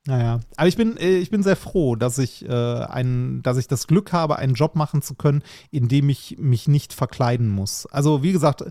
Naja, 0.08 0.39
aber 0.58 0.68
ich 0.68 0.78
bin, 0.78 0.97
äh, 0.97 1.18
ich 1.18 1.30
bin 1.30 1.43
sehr 1.43 1.56
froh, 1.56 1.95
dass 1.95 2.18
ich, 2.18 2.43
äh, 2.49 2.52
ein, 2.52 3.43
dass 3.43 3.58
ich 3.58 3.68
das 3.68 3.86
Glück 3.86 4.12
habe, 4.12 4.38
einen 4.38 4.56
Job 4.56 4.76
machen 4.76 5.04
zu 5.04 5.14
können, 5.14 5.43
in 5.70 5.89
dem 5.89 6.10
ich 6.10 6.38
mich 6.39 6.68
nicht 6.68 6.91
verkleiden 6.91 7.47
muss. 7.47 7.86
Also 7.86 8.24
wie 8.24 8.32
gesagt, 8.32 8.64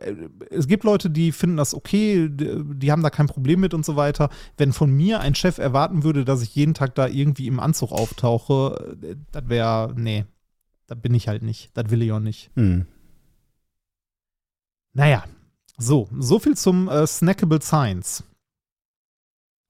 äh, 0.00 0.14
es 0.50 0.66
gibt 0.66 0.84
Leute, 0.84 1.10
die 1.10 1.32
finden 1.32 1.58
das 1.58 1.74
okay, 1.74 2.30
die, 2.30 2.90
haben 2.90 3.02
da 3.02 3.10
kein 3.10 3.26
Problem 3.26 3.60
mit 3.60 3.74
und 3.74 3.84
so 3.84 3.96
weiter. 3.96 4.30
Wenn 4.56 4.72
von 4.72 4.90
mir 4.90 5.20
ein 5.20 5.34
Chef 5.34 5.58
erwarten 5.58 6.04
würde, 6.04 6.24
dass 6.24 6.40
ich 6.40 6.54
jeden 6.54 6.72
Tag 6.72 6.94
da 6.94 7.06
irgendwie 7.06 7.48
im 7.48 7.60
Anzug 7.60 7.92
auftauche, 7.92 8.96
äh, 9.02 9.16
das 9.30 9.46
wäre, 9.46 9.92
nee, 9.94 10.24
da 10.86 10.94
bin 10.94 11.12
ich 11.12 11.28
halt 11.28 11.42
nicht. 11.42 11.70
Das 11.76 11.90
will 11.90 12.00
ich 12.00 12.12
auch 12.12 12.20
nicht. 12.20 12.50
Hm. 12.56 12.86
Naja, 14.94 15.22
so, 15.76 16.08
so 16.18 16.38
viel 16.38 16.56
zum 16.56 16.88
äh, 16.88 17.06
Snackable 17.06 17.60
Science. 17.60 18.24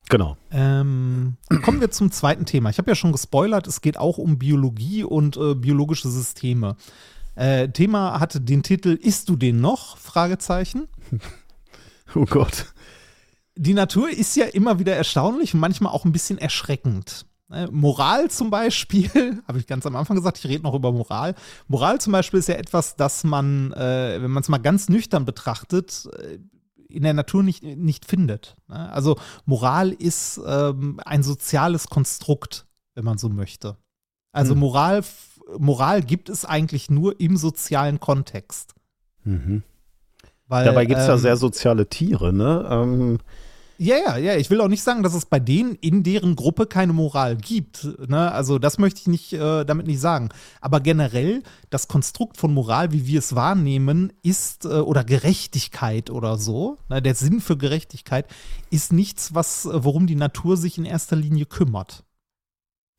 Genau. 0.09 0.37
Ähm, 0.51 1.37
kommen 1.63 1.81
wir 1.81 1.91
zum 1.91 2.11
zweiten 2.11 2.47
Thema. 2.47 2.71
Ich 2.71 2.79
habe 2.79 2.91
ja 2.91 2.95
schon 2.95 3.13
gespoilert, 3.13 3.67
es 3.67 3.81
geht 3.81 3.99
auch 3.99 4.19
um 4.19 4.39
Biologie 4.39 5.05
und 5.05 5.37
äh, 5.37 5.55
biologische 5.55 6.09
Systeme. 6.09 6.77
Äh, 7.35 7.69
Thema 7.69 8.19
hatte 8.19 8.41
den 8.41 8.63
Titel 8.63 8.99
Isst 9.01 9.29
du 9.29 9.37
den 9.37 9.61
noch? 9.61 9.97
Fragezeichen. 9.99 10.89
Oh 12.15 12.25
Gott. 12.25 12.73
Die 13.55 13.75
Natur 13.75 14.09
ist 14.09 14.35
ja 14.35 14.47
immer 14.47 14.79
wieder 14.79 14.97
erstaunlich 14.97 15.53
und 15.53 15.61
manchmal 15.61 15.93
auch 15.93 16.07
ein 16.07 16.13
bisschen 16.13 16.39
erschreckend. 16.39 17.27
Ne, 17.49 17.69
Moral 17.71 18.31
zum 18.31 18.51
Beispiel, 18.51 19.43
habe 19.47 19.59
ich 19.59 19.67
ganz 19.67 19.85
am 19.85 19.97
Anfang 19.97 20.17
gesagt, 20.17 20.39
ich 20.39 20.47
rede 20.47 20.63
noch 20.63 20.75
über 20.75 20.93
Moral. 20.93 21.35
Moral 21.67 22.01
zum 22.01 22.13
Beispiel 22.13 22.41
ist 22.41 22.49
ja 22.49 22.55
etwas, 22.55 22.97
das 22.97 23.25
man, 23.25 23.73
äh, 23.73 24.23
wenn 24.23 24.31
man 24.31 24.43
es 24.43 24.49
mal 24.49 24.59
ganz 24.59 24.89
nüchtern 24.89 25.25
betrachtet, 25.27 26.09
äh, 26.19 26.39
in 26.89 27.03
der 27.03 27.15
Natur 27.15 27.43
nicht, 27.43 27.63
nicht 27.63 28.05
findet. 28.07 28.57
Ne? 28.69 28.91
Also 28.93 29.19
Moral 29.45 29.91
ist 29.93 30.41
ähm, 30.47 31.01
ein 31.05 31.23
soziales 31.23 31.89
Konstrukt, 31.89 32.67
wenn 32.95 33.05
man 33.05 33.19
so 33.19 33.29
möchte. 33.29 33.77
Also 34.33 34.53
Hm. 34.53 34.61
Moral, 34.61 35.05
Moral 35.59 36.03
gibt 36.03 36.29
es 36.29 36.45
eigentlich 36.45 36.91
nur 36.91 37.21
im 37.21 37.37
sozialen 37.37 38.01
Kontext. 38.01 38.75
Mhm. 39.25 39.63
Weil, 40.47 40.65
Dabei 40.65 40.87
gibt 40.87 41.01
es 41.01 41.07
ja 41.07 41.15
ähm, 41.15 41.21
sehr 41.21 41.37
soziale 41.37 41.89
Tiere, 41.89 42.33
ne? 42.33 42.67
Ähm, 42.71 43.19
Ja, 43.81 43.97
ja, 43.97 44.17
ja. 44.17 44.37
Ich 44.37 44.51
will 44.51 44.61
auch 44.61 44.69
nicht 44.69 44.83
sagen, 44.83 45.05
dass 45.05 45.15
es 45.15 45.25
bei 45.25 45.39
denen 45.39 45.77
in 45.77 46.03
deren 46.03 46.35
Gruppe 46.35 46.67
keine 46.67 46.93
Moral 46.93 47.37
gibt. 47.37 47.87
Ne? 48.09 48.31
Also 48.33 48.59
das 48.59 48.79
möchte 48.79 49.01
ich 49.01 49.07
nicht 49.07 49.33
äh, 49.33 49.65
damit 49.65 49.87
nicht 49.87 50.01
sagen. 50.01 50.31
Aber 50.61 50.81
generell 50.81 51.45
das 51.71 51.87
Konstrukt 51.87 52.37
von 52.39 52.53
Moral, 52.53 52.91
wie 52.93 53.07
wir 53.07 53.21
es 53.21 53.37
wahrnehmen, 53.37 54.13
ist 54.23 54.65
äh, 54.65 54.81
oder 54.81 55.05
Gerechtigkeit 55.05 56.11
oder 56.11 56.39
so. 56.39 56.77
Ne? 56.89 57.01
Der 57.01 57.15
Sinn 57.15 57.41
für 57.41 57.57
Gerechtigkeit 57.57 58.27
ist 58.71 58.93
nichts, 58.93 59.33
was 59.33 59.65
äh, 59.65 59.85
worum 59.85 60.09
die 60.09 60.17
Natur 60.17 60.57
sich 60.57 60.77
in 60.77 60.85
erster 60.85 61.15
Linie 61.15 61.47
kümmert. 61.47 62.03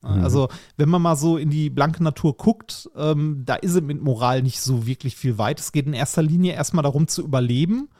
Mhm. 0.02 0.24
Also 0.24 0.48
wenn 0.78 0.88
man 0.88 1.02
mal 1.02 1.16
so 1.16 1.36
in 1.36 1.50
die 1.50 1.68
blanke 1.68 2.02
Natur 2.02 2.38
guckt, 2.38 2.88
ähm, 2.96 3.42
da 3.44 3.56
ist 3.56 3.74
es 3.74 3.82
mit 3.82 4.00
Moral 4.00 4.42
nicht 4.42 4.62
so 4.62 4.86
wirklich 4.86 5.14
viel 5.14 5.36
weit. 5.36 5.60
Es 5.60 5.72
geht 5.72 5.86
in 5.86 5.92
erster 5.92 6.22
Linie 6.22 6.54
erstmal 6.54 6.84
darum 6.84 7.06
zu 7.06 7.22
überleben. 7.22 7.90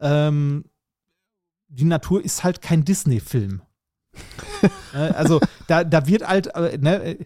Ähm, 0.00 0.64
die 1.72 1.84
Natur 1.84 2.24
ist 2.24 2.44
halt 2.44 2.62
kein 2.62 2.84
Disney-Film. 2.84 3.62
äh, 4.94 4.98
also 5.14 5.40
da, 5.66 5.84
da 5.84 6.06
wird 6.06 6.26
halt, 6.26 6.54
äh, 6.54 6.78
ne, 6.78 7.02
äh, 7.02 7.24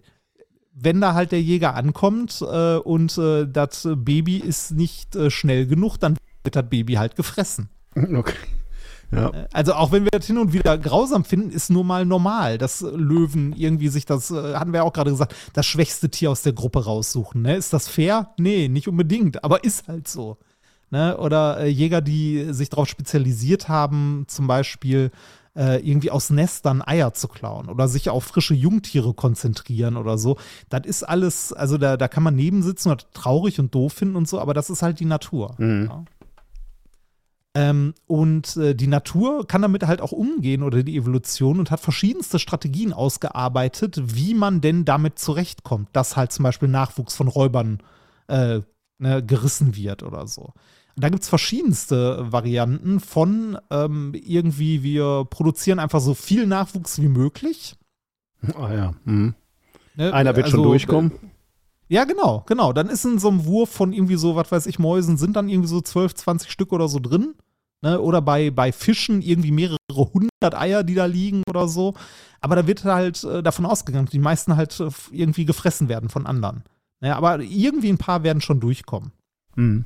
wenn 0.72 1.00
da 1.00 1.14
halt 1.14 1.32
der 1.32 1.42
Jäger 1.42 1.74
ankommt 1.74 2.42
äh, 2.42 2.76
und 2.76 3.16
äh, 3.18 3.46
das 3.46 3.88
Baby 3.96 4.36
ist 4.36 4.72
nicht 4.72 5.16
äh, 5.16 5.30
schnell 5.30 5.66
genug, 5.66 5.98
dann 5.98 6.16
wird 6.44 6.56
das 6.56 6.68
Baby 6.68 6.94
halt 6.94 7.16
gefressen. 7.16 7.70
okay. 7.94 8.34
Ja. 9.12 9.30
Also 9.52 9.74
auch 9.74 9.92
wenn 9.92 10.02
wir 10.02 10.10
das 10.10 10.26
hin 10.26 10.36
und 10.36 10.52
wieder 10.52 10.76
grausam 10.78 11.24
finden, 11.24 11.50
ist 11.50 11.70
nur 11.70 11.84
mal 11.84 12.04
normal, 12.04 12.58
dass 12.58 12.80
Löwen 12.80 13.54
irgendwie 13.56 13.88
sich 13.88 14.04
das, 14.04 14.30
äh, 14.30 14.54
hatten 14.54 14.72
wir 14.72 14.78
ja 14.78 14.82
auch 14.82 14.92
gerade 14.92 15.10
gesagt, 15.10 15.34
das 15.52 15.64
schwächste 15.64 16.10
Tier 16.10 16.30
aus 16.30 16.42
der 16.42 16.52
Gruppe 16.52 16.84
raussuchen. 16.84 17.42
Ne? 17.42 17.56
Ist 17.56 17.72
das 17.72 17.88
fair? 17.88 18.34
Nee, 18.36 18.68
nicht 18.68 18.88
unbedingt, 18.88 19.44
aber 19.44 19.64
ist 19.64 19.86
halt 19.86 20.08
so. 20.08 20.38
Ne? 20.90 21.16
Oder 21.18 21.60
äh, 21.60 21.68
Jäger, 21.68 22.00
die 22.00 22.52
sich 22.52 22.68
darauf 22.68 22.88
spezialisiert 22.88 23.68
haben, 23.68 24.24
zum 24.28 24.46
Beispiel 24.46 25.10
äh, 25.56 25.80
irgendwie 25.88 26.10
aus 26.10 26.30
Nestern 26.30 26.82
Eier 26.82 27.14
zu 27.14 27.28
klauen 27.28 27.68
oder 27.68 27.88
sich 27.88 28.10
auf 28.10 28.24
frische 28.24 28.54
Jungtiere 28.54 29.14
konzentrieren 29.14 29.96
oder 29.96 30.18
so. 30.18 30.36
Das 30.68 30.82
ist 30.84 31.02
alles, 31.02 31.52
also 31.52 31.78
da, 31.78 31.96
da 31.96 32.08
kann 32.08 32.22
man 32.22 32.36
nebensitzen 32.36 32.90
und 32.92 33.12
traurig 33.14 33.58
und 33.58 33.74
doof 33.74 33.94
finden 33.94 34.16
und 34.16 34.28
so, 34.28 34.38
aber 34.38 34.54
das 34.54 34.70
ist 34.70 34.82
halt 34.82 35.00
die 35.00 35.06
Natur. 35.06 35.54
Mhm. 35.58 35.86
Ja. 35.90 36.04
Ähm, 37.56 37.94
und 38.06 38.58
äh, 38.58 38.74
die 38.74 38.86
Natur 38.86 39.46
kann 39.46 39.62
damit 39.62 39.86
halt 39.86 40.02
auch 40.02 40.12
umgehen 40.12 40.62
oder 40.62 40.82
die 40.82 40.96
Evolution 40.96 41.58
und 41.58 41.70
hat 41.70 41.80
verschiedenste 41.80 42.38
Strategien 42.38 42.92
ausgearbeitet, 42.92 43.98
wie 44.14 44.34
man 44.34 44.60
denn 44.60 44.84
damit 44.84 45.18
zurechtkommt, 45.18 45.88
dass 45.94 46.16
halt 46.16 46.32
zum 46.32 46.42
Beispiel 46.42 46.68
Nachwuchs 46.68 47.16
von 47.16 47.28
Räubern 47.28 47.78
äh, 48.28 48.60
ne, 48.98 49.24
gerissen 49.24 49.76
wird 49.76 50.02
oder 50.02 50.26
so. 50.26 50.52
Da 50.96 51.10
gibt 51.10 51.22
es 51.22 51.28
verschiedenste 51.28 52.32
Varianten 52.32 53.00
von 53.00 53.58
ähm, 53.70 54.14
irgendwie, 54.14 54.82
wir 54.82 55.26
produzieren 55.28 55.78
einfach 55.78 56.00
so 56.00 56.14
viel 56.14 56.46
Nachwuchs 56.46 57.00
wie 57.02 57.08
möglich. 57.08 57.76
Ah 58.54 58.72
ja. 58.72 58.94
Mhm. 59.04 59.34
Ne? 59.94 60.12
Einer 60.12 60.36
wird 60.36 60.48
schon 60.48 60.60
Also, 60.60 60.70
durchkommen. 60.70 61.12
Ja, 61.88 62.04
genau, 62.04 62.44
genau. 62.46 62.72
Dann 62.72 62.88
ist 62.88 63.04
in 63.04 63.18
so 63.18 63.28
einem 63.28 63.44
Wurf 63.44 63.70
von 63.70 63.92
irgendwie 63.92 64.16
so, 64.16 64.36
was 64.36 64.50
weiß 64.50 64.66
ich, 64.66 64.78
Mäusen, 64.78 65.18
sind 65.18 65.36
dann 65.36 65.48
irgendwie 65.48 65.68
so 65.68 65.80
12, 65.80 66.14
20 66.14 66.50
Stück 66.50 66.72
oder 66.72 66.88
so 66.88 66.98
drin. 66.98 67.34
Ne? 67.82 68.00
Oder 68.00 68.22
bei, 68.22 68.50
bei 68.50 68.72
Fischen 68.72 69.22
irgendwie 69.22 69.52
mehrere 69.52 69.76
hundert 69.94 70.54
Eier, 70.54 70.82
die 70.82 70.94
da 70.94 71.04
liegen 71.04 71.42
oder 71.48 71.68
so. 71.68 71.94
Aber 72.40 72.56
da 72.56 72.66
wird 72.66 72.84
halt 72.84 73.22
äh, 73.24 73.42
davon 73.42 73.66
ausgegangen, 73.66 74.06
dass 74.06 74.12
die 74.12 74.18
meisten 74.18 74.56
halt 74.56 74.80
äh, 74.80 74.88
irgendwie 75.12 75.44
gefressen 75.44 75.88
werden 75.88 76.08
von 76.08 76.26
anderen. 76.26 76.64
Ne? 77.00 77.14
Aber 77.14 77.40
irgendwie 77.40 77.90
ein 77.90 77.98
paar 77.98 78.22
werden 78.22 78.40
schon 78.40 78.60
durchkommen. 78.60 79.12
Mhm. 79.54 79.84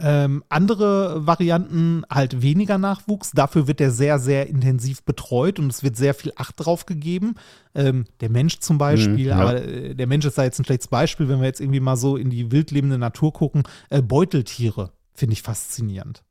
Ähm, 0.00 0.42
andere 0.48 1.24
Varianten 1.24 2.02
halt 2.10 2.42
weniger 2.42 2.78
Nachwuchs. 2.78 3.30
Dafür 3.30 3.68
wird 3.68 3.78
der 3.78 3.92
sehr, 3.92 4.18
sehr 4.18 4.48
intensiv 4.48 5.04
betreut 5.04 5.60
und 5.60 5.70
es 5.70 5.84
wird 5.84 5.96
sehr 5.96 6.14
viel 6.14 6.32
Acht 6.36 6.54
drauf 6.58 6.84
gegeben. 6.84 7.36
Ähm, 7.76 8.04
der 8.20 8.28
Mensch 8.28 8.58
zum 8.58 8.76
Beispiel, 8.76 9.12
Mhm, 9.12 9.18
ja. 9.18 9.36
aber 9.36 9.62
äh, 9.62 9.94
der 9.94 10.08
Mensch 10.08 10.24
ist 10.24 10.36
da 10.36 10.42
jetzt 10.42 10.58
ein 10.58 10.64
schlechtes 10.64 10.88
Beispiel, 10.88 11.28
wenn 11.28 11.38
wir 11.38 11.46
jetzt 11.46 11.60
irgendwie 11.60 11.78
mal 11.80 11.96
so 11.96 12.16
in 12.16 12.28
die 12.28 12.50
wildlebende 12.50 12.98
Natur 12.98 13.32
gucken. 13.32 13.62
Äh, 13.88 14.02
Beuteltiere 14.02 14.90
finde 15.14 15.34
ich 15.34 15.42
faszinierend. 15.42 16.24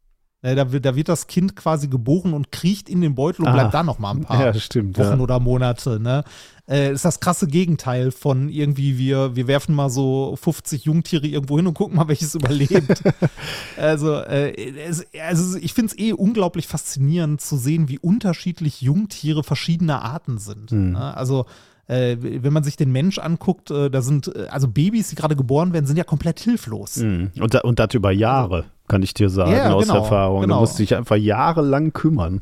Da, 0.43 0.73
wird, 0.73 0.83
da 0.85 0.93
wird 0.95 1.07
das 1.07 1.27
Kind 1.27 1.55
quasi 1.55 1.87
geboren 1.87 2.33
und 2.33 2.51
kriecht 2.51 2.89
in 2.89 2.99
den 2.99 3.15
Beutel 3.15 3.43
und 3.43 3.47
Ah. 3.47 3.53
bleibt 3.53 3.73
da 3.73 3.81
noch 3.81 3.97
mal 3.97 4.11
ein 4.11 4.25
paar 4.25 4.45
Ja, 4.47 4.53
stimmt. 4.53 4.97
Wochen 4.97 5.17
Ja. 5.17 5.19
oder 5.19 5.39
Monate, 5.39 6.01
ne? 6.01 6.25
Äh, 6.67 6.91
ist 6.93 7.05
das 7.05 7.19
krasse 7.21 7.47
Gegenteil 7.47 8.11
von 8.11 8.49
irgendwie, 8.49 8.97
wir, 8.97 9.35
wir 9.37 9.47
werfen 9.47 9.73
mal 9.73 9.89
so 9.89 10.35
50 10.41 10.83
Jungtiere 10.85 11.27
irgendwo 11.27 11.57
hin 11.57 11.67
und 11.67 11.73
gucken 11.73 11.95
mal, 11.95 12.07
welches 12.09 12.35
überlebt. 12.35 13.03
also, 13.77 14.15
äh, 14.15 14.51
es, 14.79 15.05
also 15.25 15.57
ich 15.57 15.73
finde 15.73 15.93
es 15.93 15.99
eh 15.99 16.13
unglaublich 16.13 16.67
faszinierend 16.67 17.41
zu 17.41 17.57
sehen, 17.57 17.87
wie 17.89 17.99
unterschiedlich 17.99 18.81
Jungtiere 18.81 19.43
verschiedener 19.43 20.03
Arten 20.03 20.37
sind. 20.37 20.71
Hm. 20.71 20.91
Ne? 20.93 21.15
Also, 21.17 21.45
äh, 21.87 22.17
wenn 22.19 22.53
man 22.53 22.63
sich 22.63 22.77
den 22.77 22.91
Mensch 22.91 23.19
anguckt, 23.19 23.69
äh, 23.71 23.89
da 23.89 24.01
sind, 24.01 24.33
äh, 24.35 24.47
also 24.49 24.67
Babys, 24.67 25.09
die 25.09 25.15
gerade 25.15 25.35
geboren 25.35 25.73
werden, 25.73 25.85
sind 25.85 25.97
ja 25.97 26.03
komplett 26.03 26.39
hilflos. 26.39 26.97
Mhm. 26.97 27.31
Und, 27.39 27.53
da, 27.53 27.59
und 27.61 27.79
das 27.79 27.93
über 27.93 28.11
Jahre, 28.11 28.65
kann 28.87 29.01
ich 29.03 29.13
dir 29.13 29.29
sagen, 29.29 29.51
Ja, 29.51 29.73
aus 29.73 29.83
genau, 29.87 29.97
Erfahrung. 29.97 30.41
genau. 30.41 30.55
Du 30.55 30.61
musst 30.61 30.79
dich 30.79 30.95
einfach 30.95 31.15
jahrelang 31.17 31.91
kümmern. 31.93 32.41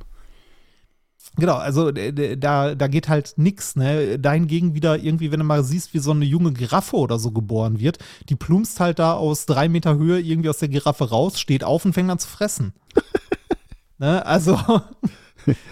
Genau, 1.37 1.55
also 1.55 1.91
d- 1.91 2.35
da, 2.35 2.75
da 2.75 2.87
geht 2.87 3.07
halt 3.07 3.33
nix, 3.37 3.77
ne? 3.77 4.19
Dahingegen 4.19 4.73
wieder 4.75 4.97
irgendwie, 4.99 5.31
wenn 5.31 5.39
du 5.39 5.45
mal 5.45 5.63
siehst, 5.63 5.93
wie 5.93 5.99
so 5.99 6.11
eine 6.11 6.25
junge 6.25 6.51
Giraffe 6.51 6.97
oder 6.97 7.19
so 7.19 7.31
geboren 7.31 7.79
wird, 7.79 7.99
die 8.27 8.35
plumpst 8.35 8.79
halt 8.81 8.99
da 8.99 9.13
aus 9.13 9.45
drei 9.45 9.69
Meter 9.69 9.95
Höhe 9.95 10.19
irgendwie 10.19 10.49
aus 10.49 10.57
der 10.57 10.67
Giraffe 10.67 11.09
raus, 11.09 11.39
steht 11.39 11.63
auf 11.63 11.85
und 11.85 11.93
fängt 11.93 12.09
an 12.11 12.19
zu 12.19 12.27
fressen. 12.27 12.73
ne? 13.97 14.25
Also, 14.25 14.59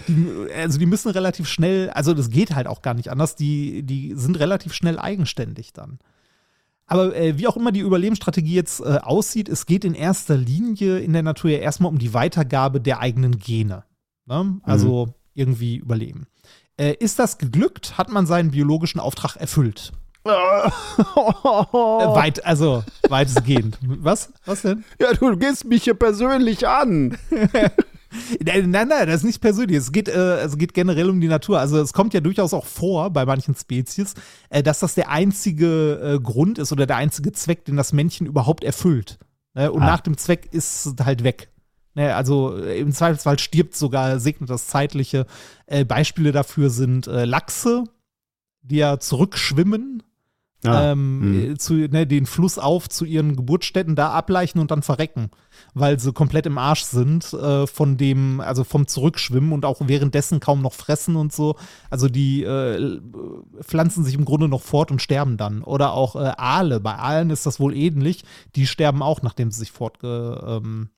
die, 0.07 0.47
also 0.55 0.79
die 0.79 0.85
müssen 0.85 1.09
relativ 1.09 1.47
schnell, 1.47 1.89
also 1.91 2.13
das 2.13 2.29
geht 2.29 2.55
halt 2.55 2.67
auch 2.67 2.81
gar 2.81 2.93
nicht 2.93 3.09
anders, 3.09 3.35
die, 3.35 3.83
die 3.83 4.13
sind 4.15 4.39
relativ 4.39 4.73
schnell 4.73 4.99
eigenständig 4.99 5.73
dann. 5.73 5.99
Aber 6.87 7.15
äh, 7.15 7.37
wie 7.37 7.47
auch 7.47 7.55
immer 7.55 7.71
die 7.71 7.81
Überlebensstrategie 7.81 8.55
jetzt 8.55 8.81
äh, 8.81 8.97
aussieht, 9.01 9.47
es 9.47 9.67
geht 9.67 9.85
in 9.85 9.93
erster 9.93 10.35
Linie 10.35 10.99
in 10.99 11.13
der 11.13 11.21
Natur 11.21 11.51
ja 11.51 11.59
erstmal 11.59 11.91
um 11.91 11.99
die 11.99 12.15
Weitergabe 12.15 12.81
der 12.81 12.99
eigenen 12.99 13.37
Gene. 13.37 13.83
Ne? 14.25 14.59
Also 14.63 15.13
irgendwie 15.35 15.77
überleben. 15.77 16.25
Äh, 16.77 16.95
ist 16.99 17.19
das 17.19 17.37
geglückt? 17.37 17.97
Hat 17.97 18.09
man 18.09 18.25
seinen 18.25 18.51
biologischen 18.51 18.99
Auftrag 18.99 19.35
erfüllt? 19.35 19.91
Äh, 20.23 20.29
weit, 20.29 22.43
also 22.45 22.83
weitestgehend. 23.07 23.77
Was? 23.81 24.33
Was 24.45 24.63
denn? 24.63 24.83
Ja, 24.99 25.13
du 25.13 25.37
gehst 25.37 25.65
mich 25.65 25.83
hier 25.83 25.93
persönlich 25.93 26.67
an. 26.67 27.17
Nein, 28.43 28.71
nein, 28.71 28.87
nein, 28.87 29.07
das 29.07 29.17
ist 29.17 29.23
nicht 29.23 29.41
persönlich. 29.41 29.77
Es 29.77 29.91
geht, 29.91 30.07
äh, 30.07 30.39
es 30.41 30.57
geht 30.57 30.73
generell 30.73 31.09
um 31.09 31.21
die 31.21 31.27
Natur. 31.27 31.59
Also 31.59 31.79
es 31.79 31.93
kommt 31.93 32.13
ja 32.13 32.21
durchaus 32.21 32.53
auch 32.53 32.65
vor 32.65 33.09
bei 33.11 33.25
manchen 33.25 33.55
Spezies, 33.55 34.13
äh, 34.49 34.63
dass 34.63 34.79
das 34.79 34.95
der 34.95 35.09
einzige 35.09 36.15
äh, 36.17 36.19
Grund 36.19 36.57
ist 36.57 36.71
oder 36.71 36.85
der 36.85 36.97
einzige 36.97 37.31
Zweck, 37.31 37.65
den 37.65 37.75
das 37.75 37.93
Männchen 37.93 38.25
überhaupt 38.27 38.63
erfüllt. 38.63 39.19
Ne? 39.53 39.71
Und 39.71 39.81
Ah. 39.83 39.85
nach 39.87 40.01
dem 40.01 40.17
Zweck 40.17 40.49
ist 40.51 40.85
es 40.85 41.05
halt 41.05 41.23
weg. 41.23 41.49
Ne? 41.95 42.15
Also 42.15 42.57
äh, 42.57 42.79
im 42.79 42.91
Zweifelsfall 42.91 43.39
stirbt 43.39 43.75
sogar, 43.75 44.19
segnet 44.19 44.49
das 44.49 44.67
Zeitliche. 44.67 45.25
Äh, 45.67 45.85
Beispiele 45.85 46.31
dafür 46.31 46.69
sind 46.69 47.07
äh, 47.07 47.25
Lachse, 47.25 47.83
die 48.61 48.77
ja 48.77 48.99
zurückschwimmen 48.99 50.03
Ah, 50.65 50.91
ähm, 50.91 51.19
mhm. 51.19 51.51
äh, 51.51 51.57
zu, 51.57 51.75
ne, 51.75 52.05
den 52.05 52.25
Fluss 52.25 52.59
auf 52.59 52.89
zu 52.89 53.05
ihren 53.05 53.37
Geburtsstätten, 53.37 53.95
da 53.95 54.09
ableichen 54.09 54.59
und 54.59 54.71
dann 54.71 54.81
verrecken, 54.81 55.31
weil 55.73 55.99
sie 55.99 56.11
komplett 56.11 56.45
im 56.47 56.57
Arsch 56.57 56.83
sind 56.83 57.31
äh, 57.33 57.65
von 57.65 57.95
dem, 57.95 58.41
also 58.41 58.65
vom 58.65 58.85
Zurückschwimmen 58.85 59.53
und 59.53 59.63
auch 59.63 59.79
währenddessen 59.85 60.41
kaum 60.41 60.61
noch 60.61 60.73
fressen 60.73 61.15
und 61.15 61.31
so. 61.31 61.55
Also 61.89 62.09
die 62.09 62.43
äh, 62.43 62.99
pflanzen 63.61 64.03
sich 64.03 64.15
im 64.15 64.25
Grunde 64.25 64.49
noch 64.49 64.61
fort 64.61 64.91
und 64.91 65.01
sterben 65.01 65.37
dann. 65.37 65.63
Oder 65.63 65.93
auch 65.93 66.17
äh, 66.17 66.33
Aale. 66.35 66.81
Bei 66.81 66.95
Aalen 66.95 67.29
ist 67.29 67.45
das 67.45 67.61
wohl 67.61 67.73
ähnlich. 67.73 68.25
Die 68.57 68.67
sterben 68.67 69.01
auch, 69.01 69.21
nachdem 69.21 69.51
sie 69.51 69.59
sich 69.59 69.71
fortge, 69.71 70.43
ähm, 70.45 70.89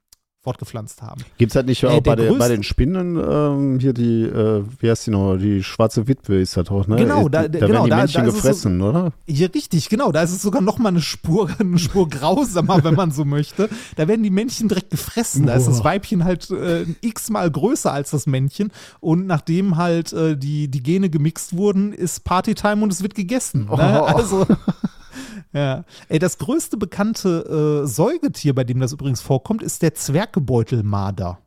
fortgepflanzt 0.44 1.02
haben. 1.04 1.22
Gibt 1.38 1.52
es 1.52 1.56
halt 1.56 1.68
nicht 1.68 1.84
Äh, 1.84 1.88
auch 1.88 2.02
bei, 2.02 2.16
der, 2.16 2.34
bei 2.34 2.48
den 2.48 2.64
Spinnen 2.64 3.16
ähm, 3.16 3.80
hier 3.80 3.94
die, 3.94 4.24
äh, 4.24 4.64
wie 4.80 4.90
heißt 4.90 5.06
die 5.06 5.12
noch, 5.12 5.38
die 5.38 5.64
schwarze 5.64 6.08
Witwe 6.08 6.42
ist 6.42 6.58
das 6.58 6.68
auch, 6.70 6.88
ne? 6.88 6.96
Genau, 6.96 7.28
Äh, 7.28 7.30
da- 7.30 7.48
da, 7.48 7.60
genau, 7.68 7.70
werden 7.70 7.84
die 7.86 7.90
da- 7.92 7.96
Männchen 7.98 8.22
da 8.24 8.28
ist 8.28 8.36
es 8.36 8.42
so- 8.42 8.48
gefressen, 8.48 8.82
oder? 8.82 9.14
Ja, 9.28 9.48
richtig, 9.54 9.88
genau. 9.90 10.12
Da 10.12 10.24
ist 10.24 10.32
es 10.32 10.42
sogar 10.42 10.62
noch 10.62 10.80
mal 10.80 10.90
eine 10.90 11.02
Spur, 11.02 11.50
eine 11.60 11.78
Spur 11.78 12.10
grausamer, 12.10 12.84
wenn 12.84 12.96
man 12.96 13.12
so 13.12 13.24
möchte. 13.24 13.70
Da 13.98 14.08
werden 14.08 14.24
die 14.24 14.32
Männchen 14.32 14.68
direkt 14.68 14.90
gefressen. 14.90 15.46
Da 15.46 15.54
ist 15.54 15.68
das. 15.68 15.84
Weibchen 15.84 16.24
halt 16.24 16.50
äh, 16.50 16.86
x-mal 17.02 17.50
größer 17.52 17.92
als 17.94 18.10
das 18.12 18.26
Männchen. 18.26 18.72
Und 19.00 19.28
nachdem 19.28 19.78
halt 19.78 20.12
äh, 20.14 20.36
die, 20.38 20.68
die 20.70 20.82
Gene 20.82 21.10
gemixt 21.12 21.56
wurden, 21.56 21.94
ist 21.94 22.24
Partytime 22.24 22.82
und 22.84 22.92
es 22.92 23.04
wird 23.04 23.14
gegessen. 23.14 23.66
Ne? 23.66 23.70
Oh. 24.02 24.06
Also, 24.06 24.46
ja. 25.54 25.84
Ey, 26.10 26.20
das 26.20 26.38
größte 26.38 26.78
bekannte 26.78 27.82
äh, 27.84 27.88
Säugetier, 27.88 28.54
bei 28.56 28.64
dem 28.64 28.80
das 28.80 28.94
übrigens 28.94 29.22
vorkommt, 29.22 29.64
ist 29.64 29.82
der 29.82 29.94
Zwergbeutelmarder. 29.94 31.40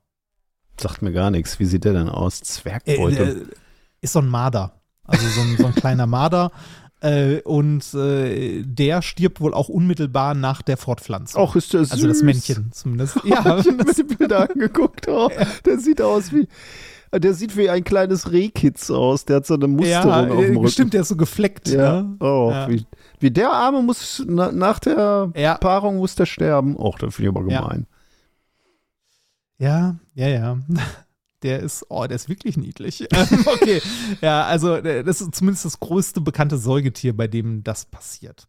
Sagt 0.80 1.02
mir 1.02 1.12
gar 1.12 1.30
nichts. 1.30 1.58
Wie 1.60 1.64
sieht 1.66 1.84
der 1.84 1.92
denn 1.92 2.08
aus? 2.08 2.40
Äh, 2.40 2.44
Zwergbeutel. 2.44 3.42
äh, 3.42 3.54
ist 4.00 4.12
so 4.12 4.18
ein 4.20 4.28
Marder. 4.28 4.80
Also 5.04 5.26
so 5.28 5.40
ein, 5.42 5.56
so 5.58 5.66
ein 5.66 5.74
kleiner 5.74 6.06
Marder. 6.06 6.50
Äh, 7.00 7.42
und 7.42 7.92
äh, 7.94 8.62
der 8.64 9.02
stirbt 9.02 9.40
wohl 9.40 9.52
auch 9.52 9.68
unmittelbar 9.68 10.34
nach 10.34 10.62
der 10.62 10.76
Fortpflanzung. 10.76 11.42
Och, 11.42 11.54
ist 11.56 11.72
der 11.74 11.80
süß. 11.84 11.92
also 11.92 12.08
das 12.08 12.22
Männchen 12.22 12.72
zumindest. 12.72 13.16
Ja, 13.24 13.40
ich 13.40 13.66
habe 13.66 13.72
mir 13.72 13.84
die 13.92 14.02
Bilder 14.04 14.48
angeguckt. 14.50 15.06
Oh, 15.08 15.30
Der 15.66 15.78
sieht 15.78 16.00
aus 16.00 16.32
wie, 16.32 16.48
der 17.14 17.34
sieht 17.34 17.56
wie 17.56 17.68
ein 17.68 17.84
kleines 17.84 18.32
Rehkitz 18.32 18.90
aus. 18.90 19.26
Der 19.26 19.36
hat 19.36 19.46
so 19.46 19.54
eine 19.54 19.68
Musterung 19.68 20.08
ja 20.10 20.20
auf 20.22 20.26
dem 20.28 20.54
äh, 20.54 20.56
Rücken. 20.56 20.68
stimmt, 20.70 20.94
der 20.94 21.02
ist 21.02 21.08
so 21.08 21.16
gefleckt. 21.16 21.68
Ja. 21.68 22.02
Ne? 22.02 22.16
Oh, 22.20 22.50
Ja. 22.50 22.68
Wie, 22.70 22.86
wie 23.24 23.30
der 23.30 23.50
Arme 23.50 23.82
muss 23.82 24.22
na, 24.26 24.52
nach 24.52 24.78
der 24.78 25.32
Ja. 25.34 25.56
Paarung 25.56 25.96
muss 25.96 26.14
der 26.14 26.26
sterben. 26.26 26.76
Och, 26.76 26.98
das 26.98 27.14
finde 27.14 27.30
ich 27.30 27.36
aber 27.36 27.46
gemein. 27.46 27.86
Ja, 29.58 29.96
ja, 30.14 30.28
ja. 30.28 30.58
Der 31.42 31.60
ist, 31.60 31.84
oh, 31.90 32.06
der 32.06 32.16
ist 32.16 32.30
wirklich 32.30 32.56
niedlich. 32.56 33.06
Okay, 33.46 33.82
ja, 34.22 34.44
also 34.44 34.76
äh, 34.76 35.04
das 35.04 35.20
ist 35.20 35.34
zumindest 35.34 35.66
das 35.66 35.78
größte 35.78 36.22
bekannte 36.22 36.56
Säugetier, 36.56 37.14
bei 37.14 37.28
dem 37.28 37.62
das 37.62 37.84
passiert. 37.84 38.48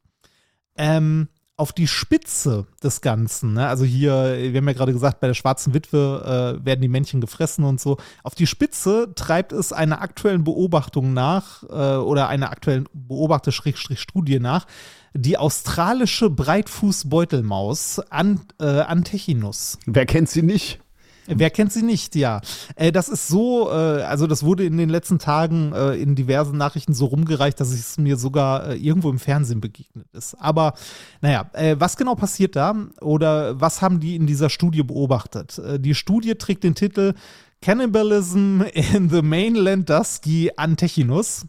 Ähm, 0.78 1.28
auf 1.58 1.72
die 1.72 1.88
Spitze 1.88 2.68
des 2.84 3.00
Ganzen, 3.00 3.54
ne? 3.54 3.68
also 3.68 3.86
hier, 3.86 4.38
wir 4.38 4.58
haben 4.58 4.68
ja 4.68 4.74
gerade 4.74 4.92
gesagt, 4.92 5.22
bei 5.22 5.28
der 5.28 5.34
schwarzen 5.34 5.74
Witwe 5.74 6.60
äh, 6.62 6.66
werden 6.66 6.82
die 6.82 6.90
Männchen 6.90 7.22
gefressen 7.22 7.64
und 7.64 7.80
so. 7.80 7.98
Auf 8.24 8.36
die 8.36 8.46
Spitze 8.46 9.14
treibt 9.16 9.54
es 9.54 9.72
einer 9.72 10.02
aktuellen 10.02 10.44
Beobachtung 10.44 11.14
nach 11.14 11.64
äh, 11.64 11.98
oder 11.98 12.28
einer 12.28 12.52
aktuellen 12.52 12.90
Beobachter-Studie 12.94 14.40
nach, 14.40 14.66
die 15.14 15.38
australische 15.38 16.30
Breitfußbeutelmaus 16.30 18.00
An, 18.10 18.42
äh, 18.60 18.66
Antechinus. 18.66 19.80
Wer 19.86 20.06
kennt 20.06 20.30
sie 20.30 20.42
nicht? 20.42 20.82
Wer 21.28 21.50
kennt 21.50 21.74
sie 21.74 21.82
nicht, 21.82 22.16
ja. 22.16 22.42
Äh, 22.76 22.92
das 22.92 23.10
ist 23.10 23.28
so, 23.28 23.70
äh, 23.70 23.74
also 24.04 24.28
das 24.28 24.44
wurde 24.44 24.64
in 24.64 24.78
den 24.78 24.90
letzten 24.90 25.20
Tagen 25.20 25.74
äh, 25.74 25.96
in 25.96 26.16
diversen 26.16 26.58
Nachrichten 26.58 26.94
so 26.94 27.06
rumgereicht, 27.06 27.60
dass 27.60 27.72
es 27.72 27.98
mir 27.98 28.18
sogar 28.18 28.76
irgendwo 28.76 29.10
im 29.10 29.20
Fernsehen 29.20 29.62
begegnet 29.62 30.08
ist. 30.14 30.36
Aber 30.36 30.74
naja, 31.22 31.50
was 31.78 31.98
genau 31.98 32.16
passiert 32.16 32.56
da 32.56 32.76
oder 33.02 33.60
was 33.60 33.82
haben 33.82 34.00
die 34.00 34.16
in 34.16 34.28
dieser 34.28 34.50
Studie 34.50 34.84
beobachtet? 34.84 35.62
Die 35.80 35.96
Studie 35.96 36.36
trägt 36.36 36.64
den 36.64 36.76
Titel 36.76 37.14
Cannibalism 37.62 38.62
in 38.74 39.10
the 39.10 39.22
Mainland 39.22 39.90
Dusky 39.90 40.52
Antechinus 40.56 41.46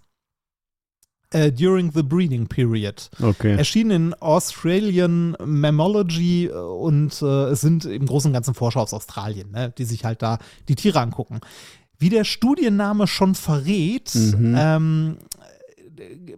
äh, 1.30 1.50
during 1.52 1.92
the 1.92 2.02
breeding 2.02 2.46
period. 2.46 3.10
Okay. 3.20 3.56
Erschienen 3.56 3.90
in 3.90 4.14
Australian 4.14 5.36
Mammalogy 5.44 6.46
äh, 6.46 6.52
und 6.52 7.20
äh, 7.22 7.46
es 7.50 7.60
sind 7.60 7.84
im 7.84 8.06
Großen 8.06 8.28
und 8.28 8.32
Ganzen 8.34 8.54
Forscher 8.54 8.80
aus 8.80 8.92
Australien, 8.94 9.50
ne, 9.50 9.72
die 9.76 9.84
sich 9.84 10.04
halt 10.04 10.22
da 10.22 10.38
die 10.68 10.74
Tiere 10.76 11.00
angucken. 11.00 11.40
Wie 11.98 12.10
der 12.10 12.24
Studienname 12.24 13.06
schon 13.06 13.34
verrät, 13.34 14.14
Mhm. 14.14 14.54
ähm, 14.58 15.16
äh, 15.96 16.36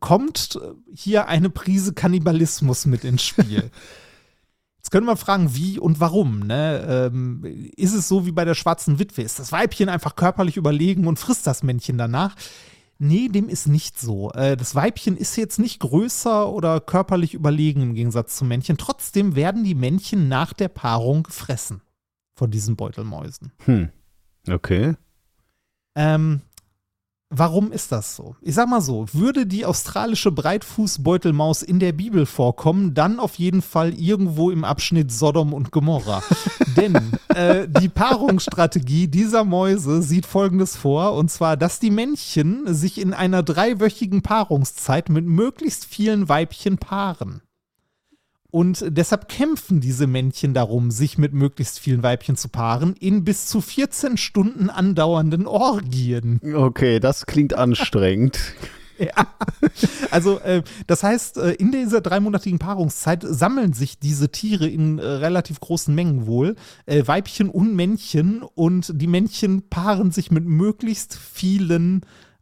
kommt 0.00 0.58
hier 0.94 1.26
eine 1.26 1.50
Prise 1.50 1.92
Kannibalismus 1.92 2.86
mit 2.86 3.04
ins 3.04 3.24
Spiel. 3.24 3.70
Jetzt 4.78 4.90
können 4.92 5.06
wir 5.06 5.16
fragen, 5.16 5.54
wie 5.56 5.78
und 5.80 5.98
warum. 6.00 6.40
Ne? 6.40 7.10
Ähm, 7.12 7.70
ist 7.76 7.94
es 7.94 8.06
so 8.08 8.24
wie 8.24 8.30
bei 8.32 8.44
der 8.44 8.54
schwarzen 8.54 8.98
Witwe? 9.00 9.22
Ist 9.22 9.38
das 9.40 9.50
Weibchen 9.50 9.88
einfach 9.88 10.14
körperlich 10.14 10.56
überlegen 10.56 11.06
und 11.08 11.18
frisst 11.18 11.46
das 11.48 11.62
Männchen 11.64 11.98
danach? 11.98 12.36
Nee, 13.00 13.28
dem 13.28 13.48
ist 13.48 13.68
nicht 13.68 13.98
so. 13.98 14.32
Äh, 14.32 14.56
das 14.56 14.74
Weibchen 14.74 15.16
ist 15.16 15.36
jetzt 15.36 15.58
nicht 15.58 15.78
größer 15.78 16.50
oder 16.50 16.80
körperlich 16.80 17.32
überlegen 17.32 17.80
im 17.82 17.94
Gegensatz 17.94 18.36
zum 18.36 18.48
Männchen. 18.48 18.76
Trotzdem 18.76 19.36
werden 19.36 19.62
die 19.62 19.76
Männchen 19.76 20.28
nach 20.28 20.52
der 20.52 20.68
Paarung 20.68 21.22
gefressen 21.22 21.80
von 22.36 22.50
diesen 22.50 22.74
Beutelmäusen. 22.74 23.52
Hm. 23.64 23.90
Okay. 24.48 24.94
Ähm, 25.94 26.42
warum 27.30 27.72
ist 27.72 27.92
das 27.92 28.16
so? 28.16 28.36
Ich 28.40 28.54
sag 28.54 28.68
mal 28.68 28.80
so, 28.80 29.06
würde 29.12 29.46
die 29.46 29.64
australische 29.64 30.32
Breitfußbeutelmaus 30.32 31.62
in 31.62 31.78
der 31.78 31.92
Bibel 31.92 32.26
vorkommen, 32.26 32.94
dann 32.94 33.20
auf 33.20 33.36
jeden 33.36 33.62
Fall 33.62 33.94
irgendwo 33.94 34.50
im 34.50 34.64
Abschnitt 34.64 35.12
Sodom 35.12 35.52
und 35.52 35.70
Gomorra. 35.70 36.22
Denn 36.76 37.12
äh, 37.28 37.68
die 37.68 37.88
Paarungsstrategie 37.88 39.08
dieser 39.08 39.44
Mäuse 39.44 40.02
sieht 40.02 40.26
folgendes 40.26 40.76
vor, 40.76 41.14
und 41.14 41.30
zwar, 41.30 41.56
dass 41.56 41.80
die 41.80 41.90
Männchen 41.90 42.72
sich 42.72 43.00
in 43.00 43.12
einer 43.12 43.42
dreiwöchigen 43.42 44.22
Paarungszeit 44.22 45.08
mit 45.08 45.26
möglichst 45.26 45.84
vielen 45.84 46.28
Weibchen 46.28 46.78
paaren. 46.78 47.42
Und 48.50 48.82
deshalb 48.88 49.28
kämpfen 49.28 49.80
diese 49.80 50.06
Männchen 50.06 50.54
darum, 50.54 50.90
sich 50.90 51.18
mit 51.18 51.34
möglichst 51.34 51.78
vielen 51.78 52.02
Weibchen 52.02 52.34
zu 52.34 52.48
paaren, 52.48 52.94
in 52.98 53.22
bis 53.22 53.46
zu 53.46 53.60
14 53.60 54.16
Stunden 54.16 54.70
andauernden 54.70 55.46
Orgien. 55.46 56.40
Okay, 56.54 56.98
das 56.98 57.26
klingt 57.26 57.54
anstrengend. 57.54 58.38
Ja. 58.98 59.28
Also, 60.10 60.40
äh, 60.40 60.64
das 60.88 61.04
heißt, 61.04 61.38
äh, 61.38 61.52
in 61.52 61.70
dieser 61.70 62.00
dreimonatigen 62.00 62.58
Paarungszeit 62.58 63.24
sammeln 63.24 63.72
sich 63.72 64.00
diese 64.00 64.30
Tiere 64.30 64.66
in 64.66 64.98
äh, 64.98 65.06
relativ 65.06 65.60
großen 65.60 65.94
Mengen 65.94 66.26
wohl, 66.26 66.56
äh, 66.86 67.06
Weibchen 67.06 67.48
und 67.48 67.76
Männchen, 67.76 68.42
und 68.42 68.92
die 68.92 69.06
Männchen 69.06 69.68
paaren 69.70 70.10
sich 70.10 70.32
mit 70.32 70.46
möglichst 70.46 71.14
vielen 71.14 72.00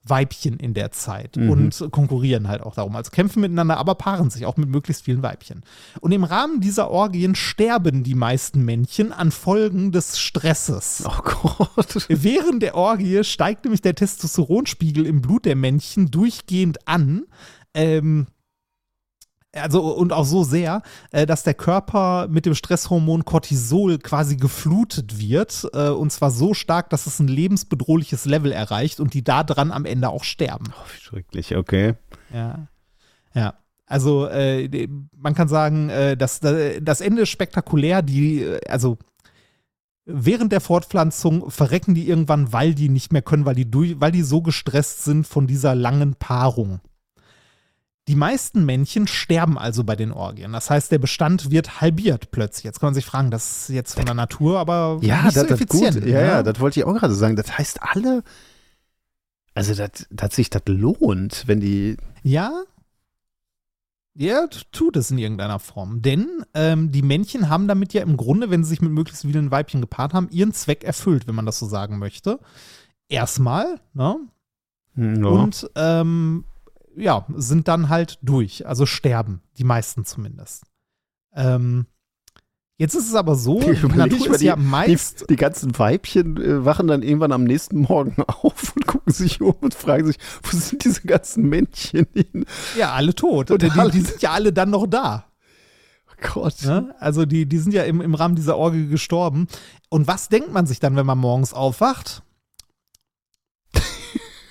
Weibchen 0.09 0.59
in 0.59 0.73
der 0.75 0.93
Zeit 0.93 1.37
Mhm. 1.37 1.51
und 1.51 1.89
konkurrieren 1.91 2.49
halt 2.49 2.63
auch 2.63 2.75
darum. 2.75 2.95
Also 2.97 3.11
kämpfen 3.11 3.41
miteinander, 3.41 3.77
aber 3.79 3.95
paaren 3.97 4.31
sich 4.31 4.47
auch 4.47 4.57
mit 4.57 4.69
möglichst 4.69 5.05
vielen 5.05 5.23
Weibchen. 5.23 5.63
Und 6.01 6.13
im 6.13 6.25
Rahmen 6.25 6.61
dieser 6.61 6.91
Orgien 6.91 7.35
sterben 7.35 8.05
die 8.05 8.15
meisten 8.15 8.65
Männchen 8.65 9.13
an 9.13 9.31
Folgen 9.31 9.93
des 9.93 10.19
Stresses. 10.19 11.05
Oh 11.07 11.23
Gott. 11.23 12.07
Während 12.09 12.63
der 12.63 12.75
Orgie 12.77 13.25
steigt 13.25 13.65
nämlich 13.65 13.83
der 13.83 13.95
Testosteronspiegel 13.95 15.07
im 15.07 15.21
Blut 15.23 15.45
der 15.45 15.57
Männchen 15.57 16.11
durchgehend 16.11 16.87
an. 16.89 17.25
Ähm, 17.75 18.27
also 19.61 19.95
und 19.95 20.13
auch 20.13 20.25
so 20.25 20.45
sehr, 20.45 20.83
äh, 21.11 21.27
dass 21.27 21.43
der 21.43 21.55
Körper 21.55 22.29
mit 22.29 22.47
dem 22.47 22.55
Stresshormon 22.55 23.25
Cortisol 23.25 23.99
quasi 23.99 24.37
geflutet 24.37 25.19
wird. 25.19 25.67
Äh, 25.73 25.89
und 25.89 26.11
zwar 26.11 26.31
so 26.31 26.55
stark, 26.55 26.91
dass 26.91 27.07
es 27.07 27.21
ein 27.21 27.29
lebensbedrohliches 27.29 28.25
Level 28.25 28.53
erreicht 28.53 29.01
und 29.01 29.15
die 29.15 29.25
da 29.25 29.45
dran 29.45 29.73
am 29.73 29.85
Ende 29.85 30.09
auch 30.09 30.25
sterben. 30.25 30.67
Oh, 30.71 30.85
wie 30.95 31.01
schrecklich, 31.01 31.57
okay. 31.57 31.95
Ja. 32.33 32.69
Ja. 33.35 33.55
Also 33.87 34.27
äh, 34.27 34.89
man 35.17 35.35
kann 35.35 35.49
sagen, 35.49 35.91
äh, 35.91 36.17
das, 36.17 36.41
das 36.41 37.01
Ende 37.01 37.23
ist 37.23 37.29
spektakulär. 37.29 38.03
Die, 38.03 38.43
äh, 38.43 38.61
also 38.69 38.99
während 40.05 40.53
der 40.53 40.61
Fortpflanzung 40.61 41.51
verrecken 41.51 41.95
die 41.95 42.09
irgendwann, 42.09 42.53
weil 42.53 42.75
die 42.75 42.89
nicht 42.89 43.13
mehr 43.13 43.23
können, 43.23 43.45
weil 43.45 43.55
die, 43.55 43.71
durch, 43.71 44.01
weil 44.01 44.13
die 44.13 44.23
so 44.23 44.43
gestresst 44.43 45.05
sind 45.05 45.27
von 45.27 45.47
dieser 45.47 45.75
langen 45.75 46.17
Paarung. 46.17 46.81
Die 48.09 48.15
meisten 48.15 48.65
Männchen 48.65 49.09
sterben 49.09 49.59
also 49.59 49.83
bei 49.83 49.97
den 49.97 50.13
Orgien. 50.13 50.53
Das 50.53 50.71
heißt, 50.71 50.93
der 50.93 50.99
Bestand 50.99 51.51
wird 51.51 51.81
halbiert 51.81 52.31
plötzlich. 52.31 52.63
Jetzt 52.65 52.79
kann 52.79 52.89
man 52.89 52.95
sich 52.95 53.05
fragen, 53.05 53.33
das 53.33 53.63
ist 53.63 53.75
jetzt 53.75 53.95
von 53.95 54.07
der 54.07 54.15
Natur, 54.15 54.61
aber 54.61 54.99
Ja, 55.03 55.23
nicht 55.25 55.37
das, 55.37 55.43
so 55.43 55.49
das 55.49 55.61
effizient. 55.61 56.07
Ja, 56.07 56.21
ne? 56.21 56.27
ja, 56.27 56.43
das 56.45 56.61
wollte 56.61 56.79
ich 56.79 56.87
auch 56.87 56.95
gerade 56.95 57.15
sagen. 57.15 57.35
Das 57.35 57.59
heißt, 57.59 57.83
alle, 57.83 58.23
also, 59.55 59.75
dass 59.75 60.07
dass 60.11 60.37
sich 60.37 60.51
das 60.51 60.63
lohnt, 60.67 61.45
wenn 61.47 61.61
die, 61.61 61.97
Ja. 62.23 62.53
Ja, 64.19 64.47
tut 64.73 64.97
es 64.97 65.11
in 65.11 65.19
irgendeiner 65.19 65.59
Form. 65.59 66.01
Denn 66.01 66.45
ähm, 66.55 66.91
die 66.91 67.03
Männchen 67.03 67.51
haben 67.51 67.69
damit 67.69 67.93
ja 67.93 68.03
im 68.03 68.17
Grunde, 68.17 68.51
wenn 68.51 68.65
sie 68.65 68.71
sich 68.71 68.81
mit 68.81 68.91
möglichst 68.93 69.23
vielen 69.23 69.51
Weibchen 69.51 69.83
gepaart 69.83 70.15
haben, 70.15 70.31
ihren 70.31 70.55
Zweck 70.55 70.85
erfüllt, 70.85 71.27
wenn 71.27 71.35
man 71.35 71.45
das 71.45 71.59
so 71.59 71.67
sagen 71.67 71.99
möchte. 71.99 72.39
Erstmal, 73.09 73.79
ne? 73.93 74.17
Hm, 74.95 75.23
ja. 75.23 75.29
Und 75.29 75.71
ähm, 75.75 76.45
ja, 76.97 77.27
sind 77.37 77.69
dann 77.69 77.89
halt 77.89 78.19
durch. 78.23 78.67
Also 78.67 78.87
sterben, 78.87 79.43
die 79.59 79.65
meisten 79.65 80.05
zumindest. 80.05 80.65
Ähm, 81.35 81.87
jetzt 82.79 82.95
ist 82.95 83.09
es 83.09 83.15
aber 83.15 83.35
so, 83.37 83.61
die 83.61 83.87
Natur 83.97 84.35
ist 84.35 84.43
ja 84.43 84.57
die, 84.57 84.63
meist. 84.63 85.27
die 85.29 85.37
ganzen 85.37 85.79
Weibchen 85.79 86.37
äh, 86.41 86.65
wachen 86.65 86.87
dann 86.89 87.03
irgendwann 87.03 87.33
am 87.33 87.45
nächsten 87.45 87.83
Morgen 87.83 88.23
auf 88.27 88.75
und 88.75 88.87
gucken 88.87 89.13
sich 89.13 89.41
um 89.41 89.55
und 89.61 89.75
fragen 89.75 90.07
sich, 90.07 90.17
wo 90.43 90.57
sind 90.57 90.85
diese 90.85 91.03
ganzen 91.03 91.49
Männchen 91.49 92.07
hin? 92.15 92.47
Ja, 92.79 92.93
alle 92.93 93.15
tot. 93.15 93.51
Und 93.51 93.63
die, 93.63 93.71
alle- 93.71 93.91
die 93.91 94.01
sind 94.01 94.23
ja 94.23 94.33
alle 94.33 94.53
dann 94.53 94.71
noch 94.71 94.87
da. 94.87 95.25
Gott. 96.23 96.63
Ne? 96.65 96.95
Also 96.99 97.27
die, 97.27 97.45
die 97.47 97.59
sind 97.59 97.75
ja 97.75 97.83
im, 97.83 98.01
im 98.01 98.15
Rahmen 98.15 98.37
dieser 98.37 98.57
Orgie 98.57 98.87
gestorben. 98.87 99.49
Und 99.91 100.07
was 100.07 100.31
denkt 100.31 100.51
man 100.51 100.65
sich 100.67 100.81
dann, 100.81 100.97
wenn 100.97 101.05
man 101.05 101.19
morgens 101.19 101.53
aufwacht? 101.53 102.23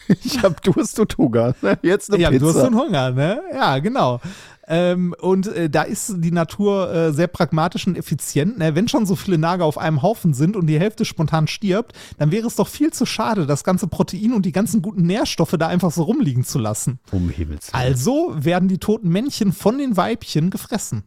Ich 0.23 0.41
hab 0.43 0.61
Durst 0.63 0.99
und 0.99 1.17
Hunger. 1.17 1.55
ne? 1.61 1.79
Jetzt 1.81 2.11
eine 2.13 2.21
ja, 2.21 2.29
Pizza. 2.29 2.45
Durst 2.45 2.67
und 2.67 2.75
Hunger, 2.75 3.11
ne? 3.11 3.41
Ja, 3.53 3.79
genau. 3.79 4.19
Ähm, 4.67 5.13
und 5.19 5.47
äh, 5.47 5.69
da 5.69 5.83
ist 5.83 6.15
die 6.17 6.31
Natur 6.31 6.91
äh, 6.91 7.13
sehr 7.13 7.27
pragmatisch 7.27 7.85
und 7.85 7.97
effizient. 7.97 8.57
Ne? 8.57 8.73
Wenn 8.73 8.87
schon 8.87 9.05
so 9.05 9.15
viele 9.15 9.37
Nager 9.37 9.65
auf 9.65 9.77
einem 9.77 10.01
Haufen 10.01 10.33
sind 10.33 10.55
und 10.55 10.67
die 10.67 10.79
Hälfte 10.79 11.05
spontan 11.05 11.47
stirbt, 11.47 11.93
dann 12.17 12.31
wäre 12.31 12.47
es 12.47 12.55
doch 12.55 12.67
viel 12.67 12.91
zu 12.91 13.05
schade, 13.05 13.45
das 13.45 13.63
ganze 13.63 13.87
Protein 13.87 14.33
und 14.33 14.45
die 14.45 14.51
ganzen 14.51 14.81
guten 14.81 15.03
Nährstoffe 15.03 15.55
da 15.59 15.67
einfach 15.67 15.91
so 15.91 16.03
rumliegen 16.03 16.43
zu 16.43 16.57
lassen. 16.57 16.99
um 17.11 17.29
Himmels 17.29 17.71
Willen. 17.71 17.83
Also 17.83 18.33
werden 18.35 18.67
die 18.67 18.79
toten 18.79 19.09
Männchen 19.09 19.53
von 19.53 19.77
den 19.77 19.97
Weibchen 19.97 20.49
gefressen. 20.49 21.03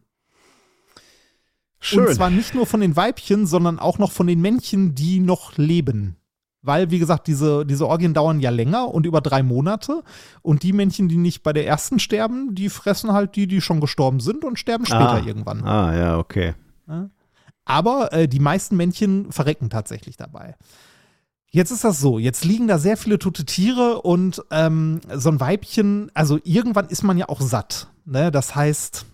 Schön. 1.81 2.07
Und 2.07 2.15
zwar 2.15 2.31
nicht 2.31 2.55
nur 2.55 2.67
von 2.67 2.81
den 2.81 2.97
Weibchen, 2.97 3.47
sondern 3.47 3.79
auch 3.79 3.99
noch 3.99 4.13
von 4.13 4.27
den 4.27 4.41
Männchen, 4.41 4.95
die 4.95 5.21
noch 5.21 5.57
leben. 5.57 6.18
Weil, 6.69 6.91
wie 6.91 6.99
gesagt, 6.99 7.29
diese, 7.29 7.65
diese 7.65 7.89
Orgien 7.89 8.13
dauern 8.13 8.41
ja 8.41 8.51
länger 8.51 8.89
und 8.93 9.07
über 9.07 9.23
drei 9.23 9.43
Monate. 9.43 10.03
Und 10.43 10.63
die 10.63 10.75
Männchen, 10.75 11.09
die 11.09 11.17
nicht 11.17 11.43
bei 11.43 11.55
der 11.55 11.67
ersten 11.67 11.99
sterben, 11.99 12.55
die 12.55 12.69
fressen 12.69 13.13
halt 13.13 13.37
die, 13.37 13.47
die 13.47 13.63
schon 13.63 13.81
gestorben 13.81 14.21
sind 14.21 14.45
und 14.45 14.59
sterben 14.59 14.85
später 14.85 15.13
ah. 15.15 15.23
irgendwann. 15.25 15.65
Ah, 15.65 15.97
ja, 15.97 16.19
okay. 16.19 16.53
Aber 17.65 18.13
äh, 18.13 18.29
die 18.29 18.39
meisten 18.39 18.77
Männchen 18.77 19.33
verrecken 19.33 19.71
tatsächlich 19.71 20.19
dabei. 20.19 20.57
Jetzt 21.51 21.71
ist 21.71 21.85
das 21.85 22.01
so, 22.01 22.19
jetzt 22.19 22.45
liegen 22.45 22.69
da 22.69 22.77
sehr 22.77 22.99
viele 22.99 23.19
tote 23.19 23.47
Tiere 23.47 24.03
und 24.03 24.45
ähm, 24.51 25.01
so 25.15 25.31
ein 25.31 25.41
Weibchen, 25.41 26.11
also 26.13 26.39
irgendwann 26.45 26.89
ist 26.89 27.03
man 27.03 27.17
ja 27.17 27.31
auch 27.31 27.41
satt. 27.41 27.89
Ne? 28.05 28.31
Das 28.31 28.55
heißt, 28.55 29.07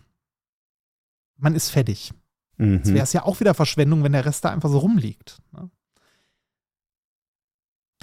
man 1.39 1.55
ist 1.55 1.71
fertig. 1.71 2.13
Jetzt 2.59 2.89
Mhm. 2.89 2.95
wäre 2.95 3.05
es 3.05 3.13
ja 3.13 3.25
auch 3.25 3.39
wieder 3.39 3.55
Verschwendung, 3.55 4.03
wenn 4.03 4.13
der 4.13 4.25
Rest 4.25 4.45
da 4.45 4.51
einfach 4.51 4.71
so 4.71 4.79
rumliegt. 4.79 5.39
Ne? 5.53 5.71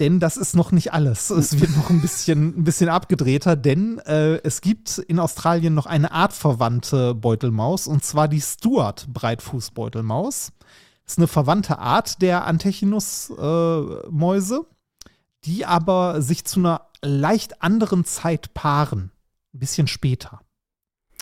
Denn 0.00 0.20
das 0.20 0.36
ist 0.36 0.56
noch 0.56 0.72
nicht 0.72 0.92
alles. 0.92 1.30
Es 1.30 1.60
wird 1.60 1.76
noch 1.76 1.90
ein 1.90 2.00
bisschen, 2.00 2.58
ein 2.58 2.64
bisschen 2.64 2.88
abgedrehter, 2.88 3.56
denn 3.56 3.98
äh, 4.00 4.40
es 4.42 4.60
gibt 4.60 4.98
in 4.98 5.18
Australien 5.18 5.74
noch 5.74 5.86
eine 5.86 6.12
artverwandte 6.12 7.14
Beutelmaus, 7.14 7.86
und 7.86 8.04
zwar 8.04 8.28
die 8.28 8.40
Stuart-Breitfußbeutelmaus. 8.40 10.52
Ist 11.06 11.18
eine 11.18 11.28
verwandte 11.28 11.78
Art 11.78 12.22
der 12.22 12.46
Antechinus-Mäuse, 12.46 14.66
die 15.44 15.66
aber 15.66 16.22
sich 16.22 16.44
zu 16.44 16.60
einer 16.60 16.86
leicht 17.02 17.60
anderen 17.62 18.04
Zeit 18.04 18.54
paaren. 18.54 19.10
Ein 19.52 19.58
bisschen 19.58 19.88
später. 19.88 20.40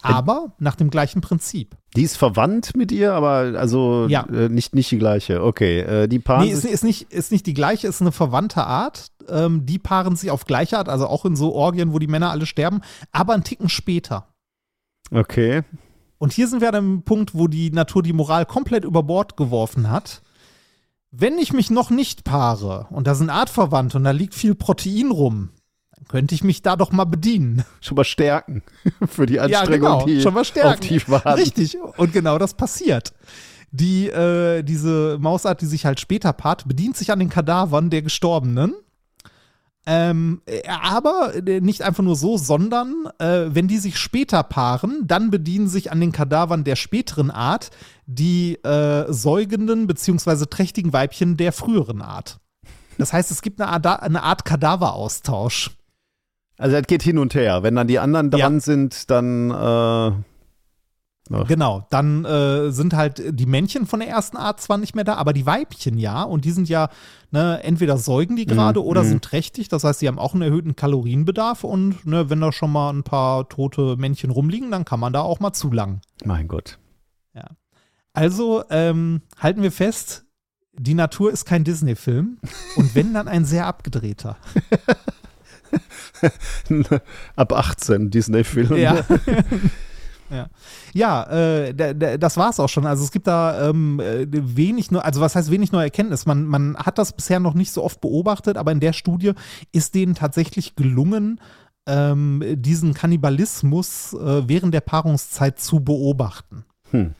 Aber 0.02 0.52
nach 0.58 0.74
dem 0.76 0.90
gleichen 0.90 1.20
Prinzip. 1.20 1.76
Die 1.96 2.02
ist 2.02 2.16
verwandt 2.16 2.76
mit 2.76 2.92
ihr, 2.92 3.12
aber 3.12 3.58
also 3.58 4.06
Ja. 4.08 4.24
äh, 4.26 4.48
nicht, 4.48 4.74
nicht 4.74 4.90
die 4.90 4.98
gleiche. 4.98 5.42
Okay, 5.42 5.80
äh, 5.80 6.08
die 6.08 6.18
paaren 6.18 6.44
Nee, 6.46 6.52
ist, 6.52 6.64
ist, 6.64 6.84
nicht, 6.84 7.12
ist 7.12 7.32
nicht 7.32 7.46
die 7.46 7.54
gleiche, 7.54 7.88
ist 7.88 8.00
eine 8.00 8.12
verwandte 8.12 8.64
Art. 8.64 9.08
Ähm, 9.28 9.66
die 9.66 9.78
paaren 9.78 10.16
sich 10.16 10.30
auf 10.30 10.44
gleiche 10.46 10.78
Art, 10.78 10.88
also 10.88 11.06
auch 11.06 11.24
in 11.24 11.36
so 11.36 11.54
Orgien, 11.54 11.92
wo 11.92 11.98
die 11.98 12.06
Männer 12.06 12.30
alle 12.30 12.46
sterben, 12.46 12.80
aber 13.12 13.34
einen 13.34 13.44
Ticken 13.44 13.68
später. 13.68 14.28
Okay. 15.10 15.62
Und 16.18 16.32
hier 16.32 16.48
sind 16.48 16.60
wir 16.60 16.68
an 16.68 16.74
einem 16.74 17.02
Punkt, 17.02 17.34
wo 17.34 17.48
die 17.48 17.70
Natur 17.70 18.02
die 18.02 18.12
Moral 18.12 18.46
komplett 18.46 18.84
über 18.84 19.02
Bord 19.02 19.36
geworfen 19.36 19.90
hat. 19.90 20.22
Wenn 21.10 21.38
ich 21.38 21.52
mich 21.52 21.70
noch 21.70 21.90
nicht 21.90 22.24
paare 22.24 22.86
und 22.90 23.06
da 23.06 23.14
sind 23.14 23.30
Artverwandte 23.30 23.96
und 23.98 24.04
da 24.04 24.12
liegt 24.12 24.34
viel 24.34 24.54
Protein 24.54 25.10
rum, 25.10 25.50
könnte 26.08 26.34
ich 26.34 26.42
mich 26.44 26.62
da 26.62 26.76
doch 26.76 26.92
mal 26.92 27.04
bedienen. 27.04 27.64
Schon 27.80 27.96
mal 27.96 28.04
stärken 28.04 28.62
für 29.06 29.26
die 29.26 29.34
Ja, 29.34 29.42
Anstrengung, 29.42 29.80
genau, 29.80 30.06
die 30.06 30.20
schon 30.20 30.34
mal 30.34 30.44
stärken. 30.44 30.70
auf 30.70 30.80
tief 30.80 31.08
warten. 31.08 31.28
Richtig, 31.28 31.76
und 31.96 32.12
genau 32.12 32.38
das 32.38 32.54
passiert. 32.54 33.12
Die, 33.72 34.08
äh, 34.08 34.62
diese 34.64 35.18
Mausart, 35.20 35.60
die 35.60 35.66
sich 35.66 35.86
halt 35.86 36.00
später 36.00 36.32
paart, 36.32 36.66
bedient 36.66 36.96
sich 36.96 37.12
an 37.12 37.20
den 37.20 37.28
Kadavern 37.28 37.88
der 37.90 38.02
Gestorbenen. 38.02 38.74
Ähm, 39.86 40.42
äh, 40.46 40.62
aber 40.68 41.32
äh, 41.46 41.60
nicht 41.60 41.82
einfach 41.82 42.02
nur 42.02 42.16
so, 42.16 42.36
sondern 42.36 43.06
äh, 43.18 43.46
wenn 43.48 43.66
die 43.66 43.78
sich 43.78 43.96
später 43.96 44.42
paaren, 44.42 45.06
dann 45.06 45.30
bedienen 45.30 45.68
sich 45.68 45.90
an 45.90 46.00
den 46.00 46.12
Kadavern 46.12 46.64
der 46.64 46.76
späteren 46.76 47.30
Art 47.30 47.70
die 48.06 48.56
äh, 48.62 49.10
säugenden 49.10 49.86
bzw. 49.86 50.46
trächtigen 50.46 50.92
Weibchen 50.92 51.36
der 51.36 51.52
früheren 51.52 52.02
Art. 52.02 52.40
Das 52.98 53.12
heißt, 53.14 53.30
es 53.30 53.40
gibt 53.40 53.60
eine 53.60 53.70
Art, 53.70 54.02
eine 54.02 54.22
Art 54.22 54.44
Kadaveraustausch. 54.44 55.70
Also 56.60 56.76
das 56.76 56.86
geht 56.86 57.02
hin 57.02 57.18
und 57.18 57.34
her. 57.34 57.62
Wenn 57.62 57.74
dann 57.74 57.86
die 57.88 57.98
anderen 57.98 58.30
Ja. 58.30 58.38
dran 58.38 58.60
sind, 58.60 59.10
dann 59.10 59.50
äh. 59.50 60.12
Genau, 61.46 61.86
dann 61.90 62.24
äh, 62.24 62.72
sind 62.72 62.92
halt 62.92 63.22
die 63.38 63.46
Männchen 63.46 63.86
von 63.86 64.00
der 64.00 64.08
ersten 64.08 64.36
Art 64.36 64.60
zwar 64.60 64.78
nicht 64.78 64.96
mehr 64.96 65.04
da, 65.04 65.14
aber 65.14 65.32
die 65.32 65.46
Weibchen 65.46 65.96
ja. 65.96 66.24
Und 66.24 66.44
die 66.44 66.50
sind 66.50 66.68
ja, 66.68 66.88
ne, 67.30 67.60
entweder 67.62 67.98
säugen 67.98 68.34
die 68.34 68.46
gerade 68.46 68.80
Mhm, 68.80 68.86
oder 68.86 69.04
mhm. 69.04 69.08
sind 69.08 69.24
trächtig. 69.24 69.68
Das 69.68 69.84
heißt, 69.84 70.00
sie 70.00 70.08
haben 70.08 70.18
auch 70.18 70.34
einen 70.34 70.42
erhöhten 70.42 70.74
Kalorienbedarf. 70.74 71.62
Und 71.62 72.04
ne, 72.04 72.30
wenn 72.30 72.40
da 72.40 72.50
schon 72.50 72.72
mal 72.72 72.90
ein 72.92 73.04
paar 73.04 73.48
tote 73.48 73.94
Männchen 73.96 74.30
rumliegen, 74.30 74.72
dann 74.72 74.84
kann 74.84 74.98
man 74.98 75.12
da 75.12 75.20
auch 75.20 75.38
mal 75.38 75.52
zulangen. 75.52 76.00
mein 76.24 76.48
Gott. 76.48 76.78
Also 78.12 78.64
ähm, 78.70 79.22
halten 79.38 79.62
wir 79.62 79.70
fest, 79.70 80.24
die 80.72 80.94
Natur 80.94 81.30
ist 81.30 81.44
kein 81.44 81.62
Disney-Film. 81.62 82.38
Und 82.76 82.94
wenn, 82.96 83.14
dann 83.14 83.28
ein 83.28 83.44
sehr 83.44 83.66
abgedrehter. 83.66 84.36
Ab 87.36 87.52
18 87.52 88.10
Disney-Film. 88.10 88.76
Ja. 88.76 88.96
ja, 90.30 90.48
ja 90.92 91.22
äh, 91.24 91.74
da- 91.74 91.94
da- 91.94 92.16
das 92.16 92.36
war 92.36 92.50
es 92.50 92.60
auch 92.60 92.68
schon. 92.68 92.86
Also 92.86 93.04
es 93.04 93.10
gibt 93.10 93.26
da 93.26 93.68
ähm, 93.68 94.00
äh, 94.00 94.26
wenig, 94.30 94.90
nur, 94.90 95.04
also 95.04 95.20
was 95.20 95.34
heißt 95.34 95.50
wenig 95.50 95.72
neue 95.72 95.84
Erkenntnis? 95.84 96.26
Man, 96.26 96.44
man 96.44 96.76
hat 96.76 96.98
das 96.98 97.12
bisher 97.12 97.40
noch 97.40 97.54
nicht 97.54 97.72
so 97.72 97.82
oft 97.84 98.00
beobachtet, 98.00 98.56
aber 98.56 98.72
in 98.72 98.80
der 98.80 98.92
Studie 98.92 99.32
ist 99.72 99.94
denen 99.94 100.14
tatsächlich 100.14 100.76
gelungen, 100.76 101.40
ähm, 101.86 102.42
diesen 102.56 102.94
Kannibalismus 102.94 104.12
äh, 104.12 104.48
während 104.48 104.74
der 104.74 104.80
Paarungszeit 104.80 105.58
zu 105.58 105.80
beobachten. 105.80 106.64
Hm. 106.90 107.14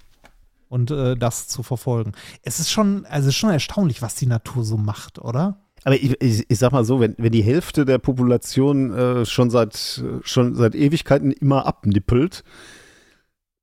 Und 0.69 0.93
äh, 0.93 1.17
das 1.17 1.49
zu 1.49 1.65
verfolgen. 1.65 2.13
Es 2.43 2.61
ist 2.61 2.71
schon, 2.71 3.05
also 3.07 3.29
es 3.29 3.35
ist 3.35 3.39
schon 3.41 3.51
erstaunlich, 3.51 4.03
was 4.03 4.15
die 4.15 4.27
Natur 4.27 4.63
so 4.63 4.77
macht, 4.77 5.19
oder? 5.19 5.59
Aber 5.85 5.95
ich, 5.95 6.21
ich, 6.21 6.45
ich 6.49 6.59
sag 6.59 6.73
mal 6.73 6.85
so, 6.85 7.01
wenn, 7.01 7.15
wenn 7.19 7.33
die 7.33 7.43
Hälfte 7.43 7.85
der 7.85 7.99
Population 7.99 8.93
äh, 8.93 9.25
schon 9.25 9.51
seit 9.51 10.05
schon 10.23 10.55
seit 10.55 10.75
Ewigkeiten 10.75 11.33
immer 11.33 11.67
abnippelt, 11.67 12.45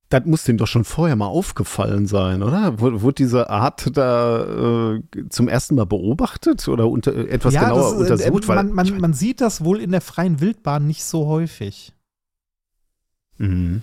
das 0.08 0.24
muss 0.24 0.44
denen 0.44 0.58
doch 0.58 0.66
schon 0.66 0.84
vorher 0.84 1.16
mal 1.16 1.26
aufgefallen 1.26 2.06
sein, 2.06 2.42
oder? 2.42 2.80
Wurde, 2.80 3.02
wurde 3.02 3.14
diese 3.16 3.50
Art 3.50 3.90
da 3.96 4.94
äh, 4.94 5.02
zum 5.28 5.48
ersten 5.48 5.74
Mal 5.74 5.84
beobachtet 5.84 6.66
oder 6.68 6.88
unter, 6.88 7.14
etwas 7.14 7.54
genauer 7.54 8.06
das, 8.06 8.20
äh, 8.20 8.30
untersucht? 8.30 8.44
äh, 8.48 8.54
man, 8.54 8.72
man, 8.72 9.00
man 9.00 9.12
sieht 9.12 9.40
das 9.40 9.62
wohl 9.64 9.80
in 9.80 9.90
der 9.90 10.00
freien 10.00 10.40
Wildbahn 10.40 10.86
nicht 10.86 11.04
so 11.04 11.26
häufig. 11.26 11.92
Mhm. 13.36 13.82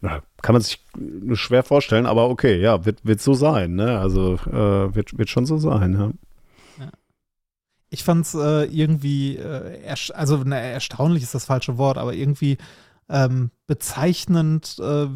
Kann 0.00 0.54
man 0.54 0.62
sich 0.62 0.84
nur 0.96 1.36
schwer 1.36 1.62
vorstellen, 1.62 2.06
aber 2.06 2.28
okay, 2.30 2.60
ja, 2.60 2.84
wird, 2.84 3.04
wird 3.04 3.20
so 3.20 3.34
sein, 3.34 3.74
ne? 3.74 3.98
Also 3.98 4.34
äh, 4.46 4.94
wird, 4.94 5.18
wird 5.18 5.28
schon 5.28 5.46
so 5.46 5.58
sein, 5.58 5.92
ja. 5.92 6.10
Ich 7.92 8.04
fand 8.04 8.24
es 8.24 8.34
äh, 8.34 8.64
irgendwie, 8.66 9.36
äh, 9.36 9.94
also 10.14 10.42
na, 10.44 10.56
erstaunlich 10.56 11.24
ist 11.24 11.34
das 11.34 11.46
falsche 11.46 11.76
Wort, 11.76 11.98
aber 11.98 12.14
irgendwie 12.14 12.56
ähm, 13.08 13.50
bezeichnend 13.66 14.76
äh, 14.78 15.08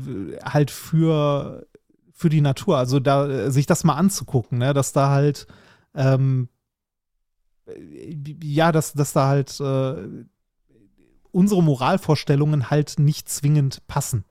halt 0.45 0.73
für, 0.73 1.67
für 2.13 2.29
die 2.29 2.41
Natur. 2.41 2.77
Also 2.77 2.99
da 2.99 3.29
äh, 3.29 3.51
sich 3.53 3.67
das 3.67 3.85
mal 3.85 3.95
anzugucken, 3.95 4.59
ne? 4.59 4.75
dass 4.75 4.93
da 4.93 5.11
halt 5.11 5.47
ähm, 5.95 6.49
äh, 7.67 8.17
ja, 8.43 8.73
dass, 8.73 8.93
dass 8.93 9.13
da 9.13 9.29
halt 9.29 9.61
äh, 9.61 10.25
unsere 11.31 11.63
Moralvorstellungen 11.63 12.71
halt 12.71 12.99
nicht 12.99 13.29
zwingend 13.29 13.87
passen. 13.87 14.25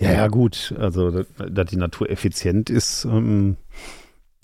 Ja, 0.00 0.12
ja, 0.12 0.28
gut. 0.28 0.74
Also, 0.78 1.24
dass 1.38 1.70
die 1.70 1.76
Natur 1.76 2.10
effizient 2.10 2.70
ist, 2.70 3.04
ähm, 3.04 3.56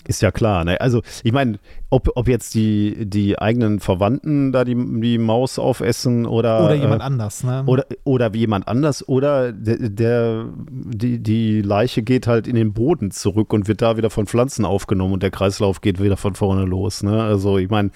ist 0.07 0.21
ja 0.21 0.31
klar. 0.31 0.63
Ne? 0.63 0.79
Also, 0.81 1.01
ich 1.23 1.31
meine, 1.31 1.59
ob, 1.89 2.09
ob 2.15 2.27
jetzt 2.27 2.53
die, 2.55 3.05
die 3.05 3.37
eigenen 3.37 3.79
Verwandten 3.79 4.51
da 4.51 4.63
die, 4.63 4.75
die 4.75 5.17
Maus 5.17 5.59
aufessen 5.59 6.25
oder. 6.25 6.65
Oder 6.65 6.75
jemand 6.75 7.01
äh, 7.01 7.05
anders, 7.05 7.43
ne? 7.43 7.63
Oder, 7.67 7.85
oder 8.03 8.33
wie 8.33 8.39
jemand 8.39 8.67
anders, 8.67 9.07
oder 9.07 9.51
der, 9.51 9.89
der, 9.89 10.45
die, 10.69 11.19
die 11.19 11.61
Leiche 11.61 12.01
geht 12.01 12.27
halt 12.27 12.47
in 12.47 12.55
den 12.55 12.73
Boden 12.73 13.11
zurück 13.11 13.53
und 13.53 13.67
wird 13.67 13.81
da 13.81 13.97
wieder 13.97 14.09
von 14.09 14.25
Pflanzen 14.25 14.65
aufgenommen 14.65 15.13
und 15.13 15.23
der 15.23 15.31
Kreislauf 15.31 15.81
geht 15.81 16.01
wieder 16.01 16.17
von 16.17 16.35
vorne 16.35 16.65
los. 16.65 17.03
Ne? 17.03 17.21
Also, 17.21 17.57
ich 17.57 17.69
meine, 17.69 17.91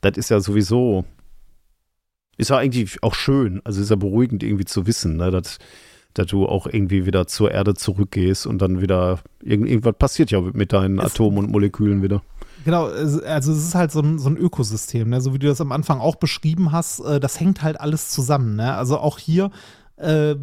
das 0.00 0.16
ist 0.16 0.30
ja 0.30 0.40
sowieso, 0.40 1.04
ist 2.36 2.50
ja 2.50 2.56
eigentlich 2.56 3.02
auch 3.02 3.14
schön, 3.14 3.60
also 3.64 3.80
ist 3.80 3.90
ja 3.90 3.96
beruhigend 3.96 4.42
irgendwie 4.42 4.64
zu 4.64 4.86
wissen, 4.86 5.16
ne? 5.16 5.30
dass, 5.30 5.58
dass 6.14 6.26
du 6.28 6.46
auch 6.46 6.66
irgendwie 6.66 7.06
wieder 7.06 7.26
zur 7.26 7.50
Erde 7.50 7.74
zurückgehst 7.74 8.46
und 8.46 8.60
dann 8.62 8.80
wieder, 8.80 9.20
irgend, 9.42 9.68
irgendwas 9.68 9.94
passiert 9.98 10.30
ja 10.30 10.40
mit 10.40 10.72
deinen 10.72 10.98
Es- 10.98 11.06
Atomen 11.12 11.38
und 11.40 11.50
Molekülen 11.50 12.02
wieder. 12.02 12.22
Genau, 12.64 12.86
also 12.86 13.52
es 13.52 13.58
ist 13.58 13.74
halt 13.74 13.92
so 13.92 14.00
ein, 14.00 14.18
so 14.18 14.30
ein 14.30 14.38
Ökosystem, 14.38 15.10
ne? 15.10 15.20
so 15.20 15.34
wie 15.34 15.38
du 15.38 15.46
das 15.48 15.60
am 15.60 15.70
Anfang 15.72 16.00
auch 16.00 16.16
beschrieben 16.16 16.72
hast, 16.72 17.00
äh, 17.00 17.20
das 17.20 17.38
hängt 17.38 17.62
halt 17.62 17.78
alles 17.78 18.08
zusammen. 18.10 18.56
Ne? 18.56 18.74
Also 18.74 18.98
auch 18.98 19.18
hier, 19.18 19.50
Äh, 19.96 20.34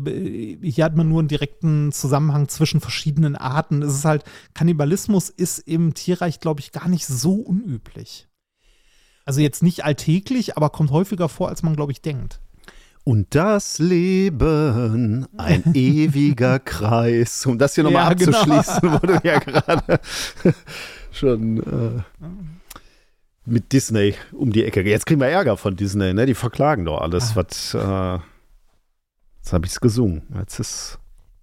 hier 0.61 0.85
hat 0.85 0.95
man 0.95 1.09
nur 1.09 1.19
einen 1.19 1.27
direkten 1.27 1.91
Zusammenhang 1.91 2.47
zwischen 2.47 2.79
verschiedenen 2.79 3.35
Arten. 3.35 3.81
Es 3.81 3.93
ist 3.95 4.05
halt, 4.05 4.23
Kannibalismus 4.53 5.29
ist 5.29 5.59
im 5.59 5.93
Tierreich, 5.93 6.39
glaube 6.39 6.61
ich, 6.61 6.71
gar 6.71 6.87
nicht 6.87 7.05
so 7.05 7.33
unüblich. 7.33 8.29
Also 9.25 9.41
jetzt 9.41 9.61
nicht 9.61 9.83
alltäglich, 9.83 10.55
aber 10.55 10.69
kommt 10.69 10.91
häufiger 10.91 11.27
vor, 11.27 11.49
als 11.49 11.63
man, 11.63 11.75
glaube 11.75 11.91
ich, 11.91 12.01
denkt. 12.01 12.39
Und 13.03 13.33
das 13.33 13.79
Leben, 13.79 15.27
ein 15.37 15.63
ewiger 15.73 16.59
Kreis. 16.59 17.45
Um 17.45 17.57
das 17.57 17.75
hier 17.75 17.83
nochmal 17.83 18.09
ja, 18.09 18.13
genau. 18.13 18.37
abzuschließen, 18.37 18.81
genau. 18.81 19.01
wurde 19.01 19.21
ja 19.23 19.39
gerade 19.39 19.99
schon 21.11 21.57
äh, 21.57 22.27
mit 23.45 23.71
Disney 23.73 24.15
um 24.31 24.51
die 24.51 24.63
Ecke. 24.63 24.81
Jetzt 24.81 25.05
kriegen 25.05 25.19
wir 25.19 25.27
Ärger 25.27 25.57
von 25.57 25.75
Disney, 25.75 26.13
ne? 26.13 26.25
Die 26.27 26.35
verklagen 26.35 26.85
doch 26.85 27.01
alles, 27.01 27.31
ah. 27.31 27.35
was. 27.37 27.73
Äh, 27.73 28.19
jetzt 29.39 29.53
habe 29.53 29.65
ich 29.65 29.71
es 29.71 29.81
gesungen. 29.81 30.21
Jetzt 30.37 30.59
ist 30.59 30.99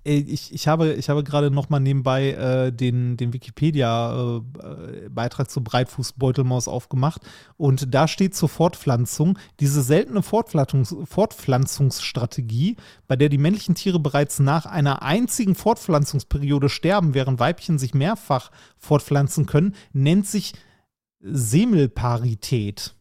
ich, 0.08 0.52
ich 0.52 0.68
habe, 0.68 0.94
ich 0.94 1.08
habe 1.08 1.22
gerade 1.22 1.50
noch 1.50 1.68
mal 1.68 1.80
nebenbei 1.80 2.30
äh, 2.30 2.72
den, 2.72 3.16
den 3.16 3.32
Wikipedia-Beitrag 3.32 5.46
äh, 5.46 5.48
zur 5.48 5.64
Breitfußbeutelmaus 5.64 6.68
aufgemacht 6.68 7.22
und 7.56 7.94
da 7.94 8.08
steht 8.08 8.34
zur 8.34 8.48
Fortpflanzung 8.48 9.38
diese 9.60 9.82
seltene 9.82 10.22
Fortpflanzungs 10.22 10.96
Fortpflanzungsstrategie, 11.04 12.76
bei 13.06 13.16
der 13.16 13.28
die 13.28 13.38
männlichen 13.38 13.74
Tiere 13.74 14.00
bereits 14.00 14.38
nach 14.38 14.66
einer 14.66 15.02
einzigen 15.02 15.54
Fortpflanzungsperiode 15.54 16.68
sterben, 16.68 17.14
während 17.14 17.38
Weibchen 17.38 17.78
sich 17.78 17.94
mehrfach 17.94 18.50
fortpflanzen 18.78 19.46
können, 19.46 19.74
nennt 19.92 20.26
sich 20.26 20.54
Semelparität. 21.20 22.94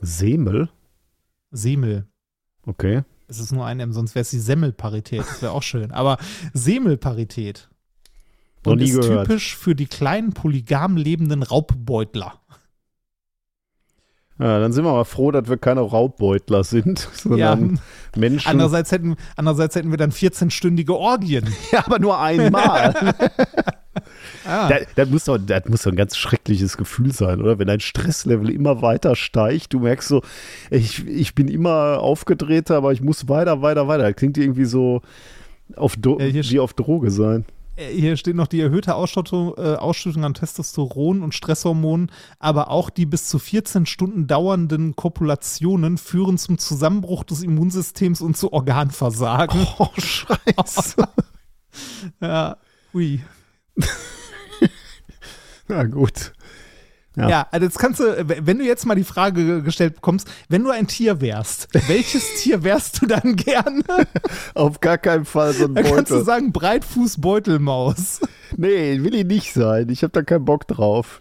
Semel? 0.00 0.68
Semel. 1.50 2.06
Okay. 2.66 3.02
Es 3.28 3.38
ist 3.38 3.52
nur 3.52 3.66
ein 3.66 3.78
M, 3.78 3.92
sonst 3.92 4.14
wäre 4.14 4.22
es 4.22 4.30
die 4.30 4.38
Semmelparität. 4.38 5.20
Das 5.20 5.42
wäre 5.42 5.52
auch 5.52 5.62
schön. 5.62 5.90
Aber 5.92 6.16
Semelparität. 6.54 7.68
Noch 8.64 8.72
und 8.72 8.80
ist 8.80 9.00
gehört. 9.00 9.26
typisch 9.26 9.56
für 9.56 9.74
die 9.74 9.86
kleinen 9.86 10.32
polygam 10.32 10.96
lebenden 10.96 11.42
Raubbeutler. 11.42 12.40
Ja, 14.38 14.60
dann 14.60 14.72
sind 14.72 14.84
wir 14.84 14.92
mal 14.92 15.04
froh, 15.04 15.32
dass 15.32 15.48
wir 15.48 15.56
keine 15.56 15.80
Raubbeutler 15.80 16.62
sind, 16.62 17.00
sondern 17.12 17.74
ja. 17.74 17.80
Menschen. 18.20 18.48
Andererseits 18.48 18.92
hätten, 18.92 19.16
andererseits 19.36 19.74
hätten 19.74 19.90
wir 19.90 19.98
dann 19.98 20.12
14-stündige 20.12 20.94
Orgien. 20.94 21.48
Ja, 21.72 21.84
aber 21.86 21.98
nur 21.98 22.18
einmal. 22.18 22.94
Ah. 24.48 24.68
Das, 24.68 24.86
das, 24.94 25.10
muss 25.10 25.24
doch, 25.24 25.38
das 25.38 25.64
muss 25.66 25.82
doch 25.82 25.92
ein 25.92 25.96
ganz 25.96 26.16
schreckliches 26.16 26.76
Gefühl 26.76 27.12
sein, 27.12 27.40
oder? 27.42 27.58
Wenn 27.58 27.66
dein 27.66 27.80
Stresslevel 27.80 28.50
immer 28.50 28.80
weiter 28.80 29.14
steigt, 29.14 29.74
du 29.74 29.80
merkst 29.80 30.08
so, 30.08 30.22
ich, 30.70 31.06
ich 31.06 31.34
bin 31.34 31.48
immer 31.48 31.98
aufgedrehter, 32.00 32.76
aber 32.76 32.92
ich 32.92 33.02
muss 33.02 33.28
weiter, 33.28 33.60
weiter, 33.60 33.88
weiter. 33.88 34.04
Das 34.04 34.16
klingt 34.16 34.38
irgendwie 34.38 34.64
so 34.64 35.02
auf 35.76 35.96
Do 35.96 36.18
äh, 36.18 36.32
wie 36.32 36.60
auf 36.60 36.72
Droge 36.72 37.10
sein. 37.10 37.44
Äh, 37.76 37.92
hier 37.92 38.16
steht 38.16 38.36
noch 38.36 38.46
die 38.46 38.60
erhöhte 38.60 38.94
Ausschüttung, 38.94 39.54
äh, 39.56 39.74
Ausschüttung 39.74 40.24
an 40.24 40.34
Testosteron 40.34 41.22
und 41.22 41.34
Stresshormonen, 41.34 42.10
aber 42.38 42.70
auch 42.70 42.90
die 42.90 43.06
bis 43.06 43.28
zu 43.28 43.38
14 43.38 43.86
Stunden 43.86 44.26
dauernden 44.26 44.96
Kopulationen 44.96 45.98
führen 45.98 46.38
zum 46.38 46.58
Zusammenbruch 46.58 47.24
des 47.24 47.42
Immunsystems 47.42 48.20
und 48.20 48.36
zu 48.36 48.52
Organversagen. 48.52 49.66
Oh, 49.78 49.88
Scheiße. 49.98 50.96
ja, 52.20 52.56
ui. 52.94 53.20
Na 55.76 55.84
gut. 55.84 56.32
Ja. 57.16 57.28
ja, 57.28 57.46
also 57.50 57.66
jetzt 57.66 57.78
kannst 57.80 57.98
du, 57.98 58.04
wenn 58.28 58.58
du 58.58 58.64
jetzt 58.64 58.86
mal 58.86 58.94
die 58.94 59.02
Frage 59.02 59.62
gestellt 59.62 59.96
bekommst, 59.96 60.30
wenn 60.48 60.62
du 60.62 60.70
ein 60.70 60.86
Tier 60.86 61.20
wärst, 61.20 61.68
welches 61.88 62.34
Tier 62.42 62.62
wärst 62.62 63.02
du 63.02 63.06
dann 63.06 63.34
gerne? 63.34 63.82
Auf 64.54 64.80
gar 64.80 64.98
keinen 64.98 65.24
Fall 65.24 65.52
so 65.52 65.64
ein 65.64 65.74
Beutel. 65.74 65.90
Da 65.90 65.96
kannst 65.96 66.12
du 66.12 66.22
sagen 66.22 66.52
Breitfuß-Beutelmaus. 66.52 68.20
Nee, 68.56 69.02
will 69.02 69.16
ich 69.16 69.24
nicht 69.24 69.52
sein. 69.52 69.88
Ich 69.88 70.04
habe 70.04 70.12
da 70.12 70.22
keinen 70.22 70.44
Bock 70.44 70.68
drauf. 70.68 71.20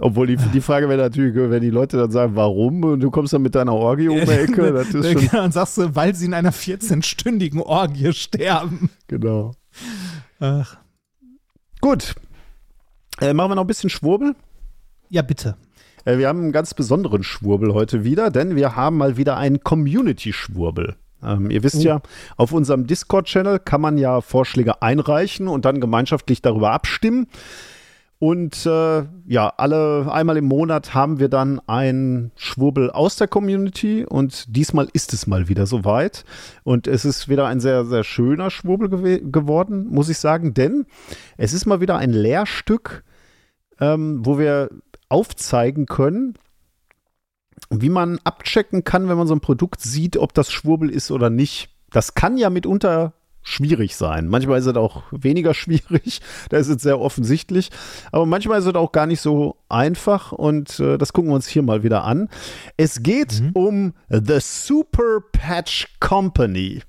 Obwohl 0.00 0.26
die, 0.26 0.36
die 0.36 0.60
Frage 0.60 0.88
wäre 0.90 1.00
natürlich, 1.00 1.34
wenn 1.34 1.62
die 1.62 1.70
Leute 1.70 1.96
dann 1.96 2.10
sagen, 2.10 2.36
warum, 2.36 2.84
und 2.84 3.00
du 3.00 3.10
kommst 3.10 3.32
dann 3.32 3.42
mit 3.42 3.54
deiner 3.54 3.72
Orgie 3.72 4.08
um 4.08 4.16
die 4.16 4.30
Ecke, 4.30 4.72
das 4.72 4.88
ist 4.88 5.10
schon. 5.10 5.28
Dann 5.28 5.52
sagst 5.52 5.78
du, 5.78 5.94
weil 5.94 6.14
sie 6.14 6.26
in 6.26 6.34
einer 6.34 6.52
14-stündigen 6.52 7.62
Orgie 7.62 8.12
sterben. 8.12 8.90
Genau. 9.08 9.54
Ach. 10.40 10.83
Gut. 11.84 12.14
Äh, 13.20 13.34
machen 13.34 13.50
wir 13.50 13.56
noch 13.56 13.64
ein 13.64 13.66
bisschen 13.66 13.90
Schwurbel? 13.90 14.34
Ja, 15.10 15.20
bitte. 15.20 15.58
Äh, 16.06 16.16
wir 16.16 16.28
haben 16.28 16.38
einen 16.38 16.50
ganz 16.50 16.72
besonderen 16.72 17.22
Schwurbel 17.22 17.74
heute 17.74 18.04
wieder, 18.04 18.30
denn 18.30 18.56
wir 18.56 18.74
haben 18.74 18.96
mal 18.96 19.18
wieder 19.18 19.36
einen 19.36 19.62
Community-Schwurbel. 19.62 20.96
Ähm, 21.22 21.50
ihr 21.50 21.62
wisst 21.62 21.76
oh. 21.76 21.80
ja, 21.80 22.00
auf 22.38 22.52
unserem 22.52 22.86
Discord-Channel 22.86 23.58
kann 23.58 23.82
man 23.82 23.98
ja 23.98 24.22
Vorschläge 24.22 24.80
einreichen 24.80 25.46
und 25.46 25.66
dann 25.66 25.78
gemeinschaftlich 25.78 26.40
darüber 26.40 26.70
abstimmen. 26.70 27.26
Und 28.24 28.64
äh, 28.64 29.04
ja, 29.26 29.52
alle 29.58 30.10
einmal 30.10 30.38
im 30.38 30.46
Monat 30.46 30.94
haben 30.94 31.18
wir 31.18 31.28
dann 31.28 31.60
einen 31.66 32.32
Schwurbel 32.36 32.90
aus 32.90 33.16
der 33.16 33.28
Community 33.28 34.06
und 34.06 34.56
diesmal 34.56 34.88
ist 34.94 35.12
es 35.12 35.26
mal 35.26 35.50
wieder 35.50 35.66
soweit. 35.66 36.24
Und 36.62 36.86
es 36.86 37.04
ist 37.04 37.28
wieder 37.28 37.46
ein 37.46 37.60
sehr, 37.60 37.84
sehr 37.84 38.02
schöner 38.02 38.50
Schwurbel 38.50 38.88
gew 38.88 39.30
geworden, 39.30 39.88
muss 39.88 40.08
ich 40.08 40.16
sagen, 40.16 40.54
denn 40.54 40.86
es 41.36 41.52
ist 41.52 41.66
mal 41.66 41.82
wieder 41.82 41.98
ein 41.98 42.12
Lehrstück, 42.12 43.04
ähm, 43.78 44.24
wo 44.24 44.38
wir 44.38 44.70
aufzeigen 45.10 45.84
können, 45.84 46.32
wie 47.68 47.90
man 47.90 48.20
abchecken 48.24 48.84
kann, 48.84 49.06
wenn 49.10 49.18
man 49.18 49.26
so 49.26 49.34
ein 49.34 49.42
Produkt 49.42 49.82
sieht, 49.82 50.16
ob 50.16 50.32
das 50.32 50.50
Schwurbel 50.50 50.88
ist 50.88 51.10
oder 51.10 51.28
nicht. 51.28 51.68
Das 51.90 52.14
kann 52.14 52.38
ja 52.38 52.48
mitunter 52.48 53.12
schwierig 53.44 53.94
sein. 53.94 54.26
Manchmal 54.26 54.58
ist 54.58 54.66
es 54.66 54.74
auch 54.74 55.04
weniger 55.12 55.54
schwierig, 55.54 56.20
da 56.48 56.56
ist 56.56 56.68
es 56.68 56.82
sehr 56.82 56.98
offensichtlich, 56.98 57.70
aber 58.10 58.26
manchmal 58.26 58.58
ist 58.58 58.66
es 58.66 58.74
auch 58.74 58.90
gar 58.90 59.06
nicht 59.06 59.20
so 59.20 59.56
einfach 59.68 60.32
und 60.32 60.80
äh, 60.80 60.98
das 60.98 61.12
gucken 61.12 61.30
wir 61.30 61.36
uns 61.36 61.46
hier 61.46 61.62
mal 61.62 61.84
wieder 61.84 62.02
an. 62.02 62.28
Es 62.76 63.02
geht 63.02 63.40
mhm. 63.40 63.50
um 63.52 63.94
The 64.08 64.38
Super 64.40 65.20
Patch 65.30 65.88
Company, 66.00 66.82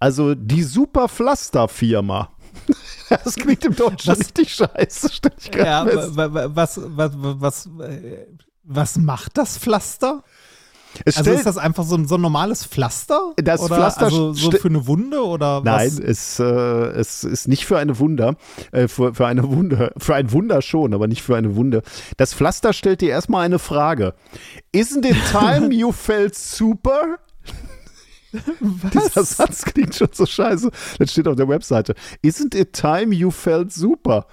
also 0.00 0.34
die 0.34 0.64
Super 0.64 1.08
Pflaster 1.08 1.68
Firma. 1.68 2.30
Das 3.08 3.34
klingt 3.36 3.62
im 3.66 3.76
Deutschen 3.76 4.10
was, 4.10 4.20
richtig 4.20 4.54
scheiße. 4.54 5.10
Ja, 5.54 5.84
was, 5.84 6.78
was, 6.80 7.14
was, 7.18 7.66
äh, 7.80 8.26
was 8.62 8.96
macht 8.96 9.36
das 9.36 9.58
Pflaster? 9.58 10.24
Es 11.04 11.16
also 11.16 11.30
ist 11.32 11.46
das 11.46 11.58
einfach 11.58 11.84
so 11.84 11.96
ein, 11.96 12.06
so 12.06 12.16
ein 12.16 12.20
normales 12.20 12.64
Pflaster? 12.64 13.32
Das 13.36 13.60
oder 13.60 13.76
Pflaster 13.76 14.04
also 14.04 14.32
so 14.32 14.50
für 14.50 14.68
eine 14.68 14.86
Wunde 14.86 15.24
oder 15.24 15.62
Nein, 15.64 16.00
es, 16.04 16.38
äh, 16.38 16.44
es 16.44 17.24
ist 17.24 17.48
nicht 17.48 17.66
für 17.66 17.78
eine 17.78 17.98
Wunder, 17.98 18.36
äh, 18.72 18.88
für, 18.88 19.14
für 19.14 19.26
eine 19.26 19.48
Wunde, 19.48 19.92
für 19.98 20.14
ein 20.14 20.32
Wunder 20.32 20.62
schon, 20.62 20.94
aber 20.94 21.08
nicht 21.08 21.22
für 21.22 21.36
eine 21.36 21.56
Wunde. 21.56 21.82
Das 22.16 22.34
Pflaster 22.34 22.72
stellt 22.72 23.00
dir 23.00 23.10
erstmal 23.10 23.44
eine 23.44 23.58
Frage. 23.58 24.14
Isn't 24.74 25.06
it 25.06 25.16
time 25.30 25.72
you 25.74 25.92
felt 25.92 26.34
super? 26.34 27.18
Was? 28.32 28.90
Dieser 28.92 29.24
Satz 29.24 29.64
klingt 29.64 29.94
schon 29.94 30.08
so 30.12 30.24
scheiße. 30.24 30.70
Das 30.98 31.12
steht 31.12 31.28
auf 31.28 31.36
der 31.36 31.48
Webseite. 31.48 31.94
Isn't 32.24 32.56
it 32.56 32.72
time 32.72 33.14
you 33.14 33.30
felt 33.30 33.72
super? 33.72 34.26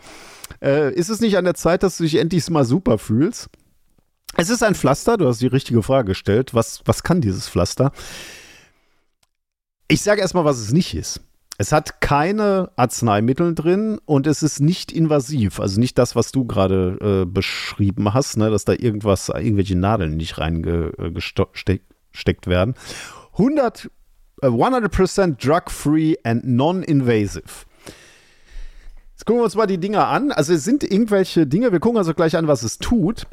Äh, 0.61 0.93
ist 0.93 1.09
es 1.09 1.19
nicht 1.19 1.37
an 1.37 1.45
der 1.45 1.53
Zeit, 1.53 1.83
dass 1.83 1.97
du 1.97 2.03
dich 2.03 2.15
endlich 2.15 2.49
mal 2.49 2.65
super 2.65 2.97
fühlst? 2.97 3.49
Es 4.37 4.49
ist 4.49 4.63
ein 4.63 4.75
Pflaster, 4.75 5.17
du 5.17 5.27
hast 5.27 5.41
die 5.41 5.47
richtige 5.47 5.83
Frage 5.83 6.09
gestellt. 6.09 6.53
Was, 6.53 6.81
was 6.85 7.03
kann 7.03 7.21
dieses 7.21 7.49
Pflaster? 7.49 7.91
Ich 9.87 10.01
sage 10.01 10.21
erstmal, 10.21 10.45
was 10.45 10.59
es 10.59 10.71
nicht 10.71 10.95
ist. 10.95 11.21
Es 11.57 11.73
hat 11.73 11.99
keine 11.99 12.71
Arzneimittel 12.77 13.53
drin 13.53 13.99
und 14.05 14.27
es 14.27 14.43
ist 14.43 14.61
nicht 14.61 14.93
invasiv. 14.93 15.59
Also 15.59 15.79
nicht 15.79 15.97
das, 15.97 16.15
was 16.15 16.31
du 16.31 16.45
gerade 16.45 16.97
äh, 17.01 17.25
beschrieben 17.25 18.13
hast, 18.13 18.37
ne, 18.37 18.49
dass 18.49 18.63
da 18.63 18.71
irgendwas, 18.71 19.27
irgendwelche 19.27 19.77
Nadeln 19.77 20.15
nicht 20.15 20.37
reingesteckt 20.37 22.47
werden. 22.47 22.75
100, 23.33 23.89
äh, 24.41 24.47
100% 24.47 25.45
drug-free 25.45 26.15
and 26.23 26.47
non-invasive. 26.47 27.65
Jetzt 29.11 29.25
gucken 29.25 29.41
wir 29.41 29.45
uns 29.45 29.55
mal 29.55 29.67
die 29.67 29.79
Dinger 29.79 30.07
an. 30.07 30.31
Also 30.31 30.53
es 30.53 30.63
sind 30.63 30.85
irgendwelche 30.85 31.45
Dinge, 31.45 31.73
wir 31.73 31.81
gucken 31.81 31.97
also 31.97 32.13
gleich 32.13 32.37
an, 32.37 32.47
was 32.47 32.63
es 32.63 32.77
tut. 32.77 33.27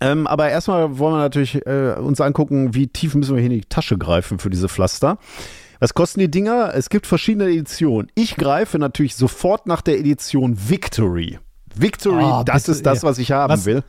Ähm, 0.00 0.26
aber 0.26 0.50
erstmal 0.50 0.98
wollen 0.98 1.14
wir 1.14 1.18
natürlich 1.18 1.66
äh, 1.66 1.94
uns 1.98 2.20
angucken, 2.20 2.74
wie 2.74 2.86
tief 2.86 3.14
müssen 3.14 3.34
wir 3.34 3.40
hier 3.40 3.50
in 3.50 3.60
die 3.60 3.68
Tasche 3.68 3.96
greifen 3.96 4.38
für 4.38 4.50
diese 4.50 4.68
Pflaster. 4.68 5.18
Was 5.78 5.94
kosten 5.94 6.20
die 6.20 6.30
Dinger? 6.30 6.72
Es 6.74 6.88
gibt 6.88 7.06
verschiedene 7.06 7.50
Editionen. 7.50 8.10
Ich 8.14 8.36
greife 8.36 8.78
natürlich 8.78 9.14
sofort 9.14 9.66
nach 9.66 9.82
der 9.82 9.98
Edition 9.98 10.56
Victory. 10.68 11.38
Victory, 11.74 12.24
oh, 12.24 12.42
das 12.44 12.68
ist 12.68 12.86
das, 12.86 13.02
was 13.02 13.18
ich 13.18 13.32
haben 13.32 13.52
was, 13.52 13.66
will. 13.66 13.82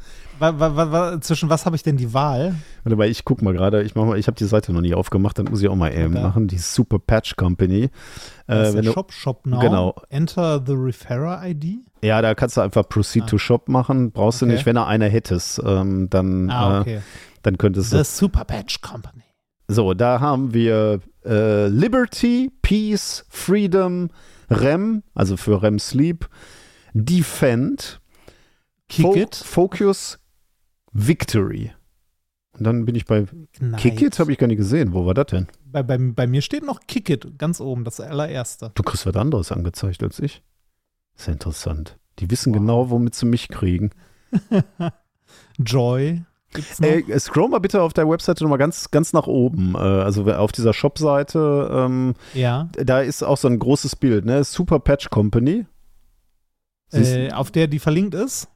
Zwischen 1.21 1.49
was 1.49 1.65
habe 1.65 1.75
ich 1.75 1.83
denn 1.83 1.97
die 1.97 2.13
Wahl? 2.13 2.55
Warte 2.83 2.95
mal, 2.95 3.07
ich 3.07 3.25
gucke 3.25 3.43
mal 3.43 3.53
gerade. 3.53 3.83
Ich, 3.83 3.95
ich 3.95 4.27
habe 4.27 4.37
die 4.37 4.45
Seite 4.45 4.71
noch 4.73 4.81
nie 4.81 4.93
aufgemacht, 4.93 5.37
dann 5.39 5.45
muss 5.45 5.61
ich 5.61 5.67
auch 5.67 5.75
mal 5.75 5.93
eben 5.93 6.15
okay. 6.15 6.23
machen. 6.23 6.47
Die 6.47 6.57
Super 6.57 6.99
Patch 6.99 7.35
Company. 7.35 7.89
Das 8.45 8.75
äh, 8.75 8.79
ist 8.79 8.93
Shop, 8.93 9.11
Shop 9.11 9.45
Now. 9.45 9.59
Genau. 9.59 9.95
Enter 10.09 10.63
the 10.65 10.73
Referrer 10.73 11.41
ID. 11.45 11.79
Ja, 12.01 12.21
da 12.21 12.35
kannst 12.35 12.57
du 12.57 12.61
einfach 12.61 12.87
Proceed 12.87 13.23
ah. 13.23 13.27
to 13.27 13.37
Shop 13.37 13.67
machen. 13.69 14.11
Brauchst 14.11 14.41
okay. 14.41 14.49
du 14.49 14.55
nicht, 14.55 14.65
wenn 14.65 14.75
du 14.75 14.85
eine 14.85 15.07
hättest. 15.07 15.61
Ähm, 15.65 16.09
dann, 16.09 16.49
ah, 16.49 16.77
äh, 16.77 16.81
okay. 16.81 16.95
äh, 16.95 17.01
dann 17.43 17.57
könntest 17.57 17.93
du. 17.93 17.97
The 17.97 18.03
Super 18.03 18.45
Patch 18.45 18.81
Company. 18.81 19.23
So, 19.67 19.93
da 19.93 20.19
haben 20.19 20.53
wir 20.53 21.01
äh, 21.25 21.67
Liberty, 21.67 22.51
Peace, 22.61 23.25
Freedom, 23.29 24.09
REM, 24.49 25.03
also 25.13 25.35
für 25.35 25.61
REM 25.61 25.79
Sleep, 25.79 26.27
Defend, 26.93 27.99
Kick 28.87 29.05
Fo 29.05 29.15
it. 29.15 29.35
Focus, 29.35 30.19
Victory. 30.93 31.71
Und 32.53 32.63
dann 32.63 32.85
bin 32.85 32.95
ich 32.95 33.05
bei 33.05 33.25
Nice. 33.59 33.81
Kick 33.81 34.01
It, 34.01 34.19
habe 34.19 34.31
ich 34.31 34.37
gar 34.37 34.47
nicht 34.47 34.57
gesehen. 34.57 34.93
Wo 34.93 35.05
war 35.05 35.13
das 35.13 35.27
denn? 35.27 35.47
Bei, 35.65 35.83
bei, 35.83 35.97
bei 35.97 36.25
mir 36.27 36.41
steht 36.41 36.65
noch 36.65 36.79
Kick 36.87 37.09
It 37.09 37.37
ganz 37.37 37.61
oben, 37.61 37.83
das 37.83 37.99
allererste. 37.99 38.71
Du 38.73 38.83
kriegst 38.83 39.05
was 39.05 39.15
anderes 39.15 39.51
angezeigt 39.51 40.01
als 40.01 40.19
ich. 40.19 40.41
Ist 41.15 41.27
ja 41.27 41.33
interessant. 41.33 41.97
Die 42.19 42.31
wissen 42.31 42.53
Wow. 42.53 42.59
genau, 42.59 42.89
womit 42.89 43.15
sie 43.15 43.25
mich 43.25 43.49
kriegen. 43.49 43.91
Joy. 45.59 46.23
Äh, 46.79 47.19
scroll 47.19 47.49
mal 47.49 47.59
bitte 47.59 47.81
auf 47.81 47.93
der 47.93 48.09
Webseite 48.09 48.43
nochmal 48.43 48.57
ganz, 48.57 48.89
ganz 48.89 49.13
nach 49.13 49.27
oben. 49.27 49.75
Äh, 49.75 49.79
also 49.79 50.25
auf 50.31 50.51
dieser 50.51 50.73
Shop-Seite, 50.73 51.69
ähm, 51.71 52.13
ja. 52.33 52.69
da 52.71 53.01
ist 53.01 53.21
auch 53.21 53.37
so 53.37 53.47
ein 53.47 53.59
großes 53.59 53.97
Bild, 53.97 54.25
ne? 54.25 54.43
Super 54.43 54.79
Patch 54.79 55.09
Company. 55.09 55.65
Äh, 56.91 57.31
auf 57.33 57.51
der 57.51 57.67
die 57.67 57.79
verlinkt 57.79 58.15
ist. 58.15 58.47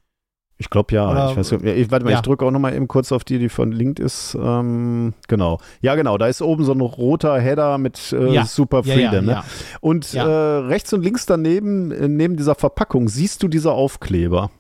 Ich 0.62 0.70
glaube 0.70 0.94
ja. 0.94 1.10
oder- 1.10 1.32
ich 1.32 1.38
weiß, 1.38 1.52
ich, 1.54 1.90
warte 1.90 2.06
mal, 2.06 2.12
ja. 2.12 2.18
ich 2.18 2.22
drücke 2.22 2.46
auch 2.46 2.52
nochmal 2.52 2.76
eben 2.76 2.88
kurz 2.88 3.12
auf 3.12 3.24
die, 3.24 3.40
die 3.40 3.50
verlinkt 3.50 4.00
ist. 4.00 4.38
Ähm, 4.40 5.16
genau. 5.28 5.58
Ja, 5.82 5.96
genau. 5.96 6.20
Da 6.20 6.28
ist 6.28 6.40
oben 6.44 6.64
so 6.64 6.72
ein 6.72 6.82
roter 6.82 7.40
Header 7.40 7.80
mit 7.80 8.14
äh, 8.14 8.32
Ja. 8.32 8.46
Super 8.46 8.84
Freedom. 8.84 9.02
ja, 9.14 9.22
ne? 9.22 9.32
ja. 9.32 9.44
Und 9.82 10.14
Ja. 10.14 10.28
äh, 10.28 10.58
rechts 10.68 10.94
und 10.94 11.02
links 11.02 11.26
daneben, 11.26 11.92
äh, 11.92 12.08
neben 12.08 12.38
dieser 12.38 12.54
Verpackung, 12.54 13.08
siehst 13.10 13.42
du 13.42 13.48
diese 13.48 13.72
Aufkleber. 13.72 14.52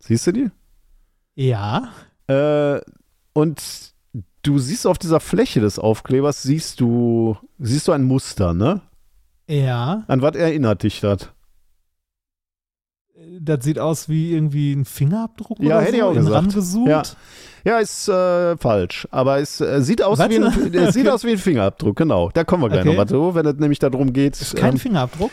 Siehst 0.00 0.26
du 0.26 0.32
die? 0.32 0.50
Ja. 1.36 1.90
Äh, 2.26 2.80
und 3.32 3.62
du 4.42 4.58
siehst 4.58 4.88
auf 4.88 4.98
dieser 4.98 5.20
Fläche 5.20 5.60
des 5.60 5.78
Aufklebers, 5.78 6.42
siehst 6.42 6.80
du, 6.80 7.36
siehst 7.60 7.86
du 7.86 7.92
ein 7.92 8.02
Muster, 8.02 8.54
ne? 8.54 8.80
Ja. 9.46 10.02
An 10.08 10.20
was 10.20 10.34
erinnert 10.34 10.82
dich 10.82 11.00
das? 11.00 11.30
Das 13.40 13.64
sieht 13.64 13.78
aus 13.78 14.08
wie 14.08 14.32
irgendwie 14.32 14.72
ein 14.72 14.84
Fingerabdruck 14.84 15.58
Ja, 15.60 15.76
oder 15.76 15.80
hätte 15.82 15.90
so, 15.92 15.96
ich 15.96 16.02
auch 16.02 16.14
gesagt. 16.14 16.34
rangezoomt. 16.34 16.88
Ja. 16.88 17.02
Ja, 17.64 17.78
ist 17.80 18.08
äh, 18.08 18.56
falsch, 18.56 19.06
aber 19.10 19.40
es 19.40 19.60
äh, 19.60 19.82
sieht, 19.82 20.02
aus 20.02 20.18
Was? 20.18 20.30
wie 20.30 20.36
ein, 20.36 20.44
äh, 20.74 20.92
sieht 20.92 21.02
Okay. 21.06 21.08
aus 21.10 21.24
wie 21.24 21.32
ein 21.32 21.38
Fingerabdruck, 21.38 21.96
genau. 21.96 22.30
Da 22.32 22.44
kommen 22.44 22.62
wir 22.62 22.68
gleich 22.68 22.80
Okay. 22.80 22.88
noch 22.90 22.96
mal 22.96 23.06
zu, 23.08 23.34
wenn 23.34 23.44
es 23.46 23.56
nämlich 23.56 23.78
darum 23.80 24.12
geht. 24.12 24.40
Ist 24.40 24.56
kein 24.56 24.74
ähm, 24.74 24.78
Fingerabdruck. 24.78 25.30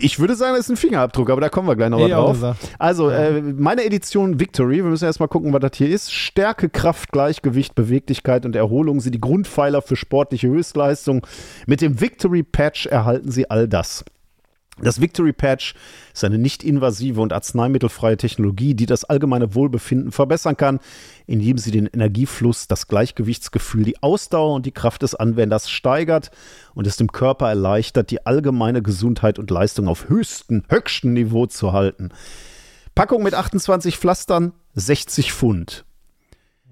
ich 0.00 0.18
würde 0.18 0.34
sagen, 0.34 0.54
es 0.54 0.60
ist 0.60 0.70
ein 0.70 0.76
Fingerabdruck, 0.76 1.30
aber 1.30 1.40
da 1.40 1.48
kommen 1.50 1.68
wir 1.68 1.76
gleich 1.76 1.90
noch 1.90 1.98
mal 1.98 2.04
Hätte 2.04 2.12
ich 2.12 2.16
auch 2.16 2.24
drauf. 2.24 2.32
gesagt. 2.34 2.68
Also, 2.78 3.10
äh, 3.10 3.40
meine 3.42 3.84
Edition 3.84 4.40
Victory, 4.40 4.76
wir 4.76 4.84
müssen 4.90 5.04
erstmal 5.04 5.28
gucken, 5.28 5.52
was 5.52 5.60
das 5.60 5.72
hier 5.76 5.88
ist. 5.90 6.12
Stärke, 6.12 6.68
Kraft, 6.68 7.12
Gleichgewicht, 7.12 7.74
Beweglichkeit 7.74 8.44
und 8.44 8.56
Erholung 8.56 9.00
sind 9.00 9.14
die 9.14 9.20
Grundpfeiler 9.20 9.82
für 9.82 9.96
sportliche 9.96 10.48
Höchstleistung. 10.48 11.24
Mit 11.66 11.80
dem 11.82 12.00
Victory 12.00 12.42
Patch 12.42 12.86
erhalten 12.86 13.30
Sie 13.30 13.48
all 13.50 13.68
das. 13.68 14.04
Das 14.82 15.00
Victory 15.00 15.32
Patch 15.32 15.74
ist 16.14 16.24
eine 16.24 16.38
nicht 16.38 16.62
invasive 16.64 17.20
und 17.20 17.32
arzneimittelfreie 17.32 18.16
Technologie, 18.16 18.74
die 18.74 18.86
das 18.86 19.04
allgemeine 19.04 19.54
Wohlbefinden 19.54 20.12
verbessern 20.12 20.56
kann, 20.56 20.80
indem 21.26 21.58
sie 21.58 21.70
den 21.70 21.86
Energiefluss, 21.86 22.66
das 22.66 22.88
Gleichgewichtsgefühl, 22.88 23.84
die 23.84 24.02
Ausdauer 24.02 24.54
und 24.54 24.66
die 24.66 24.72
Kraft 24.72 25.02
des 25.02 25.14
Anwenders 25.14 25.70
steigert 25.70 26.30
und 26.74 26.86
es 26.86 26.96
dem 26.96 27.12
Körper 27.12 27.48
erleichtert, 27.48 28.10
die 28.10 28.24
allgemeine 28.26 28.82
Gesundheit 28.82 29.38
und 29.38 29.50
Leistung 29.50 29.88
auf 29.88 30.08
höchstem, 30.08 30.62
höchstem 30.68 31.12
Niveau 31.12 31.46
zu 31.46 31.72
halten. 31.72 32.10
Packung 32.94 33.22
mit 33.22 33.34
28 33.34 33.98
Pflastern, 33.98 34.52
60 34.74 35.32
Pfund. 35.32 35.84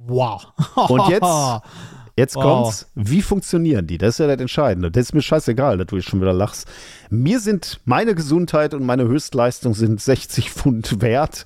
Wow. 0.06 0.47
Und 0.89 1.09
jetzt, 1.09 1.22
jetzt 2.18 2.36
Wow. 2.36 2.42
kommt's. 2.44 2.86
Wie 2.94 3.22
funktionieren 3.22 3.86
die? 3.86 3.96
Das 3.96 4.14
ist 4.14 4.18
ja 4.18 4.26
das 4.26 4.40
Entscheidende. 4.40 4.90
Das 4.90 5.06
ist 5.06 5.14
mir 5.14 5.22
scheißegal, 5.22 5.78
dass 5.78 5.86
du 5.86 5.96
jetzt 5.96 6.08
schon 6.08 6.20
wieder 6.20 6.32
lachst. 6.34 6.66
Mir 7.08 7.40
sind 7.40 7.80
meine 7.86 8.14
Gesundheit 8.14 8.74
und 8.74 8.84
meine 8.84 9.04
Höchstleistung 9.04 9.74
sind 9.74 10.00
60 10.02 10.50
Pfund 10.50 11.00
wert. 11.00 11.44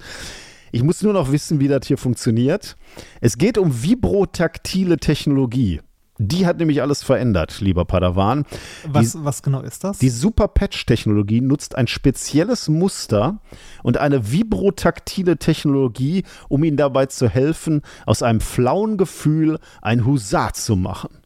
Ich 0.73 0.83
muss 0.83 1.03
nur 1.03 1.13
noch 1.13 1.31
wissen, 1.31 1.61
wie 1.61 1.69
das 1.69 1.87
hier 1.87 1.99
funktioniert. 1.99 2.77
Es 3.21 3.37
geht 3.39 3.59
um 3.59 3.83
vibrotaktile 3.83 4.97
Technologie. 4.97 5.81
Die 6.25 6.47
hat 6.47 6.59
nämlich 6.59 6.81
alles 6.83 7.03
verändert, 7.03 7.61
lieber 7.61 7.85
Padawan. 7.85 8.45
Was, 8.87 9.25
was 9.25 9.43
genau 9.43 9.61
ist 9.61 9.83
das? 9.83 9.99
Die 9.99 10.09
Super 10.09 10.47
Patch-Technologie 10.47 11.41
nutzt 11.41 11.77
ein 11.77 11.89
spezielles 11.89 12.69
Muster 12.69 13.41
und 13.83 13.97
eine 13.97 14.31
vibrotaktile 14.31 15.37
Technologie, 15.39 16.23
um 16.49 16.63
Ihnen 16.63 16.77
dabei 16.77 17.07
zu 17.07 17.29
helfen, 17.29 17.83
aus 18.07 18.23
einem 18.23 18.41
flauen 18.41 18.99
Gefühl 18.99 19.59
ein 19.81 20.07
Husar 20.07 20.55
zu 20.55 20.77
machen. 20.77 21.19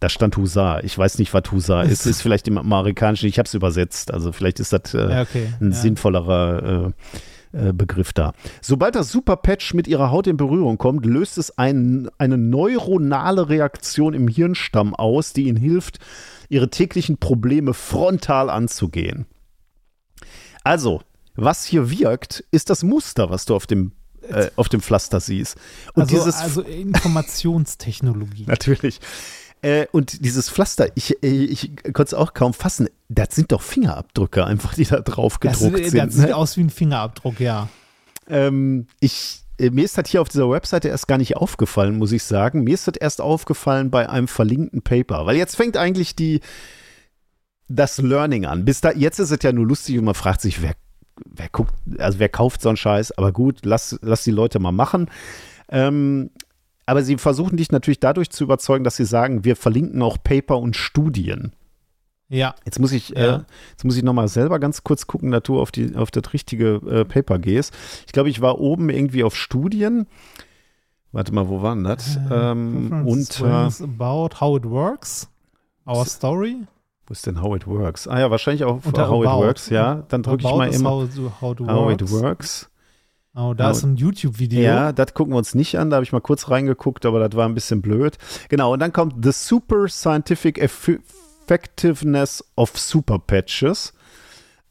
Da 0.00 0.08
stand 0.08 0.36
Husar. 0.36 0.82
Ich 0.82 0.98
weiß 0.98 1.18
nicht, 1.18 1.32
was 1.32 1.44
Husar 1.52 1.84
ist. 1.84 2.06
Ist 2.06 2.22
vielleicht 2.22 2.48
im 2.48 2.58
Amerikanischen. 2.58 3.28
Ich 3.28 3.38
habe 3.38 3.46
es 3.46 3.54
übersetzt. 3.54 4.12
Also 4.12 4.32
vielleicht 4.32 4.58
ist 4.58 4.72
das 4.72 4.92
äh, 4.94 5.08
ja, 5.08 5.22
okay. 5.22 5.52
ein 5.60 5.70
ja. 5.70 5.76
sinnvollerer 5.76 6.86
äh, 6.88 6.92
äh, 7.52 7.72
Begriff 7.72 8.12
da. 8.12 8.32
Sobald 8.60 8.94
das 8.94 9.10
Superpatch 9.10 9.74
mit 9.74 9.88
ihrer 9.88 10.10
Haut 10.10 10.26
in 10.26 10.36
Berührung 10.36 10.78
kommt, 10.78 11.04
löst 11.04 11.36
es 11.36 11.58
ein, 11.58 12.08
eine 12.18 12.38
neuronale 12.38 13.48
Reaktion 13.48 14.14
im 14.14 14.28
Hirnstamm 14.28 14.94
aus, 14.94 15.32
die 15.32 15.48
ihnen 15.48 15.56
hilft, 15.56 15.98
ihre 16.48 16.70
täglichen 16.70 17.18
Probleme 17.18 17.74
frontal 17.74 18.50
anzugehen. 18.50 19.26
Also, 20.62 21.02
was 21.34 21.64
hier 21.64 21.90
wirkt, 21.90 22.44
ist 22.50 22.70
das 22.70 22.82
Muster, 22.82 23.30
was 23.30 23.46
du 23.46 23.54
auf 23.54 23.66
dem, 23.66 23.92
äh, 24.28 24.50
auf 24.56 24.68
dem 24.68 24.80
Pflaster 24.80 25.20
siehst. 25.20 25.56
Und 25.94 26.02
also, 26.02 26.16
dieses 26.16 26.36
also 26.36 26.62
Informationstechnologie. 26.62 28.44
Natürlich. 28.46 29.00
Äh, 29.62 29.86
und 29.92 30.24
dieses 30.24 30.48
Pflaster, 30.48 30.88
ich, 30.94 31.22
äh, 31.22 31.28
ich 31.28 31.70
konnte 31.84 32.02
es 32.02 32.14
auch 32.14 32.32
kaum 32.32 32.54
fassen. 32.54 32.88
Das 33.08 33.34
sind 33.34 33.52
doch 33.52 33.62
Fingerabdrücke 33.62 34.44
einfach, 34.44 34.74
die 34.74 34.84
da 34.84 35.00
drauf 35.00 35.38
das, 35.38 35.58
gedruckt 35.58 35.84
das 35.84 35.90
sind. 35.90 36.12
sieht 36.12 36.28
ne? 36.28 36.36
aus 36.36 36.56
wie 36.56 36.62
ein 36.62 36.70
Fingerabdruck, 36.70 37.40
ja. 37.40 37.68
Ähm, 38.28 38.86
ich, 39.00 39.42
äh, 39.58 39.70
mir 39.70 39.84
ist 39.84 39.98
das 39.98 40.08
hier 40.08 40.22
auf 40.22 40.28
dieser 40.28 40.50
Webseite 40.50 40.88
erst 40.88 41.08
gar 41.08 41.18
nicht 41.18 41.36
aufgefallen, 41.36 41.98
muss 41.98 42.12
ich 42.12 42.22
sagen. 42.22 42.64
Mir 42.64 42.74
ist 42.74 42.88
das 42.88 42.96
erst 42.96 43.20
aufgefallen 43.20 43.90
bei 43.90 44.08
einem 44.08 44.28
verlinkten 44.28 44.82
Paper. 44.82 45.26
Weil 45.26 45.36
jetzt 45.36 45.56
fängt 45.56 45.76
eigentlich 45.76 46.16
die, 46.16 46.40
das 47.68 47.98
Learning 47.98 48.46
an. 48.46 48.64
Bis 48.64 48.80
da, 48.80 48.92
jetzt 48.92 49.18
ist 49.18 49.30
es 49.30 49.38
ja 49.42 49.52
nur 49.52 49.66
lustig 49.66 49.98
und 49.98 50.04
man 50.04 50.14
fragt 50.14 50.40
sich, 50.40 50.62
wer, 50.62 50.74
wer 51.26 51.50
guckt, 51.50 51.74
also 51.98 52.18
wer 52.18 52.30
kauft 52.30 52.62
so 52.62 52.70
einen 52.70 52.76
Scheiß? 52.76 53.12
Aber 53.18 53.32
gut, 53.32 53.60
lass, 53.64 53.98
lass 54.00 54.24
die 54.24 54.30
Leute 54.30 54.58
mal 54.58 54.72
machen. 54.72 55.10
Ähm, 55.68 56.30
aber 56.90 57.02
sie 57.02 57.16
versuchen 57.18 57.56
dich 57.56 57.70
natürlich 57.72 58.00
dadurch 58.00 58.30
zu 58.30 58.44
überzeugen, 58.44 58.84
dass 58.84 58.96
sie 58.96 59.04
sagen, 59.04 59.44
wir 59.44 59.56
verlinken 59.56 60.02
auch 60.02 60.18
Paper 60.22 60.58
und 60.58 60.76
Studien. 60.76 61.52
Ja. 62.28 62.54
Jetzt 62.64 62.78
muss 62.78 62.92
ich, 62.92 63.10
Ja. 63.10 63.36
äh, 63.36 63.40
jetzt 63.70 63.84
muss 63.84 63.96
ich 63.96 64.02
noch 64.02 64.12
mal 64.12 64.28
selber 64.28 64.58
ganz 64.58 64.84
kurz 64.84 65.06
gucken, 65.06 65.30
dass 65.32 65.42
du 65.42 65.60
auf, 65.60 65.72
die, 65.72 65.96
auf 65.96 66.10
das 66.10 66.32
richtige 66.32 66.74
äh, 66.88 67.04
Paper 67.04 67.38
gehst. 67.38 67.74
Ich 68.06 68.12
glaube, 68.12 68.28
ich 68.30 68.40
war 68.40 68.60
oben 68.60 68.88
irgendwie 68.88 69.24
auf 69.24 69.36
Studien. 69.36 70.06
Warte 71.12 71.34
mal, 71.34 71.48
wo 71.48 71.60
war 71.60 71.74
denn 71.74 71.84
das? 71.84 72.16
ähm, 72.30 72.88
Conference 72.90 73.80
unter, 73.80 74.04
about 74.04 74.40
how 74.40 74.56
it 74.56 74.64
works. 74.64 75.28
Our 75.86 76.06
story. 76.06 76.58
wo 77.08 77.12
ist 77.12 77.26
denn 77.26 77.42
How 77.42 77.56
It 77.56 77.66
Works? 77.66 78.06
Ah 78.06 78.20
ja, 78.20 78.30
wahrscheinlich 78.30 78.62
auch 78.62 78.84
How 78.84 78.94
About. 78.94 79.22
It 79.24 79.28
Works, 79.46 79.70
ja. 79.70 80.04
Dann 80.08 80.22
drücke 80.22 80.44
ich 80.46 80.54
mal 80.54 80.68
immer 80.72 80.90
How, 80.90 81.58
how. 81.58 81.90
It 81.92 82.10
Works. 82.12 82.69
Oh, 83.34 83.54
da 83.54 83.66
How- 83.68 83.76
ist 83.76 83.84
ein 83.84 83.96
YouTube-Video. 83.96 84.60
Ja, 84.60 84.92
das 84.92 85.14
gucken 85.14 85.32
wir 85.34 85.38
uns 85.38 85.54
nicht 85.54 85.78
an. 85.78 85.90
Da 85.90 85.96
habe 85.96 86.04
ich 86.04 86.12
mal 86.12 86.20
kurz 86.20 86.50
reingeguckt, 86.50 87.06
aber 87.06 87.26
das 87.28 87.36
war 87.36 87.48
ein 87.48 87.54
bisschen 87.54 87.80
blöd. 87.80 88.18
Genau, 88.48 88.72
und 88.72 88.80
dann 88.80 88.92
kommt 88.92 89.24
The 89.24 89.30
Super 89.32 89.88
Scientific 89.88 90.58
Eff- 90.60 90.98
Effectiveness 91.44 92.44
of 92.56 92.76
Super 92.78 93.18
Patches. 93.18 93.92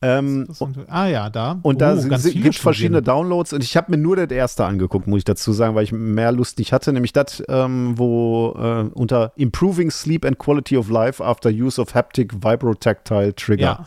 Ähm, 0.02 0.48
ah 0.88 1.07
ja, 1.07 1.30
da. 1.30 1.60
Und 1.61 1.81
da 1.81 1.94
Oh, 1.94 1.98
viele 2.02 2.19
gibt 2.41 2.56
es 2.56 2.61
verschiedene. 2.61 3.02
Downloads 3.02 3.52
und 3.52 3.61
ich 3.65 3.76
habe 3.76 3.91
mir 3.91 3.98
nur 3.98 4.15
das 4.15 4.30
erste 4.31 4.64
angeguckt, 4.64 5.07
muss 5.07 5.18
ich 5.19 5.23
dazu 5.26 5.52
sagen, 5.52 5.76
weil 5.76 5.84
ich 5.84 5.91
mehr 5.91 6.31
Lust 6.31 6.57
nicht 6.57 6.72
hatte, 6.72 6.94
nämlich 6.94 7.11
das, 7.11 7.44
ähm, 7.49 7.98
wo 7.98 8.53
äh, 8.57 8.90
unter 8.94 9.34
Improving 9.36 9.91
Sleep 9.91 10.23
and 10.23 10.38
Quality 10.40 10.77
of 10.77 10.90
Life 10.90 11.22
after 11.22 11.49
Use 11.49 11.81
of 11.81 11.95
Haptic 11.95 12.34
Vibrotactile 12.36 13.36
Trigger. 13.36 13.61
Ja. 13.61 13.86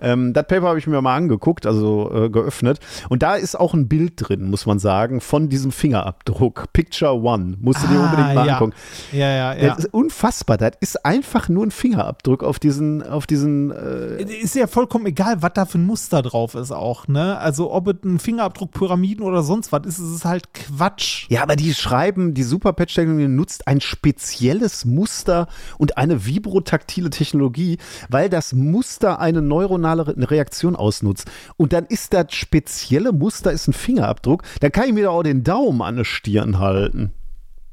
Ähm, 0.00 0.32
das 0.32 0.46
Paper 0.46 0.68
habe 0.68 0.78
ich 0.78 0.86
mir 0.86 1.00
mal 1.00 1.16
angeguckt, 1.16 1.66
also 1.66 2.10
äh, 2.14 2.30
geöffnet. 2.30 2.80
Und 3.08 3.22
da 3.22 3.34
ist 3.34 3.58
auch 3.58 3.74
ein 3.74 3.88
Bild 3.88 4.12
drin, 4.16 4.50
muss 4.50 4.66
man 4.66 4.78
sagen, 4.78 5.20
von 5.20 5.48
diesem 5.48 5.72
Fingerabdruck. 5.72 6.72
Picture 6.72 7.14
One. 7.14 7.56
Musst 7.60 7.82
du 7.82 7.86
dir 7.88 7.98
Ah, 7.98 8.04
unbedingt 8.04 8.34
mal 8.34 8.46
ja. 8.46 8.54
angucken. 8.54 8.74
Ja, 9.12 9.30
ja, 9.30 9.54
ja. 9.54 9.68
Das 9.68 9.78
ist 9.84 9.94
unfassbar. 9.94 10.58
Das 10.58 10.72
ist 10.80 11.04
einfach 11.04 11.48
nur 11.48 11.64
ein 11.64 11.70
Fingerabdruck 11.70 12.44
auf 12.44 12.58
diesen, 12.58 13.02
auf 13.02 13.26
diesen 13.26 13.70
äh, 13.70 14.22
Ist 14.22 14.54
ja 14.54 14.66
vollkommen 14.66 15.06
egal, 15.06 15.40
was 15.42 15.52
da 15.54 15.64
für 15.64 15.78
ein 15.78 15.86
Muster 15.86 16.22
drauf 16.22 16.54
ist 16.54 16.72
auch, 16.72 17.08
ne? 17.08 17.38
Also 17.38 17.72
ob 17.72 17.88
es 17.88 17.96
ein 18.04 18.18
Fingerabdruck, 18.18 18.72
Pyramiden 18.72 19.24
oder 19.24 19.42
sonst 19.42 19.72
was 19.72 19.86
ist, 19.86 19.98
ist 19.98 20.14
es 20.14 20.24
halt 20.24 20.52
Quatsch. 20.52 21.26
Ja, 21.30 21.42
aber 21.42 21.56
die 21.56 21.72
schreiben, 21.74 22.34
die 22.34 22.42
Superpatch-Technologie 22.42 23.28
nutzt 23.28 23.66
ein 23.66 23.80
spezielles 23.80 24.84
Muster 24.84 25.46
und 25.78 25.96
eine 25.96 26.26
vibrotaktile 26.26 27.10
Technologie, 27.10 27.78
weil 28.08 28.28
das 28.28 28.52
Muster 28.52 29.18
eine 29.20 29.40
neuronale 29.40 29.85
Re 29.94 30.14
Reaktion 30.30 30.76
ausnutzt. 30.76 31.30
Und 31.56 31.72
dann 31.72 31.86
ist 31.86 32.12
das 32.12 32.34
spezielle 32.34 33.12
Muster 33.12 33.52
ist 33.52 33.68
ein 33.68 33.72
Fingerabdruck. 33.72 34.42
Dann 34.60 34.72
kann 34.72 34.88
ich 34.88 34.92
mir 34.92 35.04
doch 35.04 35.14
auch 35.14 35.22
den 35.22 35.44
Daumen 35.44 35.82
an 35.82 35.96
der 35.96 36.04
Stirn 36.04 36.58
halten. 36.58 37.12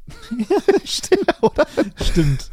Stimmt, 0.85 1.35
oder? 1.41 1.65
Stimmt. 2.01 2.49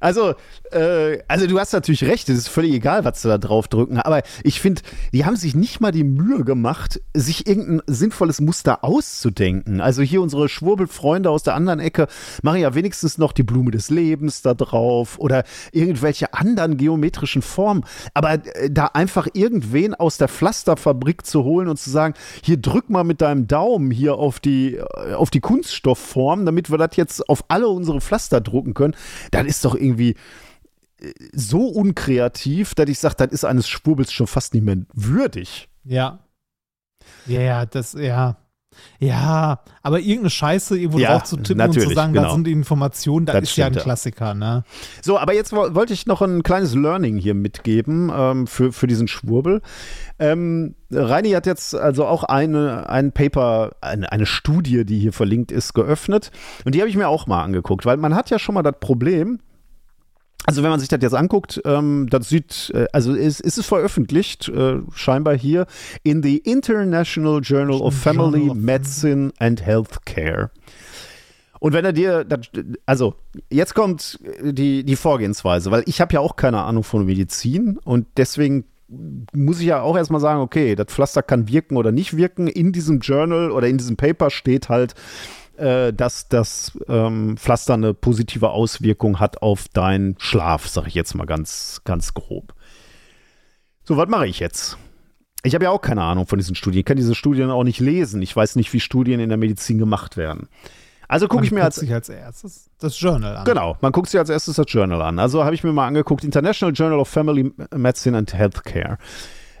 Also, 0.00 0.34
äh, 0.72 1.22
also 1.28 1.46
du 1.46 1.58
hast 1.58 1.72
natürlich 1.72 2.04
recht, 2.04 2.28
es 2.28 2.38
ist 2.38 2.48
völlig 2.48 2.72
egal, 2.72 3.04
was 3.04 3.22
sie 3.22 3.28
da 3.28 3.38
drauf 3.38 3.68
drücken, 3.68 3.98
aber 3.98 4.22
ich 4.42 4.60
finde, 4.60 4.82
die 5.12 5.24
haben 5.24 5.36
sich 5.36 5.54
nicht 5.54 5.80
mal 5.80 5.92
die 5.92 6.04
Mühe 6.04 6.44
gemacht, 6.44 7.00
sich 7.14 7.46
irgendein 7.46 7.82
sinnvolles 7.86 8.40
Muster 8.40 8.84
auszudenken. 8.84 9.80
Also 9.80 10.02
hier 10.02 10.22
unsere 10.22 10.48
Schwurbelfreunde 10.48 11.30
aus 11.30 11.42
der 11.42 11.54
anderen 11.54 11.80
Ecke 11.80 12.06
machen 12.42 12.60
ja 12.60 12.74
wenigstens 12.74 13.18
noch 13.18 13.32
die 13.32 13.42
Blume 13.42 13.70
des 13.70 13.90
Lebens 13.90 14.42
da 14.42 14.54
drauf 14.54 15.18
oder 15.18 15.44
irgendwelche 15.72 16.34
anderen 16.34 16.76
geometrischen 16.76 17.42
Formen. 17.42 17.84
Aber 18.14 18.32
äh, 18.32 18.70
da 18.70 18.86
einfach 18.86 19.28
irgendwen 19.32 19.94
aus 19.94 20.18
der 20.18 20.28
Pflasterfabrik 20.28 21.26
zu 21.26 21.44
holen 21.44 21.68
und 21.68 21.78
zu 21.78 21.90
sagen, 21.90 22.14
hier 22.42 22.56
drück 22.56 22.90
mal 22.90 23.04
mit 23.04 23.20
deinem 23.20 23.46
Daumen 23.46 23.90
hier 23.90 24.14
auf 24.14 24.40
die, 24.40 24.74
äh, 24.76 25.14
auf 25.14 25.30
die 25.30 25.40
Kunststoffform, 25.40 26.46
damit 26.46 26.70
wir 26.70 26.78
das 26.78 26.96
jetzt 26.96 27.28
auf 27.28 27.44
alle 27.48 27.68
unsere 27.68 28.00
Pflaster 28.00 28.40
drucken 28.40 28.74
können, 28.74 28.94
dann 29.30 29.46
ist 29.46 29.64
doch 29.64 29.74
irgendwie 29.74 30.14
so 31.32 31.66
unkreativ, 31.68 32.74
dass 32.74 32.88
ich 32.88 32.98
sage, 32.98 33.14
das 33.18 33.28
ist 33.28 33.44
eines 33.44 33.68
Schwurbels 33.68 34.12
schon 34.12 34.26
fast 34.26 34.54
nicht 34.54 34.64
mehr 34.64 34.78
würdig. 34.92 35.68
Ja. 35.84 36.20
Ja, 37.26 37.40
ja, 37.40 37.66
das, 37.66 37.92
ja. 37.94 38.36
Ja, 39.00 39.60
aber 39.82 39.98
irgendeine 39.98 40.30
Scheiße 40.30 40.78
irgendwo 40.78 40.98
Ja, 41.00 41.12
drauf 41.14 41.24
zu 41.24 41.36
tippen 41.38 41.60
und 41.62 41.72
zu 41.72 41.88
sagen, 41.94 42.12
genau. 42.12 42.26
das 42.26 42.34
sind 42.34 42.44
die 42.46 42.52
Informationen, 42.52 43.26
das, 43.26 43.34
Das 43.34 43.42
ist 43.50 43.56
ja 43.56 43.66
ein. 43.66 43.72
Klassiker, 43.74 44.34
ne? 44.34 44.62
So, 45.02 45.18
aber 45.18 45.34
jetzt 45.34 45.52
wo- 45.52 45.74
wollte 45.74 45.92
ich 45.92 46.06
noch 46.06 46.22
ein 46.22 46.44
kleines 46.44 46.74
Learning 46.76 47.16
hier 47.16 47.34
mitgeben 47.34 48.12
ähm, 48.14 48.46
für, 48.46 48.70
für 48.72 48.86
diesen 48.86 49.08
Schwurbel. 49.08 49.62
Ähm, 50.20 50.76
Reini 50.92 51.30
hat 51.30 51.46
jetzt 51.46 51.74
also 51.74 52.06
auch 52.06 52.22
eine, 52.24 52.88
ein 52.88 53.10
Paper, 53.10 53.72
eine, 53.80 54.12
eine 54.12 54.26
Studie, 54.26 54.84
die 54.84 55.00
hier 55.00 55.12
verlinkt 55.12 55.50
ist, 55.50 55.74
geöffnet. 55.74 56.30
Und 56.64 56.74
die 56.76 56.80
habe 56.80 56.88
ich 56.90 56.96
mir 56.96 57.08
auch 57.08 57.26
mal 57.26 57.42
angeguckt, 57.42 57.84
weil 57.84 57.96
man 57.96 58.14
hat 58.14 58.30
ja 58.30 58.38
schon 58.38 58.54
mal 58.54 58.62
das 58.62 58.76
Problem, 58.78 59.40
also 60.48 60.62
wenn 60.62 60.70
man 60.70 60.80
sich 60.80 60.88
das 60.88 61.00
jetzt 61.02 61.14
anguckt, 61.14 61.60
ähm, 61.66 62.06
das 62.08 62.30
sieht, 62.30 62.72
äh, 62.74 62.86
also 62.94 63.12
ist, 63.12 63.40
ist 63.40 63.58
es 63.58 63.66
veröffentlicht, 63.66 64.48
äh, 64.48 64.78
scheinbar 64.94 65.36
hier, 65.36 65.66
in 66.04 66.22
the 66.22 66.38
International 66.38 67.40
Journal 67.42 67.82
of 67.82 67.94
Journal 68.02 68.30
Family 68.30 68.48
of- 68.48 68.56
Medicine 68.56 69.30
and 69.38 69.64
Healthcare. 69.64 70.50
Und 71.60 71.74
wenn 71.74 71.84
er 71.84 71.92
dir, 71.92 72.24
das, 72.24 72.40
also 72.86 73.14
jetzt 73.50 73.74
kommt 73.74 74.20
die, 74.42 74.84
die 74.84 74.96
Vorgehensweise, 74.96 75.70
weil 75.70 75.82
ich 75.84 76.00
habe 76.00 76.14
ja 76.14 76.20
auch 76.20 76.36
keine 76.36 76.62
Ahnung 76.62 76.82
von 76.82 77.04
Medizin 77.04 77.78
und 77.84 78.06
deswegen 78.16 78.64
muss 79.34 79.60
ich 79.60 79.66
ja 79.66 79.82
auch 79.82 79.98
erstmal 79.98 80.22
sagen, 80.22 80.40
okay, 80.40 80.74
das 80.74 80.86
Pflaster 80.86 81.22
kann 81.22 81.46
wirken 81.46 81.76
oder 81.76 81.92
nicht 81.92 82.16
wirken. 82.16 82.46
In 82.46 82.72
diesem 82.72 83.00
Journal 83.00 83.50
oder 83.50 83.68
in 83.68 83.76
diesem 83.76 83.98
Paper 83.98 84.30
steht 84.30 84.70
halt, 84.70 84.94
äh, 85.58 85.92
dass 85.92 86.28
das 86.28 86.78
ähm, 86.88 87.36
Pflaster 87.36 87.74
eine 87.74 87.94
positive 87.94 88.50
Auswirkung 88.50 89.20
hat 89.20 89.42
auf 89.42 89.68
deinen 89.68 90.16
Schlaf, 90.18 90.66
sage 90.68 90.88
ich 90.88 90.94
jetzt 90.94 91.14
mal 91.14 91.26
ganz, 91.26 91.82
ganz 91.84 92.14
grob. 92.14 92.54
So, 93.84 93.96
was 93.96 94.08
mache 94.08 94.26
ich 94.26 94.40
jetzt? 94.40 94.76
Ich 95.44 95.54
habe 95.54 95.64
ja 95.64 95.70
auch 95.70 95.80
keine 95.80 96.02
Ahnung 96.02 96.26
von 96.26 96.38
diesen 96.38 96.54
Studien. 96.54 96.80
Ich 96.80 96.84
kann 96.84 96.96
diese 96.96 97.14
Studien 97.14 97.50
auch 97.50 97.64
nicht 97.64 97.80
lesen. 97.80 98.22
Ich 98.22 98.34
weiß 98.34 98.56
nicht, 98.56 98.72
wie 98.72 98.80
Studien 98.80 99.20
in 99.20 99.28
der 99.28 99.38
Medizin 99.38 99.78
gemacht 99.78 100.16
werden. 100.16 100.48
Also 101.08 101.26
gucke 101.26 101.44
ich 101.44 101.52
mir 101.52 101.64
als 101.64 101.76
sich 101.76 101.92
als 101.92 102.10
erstes 102.10 102.68
das 102.78 103.00
Journal 103.00 103.38
an. 103.38 103.44
Genau, 103.46 103.78
man 103.80 103.92
guckt 103.92 104.10
sich 104.10 104.20
als 104.20 104.28
erstes 104.28 104.56
das 104.56 104.66
Journal 104.68 105.00
an. 105.00 105.18
Also 105.18 105.42
habe 105.42 105.54
ich 105.54 105.64
mir 105.64 105.72
mal 105.72 105.86
angeguckt, 105.86 106.22
International 106.22 106.74
Journal 106.74 106.98
of 106.98 107.08
Family 107.08 107.50
Medicine 107.74 108.16
and 108.16 108.34
Healthcare. 108.34 108.98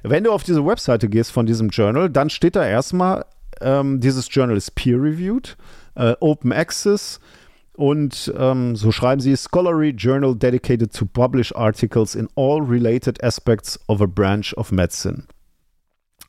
Wenn 0.02 0.24
du 0.24 0.32
auf 0.32 0.42
diese 0.42 0.64
Webseite 0.64 1.08
gehst 1.08 1.32
von 1.32 1.46
diesem 1.46 1.70
Journal, 1.70 2.10
dann 2.10 2.28
steht 2.28 2.54
da 2.54 2.66
erstmal, 2.66 3.24
ähm, 3.62 3.98
dieses 4.00 4.28
Journal 4.30 4.58
ist 4.58 4.74
peer-reviewed, 4.74 5.56
äh, 5.98 6.14
Open 6.20 6.52
Access 6.52 7.20
und 7.74 8.32
ähm, 8.36 8.74
so 8.74 8.90
schreiben 8.90 9.20
sie, 9.20 9.36
Scholarly 9.36 9.90
Journal 9.90 10.34
dedicated 10.34 10.92
to 10.92 11.04
publish 11.04 11.54
articles 11.54 12.14
in 12.14 12.28
all 12.34 12.60
related 12.60 13.22
aspects 13.22 13.78
of 13.86 14.00
a 14.00 14.06
branch 14.06 14.52
of 14.56 14.72
medicine. 14.72 15.24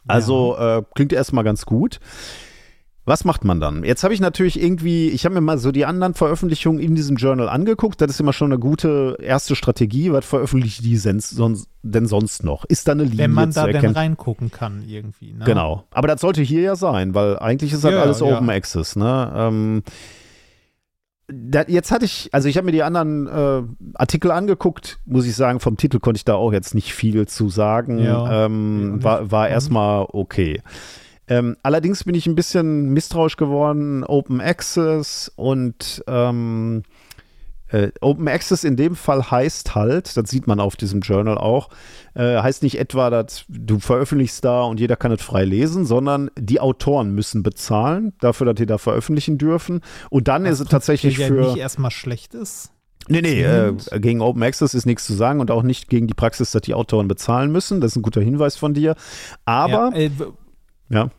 Also 0.07 0.55
äh, 0.57 0.83
klingt 0.95 1.13
erstmal 1.13 1.43
ganz 1.43 1.65
gut. 1.65 1.99
Was 3.09 3.25
macht 3.25 3.43
man 3.43 3.59
dann? 3.59 3.83
Jetzt 3.83 4.03
habe 4.03 4.13
ich 4.13 4.19
natürlich 4.19 4.61
irgendwie, 4.61 5.09
ich 5.09 5.25
habe 5.25 5.33
mir 5.33 5.41
mal 5.41 5.57
so 5.57 5.71
die 5.71 5.83
anderen 5.83 6.13
Veröffentlichungen 6.13 6.79
in 6.79 6.93
diesem 6.93 7.15
Journal 7.15 7.49
angeguckt. 7.49 7.99
Das 8.01 8.11
ist 8.11 8.19
immer 8.19 8.33
schon 8.33 8.51
eine 8.51 8.59
gute 8.59 9.17
erste 9.19 9.55
Strategie. 9.55 10.11
Was 10.11 10.25
veröffentlicht 10.27 10.85
die 10.85 10.99
denn 11.01 12.05
sonst 12.05 12.43
noch? 12.43 12.65
Ist 12.65 12.87
da 12.87 12.91
eine 12.91 13.05
Linie 13.05 13.17
Wenn 13.17 13.31
man 13.31 13.51
da 13.51 13.65
denn 13.65 13.93
reingucken 13.93 14.51
kann, 14.51 14.83
irgendwie. 14.87 15.33
Ne? 15.33 15.43
Genau. 15.43 15.85
Aber 15.89 16.07
das 16.07 16.21
sollte 16.21 16.43
hier 16.43 16.61
ja 16.61 16.75
sein, 16.75 17.15
weil 17.15 17.39
eigentlich 17.39 17.73
ist 17.73 17.83
das 17.83 17.91
Ja, 17.91 18.01
alles 18.03 18.19
ja. 18.19 18.27
Open 18.27 18.47
Access. 18.51 18.95
Ne? 18.95 19.33
Ähm, 19.35 19.83
da, 21.27 21.63
jetzt 21.67 21.89
hatte 21.91 22.05
ich, 22.05 22.29
also 22.31 22.47
ich 22.47 22.57
habe 22.57 22.65
mir 22.65 22.73
die 22.73 22.83
anderen 22.83 23.25
äh, 23.25 23.63
Artikel 23.95 24.29
angeguckt, 24.29 24.99
muss 25.05 25.25
ich 25.25 25.35
sagen, 25.35 25.59
vom 25.59 25.77
Titel 25.77 25.97
konnte 25.99 26.17
ich 26.17 26.25
da 26.25 26.35
auch 26.35 26.53
jetzt 26.53 26.75
nicht 26.75 26.93
viel 26.93 27.27
zu 27.27 27.49
sagen. 27.49 27.97
Ja, 27.97 28.45
ähm, 28.45 29.03
war 29.03 29.31
war 29.31 29.47
Mhm. 29.47 29.53
erstmal 29.53 30.05
okay. 30.09 30.61
Ähm, 31.29 31.55
allerdings 31.63 32.03
bin 32.03 32.15
ich 32.15 32.25
ein 32.27 32.35
bisschen 32.35 32.89
misstrauisch 32.89 33.37
geworden, 33.37 34.03
Open 34.03 34.41
Access 34.41 35.31
und 35.35 36.03
ähm, 36.07 36.83
äh, 37.67 37.91
Open 38.01 38.27
Access 38.27 38.63
in 38.63 38.75
dem 38.75 38.95
Fall 38.95 39.29
heißt 39.29 39.75
halt, 39.75 40.17
das 40.17 40.29
sieht 40.29 40.47
man 40.47 40.59
auf 40.59 40.75
diesem 40.75 41.01
Journal 41.01 41.37
auch, 41.37 41.69
äh, 42.15 42.41
heißt 42.41 42.63
nicht 42.63 42.79
etwa, 42.79 43.11
dass 43.11 43.45
du 43.47 43.79
veröffentlichst 43.79 44.43
da 44.43 44.63
und 44.63 44.79
jeder 44.79 44.95
kann 44.95 45.11
es 45.11 45.21
frei 45.21 45.45
lesen, 45.45 45.85
sondern 45.85 46.31
die 46.37 46.59
Autoren 46.59 47.13
müssen 47.13 47.43
bezahlen 47.43 48.13
dafür, 48.19 48.47
dass 48.47 48.55
die 48.55 48.65
da 48.65 48.79
veröffentlichen 48.79 49.37
dürfen. 49.37 49.81
Und 50.09 50.27
dann 50.27 50.45
Was 50.45 50.53
ist 50.53 50.59
es 50.61 50.67
tatsächlich 50.69 51.17
ja 51.19 51.27
für. 51.27 51.41
nicht 51.41 51.57
erstmal 51.57 51.91
schlecht 51.91 52.33
ist. 52.33 52.71
Nee, 53.07 53.21
nee, 53.21 53.43
äh, 53.43 53.73
gegen 53.99 54.21
Open 54.21 54.43
Access 54.43 54.73
ist 54.73 54.85
nichts 54.85 55.05
zu 55.05 55.13
sagen 55.13 55.39
und 55.39 55.51
auch 55.51 55.63
nicht 55.63 55.89
gegen 55.89 56.07
die 56.07 56.13
Praxis, 56.13 56.51
dass 56.51 56.61
die 56.63 56.73
Autoren 56.73 57.07
bezahlen 57.07 57.51
müssen. 57.51 57.81
Das 57.81 57.91
ist 57.91 57.95
ein 57.95 58.01
guter 58.01 58.21
Hinweis 58.21 58.55
von 58.55 58.73
dir. 58.73 58.95
Aber, 59.45 59.91
ja, 59.93 59.97
äh, 59.97 60.11
ja, 60.89 61.09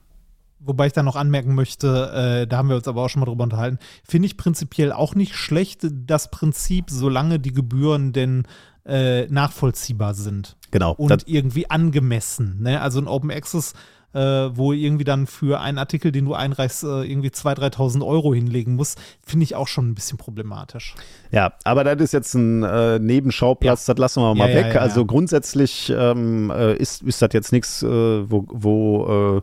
Wobei 0.62 0.88
ich 0.88 0.92
da 0.92 1.02
noch 1.02 1.16
anmerken 1.16 1.54
möchte, 1.54 2.42
äh, 2.42 2.46
da 2.46 2.58
haben 2.58 2.68
wir 2.68 2.76
uns 2.76 2.86
aber 2.86 3.02
auch 3.02 3.08
schon 3.08 3.20
mal 3.20 3.26
drüber 3.26 3.44
unterhalten, 3.44 3.78
finde 4.04 4.26
ich 4.26 4.36
prinzipiell 4.36 4.92
auch 4.92 5.14
nicht 5.14 5.34
schlecht, 5.34 5.86
das 5.90 6.30
Prinzip, 6.30 6.90
solange 6.90 7.38
die 7.38 7.52
Gebühren 7.52 8.12
denn 8.12 8.44
äh, 8.86 9.26
nachvollziehbar 9.26 10.14
sind 10.14 10.56
genau. 10.70 10.92
und 10.92 11.10
Das, 11.10 11.22
irgendwie 11.26 11.70
angemessen. 11.70 12.60
Ne? 12.60 12.80
Also 12.80 13.00
ein 13.00 13.08
Open 13.08 13.30
Access, 13.30 13.74
äh, 14.12 14.18
wo 14.18 14.72
irgendwie 14.72 15.04
dann 15.04 15.26
für 15.26 15.60
einen 15.60 15.78
Artikel, 15.78 16.10
den 16.10 16.24
du 16.24 16.34
einreichst, 16.34 16.82
äh, 16.82 17.02
irgendwie 17.02 17.28
2.000, 17.28 17.76
3.000 17.76 18.06
Euro 18.06 18.34
hinlegen 18.34 18.74
musst, 18.74 18.98
finde 19.24 19.44
ich 19.44 19.54
auch 19.54 19.68
schon 19.68 19.88
ein 19.88 19.94
bisschen 19.94 20.18
problematisch. 20.18 20.94
Ja, 21.30 21.52
aber 21.64 21.84
das 21.84 22.00
ist 22.00 22.12
jetzt 22.12 22.34
ein 22.34 22.64
äh, 22.64 22.98
Nebenschauplatz, 22.98 23.84
das 23.84 23.98
lassen 23.98 24.20
wir 24.22 24.34
mal 24.34 24.50
Ja, 24.50 24.56
ja, 24.58 24.66
weg. 24.66 24.74
ja, 24.74 24.80
also 24.80 25.00
ja. 25.00 25.06
grundsätzlich 25.06 25.92
ähm, 25.94 26.50
äh, 26.50 26.74
ist, 26.74 27.02
ist 27.02 27.22
das 27.22 27.30
jetzt 27.32 27.52
nichts, 27.52 27.82
wo, 27.82 28.46
wo 28.48 29.42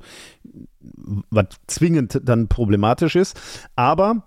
was 1.30 1.46
zwingend 1.68 2.22
dann 2.24 2.48
problematisch 2.48 3.16
ist. 3.16 3.40
Aber 3.76 4.24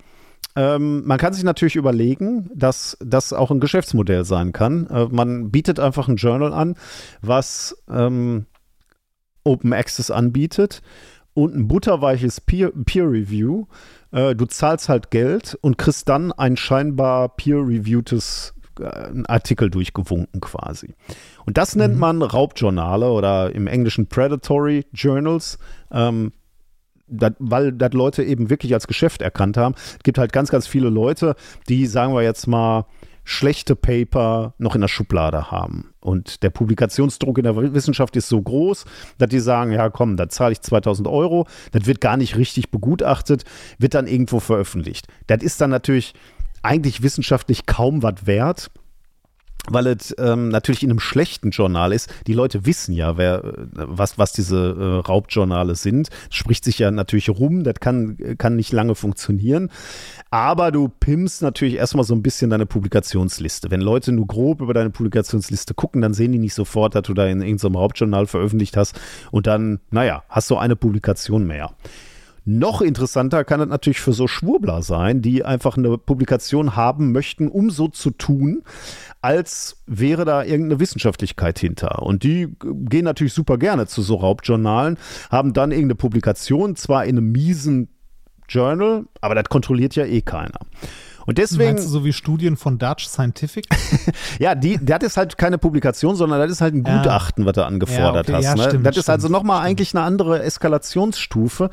ähm, 0.56 1.06
man 1.06 1.18
kann 1.18 1.32
sich 1.32 1.44
natürlich 1.44 1.76
überlegen, 1.76 2.50
dass 2.54 2.96
das 3.00 3.32
auch 3.32 3.50
ein 3.50 3.60
Geschäftsmodell 3.60 4.24
sein 4.24 4.52
kann. 4.52 4.86
Äh, 4.88 5.06
man 5.10 5.50
bietet 5.50 5.78
einfach 5.78 6.08
ein 6.08 6.16
Journal 6.16 6.52
an, 6.52 6.76
was 7.22 7.76
ähm, 7.88 8.46
Open 9.44 9.72
Access 9.72 10.10
anbietet 10.10 10.82
und 11.34 11.54
ein 11.54 11.68
butterweiches 11.68 12.40
Peer, 12.40 12.72
Peer 12.84 13.10
Review. 13.10 13.66
Äh, 14.10 14.34
du 14.34 14.46
zahlst 14.46 14.88
halt 14.88 15.10
Geld 15.10 15.56
und 15.60 15.78
kriegst 15.78 16.08
dann 16.08 16.32
ein 16.32 16.56
scheinbar 16.56 17.36
peer-reviewtes 17.36 18.54
äh, 18.80 19.22
Artikel 19.28 19.70
durchgewunken 19.70 20.40
quasi. 20.40 20.94
Und 21.46 21.58
das 21.58 21.76
nennt 21.76 21.98
man 21.98 22.22
Raubjournale 22.22 23.10
oder 23.10 23.54
im 23.54 23.66
Englischen 23.66 24.08
Predatory 24.08 24.84
Journals. 24.92 25.58
Ähm, 25.92 26.32
dat, 27.10 27.34
weil 27.38 27.72
das 27.72 27.92
Leute 27.92 28.22
eben 28.22 28.50
wirklich 28.50 28.74
als 28.74 28.86
Geschäft 28.86 29.22
erkannt 29.22 29.56
haben. 29.56 29.74
Es 29.76 30.02
gibt 30.02 30.18
halt 30.18 30.32
ganz, 30.32 30.50
ganz 30.50 30.66
viele 30.66 30.88
Leute, 30.88 31.34
die, 31.68 31.86
sagen 31.86 32.14
wir 32.14 32.22
jetzt 32.22 32.46
mal, 32.46 32.86
schlechte 33.24 33.76
Paper 33.76 34.54
noch 34.58 34.74
in 34.74 34.80
der 34.80 34.88
Schublade 34.88 35.50
haben. 35.50 35.92
Und 36.00 36.42
der 36.42 36.50
Publikationsdruck 36.50 37.38
in 37.38 37.44
der 37.44 37.74
Wissenschaft 37.74 38.16
ist 38.16 38.28
so 38.28 38.40
groß, 38.40 38.84
dass 39.18 39.28
die 39.28 39.40
sagen, 39.40 39.72
ja 39.72 39.90
komm, 39.90 40.16
da 40.16 40.28
zahle 40.28 40.52
ich 40.52 40.62
2000 40.62 41.06
Euro, 41.06 41.46
das 41.72 41.86
wird 41.86 42.00
gar 42.00 42.16
nicht 42.16 42.36
richtig 42.36 42.70
begutachtet, 42.70 43.44
wird 43.78 43.94
dann 43.94 44.06
irgendwo 44.06 44.40
veröffentlicht. 44.40 45.06
Das 45.26 45.42
ist 45.42 45.60
dann 45.60 45.70
natürlich 45.70 46.14
eigentlich 46.62 47.02
wissenschaftlich 47.02 47.66
kaum 47.66 48.02
was 48.02 48.26
wert, 48.26 48.70
weil 49.68 49.86
es 49.86 50.14
ähm, 50.18 50.48
natürlich 50.48 50.82
in 50.82 50.90
einem 50.90 51.00
schlechten 51.00 51.50
Journal 51.50 51.92
ist. 51.92 52.12
Die 52.26 52.32
Leute 52.32 52.66
wissen 52.66 52.92
ja, 52.92 53.16
wer, 53.16 53.44
äh, 53.44 53.52
was, 53.72 54.18
was 54.18 54.32
diese 54.32 54.56
äh, 54.56 55.06
Raubjournale 55.06 55.74
sind. 55.74 56.08
Spricht 56.30 56.64
sich 56.64 56.78
ja 56.78 56.90
natürlich 56.90 57.28
rum, 57.28 57.64
das 57.64 57.74
kann, 57.80 58.16
kann 58.38 58.56
nicht 58.56 58.72
lange 58.72 58.94
funktionieren. 58.94 59.70
Aber 60.30 60.70
du 60.72 60.88
pimpst 60.88 61.42
natürlich 61.42 61.74
erstmal 61.74 62.04
so 62.04 62.14
ein 62.14 62.22
bisschen 62.22 62.50
deine 62.50 62.66
Publikationsliste. 62.66 63.70
Wenn 63.70 63.80
Leute 63.80 64.12
nur 64.12 64.26
grob 64.26 64.60
über 64.60 64.74
deine 64.74 64.90
Publikationsliste 64.90 65.74
gucken, 65.74 66.00
dann 66.00 66.14
sehen 66.14 66.32
die 66.32 66.38
nicht 66.38 66.54
sofort, 66.54 66.94
dass 66.94 67.02
du 67.02 67.14
da 67.14 67.26
in 67.26 67.42
irgendeinem 67.42 67.78
Hauptjournal 67.78 68.26
veröffentlicht 68.26 68.76
hast. 68.76 68.98
Und 69.30 69.46
dann, 69.46 69.80
naja, 69.90 70.24
hast 70.28 70.50
du 70.50 70.56
eine 70.56 70.76
Publikation 70.76 71.46
mehr. 71.46 71.72
Noch 72.44 72.80
interessanter 72.80 73.44
kann 73.44 73.60
es 73.60 73.68
natürlich 73.68 74.00
für 74.00 74.12
so 74.12 74.26
Schwurbler 74.26 74.82
sein, 74.82 75.22
die 75.22 75.44
einfach 75.44 75.76
eine 75.76 75.98
Publikation 75.98 76.76
haben 76.76 77.12
möchten, 77.12 77.48
um 77.48 77.70
so 77.70 77.88
zu 77.88 78.10
tun, 78.10 78.62
als 79.20 79.82
wäre 79.86 80.24
da 80.24 80.42
irgendeine 80.42 80.80
Wissenschaftlichkeit 80.80 81.58
hinter. 81.58 82.02
Und 82.02 82.22
die 82.22 82.48
gehen 82.60 83.04
natürlich 83.04 83.34
super 83.34 83.58
gerne 83.58 83.86
zu 83.86 84.02
so 84.02 84.16
Raubjournalen, 84.16 84.98
haben 85.30 85.52
dann 85.52 85.70
irgendeine 85.70 85.96
Publikation, 85.96 86.76
zwar 86.76 87.04
in 87.04 87.18
einem 87.18 87.32
miesen 87.32 87.88
Journal, 88.48 89.04
aber 89.20 89.34
das 89.34 89.44
kontrolliert 89.44 89.94
ja 89.94 90.04
eh 90.04 90.22
keiner. 90.22 90.58
Und 91.26 91.38
deswegen. 91.38 91.74
Meinst 91.74 91.86
du 91.86 91.90
so 91.90 92.04
wie 92.04 92.12
Studien 92.12 92.56
von 92.56 92.78
Dutch 92.78 93.06
Scientific? 93.06 93.66
ja, 94.38 94.54
die, 94.54 94.78
das 94.82 95.02
ist 95.02 95.16
halt 95.16 95.38
keine 95.38 95.58
Publikation, 95.58 96.16
sondern 96.16 96.40
das 96.40 96.50
ist 96.50 96.60
halt 96.60 96.74
ein 96.74 96.82
Gutachten, 96.82 97.44
ja. 97.44 97.48
was 97.48 97.54
du 97.54 97.64
angefordert 97.64 98.28
ja, 98.28 98.38
okay. 98.38 98.46
hast. 98.46 98.58
Ja, 98.58 98.64
ne? 98.64 98.70
stimmt, 98.70 98.86
das 98.86 98.96
ist 98.96 99.08
also 99.08 99.26
stimmt, 99.26 99.34
also 99.34 99.44
nochmal 99.44 99.62
eigentlich 99.62 99.94
eine 99.94 100.04
andere 100.04 100.42
Eskalationsstufe 100.42 101.70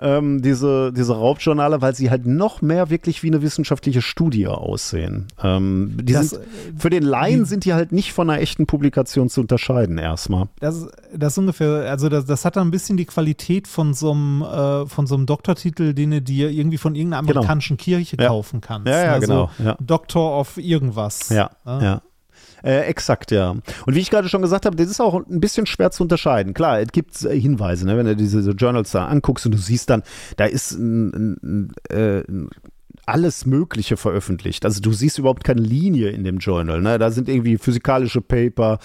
ähm, 0.00 0.42
diese, 0.42 0.92
diese 0.92 1.14
Raubjournale, 1.14 1.82
weil 1.82 1.94
sie 1.94 2.10
halt 2.10 2.24
noch 2.24 2.62
mehr 2.62 2.88
wirklich 2.88 3.22
wie 3.22 3.28
eine 3.28 3.42
wissenschaftliche 3.42 4.00
Studie 4.00 4.46
aussehen. 4.46 5.26
Ähm, 5.42 5.96
die 6.00 6.12
das, 6.12 6.30
sind, 6.30 6.42
für 6.76 6.90
den 6.90 7.02
Laien 7.02 7.44
sind 7.44 7.64
die 7.64 7.74
halt 7.74 7.90
nicht 7.90 8.12
von 8.12 8.30
einer 8.30 8.40
echten 8.40 8.66
Publikation 8.66 9.28
zu 9.28 9.40
unterscheiden, 9.40 9.98
erstmal. 9.98 10.46
Das, 10.60 10.88
das 11.12 11.36
ungefähr, 11.36 11.90
also 11.90 12.08
das, 12.08 12.26
das 12.26 12.44
hat 12.44 12.56
dann 12.56 12.68
ein 12.68 12.70
bisschen 12.70 12.96
die 12.96 13.06
Qualität 13.06 13.66
von 13.66 13.92
so 13.92 14.12
einem, 14.12 14.42
äh, 14.42 14.86
von 14.86 15.08
so 15.08 15.16
einem 15.16 15.26
Doktortitel, 15.26 15.94
den 15.94 16.12
du 16.12 16.22
dir 16.22 16.50
irgendwie 16.50 16.78
von 16.78 16.94
irgendeiner 16.94 17.22
genau. 17.22 17.32
amerikanischen 17.32 17.76
genau. 17.76 17.98
Kirche 17.98 18.16
ja. 18.20 18.28
kaufen 18.28 18.60
kannst. 18.60 18.86
Ja, 18.88 19.04
ja, 19.04 19.12
also 19.14 19.26
genau. 19.26 19.50
Ja. 19.58 19.76
Doctor 19.80 20.38
of 20.38 20.56
irgendwas. 20.56 21.28
Ja, 21.30 21.50
ja. 21.64 22.02
Äh, 22.62 22.80
exakt, 22.86 23.30
ja. 23.30 23.50
Und 23.50 23.94
wie 23.94 24.00
ich 24.00 24.10
gerade 24.10 24.28
schon 24.28 24.42
gesagt 24.42 24.66
habe, 24.66 24.76
das 24.76 24.88
ist 24.88 25.00
auch 25.00 25.14
ein 25.14 25.40
bisschen 25.40 25.66
schwer 25.66 25.90
zu 25.90 26.02
unterscheiden. 26.02 26.54
Klar, 26.54 26.80
es 26.80 26.90
gibt 26.90 27.24
äh, 27.24 27.38
Hinweise, 27.38 27.86
ne? 27.86 27.96
wenn 27.96 28.06
du 28.06 28.16
diese 28.16 28.42
so 28.42 28.50
Journals 28.52 28.90
da 28.90 29.06
anguckst 29.06 29.46
und 29.46 29.52
du 29.52 29.58
siehst 29.58 29.90
dann, 29.90 30.02
da 30.36 30.44
ist 30.44 30.72
ein, 30.72 31.38
ein, 31.42 31.72
äh, 31.88 32.22
alles 33.06 33.46
Mögliche 33.46 33.96
veröffentlicht. 33.96 34.64
Also 34.64 34.80
du 34.80 34.92
siehst 34.92 35.18
überhaupt 35.18 35.44
keine 35.44 35.62
Linie 35.62 36.10
in 36.10 36.24
dem 36.24 36.38
Journal. 36.38 36.80
Ne? 36.82 36.98
Da 36.98 37.10
sind 37.10 37.28
irgendwie 37.28 37.56
physikalische 37.56 38.20
Paper 38.20 38.78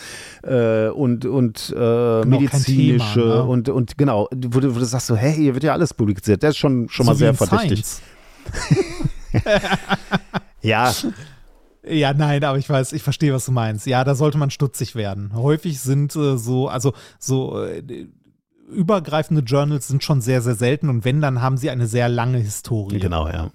äh, 0.43 0.87
und, 0.87 1.25
und 1.25 1.69
äh, 1.71 1.73
genau, 1.73 2.25
medizinische 2.25 3.21
Thema, 3.21 3.35
ne? 3.35 3.43
und, 3.43 3.69
und 3.69 3.97
genau, 3.97 4.29
wo 4.31 4.59
du, 4.59 4.75
wo 4.75 4.79
du 4.79 4.85
sagst 4.85 5.07
so, 5.07 5.15
hey, 5.15 5.33
hier 5.33 5.53
wird 5.55 5.63
ja 5.63 5.73
alles 5.73 5.93
publiziert. 5.93 6.41
Das 6.41 6.51
ist 6.51 6.57
schon, 6.57 6.87
schon 6.89 7.05
so 7.05 7.11
mal 7.11 7.17
sehr 7.17 7.33
verdächtig. 7.33 7.83
ja, 10.61 10.93
ja, 11.85 12.13
nein, 12.13 12.43
aber 12.43 12.57
ich 12.57 12.69
weiß, 12.69 12.93
ich 12.93 13.03
verstehe, 13.03 13.33
was 13.33 13.45
du 13.45 13.51
meinst. 13.51 13.85
Ja, 13.85 14.03
da 14.03 14.15
sollte 14.15 14.37
man 14.37 14.49
stutzig 14.49 14.95
werden. 14.95 15.31
Häufig 15.33 15.81
sind 15.81 16.15
äh, 16.15 16.37
so, 16.37 16.69
also 16.69 16.93
so 17.19 17.61
äh, 17.61 18.07
übergreifende 18.69 19.43
Journals 19.43 19.87
sind 19.87 20.03
schon 20.03 20.21
sehr, 20.21 20.41
sehr 20.41 20.55
selten 20.55 20.89
und 20.89 21.03
wenn, 21.03 21.21
dann 21.21 21.41
haben 21.41 21.57
sie 21.57 21.69
eine 21.69 21.87
sehr 21.87 22.07
lange 22.07 22.37
Historie. 22.37 22.99
Genau, 22.99 23.27
ja. 23.27 23.51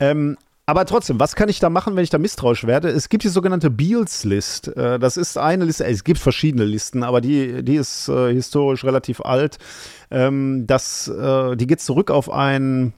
Ähm, 0.00 0.38
aber 0.66 0.86
trotzdem, 0.86 1.20
was 1.20 1.36
kann 1.36 1.50
ich 1.50 1.60
da 1.60 1.68
machen, 1.68 1.94
wenn 1.94 2.04
ich 2.04 2.10
da 2.10 2.16
misstrauisch 2.16 2.66
werde? 2.66 2.88
Es 2.88 3.10
gibt 3.10 3.22
die 3.22 3.28
sogenannte 3.28 3.68
Beals 3.68 4.24
List. 4.24 4.68
Äh, 4.68 4.98
das 4.98 5.18
ist 5.18 5.36
eine 5.36 5.66
Liste, 5.66 5.84
es 5.84 6.04
gibt 6.04 6.18
verschiedene 6.18 6.64
Listen, 6.64 7.02
aber 7.02 7.20
die, 7.20 7.62
die 7.62 7.76
ist 7.76 8.08
äh, 8.08 8.32
historisch 8.32 8.84
relativ 8.84 9.20
alt. 9.20 9.58
Ähm, 10.10 10.66
das, 10.66 11.08
äh, 11.08 11.56
die 11.56 11.66
geht 11.66 11.82
zurück 11.82 12.10
auf 12.10 12.30
ein 12.30 12.94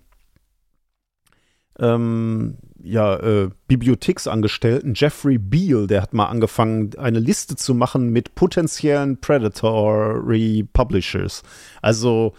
ähm, 1.79 2.57
ja, 2.83 3.17
äh, 3.17 3.51
Bibliotheksangestellten 3.67 4.95
Jeffrey 4.95 5.39
Beal, 5.39 5.87
der 5.87 6.03
hat 6.03 6.15
mal 6.15 6.27
angefangen, 6.27 6.91
eine 6.99 7.19
Liste 7.19 7.57
zu 7.57 7.75
machen 7.75 8.11
mit 8.11 8.35
potenziellen 8.35 9.21
Predatory 9.21 10.67
Publishers. 10.73 11.43
Also 11.83 12.35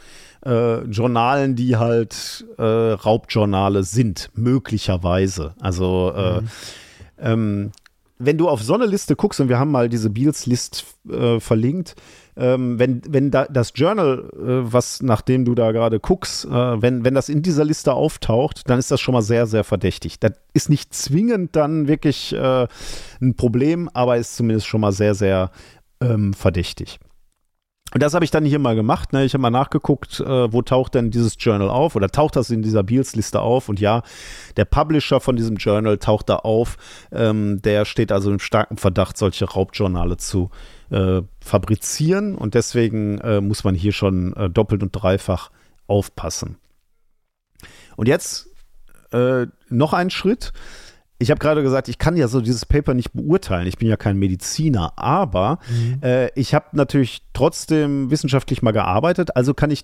äh, 0.46 0.84
Journalen, 0.86 1.56
die 1.56 1.76
halt 1.76 2.46
äh, 2.58 2.64
Raubjournale 2.64 3.84
sind, 3.84 4.30
möglicherweise. 4.36 5.54
Also 5.60 6.14
äh, 6.16 6.42
mhm. 6.42 6.48
ähm, 7.20 7.72
wenn 8.20 8.38
du 8.38 8.50
auf 8.50 8.64
so 8.64 8.74
eine 8.74 8.86
Liste 8.86 9.16
guckst, 9.16 9.40
und 9.40 9.50
wir 9.50 9.60
haben 9.60 9.72
mal 9.72 9.90
diese 9.90 10.10
Beals 10.10 10.46
List 10.46 10.86
äh, 11.10 11.40
verlinkt, 11.40 11.96
ähm, 12.38 12.78
wenn, 12.78 13.02
wenn 13.08 13.32
da, 13.32 13.46
das 13.46 13.74
Journal, 13.76 14.30
äh, 14.34 14.72
was 14.72 15.02
nachdem 15.02 15.44
du 15.46 15.56
da 15.56 15.72
gerade 15.72 16.00
guckst, 16.00 16.46
äh, 16.46 16.82
wenn, 16.82 17.04
wenn 17.04 17.16
das 17.16 17.30
in 17.30 17.42
dieser 17.42 17.66
Liste 17.66 17.94
auftaucht, 17.94 18.70
dann 18.70 18.80
ist 18.80 18.92
das 18.92 19.02
schon 19.02 19.14
mal 19.14 19.22
sehr, 19.22 19.48
sehr 19.48 19.64
verdächtig. 19.64 20.20
Das 20.20 20.34
ist 20.54 20.70
nicht 20.70 20.94
zwingend 20.94 21.56
dann 21.56 21.88
wirklich 21.88 22.34
äh, 22.34 22.68
ein 23.22 23.36
Problem, 23.36 23.90
aber 23.94 24.18
ist 24.18 24.36
zumindest 24.36 24.68
schon 24.68 24.82
mal 24.82 24.92
sehr, 24.92 25.16
sehr 25.16 25.52
ähm, 26.00 26.34
verdächtig. 26.34 27.00
Und 27.94 28.04
das 28.04 28.14
habe 28.14 28.26
ich 28.26 28.32
dann 28.32 28.44
hier 28.44 28.60
mal 28.60 28.76
gemacht. 28.76 29.14
Ne? 29.14 29.24
Ich 29.24 29.34
habe 29.34 29.42
mal 29.42 29.50
nachgeguckt, 29.50 30.20
äh, 30.20 30.52
wo 30.52 30.62
taucht 30.62 30.94
denn 30.94 31.10
dieses 31.10 31.36
Journal 31.40 31.70
auf 31.70 31.96
oder 31.96 32.10
taucht 32.10 32.36
das 32.36 32.50
in 32.50 32.62
dieser 32.62 32.84
Beals-Liste 32.84 33.40
auf? 33.40 33.70
Und 33.70 33.80
ja, 33.80 34.04
der 34.58 34.66
Publisher 34.66 35.22
von 35.22 35.38
diesem 35.38 35.56
Journal 35.56 35.98
taucht 35.98 36.30
da 36.30 36.36
auf. 36.36 36.78
Ähm, 37.14 37.62
der 37.62 37.86
steht 37.86 38.12
also 38.12 38.30
im 38.30 38.40
starken 38.40 38.78
Verdacht, 38.78 39.18
solche 39.18 39.46
Raubjournale 39.46 40.18
zu 40.18 40.50
äh, 40.90 41.22
fabrizieren. 41.40 42.36
Und 42.36 42.54
deswegen 42.54 43.20
äh, 43.20 43.42
muss 43.42 43.64
man 43.64 43.76
hier 43.76 43.92
schon 43.92 44.34
äh, 44.34 44.50
doppelt 44.50 44.84
und 44.84 44.92
dreifach 44.92 45.52
aufpassen. 45.88 46.58
Und 47.96 48.08
jetzt 48.08 48.50
äh, 49.12 49.48
noch 49.70 49.94
ein 49.94 50.10
Schritt 50.10 50.54
ich 51.20 51.32
habe 51.32 51.40
gerade 51.40 51.64
gesagt, 51.64 51.88
ich 51.88 51.98
kann 51.98 52.16
ja 52.16 52.28
so 52.28 52.42
dieses 52.42 52.66
Paper 52.66 52.94
nicht 52.94 53.14
beurteilen. 53.14 53.68
Ich 53.68 53.78
bin 53.78 53.88
ja 53.88 53.98
kein 53.98 54.18
Mediziner, 54.18 54.94
aber 54.98 55.60
mhm. 55.70 56.00
äh, 56.04 56.30
ich 56.40 56.54
habe 56.54 56.66
natürlich 56.74 57.24
trotzdem 57.34 58.12
wissenschaftlich 58.12 58.62
mal 58.62 58.72
gearbeitet. 58.72 59.36
Also 59.36 59.54
kann 59.54 59.72
ich, 59.72 59.84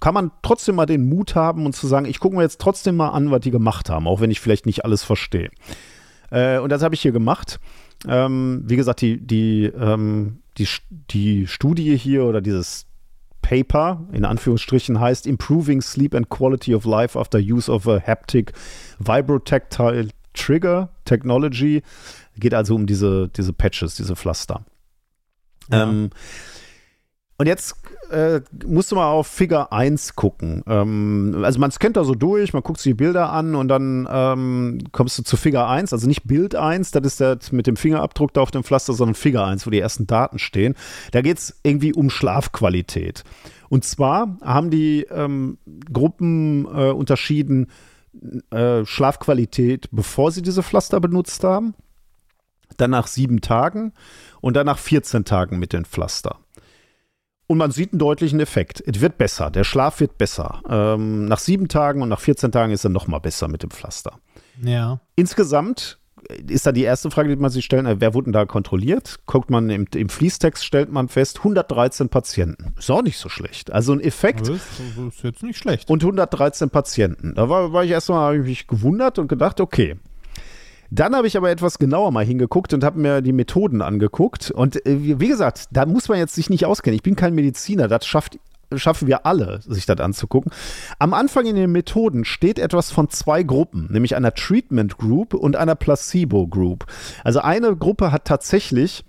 kann 0.00 0.14
man 0.14 0.30
trotzdem 0.42 0.76
mal 0.76 0.86
den 0.86 1.06
Mut 1.06 1.34
haben 1.34 1.66
und 1.66 1.76
zu 1.76 1.86
sagen, 1.86 2.06
ich 2.06 2.18
gucke 2.18 2.36
mir 2.36 2.42
jetzt 2.42 2.60
trotzdem 2.60 2.96
mal 2.96 3.10
an, 3.10 3.30
was 3.30 3.40
die 3.40 3.50
gemacht 3.50 3.90
haben, 3.90 4.08
auch 4.08 4.20
wenn 4.20 4.30
ich 4.30 4.40
vielleicht 4.40 4.64
nicht 4.64 4.84
alles 4.84 5.04
verstehe. 5.04 5.50
Äh, 6.30 6.58
und 6.58 6.70
das 6.70 6.82
habe 6.82 6.94
ich 6.94 7.02
hier 7.02 7.12
gemacht. 7.12 7.60
Ähm, 8.06 8.62
wie 8.66 8.76
gesagt, 8.76 9.00
die, 9.00 9.18
die, 9.18 9.64
ähm, 9.64 10.38
die, 10.58 10.68
die 11.10 11.46
Studie 11.46 11.96
hier 11.96 12.24
oder 12.24 12.40
dieses 12.40 12.86
Paper 13.42 14.06
in 14.12 14.24
Anführungsstrichen 14.24 15.00
heißt 15.00 15.26
Improving 15.26 15.82
Sleep 15.82 16.14
and 16.14 16.30
Quality 16.30 16.74
of 16.74 16.84
Life 16.86 17.18
After 17.18 17.38
Use 17.38 17.70
of 17.70 17.86
a 17.86 18.00
Haptic 18.00 18.52
Vibrotactile 18.98 20.08
Trigger 20.32 20.90
Technology. 21.04 21.82
Geht 22.36 22.54
also 22.54 22.74
um 22.74 22.86
diese, 22.86 23.28
diese 23.28 23.52
Patches, 23.52 23.96
diese 23.96 24.16
Pflaster. 24.16 24.64
Ja. 25.70 25.84
Ähm, 25.84 26.10
und 27.36 27.46
jetzt 27.46 27.74
äh, 28.10 28.40
musst 28.64 28.92
du 28.92 28.96
mal 28.96 29.10
auf 29.10 29.26
Figure 29.26 29.72
1 29.72 30.14
gucken. 30.14 30.62
Ähm, 30.68 31.42
also 31.42 31.58
man 31.58 31.72
scannt 31.72 31.96
da 31.96 32.04
so 32.04 32.14
durch, 32.14 32.52
man 32.52 32.62
guckt 32.62 32.78
sich 32.78 32.90
die 32.90 32.94
Bilder 32.94 33.32
an 33.32 33.56
und 33.56 33.66
dann 33.66 34.06
ähm, 34.08 34.78
kommst 34.92 35.18
du 35.18 35.24
zu 35.24 35.36
Figure 35.36 35.66
1, 35.66 35.92
also 35.92 36.06
nicht 36.06 36.24
Bild 36.24 36.54
1, 36.54 36.92
das 36.92 37.04
ist 37.04 37.20
das 37.20 37.50
mit 37.50 37.66
dem 37.66 37.76
Fingerabdruck 37.76 38.32
da 38.32 38.40
auf 38.40 38.52
dem 38.52 38.62
Pflaster, 38.62 38.92
sondern 38.92 39.16
Figure 39.16 39.44
1, 39.44 39.66
wo 39.66 39.70
die 39.70 39.80
ersten 39.80 40.06
Daten 40.06 40.38
stehen. 40.38 40.76
Da 41.10 41.22
geht 41.22 41.38
es 41.38 41.58
irgendwie 41.64 41.92
um 41.92 42.08
Schlafqualität. 42.08 43.24
Und 43.68 43.84
zwar 43.84 44.38
haben 44.40 44.70
die 44.70 45.02
ähm, 45.10 45.58
Gruppen 45.92 46.66
äh, 46.66 46.90
unterschieden 46.90 47.66
äh, 48.50 48.84
Schlafqualität, 48.84 49.88
bevor 49.90 50.30
sie 50.30 50.42
diese 50.42 50.62
Pflaster 50.62 51.00
benutzt 51.00 51.42
haben, 51.42 51.74
dann 52.76 52.90
nach 52.90 53.08
sieben 53.08 53.40
Tagen 53.40 53.92
und 54.40 54.54
dann 54.54 54.66
nach 54.66 54.78
14 54.78 55.24
Tagen 55.24 55.58
mit 55.58 55.72
den 55.72 55.84
Pflaster. 55.84 56.38
Und 57.46 57.58
man 57.58 57.70
sieht 57.70 57.92
einen 57.92 57.98
deutlichen 57.98 58.40
Effekt. 58.40 58.82
Es 58.86 59.00
wird 59.00 59.18
besser, 59.18 59.50
der 59.50 59.64
Schlaf 59.64 60.00
wird 60.00 60.16
besser. 60.16 60.62
Ähm, 60.68 61.26
nach 61.26 61.38
sieben 61.38 61.68
Tagen 61.68 62.00
und 62.02 62.08
nach 62.08 62.20
14 62.20 62.52
Tagen 62.52 62.72
ist 62.72 62.84
er 62.84 62.90
noch 62.90 63.06
mal 63.06 63.18
besser 63.18 63.48
mit 63.48 63.62
dem 63.62 63.70
Pflaster. 63.70 64.18
Ja. 64.62 65.00
Insgesamt 65.14 65.98
ist 66.46 66.66
da 66.66 66.72
die 66.72 66.82
erste 66.82 67.10
Frage, 67.10 67.28
die 67.28 67.36
man 67.36 67.50
sich 67.50 67.64
stellen, 67.64 67.86
äh, 67.86 68.00
wer 68.00 68.14
wurde 68.14 68.24
denn 68.24 68.32
da 68.32 68.46
kontrolliert? 68.46 69.20
Guckt 69.26 69.50
man 69.50 69.70
im, 69.70 69.86
im 69.94 70.08
Fließtext, 70.08 70.64
stellt 70.64 70.90
man 70.90 71.08
fest, 71.08 71.38
113 71.38 72.08
Patienten. 72.08 72.74
Ist 72.78 72.90
auch 72.90 73.02
nicht 73.02 73.18
so 73.18 73.28
schlecht. 73.28 73.72
Also 73.72 73.92
ein 73.92 74.00
Effekt. 74.00 74.48
Das 74.48 74.56
ist 74.56 75.22
jetzt 75.22 75.42
nicht 75.42 75.58
schlecht. 75.58 75.90
Und 75.90 76.02
113 76.02 76.70
Patienten. 76.70 77.34
Da 77.34 77.48
war, 77.48 77.72
war 77.72 77.84
ich 77.84 77.90
erstmal 77.90 78.38
mich 78.38 78.66
gewundert 78.66 79.18
und 79.18 79.28
gedacht, 79.28 79.60
okay. 79.60 79.96
Dann 80.90 81.14
habe 81.14 81.26
ich 81.26 81.36
aber 81.36 81.50
etwas 81.50 81.78
genauer 81.78 82.10
mal 82.12 82.24
hingeguckt 82.24 82.72
und 82.74 82.84
habe 82.84 82.98
mir 82.98 83.22
die 83.22 83.32
Methoden 83.32 83.82
angeguckt. 83.82 84.50
Und 84.50 84.84
äh, 84.86 85.18
wie 85.20 85.28
gesagt, 85.28 85.68
da 85.72 85.86
muss 85.86 86.08
man 86.08 86.18
jetzt 86.18 86.34
sich 86.34 86.50
nicht 86.50 86.66
auskennen. 86.66 86.96
Ich 86.96 87.02
bin 87.02 87.16
kein 87.16 87.34
Mediziner. 87.34 87.88
Das 87.88 88.06
schafft 88.06 88.38
schaffen 88.76 89.06
wir 89.08 89.26
alle, 89.26 89.60
sich 89.62 89.86
das 89.86 90.00
anzugucken. 90.00 90.50
Am 90.98 91.14
Anfang 91.14 91.46
in 91.46 91.54
den 91.54 91.70
Methoden 91.70 92.24
steht 92.24 92.58
etwas 92.58 92.90
von 92.90 93.08
zwei 93.08 93.42
Gruppen, 93.42 93.88
nämlich 93.92 94.16
einer 94.16 94.34
Treatment 94.34 94.96
Group 94.98 95.34
und 95.34 95.56
einer 95.56 95.74
Placebo 95.74 96.46
Group. 96.46 96.86
Also 97.22 97.40
eine 97.40 97.76
Gruppe 97.76 98.10
hat 98.10 98.24
tatsächlich 98.24 99.04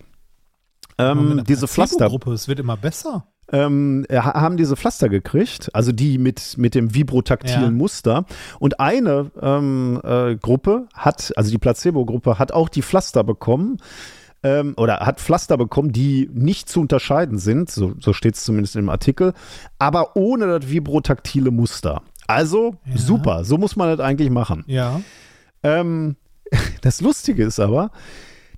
ähm, 0.98 1.44
diese 1.48 1.68
Pflastergruppe. 1.68 2.34
Es 2.34 2.48
wird 2.48 2.60
immer 2.60 2.78
besser. 2.78 3.28
Ähm, 3.52 4.06
haben 4.12 4.58
diese 4.58 4.76
Pflaster 4.76 5.08
gekriegt, 5.08 5.70
also 5.74 5.92
die 5.92 6.18
mit, 6.18 6.58
mit 6.58 6.74
dem 6.74 6.96
vibrotaktilen 6.96 7.64
ja. 7.64 7.70
Muster. 7.72 8.26
Und 8.60 8.80
eine 8.80 9.30
ähm, 9.40 10.02
äh, 10.04 10.36
Gruppe 10.36 10.88
hat, 10.94 11.32
also 11.36 11.52
die 11.52 11.60
Placebo-Gruppe, 11.60 12.40
hat 12.40 12.52
auch 12.52 12.70
die 12.70 12.82
Pflaster 12.82 13.24
bekommen 13.24 13.78
ähm, 14.42 14.74
oder 14.78 15.00
hat 15.00 15.20
Pflaster 15.20 15.58
bekommen, 15.58 15.92
die 15.92 16.30
nicht 16.34 16.70
zu 16.70 16.82
unterscheiden 16.82 17.38
sind, 17.38 17.70
so, 17.70 17.94
so 18.00 18.14
steht 18.14 18.36
es 18.36 18.44
zumindest 18.44 18.76
im 18.76 18.90
Artikel, 18.90 19.34
aber 19.80 20.16
ohne 20.16 20.48
das 20.48 20.70
vibrotaktile 20.70 21.52
Muster. 21.52 22.02
Also 22.28 22.76
Ja. 22.86 22.98
super, 22.98 23.44
so 23.44 23.58
muss 23.58 23.76
man 23.76 23.90
das 23.90 24.00
eigentlich 24.00 24.30
machen. 24.30 24.64
Ja. 24.68 25.02
Ähm, 25.64 26.16
das 26.82 27.02
Lustige 27.02 27.44
ist 27.44 27.60
aber, 27.60 27.92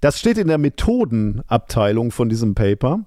das 0.01 0.19
steht 0.19 0.37
in 0.37 0.47
der 0.47 0.57
Methodenabteilung 0.57 2.11
von 2.11 2.29
diesem 2.29 2.53
Paper. 2.53 2.99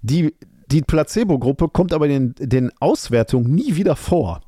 Die, 0.00 0.34
die 0.70 0.82
Placebo-Gruppe 0.82 1.68
kommt 1.68 1.92
aber 1.92 2.06
in 2.08 2.34
den, 2.34 2.48
den 2.48 2.72
Auswertungen 2.80 3.54
nie 3.54 3.76
wieder 3.76 3.96
vor. 3.96 4.40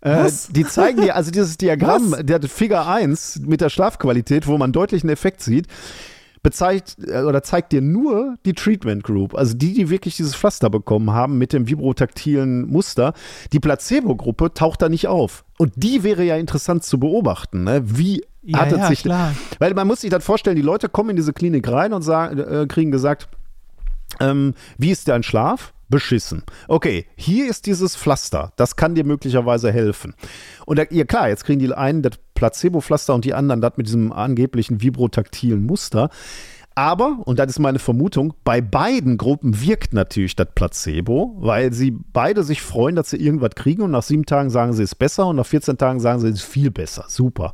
Äh, 0.00 0.30
die 0.50 0.64
zeigen 0.64 1.00
dir, 1.02 1.14
also 1.14 1.30
dieses 1.30 1.56
Diagramm, 1.58 2.12
Was? 2.12 2.24
der 2.24 2.42
Figur 2.42 2.86
1 2.86 3.42
mit 3.46 3.60
der 3.60 3.68
Schlafqualität, 3.68 4.46
wo 4.46 4.58
man 4.58 4.72
deutlich 4.72 5.04
einen 5.04 5.10
Effekt 5.10 5.42
sieht, 5.42 5.68
bezeigt 6.42 6.96
äh, 7.06 7.22
oder 7.22 7.42
zeigt 7.42 7.72
dir 7.72 7.80
nur 7.80 8.36
die 8.44 8.52
Treatment 8.54 9.04
Group, 9.04 9.34
also 9.36 9.54
die, 9.56 9.74
die 9.74 9.90
wirklich 9.90 10.16
dieses 10.16 10.34
Pflaster 10.34 10.70
bekommen 10.70 11.12
haben 11.12 11.38
mit 11.38 11.52
dem 11.52 11.68
vibrotaktilen 11.68 12.66
Muster. 12.68 13.12
Die 13.52 13.60
Placebo-Gruppe 13.60 14.52
taucht 14.54 14.82
da 14.82 14.88
nicht 14.88 15.06
auf. 15.06 15.44
Und 15.58 15.72
die 15.76 16.02
wäre 16.02 16.24
ja 16.24 16.36
interessant 16.36 16.82
zu 16.82 16.98
beobachten. 16.98 17.62
Ne? 17.62 17.82
Wie 17.84 18.24
Ja, 18.42 18.58
hat 18.58 18.72
es 18.72 18.78
ja, 18.78 18.88
sich. 18.88 19.02
klar. 19.02 19.34
Weil 19.60 19.72
man 19.74 19.86
muss 19.86 20.00
sich 20.00 20.10
das 20.10 20.24
vorstellen, 20.24 20.56
die 20.56 20.62
Leute 20.62 20.88
kommen 20.88 21.10
in 21.10 21.16
diese 21.16 21.32
Klinik 21.32 21.70
rein 21.70 21.92
und 21.92 22.02
sagen, 22.02 22.38
äh, 22.40 22.66
kriegen 22.66 22.90
gesagt, 22.90 23.28
ähm, 24.22 24.54
wie 24.78 24.90
ist 24.90 25.08
dein 25.08 25.22
Schlaf? 25.22 25.72
Beschissen. 25.88 26.42
Okay, 26.68 27.04
hier 27.16 27.50
ist 27.50 27.66
dieses 27.66 27.96
Pflaster. 27.96 28.54
Das 28.56 28.76
kann 28.76 28.94
dir 28.94 29.04
möglicherweise 29.04 29.70
helfen. 29.70 30.14
Und 30.64 30.78
da, 30.78 30.84
ja 30.88 31.04
klar, 31.04 31.28
jetzt 31.28 31.44
kriegen 31.44 31.58
die 31.58 31.70
einen 31.70 32.00
das 32.00 32.12
Placebo-Pflaster 32.34 33.14
und 33.14 33.26
die 33.26 33.34
anderen 33.34 33.60
das 33.60 33.74
mit 33.76 33.88
diesem 33.88 34.10
angeblichen 34.10 34.80
vibrotaktilen 34.80 35.66
Muster. 35.66 36.08
Aber, 36.74 37.18
und 37.26 37.38
das 37.38 37.50
ist 37.50 37.58
meine 37.58 37.78
Vermutung, 37.78 38.32
bei 38.44 38.62
beiden 38.62 39.18
Gruppen 39.18 39.60
wirkt 39.60 39.92
natürlich 39.92 40.34
das 40.34 40.48
Placebo, 40.54 41.36
weil 41.38 41.72
sie 41.74 41.90
beide 41.90 42.42
sich 42.42 42.62
freuen, 42.62 42.96
dass 42.96 43.10
sie 43.10 43.18
irgendwas 43.18 43.50
kriegen 43.54 43.82
und 43.82 43.90
nach 43.90 44.02
sieben 44.02 44.24
Tagen 44.24 44.48
sagen 44.48 44.72
sie, 44.72 44.82
es 44.82 44.92
ist 44.92 44.98
besser 44.98 45.26
und 45.26 45.36
nach 45.36 45.46
14 45.46 45.76
Tagen 45.76 46.00
sagen 46.00 46.20
sie, 46.20 46.28
es 46.28 46.36
ist 46.36 46.42
viel 46.42 46.70
besser. 46.70 47.04
Super. 47.08 47.52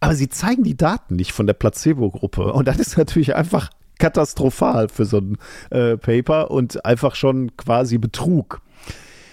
Aber 0.00 0.14
sie 0.14 0.28
zeigen 0.28 0.62
die 0.62 0.76
Daten 0.76 1.16
nicht 1.16 1.32
von 1.32 1.46
der 1.46 1.54
Placebo-Gruppe. 1.54 2.52
Und 2.52 2.68
das 2.68 2.78
ist 2.78 2.98
natürlich 2.98 3.34
einfach 3.34 3.70
katastrophal 3.98 4.88
für 4.88 5.04
so 5.04 5.18
ein 5.18 5.38
äh, 5.70 5.96
Paper 5.96 6.50
und 6.50 6.84
einfach 6.84 7.14
schon 7.14 7.56
quasi 7.56 7.98
Betrug. 7.98 8.60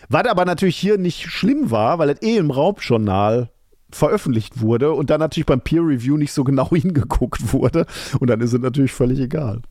Was 0.10 0.26
aber 0.26 0.45
natürlich 0.45 0.77
hier 0.77 0.98
nicht 0.98 1.27
schlimm 1.30 1.72
war, 1.72 1.99
weil 1.99 2.10
es 2.10 2.22
eh 2.22 2.38
im 2.38 2.52
Raubjournal 2.52 3.49
veröffentlicht 3.91 4.60
wurde 4.60 4.91
und 4.94 5.10
dann 5.10 5.19
natürlich 5.19 5.45
beim 5.45 5.61
Peer 5.61 5.81
Review 5.81 6.18
nicht 6.18 6.34
so 6.34 6.44
genau 6.44 6.69
hingeguckt 6.72 7.53
wurde. 7.53 7.85
Und 8.19 8.30
dann 8.30 8.41
ist 8.41 8.53
es 8.53 8.61
natürlich 8.61 8.91
völlig 8.91 9.19
egal. 9.19 9.61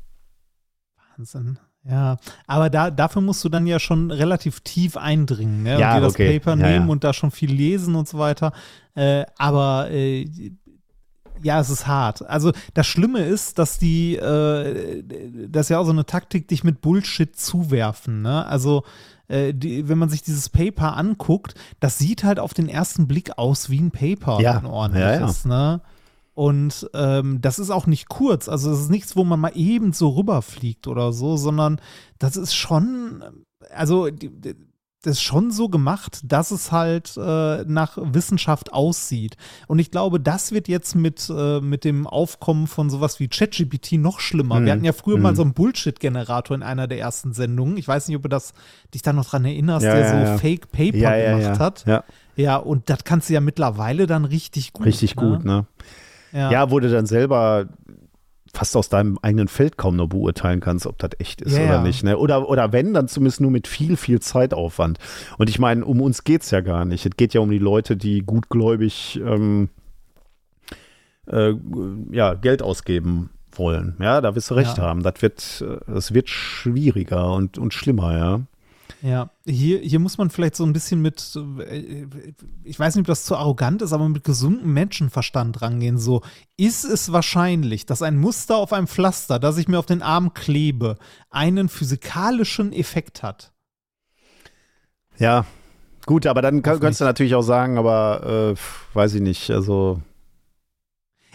Wahnsinn. 1.16 1.59
Ja, 1.85 2.16
aber 2.47 2.70
da, 2.70 2.93
dafür 2.93 3.23
musst 3.23 3.44
du 3.44 3.48
dann 3.48 3.66
ja 3.66 3.81
schon 3.81 4.12
relativ 4.12 4.60
tief 4.60 4.97
eindringen, 4.97 5.64
ne? 5.64 5.81
Ja, 5.81 5.90
und 5.90 5.97
dir 5.97 6.01
das 6.02 6.14
okay. 6.14 6.39
Paper 6.39 6.56
Ja, 6.56 6.70
nehmen 6.70 6.86
ja. 6.86 6.93
und 6.93 7.02
da 7.02 7.12
schon 7.12 7.32
viel 7.32 7.52
lesen 7.52 7.97
und 7.97 8.06
so 8.06 8.19
weiter. 8.19 8.52
Äh, 8.94 9.24
aber 9.36 9.90
äh, 9.90 10.52
ja, 11.43 11.60
es 11.60 11.70
ist 11.70 11.86
hart. 11.86 12.28
Also 12.28 12.52
das 12.74 12.86
Schlimme 12.86 13.20
ist, 13.20 13.59
dass 13.59 13.78
die, 13.78 14.16
äh, 14.16 15.02
das 15.48 15.66
ist 15.66 15.69
ja 15.70 15.78
auch 15.78 15.85
so 15.85 15.93
eine 15.93 16.06
Taktik, 16.06 16.48
dich 16.48 16.64
mit 16.64 16.81
Bullshit 16.81 17.35
zuwerfen. 17.36 18.23
Ne? 18.23 18.47
Also 18.47 18.85
äh, 19.28 19.52
die, 19.55 19.89
wenn 19.89 19.98
man 19.98 20.09
sich 20.09 20.23
dieses 20.23 20.48
Paper 20.48 20.97
anguckt, 20.97 21.55
das 21.81 21.98
sieht 21.98 22.24
halt 22.24 22.39
auf 22.39 22.55
den 22.55 22.69
ersten 22.69 23.06
Blick 23.06 23.39
aus 23.39 23.70
wie 23.70 23.81
ein 23.81 23.90
Paper, 23.90 24.40
Ja, 24.40 24.59
ein 24.59 24.66
ordentliches. 24.66 25.44
Ne? 25.44 25.81
Und 26.35 26.89
ähm, 26.94 27.40
das 27.40 27.59
ist 27.59 27.70
auch 27.70 27.86
nicht 27.86 28.09
kurz. 28.09 28.48
Also 28.48 28.70
es 28.73 28.81
ist 28.81 28.90
nichts, 28.90 29.16
wo 29.16 29.24
man 29.24 29.40
mal 29.40 29.52
eben 29.55 29.93
so 29.93 30.10
rüberfliegt 30.10 30.86
oder 30.86 31.12
so, 31.12 31.36
sondern 31.36 31.81
das 32.19 32.36
ist 32.36 32.55
schon, 32.55 33.23
also 33.74 34.09
die, 34.09 34.31
die, 34.31 34.55
das 35.03 35.15
ist 35.16 35.23
schon 35.23 35.51
so 35.51 35.69
gemacht, 35.69 36.20
dass 36.24 36.53
es 36.53 36.70
halt 36.73 37.16
äh, 37.16 37.65
nach 37.65 37.99
Wissenschaft 38.01 38.73
aussieht. 38.73 39.37
Und 39.66 39.79
ich 39.81 39.91
glaube, 39.91 40.20
das 40.20 40.53
wird 40.53 40.69
jetzt 40.69 40.95
mit, 40.95 41.29
äh, 41.29 41.61
mit 41.61 41.85
dem 41.85 42.07
Aufkommen 42.07 42.69
von 42.69 42.89
sowas 42.89 43.19
wie 43.19 43.27
ChatGPT 43.29 43.93
noch 43.95 44.20
schlimmer. 44.20 44.61
Mhm. 44.61 44.65
Wir 44.65 44.73
hatten 44.73 44.85
ja 44.85 44.93
früher 44.93 45.19
mal 45.19 45.33
Mhm. 45.33 45.37
so 45.37 45.43
einen 45.43 45.55
Bullshit-Generator 45.55 46.55
in 46.57 46.62
einer 46.62 46.87
der 46.87 46.99
ersten 47.01 47.33
Sendungen. 47.33 47.77
Ich 47.77 47.89
weiß 47.89 48.07
nicht, 48.09 48.16
ob 48.16 48.23
du 48.23 48.29
das, 48.29 48.53
dich 48.95 49.03
da 49.03 49.12
noch 49.12 49.29
dran 49.29 49.45
erinnerst, 49.45 49.85
Ja, 49.85 49.95
der 49.95 50.03
ja, 50.05 50.11
so 50.11 50.16
ja. 50.33 50.39
Fake-Paper 50.39 50.97
Ja, 50.97 51.16
ja, 51.16 51.39
gemacht 51.39 51.59
hat. 51.61 51.85
Ja, 51.87 52.05
Ja, 52.37 52.57
und 52.57 52.89
das 52.89 53.05
kannst 53.05 53.29
du 53.29 53.35
ja 53.35 53.41
mittlerweile 53.41 54.07
dann 54.07 54.24
richtig 54.24 54.73
gut. 54.73 54.87
richtig 54.87 55.16
gut, 55.16 55.45
ne? 55.45 55.66
Ja. 56.33 56.51
Ja, 56.51 56.70
du 56.81 56.89
dann 56.89 57.05
selber 57.07 57.66
fast 58.55 58.77
aus 58.77 58.89
deinem 58.91 59.19
eigenen 59.23 59.49
Feld 59.49 59.79
kaum 59.79 59.97
noch 59.97 60.09
beurteilen 60.09 60.61
kannst, 60.61 60.87
ob 60.87 60.99
das 60.99 61.11
echt 61.19 61.41
ist 61.41 61.57
Ja, 61.57 61.65
oder 61.65 61.83
nicht. 61.83 62.05
Ne? 62.05 62.19
Oder, 62.19 62.49
oder 62.49 62.73
wenn, 62.73 62.93
dann 62.93 63.09
zumindest 63.09 63.41
nur 63.41 63.51
mit 63.51 63.66
viel, 63.66 63.97
viel 63.97 64.20
Zeitaufwand. 64.20 64.99
Und 65.39 65.49
ich 65.49 65.59
meine, 65.59 65.85
um 65.85 66.01
uns 66.03 66.24
geht 66.24 66.43
es 66.43 66.51
ja 66.51 66.61
gar 66.61 66.85
nicht. 66.85 67.07
Es 67.07 67.16
geht 67.16 67.33
ja 67.33 67.41
um 67.41 67.51
die 67.51 67.59
Leute, 67.59 67.97
die 67.97 68.20
gutgläubig 68.20 69.19
ähm, 69.24 69.70
äh, 71.27 71.55
ja, 72.11 72.35
Geld 72.35 72.62
ausgeben 72.62 73.31
wollen. 73.53 73.97
Ja, 74.01 74.20
da 74.20 74.35
wirst 74.35 74.51
du 74.51 74.55
recht 74.55 74.77
Ja. 74.79 74.85
haben. 74.85 75.03
Das 75.03 75.23
wird, 75.23 75.65
äh, 75.66 75.79
das 75.91 76.12
wird 76.12 76.29
schwieriger 76.29 77.33
und, 77.35 77.57
und 77.59 77.73
schlimmer, 77.73 78.16
ja. 78.16 78.41
Ja, 79.02 79.30
hier, 79.44 79.80
hier 79.80 79.98
muss 79.98 80.16
man 80.16 80.30
vielleicht 80.30 80.54
so 80.54 80.64
ein 80.64 80.72
bisschen 80.72 81.02
mit, 81.02 81.36
äh, 81.59 82.06
ich 82.62 82.78
weiß 82.78 82.94
nicht, 82.94 83.02
ob 83.02 83.06
das 83.09 83.24
zu 83.24 83.36
arrogant 83.36 83.82
ist, 83.82 83.92
aber 83.92 84.09
mit 84.09 84.22
gesundem 84.22 84.72
Menschenverstand 84.72 85.60
rangehen. 85.60 85.98
So, 85.98 86.22
ist 86.56 86.84
es 86.84 87.10
wahrscheinlich, 87.10 87.84
dass 87.84 88.02
ein 88.02 88.16
Muster 88.16 88.56
auf 88.56 88.72
einem 88.72 88.86
Pflaster, 88.86 89.40
das 89.40 89.59
ich 89.59 89.66
mir 89.66 89.78
auf 89.78 89.86
den 89.86 90.02
Arm 90.02 90.34
klebe, 90.34 90.98
einen 91.30 91.68
physikalischen 91.68 92.72
Effekt 92.72 93.24
hat? 93.24 93.52
Ja, 95.18 95.46
gut, 96.06 96.26
aber 96.26 96.40
dann 96.40 96.62
kann, 96.62 96.78
könntest 96.78 97.00
du 97.00 97.04
natürlich 97.04 97.34
auch 97.34 97.42
sagen, 97.42 97.78
aber 97.78 98.54
äh, 98.54 98.96
weiß 98.96 99.14
ich 99.14 99.20
nicht, 99.20 99.50
also 99.50 100.00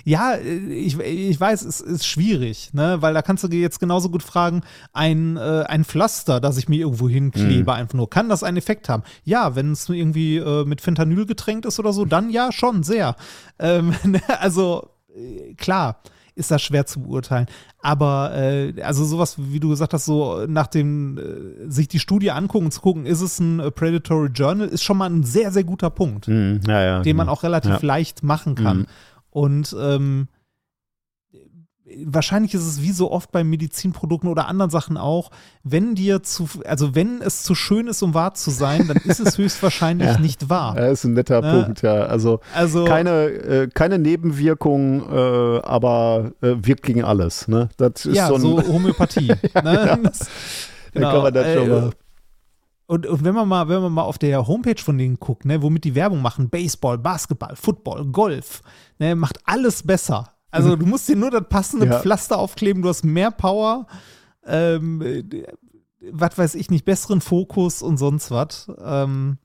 Ja, 0.04 0.34
äh, 0.34 0.56
ich, 0.58 1.00
ich 1.00 1.40
weiß, 1.40 1.64
es 1.66 1.82
ist 1.82 2.06
schwierig, 2.06 2.70
ne? 2.74 2.98
weil 3.02 3.14
da 3.14 3.22
kannst 3.22 3.44
du 3.44 3.48
dir 3.48 3.60
jetzt 3.60 3.80
genauso 3.80 4.10
gut 4.10 4.24
fragen, 4.24 4.62
ein, 4.94 5.38
äh, 5.38 5.64
ein 5.68 5.84
Pflaster, 5.84 6.40
das 6.40 6.58
ich 6.58 6.70
mir 6.70 6.80
irgendwo 6.80 7.10
hinklebe, 7.10 7.64
Mhm. 7.72 7.78
einfach 7.78 7.94
nur, 7.96 8.10
kann 8.10 8.30
das 8.30 8.44
einen 8.44 8.58
Effekt 8.58 8.90
haben? 8.90 9.04
Ja, 9.24 9.56
wenn 9.56 9.72
es 9.72 9.90
irgendwie 9.90 10.38
äh, 10.38 10.66
mit 10.66 10.82
Fentanyl 10.82 11.26
getränkt 11.26 11.66
ist 11.66 11.80
oder 11.80 11.94
so, 11.94 12.06
dann 12.06 12.30
ja, 12.30 12.52
schon, 12.52 12.84
sehr. 12.84 13.16
Ähm, 13.60 13.94
ne, 14.04 14.22
also, 14.40 14.90
äh, 15.16 15.54
klar. 15.56 16.02
Ist 16.36 16.52
das 16.52 16.62
schwer 16.62 16.86
zu 16.86 17.02
beurteilen. 17.02 17.48
Aber 17.82 18.32
äh, 18.36 18.80
also 18.84 19.04
sowas, 19.06 19.38
wie 19.40 19.60
du 19.60 19.70
gesagt 19.70 19.96
hast, 19.96 20.06
so 20.06 20.46
nach 20.48 20.68
dem 20.68 21.18
äh, 21.18 21.68
sich 21.68 21.88
die 21.88 21.98
Studie 21.98 22.30
angucken 22.30 22.70
zu 22.70 22.80
gucken, 22.80 23.08
ist 23.08 23.22
es 23.22 23.40
ein 23.40 23.60
äh, 23.60 23.72
Predatory 23.72 24.30
Journal, 24.30 24.68
ist 24.68 24.84
schon 24.84 24.98
mal 24.98 25.10
ein 25.10 25.24
sehr, 25.24 25.52
sehr 25.52 25.64
guter 25.64 25.90
Punkt 25.90 26.28
hm, 26.28 26.60
ja, 26.68 26.84
ja. 26.84 27.00
den 27.02 27.16
man 27.18 27.26
genau. 27.26 27.36
auch 27.36 27.42
relativ 27.42 27.72
Ja. 27.72 27.80
leicht 27.82 28.22
machen 28.22 28.54
kann. 28.54 28.78
Mhm. 28.82 28.86
Und 29.38 29.76
ähm, 29.80 30.30
wahrscheinlich 32.06 32.54
ist 32.56 32.66
es 32.66 32.82
wie 32.82 32.92
so 32.92 33.12
oft 33.12 33.32
bei 33.32 33.44
Medizinprodukten 33.44 34.30
oder 34.30 34.48
anderen 34.48 34.72
Sachen 34.72 34.98
auch, 34.98 35.30
wenn 35.64 35.94
dir 35.94 36.24
zu, 36.24 36.50
also 36.66 36.96
wenn 36.96 37.22
es 37.22 37.44
zu 37.44 37.54
schön 37.54 37.88
ist, 37.88 38.02
um 38.02 38.14
wahr 38.16 38.34
zu 38.34 38.50
sein, 38.50 38.88
dann 38.88 38.98
ist 38.98 39.20
es 39.20 39.38
höchstwahrscheinlich 39.38 40.08
Ja. 40.08 40.20
nicht 40.20 40.50
wahr. 40.50 40.76
Ja, 40.76 40.88
ist 40.88 41.04
ein 41.06 41.14
netter 41.14 41.42
Ne? 41.42 41.64
Punkt, 41.64 41.84
ja. 41.84 42.06
Also 42.08 42.40
Also 42.56 42.86
keine, 42.86 43.26
äh, 43.28 43.68
keine 43.74 44.00
Nebenwirkung, 44.00 45.02
äh, 45.10 45.60
aber 45.62 46.32
äh, 46.42 46.56
wirkt 46.58 46.84
gegen 46.84 47.04
alles. 47.04 47.48
Ne? 47.48 47.70
Das 47.78 48.06
ist 48.08 48.18
ja, 48.18 48.28
so 48.30 48.38
so 48.38 48.68
Homöopathie. 48.68 49.28
ne? 49.64 50.00
das, 50.04 50.28
da 50.94 51.12
kann 51.12 51.22
man 51.22 51.34
das 51.34 51.54
schon 51.54 51.64
äh, 51.70 51.82
mal. 51.82 51.92
Und, 52.88 53.06
und 53.06 53.24
wenn 53.24 53.36
man 53.36 53.48
mal, 53.48 53.68
wenn 53.68 53.82
man 53.82 53.92
mal 53.92 54.04
auf 54.04 54.18
der 54.18 54.48
Homepage 54.48 54.82
von 54.82 54.98
denen 54.98 55.20
guckt, 55.20 55.44
ne, 55.46 55.62
womit 55.62 55.84
die 55.84 55.94
Werbung 55.96 56.22
machen, 56.22 56.50
Baseball, 56.50 56.98
Basketball, 56.98 57.56
Football, 57.56 58.06
Golf, 58.06 58.62
ne, 58.98 59.14
macht 59.16 59.40
alles 59.46 59.84
besser. 59.84 60.34
Also 60.52 60.76
du 60.78 60.86
musst 60.86 61.08
dir 61.10 61.18
nur 61.18 61.30
das 61.30 61.44
passende 61.50 61.86
Ja. 61.88 62.00
Pflaster 62.00 62.40
aufkleben, 62.40 62.82
du 62.82 62.90
hast 62.90 63.04
mehr 63.04 63.30
Power, 63.32 63.86
ähm, 64.46 65.02
äh, 65.02 65.24
was 66.12 66.38
weiß 66.38 66.56
ich 66.56 66.70
nicht, 66.72 66.86
besseren 66.86 67.20
Fokus 67.20 67.82
und 67.82 67.98
sonst 67.98 68.32
was. 68.32 68.72
Ähm, 68.84 69.38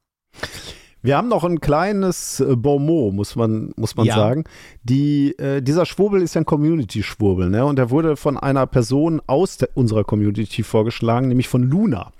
Wir 1.03 1.17
haben 1.17 1.27
noch 1.29 1.43
ein 1.43 1.61
kleines 1.61 2.39
äh, 2.39 2.55
Bonmot, 2.55 3.13
muss 3.13 3.35
man, 3.35 3.73
muss 3.77 3.97
man 3.97 4.07
Ja. 4.07 4.15
sagen. 4.15 4.45
Die, 4.85 5.37
äh, 5.39 5.61
dieser 5.61 5.85
Schwurbel 5.85 6.23
ist 6.23 6.35
ja 6.35 6.43
ein 6.43 6.47
Community-Schwurbel, 6.47 7.51
ne? 7.51 7.65
Und 7.67 7.75
der 7.77 7.91
wurde 7.91 8.17
von 8.17 8.39
einer 8.39 8.69
Person 8.69 9.21
aus 9.27 9.57
der, 9.57 9.71
unserer 9.75 10.05
Community 10.05 10.63
vorgeschlagen, 10.63 11.27
nämlich 11.27 11.49
von 11.49 11.65
Luna. 11.65 12.13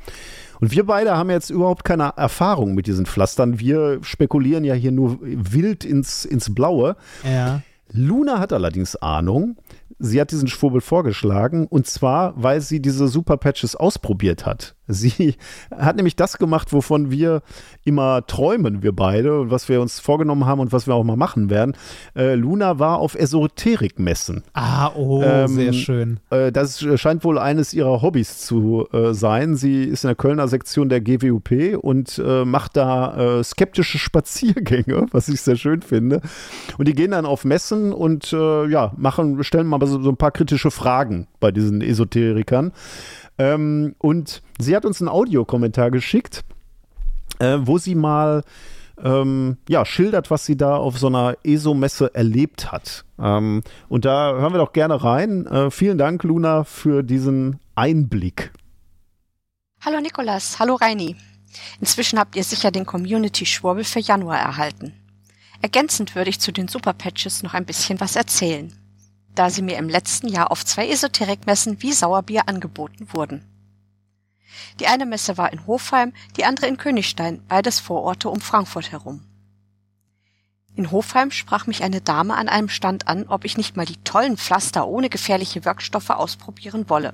Und 0.63 0.71
wir 0.71 0.87
beide 0.87 1.17
haben 1.17 1.29
jetzt 1.29 1.51
überhaupt 1.51 1.85
keine 1.85 2.13
Erfahrung 2.17 2.75
mit 2.75 2.87
diesen 2.87 3.05
Pflastern. 3.05 3.59
Wir 3.59 3.99
spekulieren 4.05 4.63
ja 4.63 4.75
hier 4.75 4.93
nur 4.93 5.19
wild 5.21 5.85
ins, 5.85 6.25
ins 6.25 6.55
Blaue. 6.55 6.95
ja. 7.25 7.63
Luna 7.91 8.39
hat 8.39 8.53
allerdings 8.53 8.95
Ahnung. 8.97 9.57
Sie 9.99 10.21
hat 10.21 10.31
diesen 10.31 10.47
Schwurbel 10.47 10.81
vorgeschlagen 10.81 11.67
und 11.67 11.89
zwar, 11.89 12.41
weil 12.41 12.61
sie 12.61 12.81
diese 12.81 13.09
Super 13.09 13.37
Patches 13.37 13.75
ausprobiert 13.75 14.47
hat. 14.47 14.77
Sie 14.93 15.37
hat 15.71 15.97
nämlich 15.97 16.17
das 16.17 16.39
gemacht, 16.39 16.73
wovon 16.73 17.11
wir 17.11 17.43
immer 17.85 18.27
träumen, 18.27 18.83
wir 18.83 18.93
beide, 18.93 19.41
und 19.41 19.51
was 19.51 19.69
wir 19.69 19.81
uns 19.81 20.01
vorgenommen 20.01 20.47
haben 20.47 20.61
und 20.61 20.73
was 20.73 20.87
wir 20.87 20.95
auch 20.95 21.05
mal 21.05 21.17
machen 21.17 21.51
werden. 21.51 21.77
Äh, 22.15 22.35
Luna 22.35 22.79
war 22.79 22.99
auf 22.99 23.15
Esoterikmessen. 23.15 24.45
Ah, 24.53 24.91
oh, 24.95 25.23
ähm, 25.23 25.49
sehr 25.49 25.73
schön. 25.73 26.21
Äh, 26.31 26.53
das 26.53 26.85
scheint 26.97 27.25
wohl 27.25 27.39
eines 27.39 27.75
ihrer 27.75 28.03
Hobbys 28.03 28.39
zu 28.39 28.87
äh, 28.93 29.13
sein. 29.13 29.57
Sie 29.57 29.85
ist 29.85 30.05
in 30.05 30.09
der 30.09 30.17
Kölner 30.17 30.49
Sektion 30.49 30.89
der 30.89 31.01
GWUP 31.01 31.79
und 31.81 32.21
äh, 32.25 32.45
macht 32.45 32.77
da 32.77 33.39
äh, 33.39 33.45
skeptische 33.45 33.99
Spaziergänge, 33.99 35.07
was 35.13 35.29
ich 35.29 35.41
sehr 35.41 35.57
schön 35.57 35.83
finde. 35.83 36.21
Und 36.79 36.89
die 36.89 36.95
gehen 36.95 37.13
dann 37.13 37.27
auf 37.27 37.45
Messen 37.45 37.93
und 37.93 38.33
äh, 38.33 38.67
ja, 38.67 38.93
machen, 38.97 39.43
stellen 39.45 39.67
mal 39.67 39.85
so, 39.87 40.01
so 40.01 40.11
ein 40.11 40.17
paar 40.17 40.31
kritische 40.31 40.71
Fragen 40.71 41.27
bei 41.41 41.51
diesen 41.51 41.81
Esoterikern. 41.81 42.73
Ähm, 43.39 43.95
und 43.99 44.43
sie 44.63 44.77
hat 44.77 44.85
uns 44.85 45.01
einen 45.01 45.09
Audiokommentar 45.09 45.91
geschickt, 45.91 46.43
äh, 47.39 47.59
wo 47.61 47.79
sie 47.79 47.95
mal 47.95 48.43
ähm, 49.03 49.59
ja, 49.69 49.85
schildert, 49.85 50.31
was 50.31 50.45
sie 50.45 50.57
da 50.57 50.77
auf 50.77 50.99
so 50.99 51.09
einer 51.09 51.37
ESO-Messe 51.45 52.15
erlebt 52.15 52.73
hat. 52.73 53.05
Ähm, 53.19 53.63
und 53.89 54.05
da 54.05 54.33
hören 54.33 54.53
wir 54.53 54.59
doch 54.59 54.73
gerne 54.73 55.03
rein. 55.03 55.47
Äh, 55.47 55.71
vielen 55.71 55.99
Dank, 55.99 56.23
Luna, 56.23 56.65
für 56.65 57.03
diesen 57.03 57.59
Einblick. 57.75 58.53
Hallo 59.81 60.01
Nikolas, 60.01 60.59
hallo 60.59 60.75
Reini. 60.75 61.17
Inzwischen 61.81 62.19
habt 62.19 62.37
ihr 62.37 62.45
sicher 62.45 62.71
den 62.71 62.87
Community-Schwurbel 62.87 63.85
für 63.85 64.01
Januar 64.01 64.39
erhalten. 64.39 64.95
Ergänzend 65.61 66.15
würde 66.15 66.31
ich 66.31 66.41
zu 66.41 66.53
den 66.53 66.69
Superpatches 66.69 67.43
noch 67.43 67.55
ein 67.55 67.67
bisschen 67.67 68.01
was 68.01 68.17
erzählen 68.17 68.73
da 69.35 69.51
sie 69.51 69.63
mir 69.63 69.79
im 69.79 69.89
letzten 69.89 70.29
Jahr 70.29 70.51
auf 70.51 70.65
zwei 70.65 70.89
Esoterikmessen 70.89 71.83
wie 71.83 71.93
Sauerbier 71.93 72.49
angeboten 72.49 73.09
wurden. 73.13 73.45
Die 74.81 74.87
eine 74.87 75.07
Messe 75.07 75.37
war 75.39 75.53
in 75.53 75.67
Hofheim, 75.67 76.13
die 76.37 76.45
andere 76.45 76.67
in 76.67 76.77
Königstein, 76.77 77.43
beides 77.49 77.81
Vororte 77.81 78.29
um 78.29 78.41
Frankfurt 78.41 78.93
herum. 78.93 79.23
In 80.75 80.91
Hofheim 80.91 81.31
sprach 81.31 81.67
mich 81.67 81.83
eine 81.83 82.01
Dame 82.01 82.35
an 82.35 82.49
einem 82.49 82.71
Stand 82.71 83.07
an, 83.07 83.27
ob 83.29 83.45
ich 83.45 83.59
nicht 83.59 83.77
mal 83.77 83.85
die 83.85 84.03
tollen 84.05 84.39
Pflaster 84.39 84.89
ohne 84.89 85.11
gefährliche 85.11 85.67
Wirkstoffe 85.67 86.11
ausprobieren 86.11 86.89
wolle. 86.89 87.13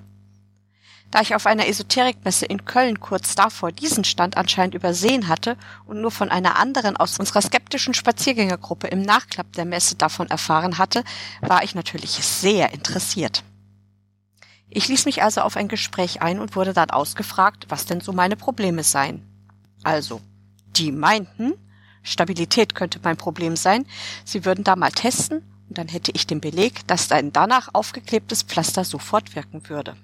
Da 1.11 1.23
ich 1.23 1.35
auf 1.35 1.47
einer 1.47 1.67
Esoterikmesse 1.67 2.45
in 2.45 2.67
Köln 2.67 3.01
kurz 3.01 3.35
davor 3.35 3.73
diesen 3.73 4.05
Stand 4.05 4.37
anscheinend 4.37 4.75
übersehen 4.75 5.27
hatte 5.27 5.57
und 5.87 6.01
nur 6.01 6.11
von 6.11 6.31
einer 6.31 6.57
anderen 6.57 6.97
aus 6.99 7.19
unserer 7.19 7.41
skeptischen 7.41 7.95
Spaziergängergruppe 7.95 8.89
im 8.89 9.03
Nachklapp 9.03 9.53
der 9.55 9.65
Messe 9.65 9.97
davon 9.97 10.29
erfahren 10.29 10.77
hatte, 10.77 11.03
war 11.41 11.65
ich 11.65 11.75
natürlich 11.75 12.11
sehr 12.11 12.73
interessiert. 12.73 13.43
Ich 14.71 14.89
ließ 14.89 15.07
mich 15.07 15.23
also 15.23 15.41
auf 15.41 15.57
ein 15.57 15.69
Gespräch 15.69 16.21
ein 16.21 16.39
und 16.39 16.55
wurde 16.55 16.73
dann 16.73 16.91
ausgefragt, 16.91 17.67
was 17.69 17.87
denn 17.87 18.01
so 18.01 18.13
meine 18.13 18.37
Probleme 18.37 18.85
seien. 18.85 19.23
Also, 19.83 20.21
die 20.77 20.93
meinten, 20.93 21.55
Stabilität 22.03 22.75
könnte 22.75 23.01
mein 23.03 23.17
Problem 23.17 23.57
sein, 23.57 23.87
sie 24.25 24.45
würden 24.45 24.65
da 24.65 24.77
mal 24.77 24.91
testen 24.91 25.43
und 25.69 25.79
dann 25.79 25.89
hätte 25.89 26.13
ich 26.15 26.27
den 26.27 26.41
Beleg, 26.41 26.87
dass 26.87 27.11
ein 27.13 27.33
danach 27.33 27.71
aufgeklebtes 27.73 28.43
Pflaster 28.43 28.85
sofort 28.85 29.35
wirken 29.35 29.69
würde. 29.69 29.97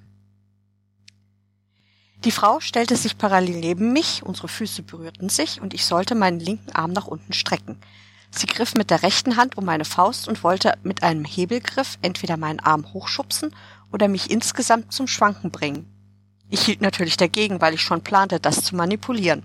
Die 2.24 2.30
Frau 2.30 2.60
stellte 2.60 2.96
sich 2.96 3.18
parallel 3.18 3.60
neben 3.60 3.92
mich, 3.92 4.22
unsere 4.22 4.48
Füße 4.48 4.82
berührten 4.82 5.28
sich 5.28 5.60
und 5.60 5.74
ich 5.74 5.84
sollte 5.84 6.14
meinen 6.14 6.40
linken 6.40 6.72
Arm 6.72 6.92
nach 6.92 7.06
unten 7.06 7.34
strecken. 7.34 7.78
Sie 8.30 8.46
griff 8.46 8.74
mit 8.74 8.90
der 8.90 9.02
rechten 9.02 9.36
Hand 9.36 9.56
um 9.58 9.64
meine 9.64 9.84
Faust 9.84 10.26
und 10.26 10.42
wollte 10.42 10.76
mit 10.82 11.02
einem 11.02 11.24
Hebelgriff 11.24 11.98
entweder 12.02 12.36
meinen 12.36 12.60
Arm 12.60 12.92
hochschubsen 12.92 13.54
oder 13.92 14.08
mich 14.08 14.30
insgesamt 14.30 14.92
zum 14.92 15.06
Schwanken 15.06 15.50
bringen. 15.50 15.90
Ich 16.50 16.62
hielt 16.62 16.80
natürlich 16.80 17.16
dagegen, 17.16 17.60
weil 17.60 17.74
ich 17.74 17.82
schon 17.82 18.02
plante, 18.02 18.40
das 18.40 18.62
zu 18.62 18.76
manipulieren. 18.76 19.42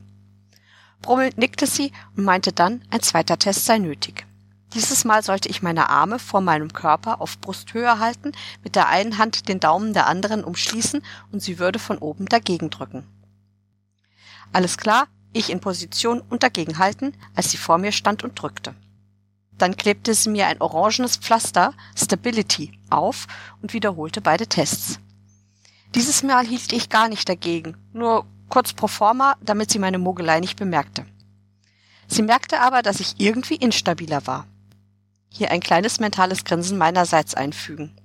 Brummelnd 1.01 1.37
nickte 1.37 1.65
sie 1.65 1.91
und 2.15 2.25
meinte 2.25 2.51
dann, 2.51 2.83
ein 2.89 3.01
zweiter 3.01 3.39
Test 3.39 3.65
sei 3.65 3.77
nötig. 3.77 4.25
Dieses 4.73 5.05
Mal 5.05 5.23
sollte 5.23 5.49
ich 5.49 5.63
meine 5.63 5.89
Arme 5.89 6.19
vor 6.19 6.41
meinem 6.41 6.73
Körper 6.73 7.21
auf 7.21 7.39
Brusthöhe 7.39 7.97
halten, 7.99 8.33
mit 8.63 8.75
der 8.75 8.87
einen 8.87 9.17
Hand 9.17 9.47
den 9.49 9.59
Daumen 9.59 9.93
der 9.93 10.07
anderen 10.07 10.43
umschließen 10.43 11.01
und 11.31 11.41
sie 11.41 11.57
würde 11.57 11.79
von 11.79 11.97
oben 11.97 12.27
dagegen 12.27 12.69
drücken. 12.69 13.07
Alles 14.53 14.77
klar, 14.77 15.07
ich 15.33 15.49
in 15.49 15.59
Position 15.59 16.21
und 16.21 16.43
dagegen 16.43 16.77
halten, 16.77 17.13
als 17.35 17.49
sie 17.51 17.57
vor 17.57 17.77
mir 17.77 17.91
stand 17.91 18.23
und 18.23 18.39
drückte. 18.39 18.75
Dann 19.59 19.77
klebte 19.77 20.15
sie 20.15 20.29
mir 20.29 20.47
ein 20.47 20.61
orangenes 20.61 21.17
Pflaster, 21.17 21.73
Stability, 21.95 22.79
auf 22.89 23.27
und 23.61 23.73
wiederholte 23.73 24.21
beide 24.21 24.47
Tests. 24.47 24.99
Dieses 25.93 26.23
Mal 26.23 26.47
hielt 26.47 26.71
ich 26.71 26.89
gar 26.89 27.09
nicht 27.09 27.27
dagegen, 27.27 27.77
nur 27.93 28.25
kurz 28.47 28.73
pro 28.73 28.87
forma, 28.87 29.35
damit 29.41 29.69
sie 29.69 29.79
meine 29.79 29.99
Mogelei 29.99 30.39
nicht 30.39 30.57
bemerkte. 30.57 31.05
Sie 32.07 32.21
merkte 32.21 32.61
aber, 32.61 32.81
dass 32.81 32.99
ich 32.99 33.19
irgendwie 33.19 33.55
instabiler 33.55 34.25
war. 34.25 34.47
Hier 35.29 35.51
ein 35.51 35.59
kleines 35.59 35.99
mentales 35.99 36.45
Grinsen 36.45 36.77
meinerseits 36.77 37.35
einfügen. 37.35 37.95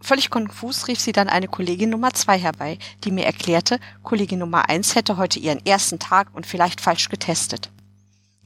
Völlig 0.00 0.30
konfus 0.30 0.86
rief 0.86 1.00
sie 1.00 1.12
dann 1.12 1.28
eine 1.28 1.48
Kollegin 1.48 1.90
Nummer 1.90 2.14
zwei 2.14 2.38
herbei, 2.38 2.78
die 3.04 3.10
mir 3.10 3.26
erklärte, 3.26 3.80
Kollegin 4.04 4.38
Nummer 4.38 4.68
eins 4.68 4.94
hätte 4.94 5.16
heute 5.16 5.40
ihren 5.40 5.64
ersten 5.66 5.98
Tag 5.98 6.28
und 6.32 6.46
vielleicht 6.46 6.80
falsch 6.80 7.08
getestet. 7.08 7.70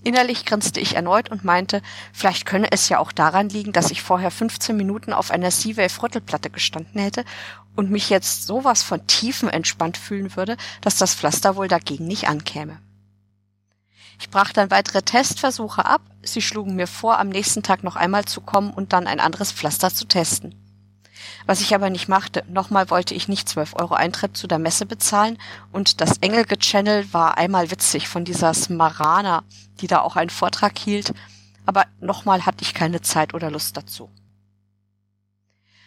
Innerlich 0.04 0.44
grinste 0.44 0.80
ich 0.80 0.96
erneut 0.96 1.30
und 1.30 1.44
meinte, 1.44 1.80
vielleicht 2.12 2.44
könne 2.44 2.72
es 2.72 2.88
ja 2.88 2.98
auch 2.98 3.12
daran 3.12 3.48
liegen, 3.48 3.72
dass 3.72 3.92
ich 3.92 4.02
vorher 4.02 4.32
15 4.32 4.76
Minuten 4.76 5.12
auf 5.12 5.30
einer 5.30 5.50
Seawave-Rüttelplatte 5.50 6.50
gestanden 6.50 7.00
hätte 7.00 7.24
und 7.76 7.90
mich 7.90 8.10
jetzt 8.10 8.46
sowas 8.46 8.82
von 8.82 9.06
tiefen 9.06 9.48
entspannt 9.48 9.96
fühlen 9.96 10.34
würde, 10.34 10.56
dass 10.80 10.96
das 10.96 11.14
Pflaster 11.14 11.56
wohl 11.56 11.68
dagegen 11.68 12.06
nicht 12.06 12.28
ankäme. 12.28 12.78
Ich 14.18 14.30
brach 14.30 14.52
dann 14.52 14.70
weitere 14.70 15.02
Testversuche 15.02 15.84
ab. 15.84 16.00
Sie 16.22 16.42
schlugen 16.42 16.76
mir 16.76 16.86
vor, 16.86 17.18
am 17.18 17.28
nächsten 17.28 17.62
Tag 17.62 17.82
noch 17.82 17.96
einmal 17.96 18.24
zu 18.24 18.40
kommen 18.40 18.72
und 18.72 18.92
dann 18.92 19.06
ein 19.06 19.20
anderes 19.20 19.52
Pflaster 19.52 19.92
zu 19.92 20.04
testen. 20.04 20.61
Was 21.46 21.60
ich 21.60 21.74
aber 21.74 21.90
nicht 21.90 22.08
machte, 22.08 22.44
nochmal 22.48 22.90
wollte 22.90 23.14
ich 23.14 23.28
nicht 23.28 23.48
12 23.48 23.74
Euro 23.74 23.94
Eintritt 23.94 24.36
zu 24.36 24.46
der 24.46 24.58
Messe 24.58 24.86
bezahlen 24.86 25.38
und 25.72 26.00
das 26.00 26.18
Engelge-Channel 26.18 27.12
war 27.12 27.36
einmal 27.36 27.70
witzig 27.70 28.08
von 28.08 28.24
dieser 28.24 28.54
Smarana, 28.54 29.42
die 29.80 29.86
da 29.86 30.00
auch 30.00 30.16
einen 30.16 30.30
Vortrag 30.30 30.78
hielt, 30.78 31.12
aber 31.66 31.84
nochmal 32.00 32.46
hatte 32.46 32.62
ich 32.62 32.74
keine 32.74 33.00
Zeit 33.00 33.34
oder 33.34 33.50
Lust 33.50 33.76
dazu. 33.76 34.10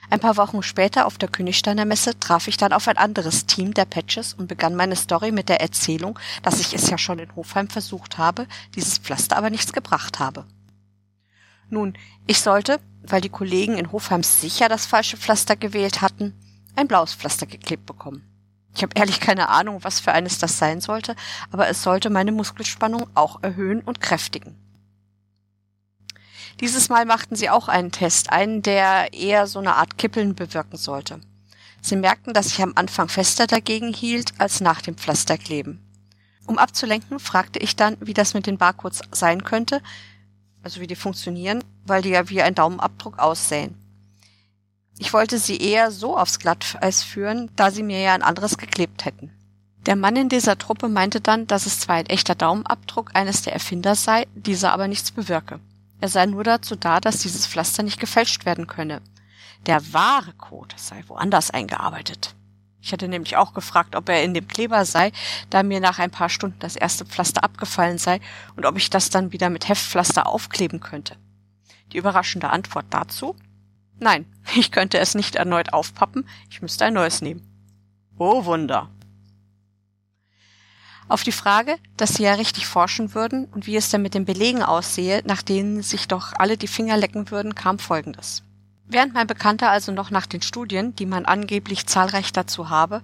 Ein 0.09 0.19
paar 0.19 0.37
Wochen 0.37 0.61
später 0.61 1.07
auf 1.07 1.17
der 1.17 1.29
Königsteiner 1.29 1.85
Messe 1.85 2.19
traf 2.19 2.47
ich 2.47 2.57
dann 2.57 2.73
auf 2.73 2.87
ein 2.87 2.97
anderes 2.97 3.47
Team 3.47 3.73
der 3.73 3.85
Patches 3.85 4.33
und 4.33 4.47
begann 4.47 4.75
meine 4.75 4.95
Story 4.95 5.31
mit 5.31 5.49
der 5.49 5.61
Erzählung, 5.61 6.19
dass 6.43 6.59
ich 6.59 6.73
es 6.73 6.89
ja 6.89 6.97
schon 6.97 7.19
in 7.19 7.35
Hofheim 7.35 7.69
versucht 7.69 8.17
habe, 8.17 8.47
dieses 8.75 8.99
Pflaster 8.99 9.35
aber 9.35 9.49
nichts 9.49 9.73
gebracht 9.73 10.19
habe. 10.19 10.45
Nun, 11.69 11.97
ich 12.27 12.41
sollte, 12.41 12.79
weil 13.03 13.21
die 13.21 13.29
Kollegen 13.29 13.77
in 13.77 13.91
Hofheim 13.91 14.23
sicher 14.23 14.69
das 14.69 14.85
falsche 14.85 15.17
Pflaster 15.17 15.55
gewählt 15.55 16.01
hatten, 16.01 16.33
ein 16.75 16.87
blaues 16.87 17.13
Pflaster 17.13 17.45
geklebt 17.45 17.85
bekommen. 17.85 18.23
Ich 18.75 18.83
habe 18.83 18.93
ehrlich 18.95 19.19
keine 19.19 19.49
Ahnung, 19.49 19.83
was 19.83 20.01
für 20.01 20.11
eines 20.11 20.37
das 20.37 20.57
sein 20.57 20.81
sollte, 20.81 21.15
aber 21.51 21.69
es 21.69 21.81
sollte 21.81 22.09
meine 22.09 22.33
Muskelspannung 22.33 23.07
auch 23.15 23.41
erhöhen 23.41 23.79
und 23.81 24.01
kräftigen. 24.01 24.55
Dieses 26.59 26.89
Mal 26.89 27.05
machten 27.05 27.35
sie 27.35 27.49
auch 27.49 27.67
einen 27.67 27.91
Test, 27.91 28.31
einen, 28.31 28.61
der 28.61 29.13
eher 29.13 29.47
so 29.47 29.59
eine 29.59 29.75
Art 29.75 29.97
Kippeln 29.97 30.35
bewirken 30.35 30.77
sollte. 30.77 31.19
Sie 31.81 31.95
merkten, 31.95 32.33
dass 32.33 32.47
ich 32.47 32.61
am 32.61 32.73
Anfang 32.75 33.09
fester 33.09 33.47
dagegen 33.47 33.93
hielt 33.93 34.33
als 34.39 34.61
nach 34.61 34.81
dem 34.81 34.95
Pflasterkleben. 34.97 35.81
Um 36.47 36.57
abzulenken, 36.57 37.19
fragte 37.19 37.59
ich 37.59 37.75
dann, 37.75 37.97
wie 37.99 38.13
das 38.13 38.33
mit 38.33 38.45
den 38.45 38.57
Barcodes 38.57 39.01
sein 39.11 39.43
könnte, 39.43 39.81
also 40.65 40.81
wie 40.81 40.87
die 40.87 40.95
funktionieren, 40.95 41.63
weil 41.85 42.01
die 42.01 42.09
ja 42.09 42.27
wie 42.29 42.41
ein 42.41 42.55
Daumenabdruck 42.55 43.19
aussehen. 43.19 43.75
Ich 44.97 45.13
wollte 45.13 45.37
sie 45.37 45.57
eher 45.57 45.91
so 45.91 46.17
aufs 46.17 46.39
Glatteis 46.39 47.03
führen, 47.03 47.51
da 47.55 47.69
sie 47.69 47.83
mir 47.83 47.99
ja 47.99 48.15
ein 48.15 48.23
anderes 48.23 48.57
geklebt 48.57 49.05
hätten. 49.05 49.31
Der 49.85 49.95
Mann 49.95 50.15
in 50.15 50.27
dieser 50.27 50.57
Truppe 50.57 50.89
meinte 50.89 51.21
dann, 51.21 51.45
dass 51.45 51.67
es 51.67 51.79
zwar 51.79 51.97
ein 51.97 52.07
echter 52.07 52.33
Daumenabdruck 52.33 53.11
eines 53.13 53.43
der 53.43 53.53
Erfinder 53.53 53.93
sei, 53.93 54.25
dieser 54.33 54.73
aber 54.73 54.87
nichts 54.87 55.11
bewirke. 55.11 55.59
Er 56.01 56.09
sei 56.09 56.25
nur 56.25 56.43
dazu 56.43 56.75
da, 56.75 56.99
dass 56.99 57.19
dieses 57.19 57.45
Pflaster 57.45 57.83
nicht 57.83 57.99
gefälscht 57.99 58.47
werden 58.47 58.65
könne. 58.65 59.01
Der 59.67 59.93
wahre 59.93 60.33
Code 60.33 60.75
sei 60.77 61.03
woanders 61.05 61.51
eingearbeitet. 61.51 62.33
Ich 62.85 62.93
hatte 62.93 63.07
nämlich 63.07 63.35
auch 63.35 63.55
gefragt, 63.55 63.95
ob 63.95 64.09
er 64.09 64.21
in 64.21 64.35
dem 64.35 64.47
Kleber 64.47 64.85
sei, 64.85 65.11
da 65.49 65.63
mir 65.63 65.79
nach 65.79 65.97
ein 65.97 66.11
paar 66.11 66.29
Stunden 66.29 66.59
das 66.59 66.75
erste 66.75 67.03
Pflaster 67.03 67.43
abgefallen 67.43 67.97
sei 67.97 68.21
und 68.55 68.67
ob 68.67 68.77
ich 68.77 68.91
das 68.91 69.09
dann 69.09 69.31
wieder 69.31 69.49
mit 69.49 69.67
Heftpflaster 69.67 70.27
aufkleben 70.27 70.81
könnte. 70.81 71.17
Die 71.91 71.97
überraschende 71.97 72.51
Antwort 72.51 72.85
dazu? 72.91 73.35
Nein, 73.97 74.27
ich 74.55 74.71
könnte 74.71 74.99
es 74.99 75.15
nicht 75.15 75.35
erneut 75.35 75.73
aufpappen, 75.73 76.29
ich 76.51 76.61
müsste 76.61 76.85
ein 76.85 76.93
neues 76.93 77.21
nehmen. 77.21 77.41
Oh 78.19 78.45
Wunder. 78.45 78.91
Auf 81.07 81.23
die 81.23 81.31
Frage, 81.31 81.77
dass 81.97 82.13
sie 82.13 82.23
ja 82.23 82.35
richtig 82.35 82.67
forschen 82.67 83.15
würden 83.15 83.45
und 83.45 83.65
wie 83.65 83.77
es 83.77 83.89
denn 83.89 84.03
mit 84.03 84.13
den 84.13 84.25
Belegen 84.25 84.61
aussehe, 84.61 85.23
nach 85.25 85.41
denen 85.41 85.81
sich 85.81 86.07
doch 86.07 86.33
alle 86.37 86.55
die 86.55 86.67
Finger 86.67 86.97
lecken 86.97 87.31
würden, 87.31 87.55
kam 87.55 87.79
Folgendes. 87.79 88.44
Während 88.87 89.13
mein 89.13 89.27
Bekannter 89.27 89.71
also 89.71 89.91
noch 89.91 90.11
nach 90.11 90.27
den 90.27 90.41
Studien, 90.41 90.95
die 90.95 91.05
man 91.05 91.25
angeblich 91.25 91.87
zahlreich 91.87 92.31
dazu 92.31 92.69
habe, 92.69 93.01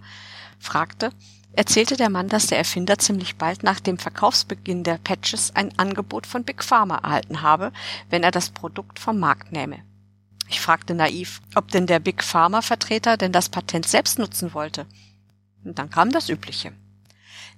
fragte, 0.59 1.11
erzählte 1.53 1.97
der 1.97 2.09
Mann, 2.09 2.29
dass 2.29 2.47
der 2.47 2.59
Erfinder 2.59 2.97
ziemlich 2.99 3.35
bald 3.35 3.63
nach 3.63 3.79
dem 3.79 3.97
Verkaufsbeginn 3.97 4.83
der 4.83 4.99
Patches 4.99 5.55
ein 5.55 5.77
Angebot 5.77 6.27
von 6.27 6.43
Big 6.43 6.63
Pharma 6.63 6.97
erhalten 6.97 7.41
habe, 7.41 7.71
wenn 8.09 8.23
er 8.23 8.31
das 8.31 8.51
Produkt 8.51 8.99
vom 8.99 9.19
Markt 9.19 9.51
nähme. 9.51 9.79
Ich 10.49 10.61
fragte 10.61 10.93
naiv, 10.93 11.41
ob 11.55 11.69
denn 11.69 11.87
der 11.87 11.99
Big 11.99 12.23
Pharma 12.23 12.61
Vertreter 12.61 13.17
denn 13.17 13.31
das 13.31 13.49
Patent 13.49 13.87
selbst 13.87 14.19
nutzen 14.19 14.53
wollte. 14.53 14.85
Und 15.63 15.79
dann 15.79 15.89
kam 15.89 16.11
das 16.11 16.29
Übliche. 16.29 16.73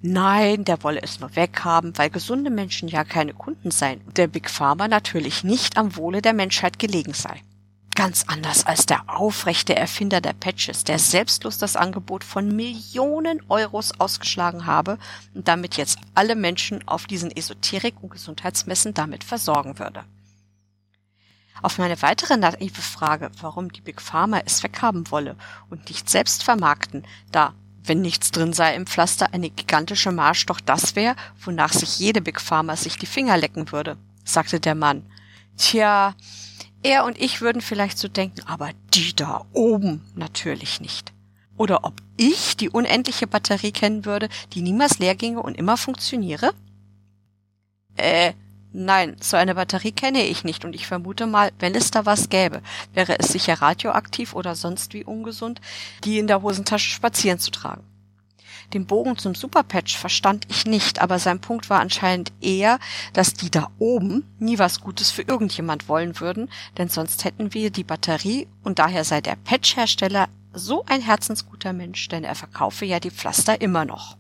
Nein, 0.01 0.65
der 0.65 0.83
wolle 0.83 1.01
es 1.01 1.19
nur 1.19 1.35
weghaben, 1.35 1.97
weil 1.97 2.09
gesunde 2.09 2.49
Menschen 2.49 2.89
ja 2.89 3.03
keine 3.03 3.33
Kunden 3.33 3.71
seien 3.71 4.01
und 4.01 4.17
der 4.17 4.27
Big 4.27 4.49
Pharma 4.49 4.87
natürlich 4.87 5.43
nicht 5.43 5.77
am 5.77 5.95
Wohle 5.95 6.21
der 6.21 6.33
Menschheit 6.33 6.77
gelegen 6.77 7.13
sei. 7.13 7.41
Ganz 7.95 8.23
anders 8.25 8.65
als 8.65 8.87
der 8.87 9.03
aufrechte 9.07 9.75
Erfinder 9.75 10.19
der 10.19 10.33
Patches, 10.33 10.83
der 10.83 10.97
selbstlos 10.97 11.59
das 11.59 11.75
Angebot 11.75 12.23
von 12.23 12.55
Millionen 12.55 13.39
Euros 13.49 13.99
ausgeschlagen 13.99 14.65
habe 14.65 14.97
und 15.35 15.47
damit 15.47 15.77
jetzt 15.77 15.99
alle 16.15 16.35
Menschen 16.35 16.87
auf 16.87 17.05
diesen 17.05 17.29
Esoterik- 17.29 18.01
und 18.01 18.09
Gesundheitsmessen 18.09 18.95
damit 18.95 19.23
versorgen 19.23 19.77
würde. 19.77 20.03
Auf 21.61 21.77
meine 21.77 22.01
weitere 22.01 22.35
naive 22.35 22.81
Frage, 22.81 23.29
warum 23.39 23.71
die 23.71 23.81
Big 23.81 24.01
Pharma 24.01 24.41
es 24.43 24.63
weghaben 24.63 25.11
wolle 25.11 25.35
und 25.69 25.87
nicht 25.87 26.09
selbst 26.09 26.43
vermarkten, 26.43 27.05
da, 27.31 27.53
wenn 27.83 28.01
nichts 28.01 28.31
drin 28.31 28.53
sei 28.53 28.73
im 28.75 28.87
Pflaster, 28.87 29.33
eine 29.33 29.51
gigantische 29.51 30.11
Marsch 30.11 30.47
doch 30.47 30.59
das 30.59 30.95
wäre, 30.95 31.15
wonach 31.39 31.71
sich 31.71 31.99
jede 31.99 32.21
Big 32.21 32.41
Pharma 32.41 32.75
sich 32.75 32.97
die 32.97 33.05
Finger 33.05 33.37
lecken 33.37 33.71
würde, 33.71 33.97
sagte 34.25 34.59
der 34.59 34.73
Mann. 34.73 35.05
Tja, 35.57 36.15
er 36.84 37.05
und 37.05 37.19
ich 37.19 37.41
würden 37.41 37.61
vielleicht 37.61 37.97
so 37.97 38.07
denken, 38.07 38.41
aber 38.45 38.72
die 38.93 39.15
da 39.15 39.45
oben 39.53 40.01
natürlich 40.15 40.81
nicht. 40.81 41.14
Oder 41.57 41.84
ob 41.84 41.93
ich 42.18 42.57
die 42.57 42.69
unendliche 42.69 43.27
Batterie 43.27 43.72
kennen 43.72 44.05
würde, 44.05 44.30
die 44.53 44.61
niemals 44.61 44.99
leer 44.99 45.15
ginge 45.15 45.41
und 45.41 45.57
immer 45.57 45.77
funktioniere? 45.77 46.53
Äh, 47.95 48.34
nein, 48.72 49.15
so 49.22 49.38
eine 49.38 49.55
Batterie 49.55 49.91
kenne 49.91 50.23
ich 50.23 50.43
nicht 50.43 50.65
und 50.65 50.73
ich 50.73 50.88
vermute 50.88 51.27
mal, 51.27 51.51
wenn 51.60 51.76
es 51.76 51.91
da 51.91 52.05
was 52.05 52.30
gäbe, 52.30 52.61
wäre 52.93 53.19
es 53.19 53.27
sicher 53.27 53.61
radioaktiv 53.61 54.34
oder 54.34 54.55
sonst 54.55 54.93
wie 54.93 55.03
ungesund, 55.03 55.61
die 56.03 56.18
in 56.18 56.27
der 56.27 56.41
Hosentasche 56.41 56.89
spazieren 56.89 57.39
zu 57.39 57.51
tragen. 57.51 57.84
Den 58.73 58.87
Bogen 58.87 59.17
zum 59.17 59.35
Superpatch 59.35 59.97
verstand 59.97 60.45
ich 60.49 60.65
nicht, 60.65 60.99
aber 60.99 61.19
sein 61.19 61.39
Punkt 61.39 61.69
war 61.69 61.79
anscheinend 61.79 62.31
eher, 62.41 62.79
dass 63.13 63.33
die 63.33 63.51
da 63.51 63.69
oben 63.77 64.25
nie 64.39 64.57
was 64.57 64.81
Gutes 64.81 65.11
für 65.11 65.21
irgendjemand 65.21 65.87
wollen 65.87 66.19
würden, 66.19 66.49
denn 66.77 66.89
sonst 66.89 67.23
hätten 67.23 67.53
wir 67.53 67.69
die 67.69 67.83
Batterie 67.83 68.47
und 68.63 68.79
daher 68.79 69.03
sei 69.03 69.21
der 69.21 69.35
Patch-Hersteller 69.35 70.27
so 70.53 70.85
ein 70.87 71.01
herzensguter 71.01 71.73
Mensch, 71.73 72.07
denn 72.07 72.23
er 72.23 72.35
verkaufe 72.35 72.85
ja 72.85 72.99
die 72.99 73.11
Pflaster 73.11 73.61
immer 73.61 73.85
noch. 73.85 74.17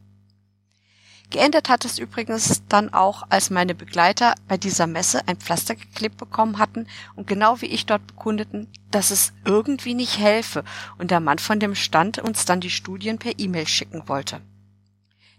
Geendet 1.33 1.67
hat 1.67 1.83
es 1.83 1.97
übrigens 1.97 2.61
dann 2.69 2.93
auch, 2.93 3.23
als 3.29 3.49
meine 3.49 3.73
Begleiter 3.73 4.35
bei 4.47 4.55
dieser 4.55 4.85
Messe 4.85 5.27
ein 5.27 5.37
Pflaster 5.37 5.73
geklebt 5.73 6.17
bekommen 6.17 6.59
hatten 6.59 6.85
und 7.15 7.25
genau 7.25 7.59
wie 7.59 7.65
ich 7.65 7.87
dort 7.87 8.05
bekundeten, 8.05 8.67
dass 8.91 9.09
es 9.09 9.33
irgendwie 9.43 9.95
nicht 9.95 10.19
helfe 10.19 10.63
und 10.99 11.09
der 11.09 11.19
Mann 11.19 11.39
von 11.39 11.59
dem 11.59 11.73
Stand 11.73 12.19
uns 12.19 12.45
dann 12.45 12.61
die 12.61 12.69
Studien 12.69 13.17
per 13.17 13.39
E-Mail 13.39 13.67
schicken 13.67 14.07
wollte. 14.07 14.41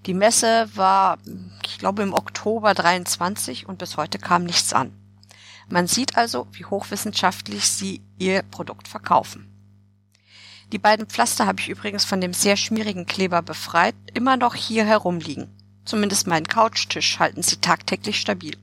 Die 0.07 0.15
Messe 0.15 0.69
war, 0.75 1.19
ich 1.65 1.79
glaube, 1.79 2.03
im 2.03 2.13
Oktober 2.13 2.75
23 2.75 3.69
und 3.69 3.79
bis 3.79 3.97
heute 3.97 4.19
kam 4.19 4.43
nichts 4.43 4.73
an. 4.73 4.93
Man 5.69 5.87
sieht 5.87 6.17
also, 6.17 6.49
wie 6.51 6.65
hochwissenschaftlich 6.65 7.69
sie 7.69 8.03
ihr 8.19 8.43
Produkt 8.43 8.89
verkaufen. 8.89 9.49
Die 10.73 10.81
beiden 10.81 11.07
Pflaster 11.07 11.47
habe 11.47 11.61
ich 11.61 11.69
übrigens 11.69 12.05
von 12.05 12.21
dem 12.21 12.33
sehr 12.33 12.57
schmierigen 12.57 13.07
Kleber 13.07 13.43
befreit, 13.43 13.95
immer 14.13 14.37
noch 14.37 14.57
hier 14.57 14.85
herumliegen. 14.85 15.55
Zumindest 15.85 16.27
meinen 16.27 16.47
Couchtisch 16.47 17.19
halten 17.19 17.43
sie 17.43 17.57
tagtäglich 17.57 18.21
stabil. 18.21 18.57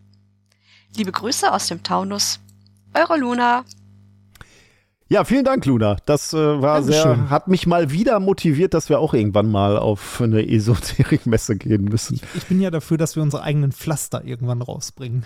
Liebe 0.95 1.11
Grüße 1.11 1.52
aus 1.52 1.68
dem 1.68 1.84
Taunus. 1.84 2.39
Eure 2.93 3.18
Luna. 3.18 3.64
Ja, 5.07 5.26
vielen 5.26 5.43
Dank, 5.43 5.65
Luna. 5.65 5.98
Das 6.06 6.34
äh, 6.34 6.38
war 6.38 6.80
Dankeschön. 6.80 7.02
sehr, 7.02 7.30
hat 7.30 7.49
mich 7.49 7.68
mal 7.68 7.91
wieder 7.91 8.19
motiviert, 8.22 8.73
dass 8.73 8.88
wir 8.88 8.99
auch 8.99 9.14
irgendwann 9.14 9.52
mal 9.52 9.77
auf 9.77 10.22
eine 10.22 10.48
Esoterikmesse 10.48 11.57
gehen 11.57 11.84
müssen. 11.84 12.15
Ich, 12.15 12.23
ich 12.35 12.45
bin 12.45 12.61
ja 12.61 12.72
dafür, 12.72 12.98
dass 12.98 13.18
wir 13.18 13.23
unsere 13.23 13.43
eigenen 13.43 13.73
Pflaster 13.73 14.23
irgendwann 14.23 14.61
rausbringen. 14.61 15.26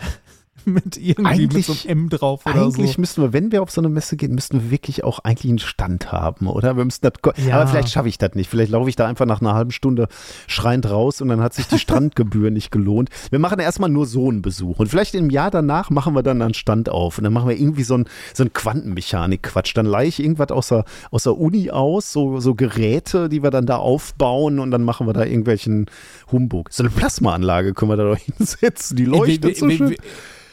mit 0.65 0.98
irgendwie 0.98 1.26
eigentlich, 1.26 1.68
mit 1.68 1.77
so 1.77 1.90
einem 1.90 2.03
M 2.03 2.10
drauf 2.10 2.45
oder 2.45 2.56
eigentlich 2.56 2.94
so. 2.94 3.02
müssten 3.02 3.22
wir, 3.22 3.34
wenn 3.34 3.52
wir 3.52 3.61
auf 3.61 3.72
so 3.72 3.82
eine 3.82 3.90
Messe 3.90 4.15
gehen, 4.15 4.34
müssten 4.34 4.64
wir 4.64 4.72
wirklich 4.72 5.03
auch 5.03 5.19
eigentlich 5.19 5.49
einen 5.49 5.60
Stand 5.60 6.11
haben, 6.11 6.48
oder? 6.48 6.77
Wir 6.77 6.86
müssen 6.86 7.02
das, 7.02 7.14
ja. 7.45 7.56
Aber 7.56 7.68
vielleicht 7.68 7.90
schaffe 7.90 8.10
ich 8.10 8.18
das 8.18 8.34
nicht. 8.36 8.49
Vielleicht 8.49 8.72
laufe 8.72 8.90
ich 8.90 8.95
da 8.95 9.07
einfach 9.07 9.26
nach 9.26 9.41
einer 9.41 9.53
halben 9.53 9.72
Stunde 9.72 10.07
schreiend 10.48 10.90
raus 10.90 11.22
und 11.22 11.27
dann 11.27 11.41
hat 11.41 11.53
sich 11.53 11.68
die 11.68 11.80
Strandgebühr 11.80 12.52
nicht 12.52 12.72
gelohnt. 12.72 13.10
Wir 13.30 13.40
machen 13.40 13.60
erstmal 13.60 13.90
nur 13.90 14.06
so 14.06 14.30
einen 14.30 14.41
Besuch 14.41 14.80
und 14.80 14.88
vielleicht 14.88 15.15
im 15.15 15.30
Jahr 15.30 15.52
danach 15.52 15.90
machen 15.90 16.15
wir 16.15 16.23
dann 16.23 16.41
einen 16.41 16.53
Stand 16.53 16.90
auf 16.90 17.18
und 17.18 17.26
dann 17.26 17.34
machen 17.34 17.49
wir 17.49 17.57
irgendwie 17.57 17.84
so 17.84 17.95
einen, 17.95 18.06
so 18.34 18.44
einen 18.44 18.53
Quantenmechanik-Quatsch. 18.53 19.76
Dann 19.76 19.86
leihe 19.86 20.07
ich 20.07 20.19
irgendwas 20.19 20.52
aus 20.52 20.69
der, 20.69 20.86
aus 21.11 21.23
der 21.23 21.38
Uni 21.38 21.69
aus, 21.69 22.11
so, 22.11 22.40
so 22.40 22.56
Geräte, 22.56 23.30
die 23.30 23.44
wir 23.44 23.52
dann 23.52 23.65
da 23.65 23.77
aufbauen 23.77 24.60
und 24.60 24.72
dann 24.72 24.84
machen 24.84 25.07
wir 25.07 25.14
da 25.14 25.26
irgendwelchen 25.26 25.88
Humbug. 26.32 26.72
So 26.72 26.84
eine 26.84 26.90
Plasmaanlage 26.90 27.73
können 27.73 27.91
wir 27.91 27.98
da 27.98 28.03
doch 28.03 28.18
hinsetzen, 28.38 28.98
die 28.98 29.06
leuchtet 29.06 29.45
Ey, 29.45 29.56
so 29.56 29.69
schön. 29.69 29.95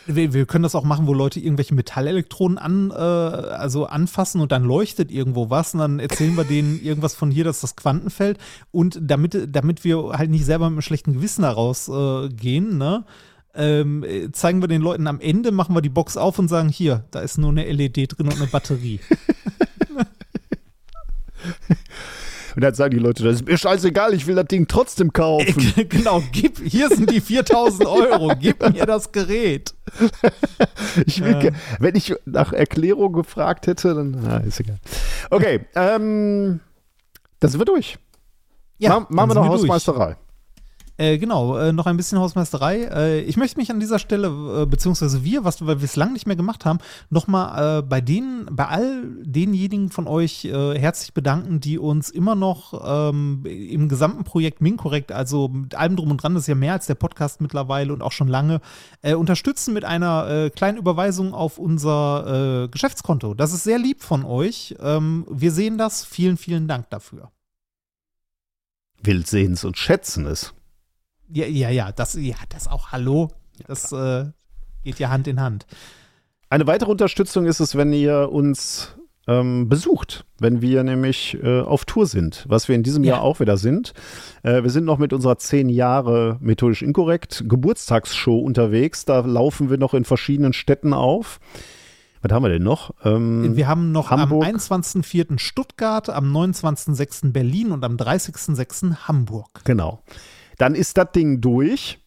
Wir, 0.07 0.33
wir, 0.33 0.47
können 0.47 0.62
das 0.62 0.74
auch 0.74 0.85
machen, 0.85 1.07
wo 1.07 1.15
Leute 1.15 1.41
irgendwelche 1.41 1.74
Metallelektronen 1.74 2.59
an, 2.59 2.91
äh, 2.91 2.95
also 2.95 3.87
anfassen 3.87 4.41
und 4.41 4.53
dann 4.53 4.65
leuchtet 4.65 5.11
irgendwo 5.11 5.51
was 5.51 5.74
und 5.74 5.81
dann 5.81 5.99
erzählen 5.99 6.37
wir 6.37 6.45
denen 6.45 6.81
irgendwas 6.83 7.15
von 7.15 7.31
hier, 7.31 7.45
dass 7.45 7.61
das 7.61 7.77
Quantenfeld 7.77 8.39
und 8.70 8.99
damit, 9.01 9.49
damit 9.55 9.85
wir 9.85 10.12
halt 10.15 10.31
nicht 10.31 10.45
selber 10.45 10.70
mit 10.70 10.74
einem 10.74 10.83
schlechten 10.83 11.12
Gewissen 11.12 11.43
daraus 11.43 11.89
äh, 11.89 12.29
gehen, 12.29 12.79
ne? 12.79 13.05
Ähm, 13.55 14.03
zeigen 14.33 14.62
wir 14.62 14.69
den 14.69 14.81
Leuten 14.81 15.07
am 15.07 15.20
Ende, 15.20 15.53
machen 15.53 15.74
wir 15.74 15.83
die 15.83 15.91
Box 15.91 16.16
auf 16.16 16.39
und 16.39 16.49
sagen, 16.49 16.70
hier, 16.70 17.05
da 17.11 17.20
ist 17.20 17.37
nur 17.37 17.51
eine 17.51 17.70
LED 17.70 18.16
drin 18.16 18.29
und 18.29 18.37
eine 18.37 18.47
Batterie. 18.47 18.99
Und 22.55 22.62
dann 22.62 22.74
sagen 22.74 22.93
die 22.93 23.03
Leute, 23.03 23.24
das 23.24 23.37
ist 23.37 23.47
mir 23.47 23.57
scheißegal, 23.57 24.15
ich 24.15 24.27
will 24.27 24.35
das 24.35 24.47
Ding 24.47 24.66
trotzdem 24.66 25.12
kaufen. 25.12 25.73
genau, 25.89 26.23
gib, 26.33 26.59
hier 26.59 26.89
sind 26.89 27.11
die 27.11 27.20
4000 27.33 27.87
Euro, 27.87 28.33
gib 28.39 28.61
mir 28.73 28.87
das 28.87 29.12
Gerät. 29.12 29.74
ich 31.07 31.23
will, 31.23 31.35
äh. 31.35 31.53
Wenn 31.79 31.95
ich 31.95 32.15
nach 32.24 32.53
Erklärung 32.53 33.12
gefragt 33.12 33.66
hätte, 33.66 33.95
dann 33.95 34.19
na, 34.23 34.39
ist 34.39 34.61
egal. 34.61 34.79
Okay, 35.31 35.66
ähm, 35.74 36.61
das 37.41 37.53
sind 37.53 37.61
wir 37.61 37.65
durch. 37.65 37.99
Ja, 38.79 39.01
Ma 39.01 39.07
machen 39.11 39.31
wir 39.31 39.35
noch 39.35 39.49
Hausmeisterei. 39.49 40.15
Durch. 40.15 40.22
Äh, 41.03 41.19
genau, 41.19 41.59
äh, 41.59 41.73
noch 41.73 41.87
ein 41.87 41.97
bisschen 41.97 42.20
Hausmeisterei. 42.20 42.85
Äh, 42.85 43.20
ich 43.23 43.37
möchte 43.37 43.59
mich 43.59 43.73
an 43.73 43.81
dieser 43.81 43.99
Stelle, 43.99 44.29
äh, 44.62 44.66
beziehungsweise 44.66 45.24
wir, 45.24 45.43
was, 45.43 45.66
weil 45.66 45.81
wir 45.81 45.85
es 45.85 45.97
lange 45.97 46.12
nicht 46.12 46.29
mehr 46.29 46.37
gemacht 46.37 46.65
haben, 46.65 46.79
nochmal 47.11 47.81
äh, 47.81 47.83
bei 47.83 48.01
denen, 48.01 48.47
bei 48.53 48.69
all 48.69 49.03
denjenigen 49.20 49.91
von 49.91 50.07
euch 50.07 50.45
äh, 50.45 50.79
herzlich 50.79 51.12
bedanken, 51.12 51.59
die 51.59 51.77
uns 51.77 52.09
immer 52.09 52.37
noch 52.37 53.11
ähm, 53.11 53.45
im 53.45 53.89
gesamten 53.89 54.23
Projekt 54.23 54.61
Minkorrekt, 54.61 55.11
also 55.11 55.49
mit 55.49 55.74
allem 55.74 55.97
drum 55.97 56.12
und 56.12 56.23
dran, 56.23 56.35
das 56.35 56.45
ist 56.45 56.47
ja 56.47 56.55
mehr 56.55 56.74
als 56.74 56.87
der 56.87 56.95
Podcast 56.95 57.41
mittlerweile 57.41 57.93
und 57.93 58.01
auch 58.01 58.12
schon 58.12 58.29
lange, 58.29 58.61
unterstützen 59.03 59.74
mit 59.74 59.85
einer 59.85 60.51
kleinen 60.51 60.79
Überweisung 60.79 61.35
auf 61.35 61.59
unser 61.59 62.69
Geschäftskonto. 62.70 63.35
Das 63.35 63.53
ist 63.53 63.65
sehr 63.65 63.79
lieb 63.79 64.03
von 64.03 64.24
euch. 64.24 64.77
Ähm, 64.81 65.27
wir 65.29 65.51
sehen 65.51 65.79
das. 65.79 66.05
Vielen, 66.05 66.37
vielen 66.37 66.69
Dank 66.69 66.91
dafür. 66.91 67.31
Wild 69.03 69.27
sehen 69.27 69.55
es 69.55 69.65
und 69.65 69.77
schätzen 69.77 70.27
es. 70.27 70.55
Ja, 71.33 71.47
ja, 71.47 71.71
ja, 71.71 71.93
das, 71.93 72.15
ja, 72.15 72.37
das 72.51 72.69
auch, 72.69 72.93
hallo. 72.93 73.29
Das 73.67 73.91
äh, 73.93 74.27
geht 74.85 74.99
ja 74.99 75.11
Hand 75.11 75.27
in 75.27 75.41
Hand. 75.41 75.67
Eine 76.51 76.67
weitere 76.67 76.91
Unterstützung 76.91 77.47
ist 77.47 77.61
es, 77.61 77.75
wenn 77.75 77.93
ihr 77.95 78.31
uns 78.31 78.95
ähm, 79.27 79.69
besucht, 79.69 80.27
wenn 80.39 80.61
wir 80.61 80.83
nämlich 80.83 81.39
äh, 81.43 81.61
auf 81.61 81.87
Tour 81.87 82.07
sind, 82.07 82.45
was 82.49 82.69
wir 82.69 82.75
in 82.75 82.83
diesem 82.83 83.05
ja. 83.05 83.15
Jahr 83.15 83.23
auch 83.23 83.41
wieder 83.41 83.57
sind. 83.57 83.95
Äh, 84.43 84.63
wir 84.63 84.69
sind 84.69 84.85
noch 84.85 84.99
mit 84.99 85.15
unserer 85.15 85.39
zehn 85.39 85.71
Jahre 85.71 86.37
methodisch 86.41 86.83
inkorrekt 86.83 87.45
Geburtstagsshow 87.49 88.39
unterwegs. 88.39 89.07
Da 89.07 89.21
laufen 89.21 89.71
wir 89.71 89.79
noch 89.79 89.95
in 89.95 90.05
verschiedenen 90.05 90.53
Städten 90.53 90.93
auf. 90.93 91.41
Was 92.21 92.33
haben 92.33 92.43
wir 92.45 92.51
denn 92.51 92.63
noch? 92.63 92.93
Ähm, 93.05 93.57
wir 93.57 93.67
haben 93.67 93.91
noch 93.91 94.11
Hamburg. 94.11 94.47
am 94.47 94.57
21.04. 94.57 95.39
Stuttgart, 95.39 96.11
am 96.11 96.37
29.06. 96.37 97.33
Berlin 97.33 97.73
und 97.73 97.85
am 97.85 97.97
30.06. 97.97 99.09
Hamburg. 99.09 99.63
Genau. 99.65 100.03
Dann 100.63 100.77
ist 100.77 100.97
das 100.97 101.11
Ding 101.11 101.41
durch. 101.41 101.99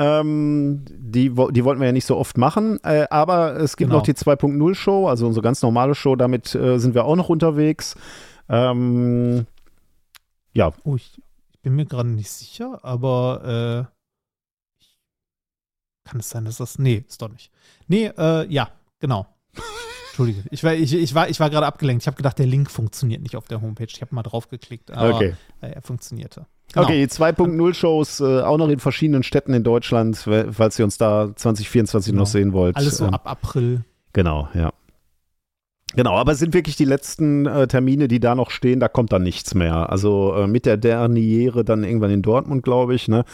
Ähm, 0.00 0.84
die, 0.88 1.30
die 1.30 1.64
wollten 1.64 1.80
wir 1.80 1.86
ja 1.86 1.92
nicht 1.92 2.06
so 2.06 2.16
oft 2.16 2.36
machen, 2.36 2.80
äh, 2.82 3.06
aber 3.08 3.54
es 3.54 3.76
gibt 3.76 3.90
genau. 3.90 3.98
noch 3.98 4.04
die 4.04 4.14
2.0 4.14 4.74
Show, 4.74 5.06
also 5.06 5.28
unsere 5.28 5.44
ganz 5.44 5.62
normale 5.62 5.94
Show, 5.94 6.16
damit 6.16 6.56
äh, 6.56 6.78
sind 6.78 6.96
wir 6.96 7.04
auch 7.04 7.14
noch 7.14 7.28
unterwegs. 7.28 7.94
Ähm, 8.48 9.46
ja. 10.54 10.72
Oh, 10.82 10.96
ich, 10.96 11.22
bin 11.62 11.76
mir 11.76 11.86
gerade 11.86 12.08
nicht 12.08 12.32
sicher, 12.32 12.80
aber 12.82 13.86
äh, 13.86 13.94
kann 16.08 16.18
es 16.18 16.30
sein, 16.30 16.46
dass 16.46 16.56
das. 16.56 16.80
Nee, 16.80 17.04
ist 17.06 17.22
doch 17.22 17.30
nicht. 17.30 17.52
Nee, 17.86 18.10
äh, 18.18 18.52
ja, 18.52 18.70
genau. 18.98 19.28
Entschuldige, 20.08 20.42
ich 20.50 20.64
war, 20.64 20.74
ich, 20.74 20.92
ich 20.92 21.14
war, 21.14 21.28
ich 21.28 21.38
war 21.38 21.48
gerade 21.48 21.66
abgelenkt. 21.66 22.02
Ich 22.02 22.08
habe 22.08 22.16
gedacht, 22.16 22.40
der 22.40 22.46
Link 22.46 22.72
funktioniert 22.72 23.22
nicht 23.22 23.36
auf 23.36 23.46
der 23.46 23.60
Homepage. 23.60 23.86
Ich 23.88 24.00
habe 24.00 24.12
mal 24.16 24.24
drauf 24.24 24.48
geklickt, 24.48 24.90
aber 24.90 25.14
okay. 25.14 25.36
er 25.60 25.80
funktionierte. 25.80 26.46
Genau. 26.72 26.86
Okay, 26.86 27.04
2.0-Shows 27.04 28.20
äh, 28.20 28.40
auch 28.40 28.58
noch 28.58 28.68
in 28.68 28.80
verschiedenen 28.80 29.22
Städten 29.22 29.54
in 29.54 29.62
Deutschland, 29.62 30.16
falls 30.16 30.78
ihr 30.78 30.84
uns 30.84 30.98
da 30.98 31.30
2024 31.34 32.10
genau. 32.12 32.22
noch 32.22 32.26
sehen 32.26 32.52
wollt. 32.52 32.76
Alles 32.76 32.96
so 32.96 33.06
ähm, 33.06 33.14
ab 33.14 33.30
April. 33.30 33.84
Genau, 34.12 34.48
ja. 34.54 34.72
Genau, 35.94 36.16
aber 36.16 36.32
es 36.32 36.40
sind 36.40 36.54
wirklich 36.54 36.76
die 36.76 36.84
letzten 36.84 37.46
äh, 37.46 37.68
Termine, 37.68 38.08
die 38.08 38.18
da 38.18 38.34
noch 38.34 38.50
stehen, 38.50 38.80
da 38.80 38.88
kommt 38.88 39.12
dann 39.12 39.22
nichts 39.22 39.54
mehr. 39.54 39.90
Also 39.90 40.34
äh, 40.34 40.46
mit 40.46 40.66
der 40.66 40.76
Derniere 40.76 41.64
dann 41.64 41.84
irgendwann 41.84 42.10
in 42.10 42.22
Dortmund, 42.22 42.64
glaube 42.64 42.94
ich, 42.94 43.06
ne? 43.06 43.24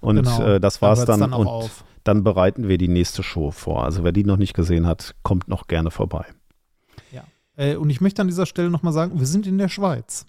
Und 0.00 0.16
genau. 0.16 0.42
äh, 0.42 0.60
das 0.60 0.80
war's 0.80 1.04
dann. 1.04 1.20
dann 1.20 1.32
und 1.34 1.46
auf. 1.46 1.84
dann 2.04 2.24
bereiten 2.24 2.68
wir 2.68 2.78
die 2.78 2.88
nächste 2.88 3.22
Show 3.22 3.50
vor. 3.50 3.84
Also 3.84 4.02
wer 4.02 4.12
die 4.12 4.24
noch 4.24 4.38
nicht 4.38 4.54
gesehen 4.54 4.86
hat, 4.86 5.14
kommt 5.22 5.48
noch 5.48 5.66
gerne 5.66 5.90
vorbei. 5.90 6.24
Ja. 7.12 7.24
Äh, 7.56 7.76
und 7.76 7.90
ich 7.90 8.00
möchte 8.00 8.22
an 8.22 8.28
dieser 8.28 8.46
Stelle 8.46 8.70
nochmal 8.70 8.94
sagen, 8.94 9.18
wir 9.18 9.26
sind 9.26 9.46
in 9.46 9.58
der 9.58 9.68
Schweiz. 9.68 10.24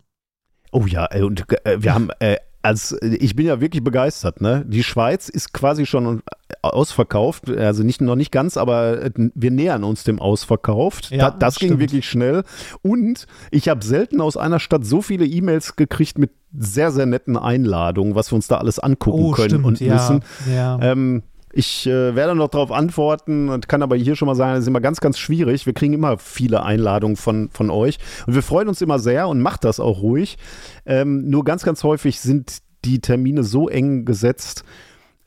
Oh 0.71 0.85
ja, 0.85 1.07
und 1.15 1.45
äh, 1.65 1.81
wir 1.81 1.93
haben 1.93 2.09
äh, 2.19 2.37
also 2.67 2.97
ich 3.01 3.35
bin 3.35 3.45
ja 3.45 3.61
wirklich 3.61 3.83
begeistert. 3.83 4.41
Ne? 4.41 4.65
Die 4.67 4.83
Schweiz 4.83 5.29
ist 5.29 5.53
quasi 5.53 5.85
schon 5.85 6.21
ausverkauft, 6.61 7.49
also 7.49 7.83
nicht 7.83 8.01
noch 8.01 8.15
nicht 8.15 8.31
ganz, 8.31 8.57
aber 8.57 9.01
äh, 9.03 9.11
wir 9.15 9.51
nähern 9.51 9.83
uns 9.83 10.03
dem 10.03 10.19
Ausverkauft. 10.19 11.11
Ja, 11.11 11.31
das, 11.31 11.39
das 11.39 11.55
ging 11.59 11.79
wirklich 11.79 12.09
schnell. 12.09 12.43
Und 12.81 13.25
ich 13.51 13.69
habe 13.69 13.85
selten 13.85 14.19
aus 14.19 14.35
einer 14.35 14.59
Stadt 14.59 14.85
so 14.85 15.01
viele 15.01 15.25
E-Mails 15.25 15.75
gekriegt 15.75 16.17
mit 16.17 16.31
sehr 16.57 16.91
sehr 16.91 17.05
netten 17.05 17.37
Einladungen, 17.37 18.15
was 18.15 18.31
wir 18.31 18.35
uns 18.35 18.47
da 18.47 18.57
alles 18.57 18.79
angucken 18.79 19.25
oh, 19.25 19.31
können 19.31 19.49
stimmt, 19.49 19.65
und 19.65 19.79
ja, 19.79 19.93
müssen. 19.93 20.23
Ja. 20.53 20.79
Ähm, 20.81 21.23
ich 21.57 21.87
äh, 21.87 22.15
werde 22.15 22.35
noch 22.35 22.49
darauf 22.49 22.71
antworten 22.71 23.49
und 23.49 23.67
kann 23.67 23.81
aber 23.81 23.95
hier 23.95 24.15
schon 24.15 24.27
mal 24.27 24.35
sagen, 24.35 24.53
das 24.53 24.61
ist 24.61 24.67
immer 24.67 24.79
ganz, 24.79 24.99
ganz 24.99 25.17
schwierig. 25.17 25.65
Wir 25.65 25.73
kriegen 25.73 25.93
immer 25.93 26.19
viele 26.19 26.61
Einladungen 26.61 27.17
von, 27.17 27.49
von 27.51 27.71
euch 27.71 27.97
und 28.27 28.35
wir 28.35 28.43
freuen 28.43 28.67
uns 28.67 28.79
immer 28.81 28.99
sehr 28.99 29.27
und 29.27 29.41
macht 29.41 29.63
das 29.63 29.79
auch 29.79 30.03
ruhig. 30.03 30.37
Ähm, 30.85 31.27
nur 31.29 31.43
ganz, 31.43 31.63
ganz 31.63 31.83
häufig 31.83 32.19
sind 32.19 32.59
die 32.85 33.01
Termine 33.01 33.43
so 33.43 33.69
eng 33.69 34.05
gesetzt, 34.05 34.65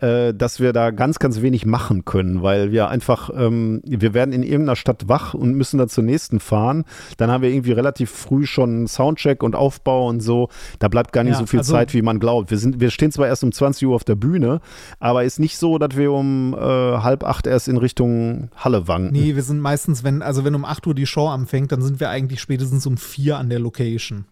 äh, 0.01 0.35
dass 0.35 0.61
wir 0.61 0.73
da 0.73 0.91
ganz, 0.91 1.19
ganz 1.19 1.43
wenig 1.43 1.67
machen 1.67 2.05
können, 2.05 2.43
weil 2.43 2.73
wir 2.73 2.89
einfach, 2.89 3.31
ähm, 3.35 3.83
wir 3.85 4.15
werden 4.15 4.33
in 4.33 4.43
irgendeiner 4.43 4.77
Stadt 4.77 5.09
wach 5.09 5.35
und 5.35 5.55
müssen 5.55 5.79
dann 5.79 5.89
zur 5.89 6.05
nächsten 6.05 6.41
fahren. 6.41 6.85
Dann 7.17 7.31
haben 7.31 7.43
wir 7.43 7.51
irgendwie 7.51 7.73
relativ 7.73 8.11
früh 8.11 8.47
schon 8.47 8.87
Soundcheck 8.87 9.43
und 9.43 9.55
Aufbau 9.55 10.09
und 10.09 10.21
so. 10.21 10.49
Da 10.79 10.89
bleibt 10.89 11.13
gar 11.13 11.25
nicht 11.25 11.35
ja, 11.35 11.39
so 11.39 11.47
viel 11.47 11.61
also, 11.61 11.73
Zeit, 11.73 11.95
wie 11.95 12.03
man 12.03 12.19
glaubt. 12.21 12.51
Wir, 12.51 12.59
sind, 12.59 12.81
wir 12.81 12.91
stehen 12.91 13.13
zwar 13.13 13.27
erst 13.27 13.45
um 13.45 13.53
20 13.53 13.87
Uhr 13.89 13.95
auf 13.95 14.05
der 14.05 14.15
Bühne, 14.15 14.61
aber 14.99 15.25
ist 15.25 15.39
nicht 15.39 15.59
so, 15.59 15.79
dass 15.79 15.97
wir 15.97 16.13
um 16.13 16.55
äh, 16.55 16.59
halb 16.59 17.25
acht 17.25 17.47
erst 17.47 17.69
in 17.69 17.77
Richtung 17.77 18.51
Halle 18.57 18.89
wanken. 18.89 19.13
Nee, 19.13 19.37
wir 19.37 19.43
sind 19.43 19.61
meistens, 19.61 20.05
wenn, 20.05 20.23
also 20.23 20.45
wenn 20.45 20.55
um 20.55 20.65
8 20.65 20.87
Uhr 20.87 20.95
die 20.95 21.07
Show 21.07 21.29
anfängt, 21.29 21.73
dann 21.73 21.83
sind 21.83 22.01
wir 22.01 22.11
eigentlich 22.11 22.41
spätestens 22.41 22.87
um 22.87 22.97
vier 22.97 23.39
an 23.39 23.51
der 23.51 23.59
Location. 23.59 24.25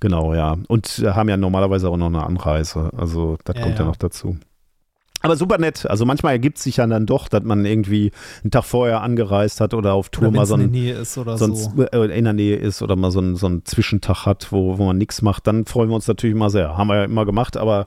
Genau, 0.00 0.34
ja. 0.34 0.56
Und 0.68 1.02
haben 1.06 1.28
ja 1.28 1.36
normalerweise 1.36 1.88
auch 1.88 1.96
noch 1.96 2.06
eine 2.06 2.24
Anreise. 2.24 2.90
Also 2.96 3.38
das 3.44 3.56
ja, 3.56 3.62
kommt 3.62 3.74
ja. 3.76 3.80
ja 3.80 3.86
noch 3.86 3.96
dazu. 3.96 4.36
Aber 5.22 5.36
super 5.36 5.58
nett. 5.58 5.86
Also 5.86 6.04
manchmal 6.04 6.32
ergibt 6.32 6.58
es 6.58 6.64
sich 6.64 6.76
ja 6.76 6.86
dann 6.86 7.06
doch, 7.06 7.28
dass 7.28 7.42
man 7.42 7.64
irgendwie 7.64 8.12
einen 8.42 8.50
Tag 8.50 8.64
vorher 8.64 9.00
angereist 9.00 9.60
hat 9.60 9.74
oder 9.74 9.94
auf 9.94 10.08
Tour 10.10 10.28
oder 10.28 10.36
mal 10.36 10.46
so 10.46 10.54
ein, 10.54 10.62
in 10.62 10.72
der 10.72 10.80
Nähe 10.80 10.94
ist 10.94 11.18
oder 11.18 11.38
sonst, 11.38 11.72
so. 11.76 11.82
Äh, 11.82 12.16
in 12.16 12.24
der 12.24 12.32
Nähe 12.32 12.56
ist 12.56 12.82
oder 12.82 12.96
mal 12.96 13.10
so 13.10 13.20
einen, 13.20 13.36
so 13.36 13.46
einen 13.46 13.64
Zwischentag 13.64 14.26
hat, 14.26 14.52
wo, 14.52 14.78
wo 14.78 14.84
man 14.84 14.98
nichts 14.98 15.22
macht. 15.22 15.46
Dann 15.46 15.64
freuen 15.64 15.88
wir 15.88 15.96
uns 15.96 16.06
natürlich 16.06 16.34
immer 16.34 16.50
sehr. 16.50 16.76
Haben 16.76 16.88
wir 16.88 16.96
ja 16.96 17.04
immer 17.04 17.24
gemacht, 17.24 17.56
aber 17.56 17.86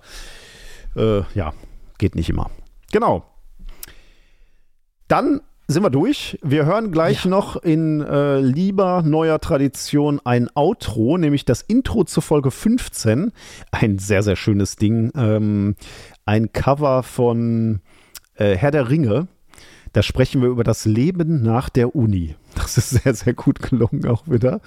äh, 0.95 1.21
ja, 1.33 1.53
geht 1.97 2.15
nicht 2.15 2.29
immer. 2.29 2.49
Genau. 2.91 3.23
Dann 5.07 5.41
sind 5.69 5.83
wir 5.83 5.91
durch. 5.91 6.39
Wir 6.41 6.65
hören 6.65 6.91
gleich 6.91 7.25
ja. 7.25 7.29
noch 7.29 7.55
in 7.55 8.01
äh, 8.01 8.39
lieber 8.39 9.03
neuer 9.03 9.39
Tradition 9.39 10.19
ein 10.23 10.49
Outro, 10.55 11.17
nämlich 11.19 11.45
das 11.45 11.61
Intro 11.61 12.05
zur 12.05 12.23
Folge 12.23 12.49
15. 12.49 13.31
Ein 13.71 13.99
sehr, 13.99 14.23
sehr 14.23 14.35
schönes 14.35 14.77
Ding. 14.77 15.11
Ähm, 15.15 15.75
ein 16.29 16.53
Cover 16.53 17.01
von 17.01 17.81
äh, 18.35 18.55
Herr 18.55 18.69
der 18.69 18.91
Ringe. 18.91 19.27
Da 19.93 20.03
sprechen 20.03 20.43
wir 20.43 20.49
über 20.49 20.63
das 20.63 20.85
Leben 20.85 21.41
nach 21.41 21.69
der 21.69 21.95
Uni. 21.95 22.35
Das 22.55 22.77
ist 22.77 22.91
sehr, 22.91 23.15
sehr 23.15 23.33
gut 23.33 23.63
gelungen 23.63 24.05
auch 24.05 24.27
wieder. 24.27 24.61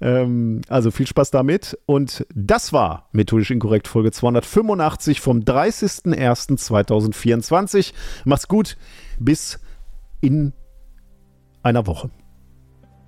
Ähm, 0.00 0.62
also 0.68 0.90
viel 0.90 1.06
Spaß 1.06 1.30
damit. 1.30 1.78
Und 1.86 2.26
das 2.34 2.72
war 2.72 3.08
Methodisch 3.12 3.52
Inkorrekt 3.52 3.86
Folge 3.86 4.10
285 4.10 5.20
vom 5.20 5.38
30.01.2024. 5.38 7.92
Macht's 8.24 8.48
gut. 8.48 8.76
Bis 9.20 9.60
in 10.20 10.52
einer 11.62 11.86
Woche. 11.86 12.10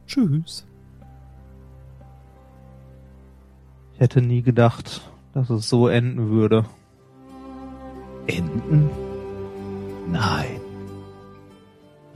Tschüss. 0.07 0.65
Ich 3.95 4.01
hätte 4.01 4.23
nie 4.23 4.43
gedacht, 4.43 5.11
dass 5.33 5.51
es 5.51 5.69
so 5.69 5.89
enden 5.89 6.31
würde. 6.31 6.67
Enden? 8.27 8.91
Nein. 10.11 10.61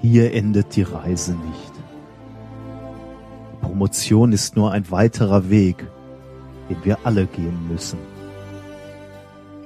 Hier 0.00 0.32
endet 0.32 0.76
die 0.76 0.82
Reise 0.82 1.32
nicht. 1.32 1.72
Die 3.52 3.66
Promotion 3.66 4.32
ist 4.32 4.56
nur 4.56 4.72
ein 4.72 4.90
weiterer 4.90 5.50
Weg, 5.50 5.86
den 6.68 6.84
wir 6.84 6.98
alle 7.04 7.26
gehen 7.26 7.68
müssen. 7.68 7.98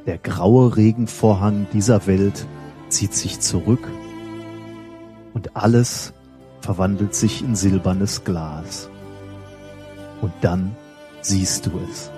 Der 0.06 0.18
graue 0.18 0.76
Regenvorhang 0.76 1.66
dieser 1.72 2.06
Welt 2.06 2.46
zieht 2.88 3.14
sich 3.14 3.40
zurück 3.40 3.86
und 5.34 5.56
alles 5.56 6.12
verwandelt 6.60 7.14
sich 7.14 7.42
in 7.42 7.54
silbernes 7.54 8.24
Glas. 8.24 8.88
Und 10.20 10.32
dann 10.40 10.74
siehst 11.20 11.66
du 11.66 11.72
es. 11.90 12.10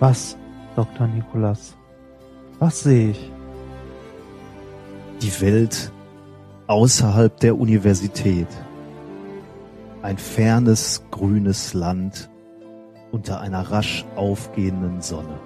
Was, 0.00 0.36
Dr. 0.74 1.06
Nikolas? 1.06 1.76
Was 2.62 2.82
sehe 2.82 3.10
ich? 3.10 3.32
Die 5.20 5.40
Welt 5.40 5.90
außerhalb 6.68 7.36
der 7.40 7.58
Universität. 7.58 8.46
Ein 10.00 10.16
fernes, 10.16 11.02
grünes 11.10 11.74
Land 11.74 12.30
unter 13.10 13.40
einer 13.40 13.62
rasch 13.62 14.04
aufgehenden 14.14 15.02
Sonne. 15.02 15.40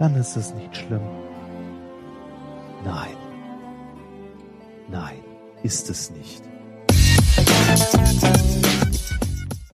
Dann 0.00 0.16
ist 0.16 0.36
es 0.36 0.52
nicht 0.52 0.76
schlimm. 0.76 1.00
Nein. 2.84 3.16
Nein, 4.90 5.16
ist 5.62 5.88
es 5.88 6.10
nicht. 6.10 6.42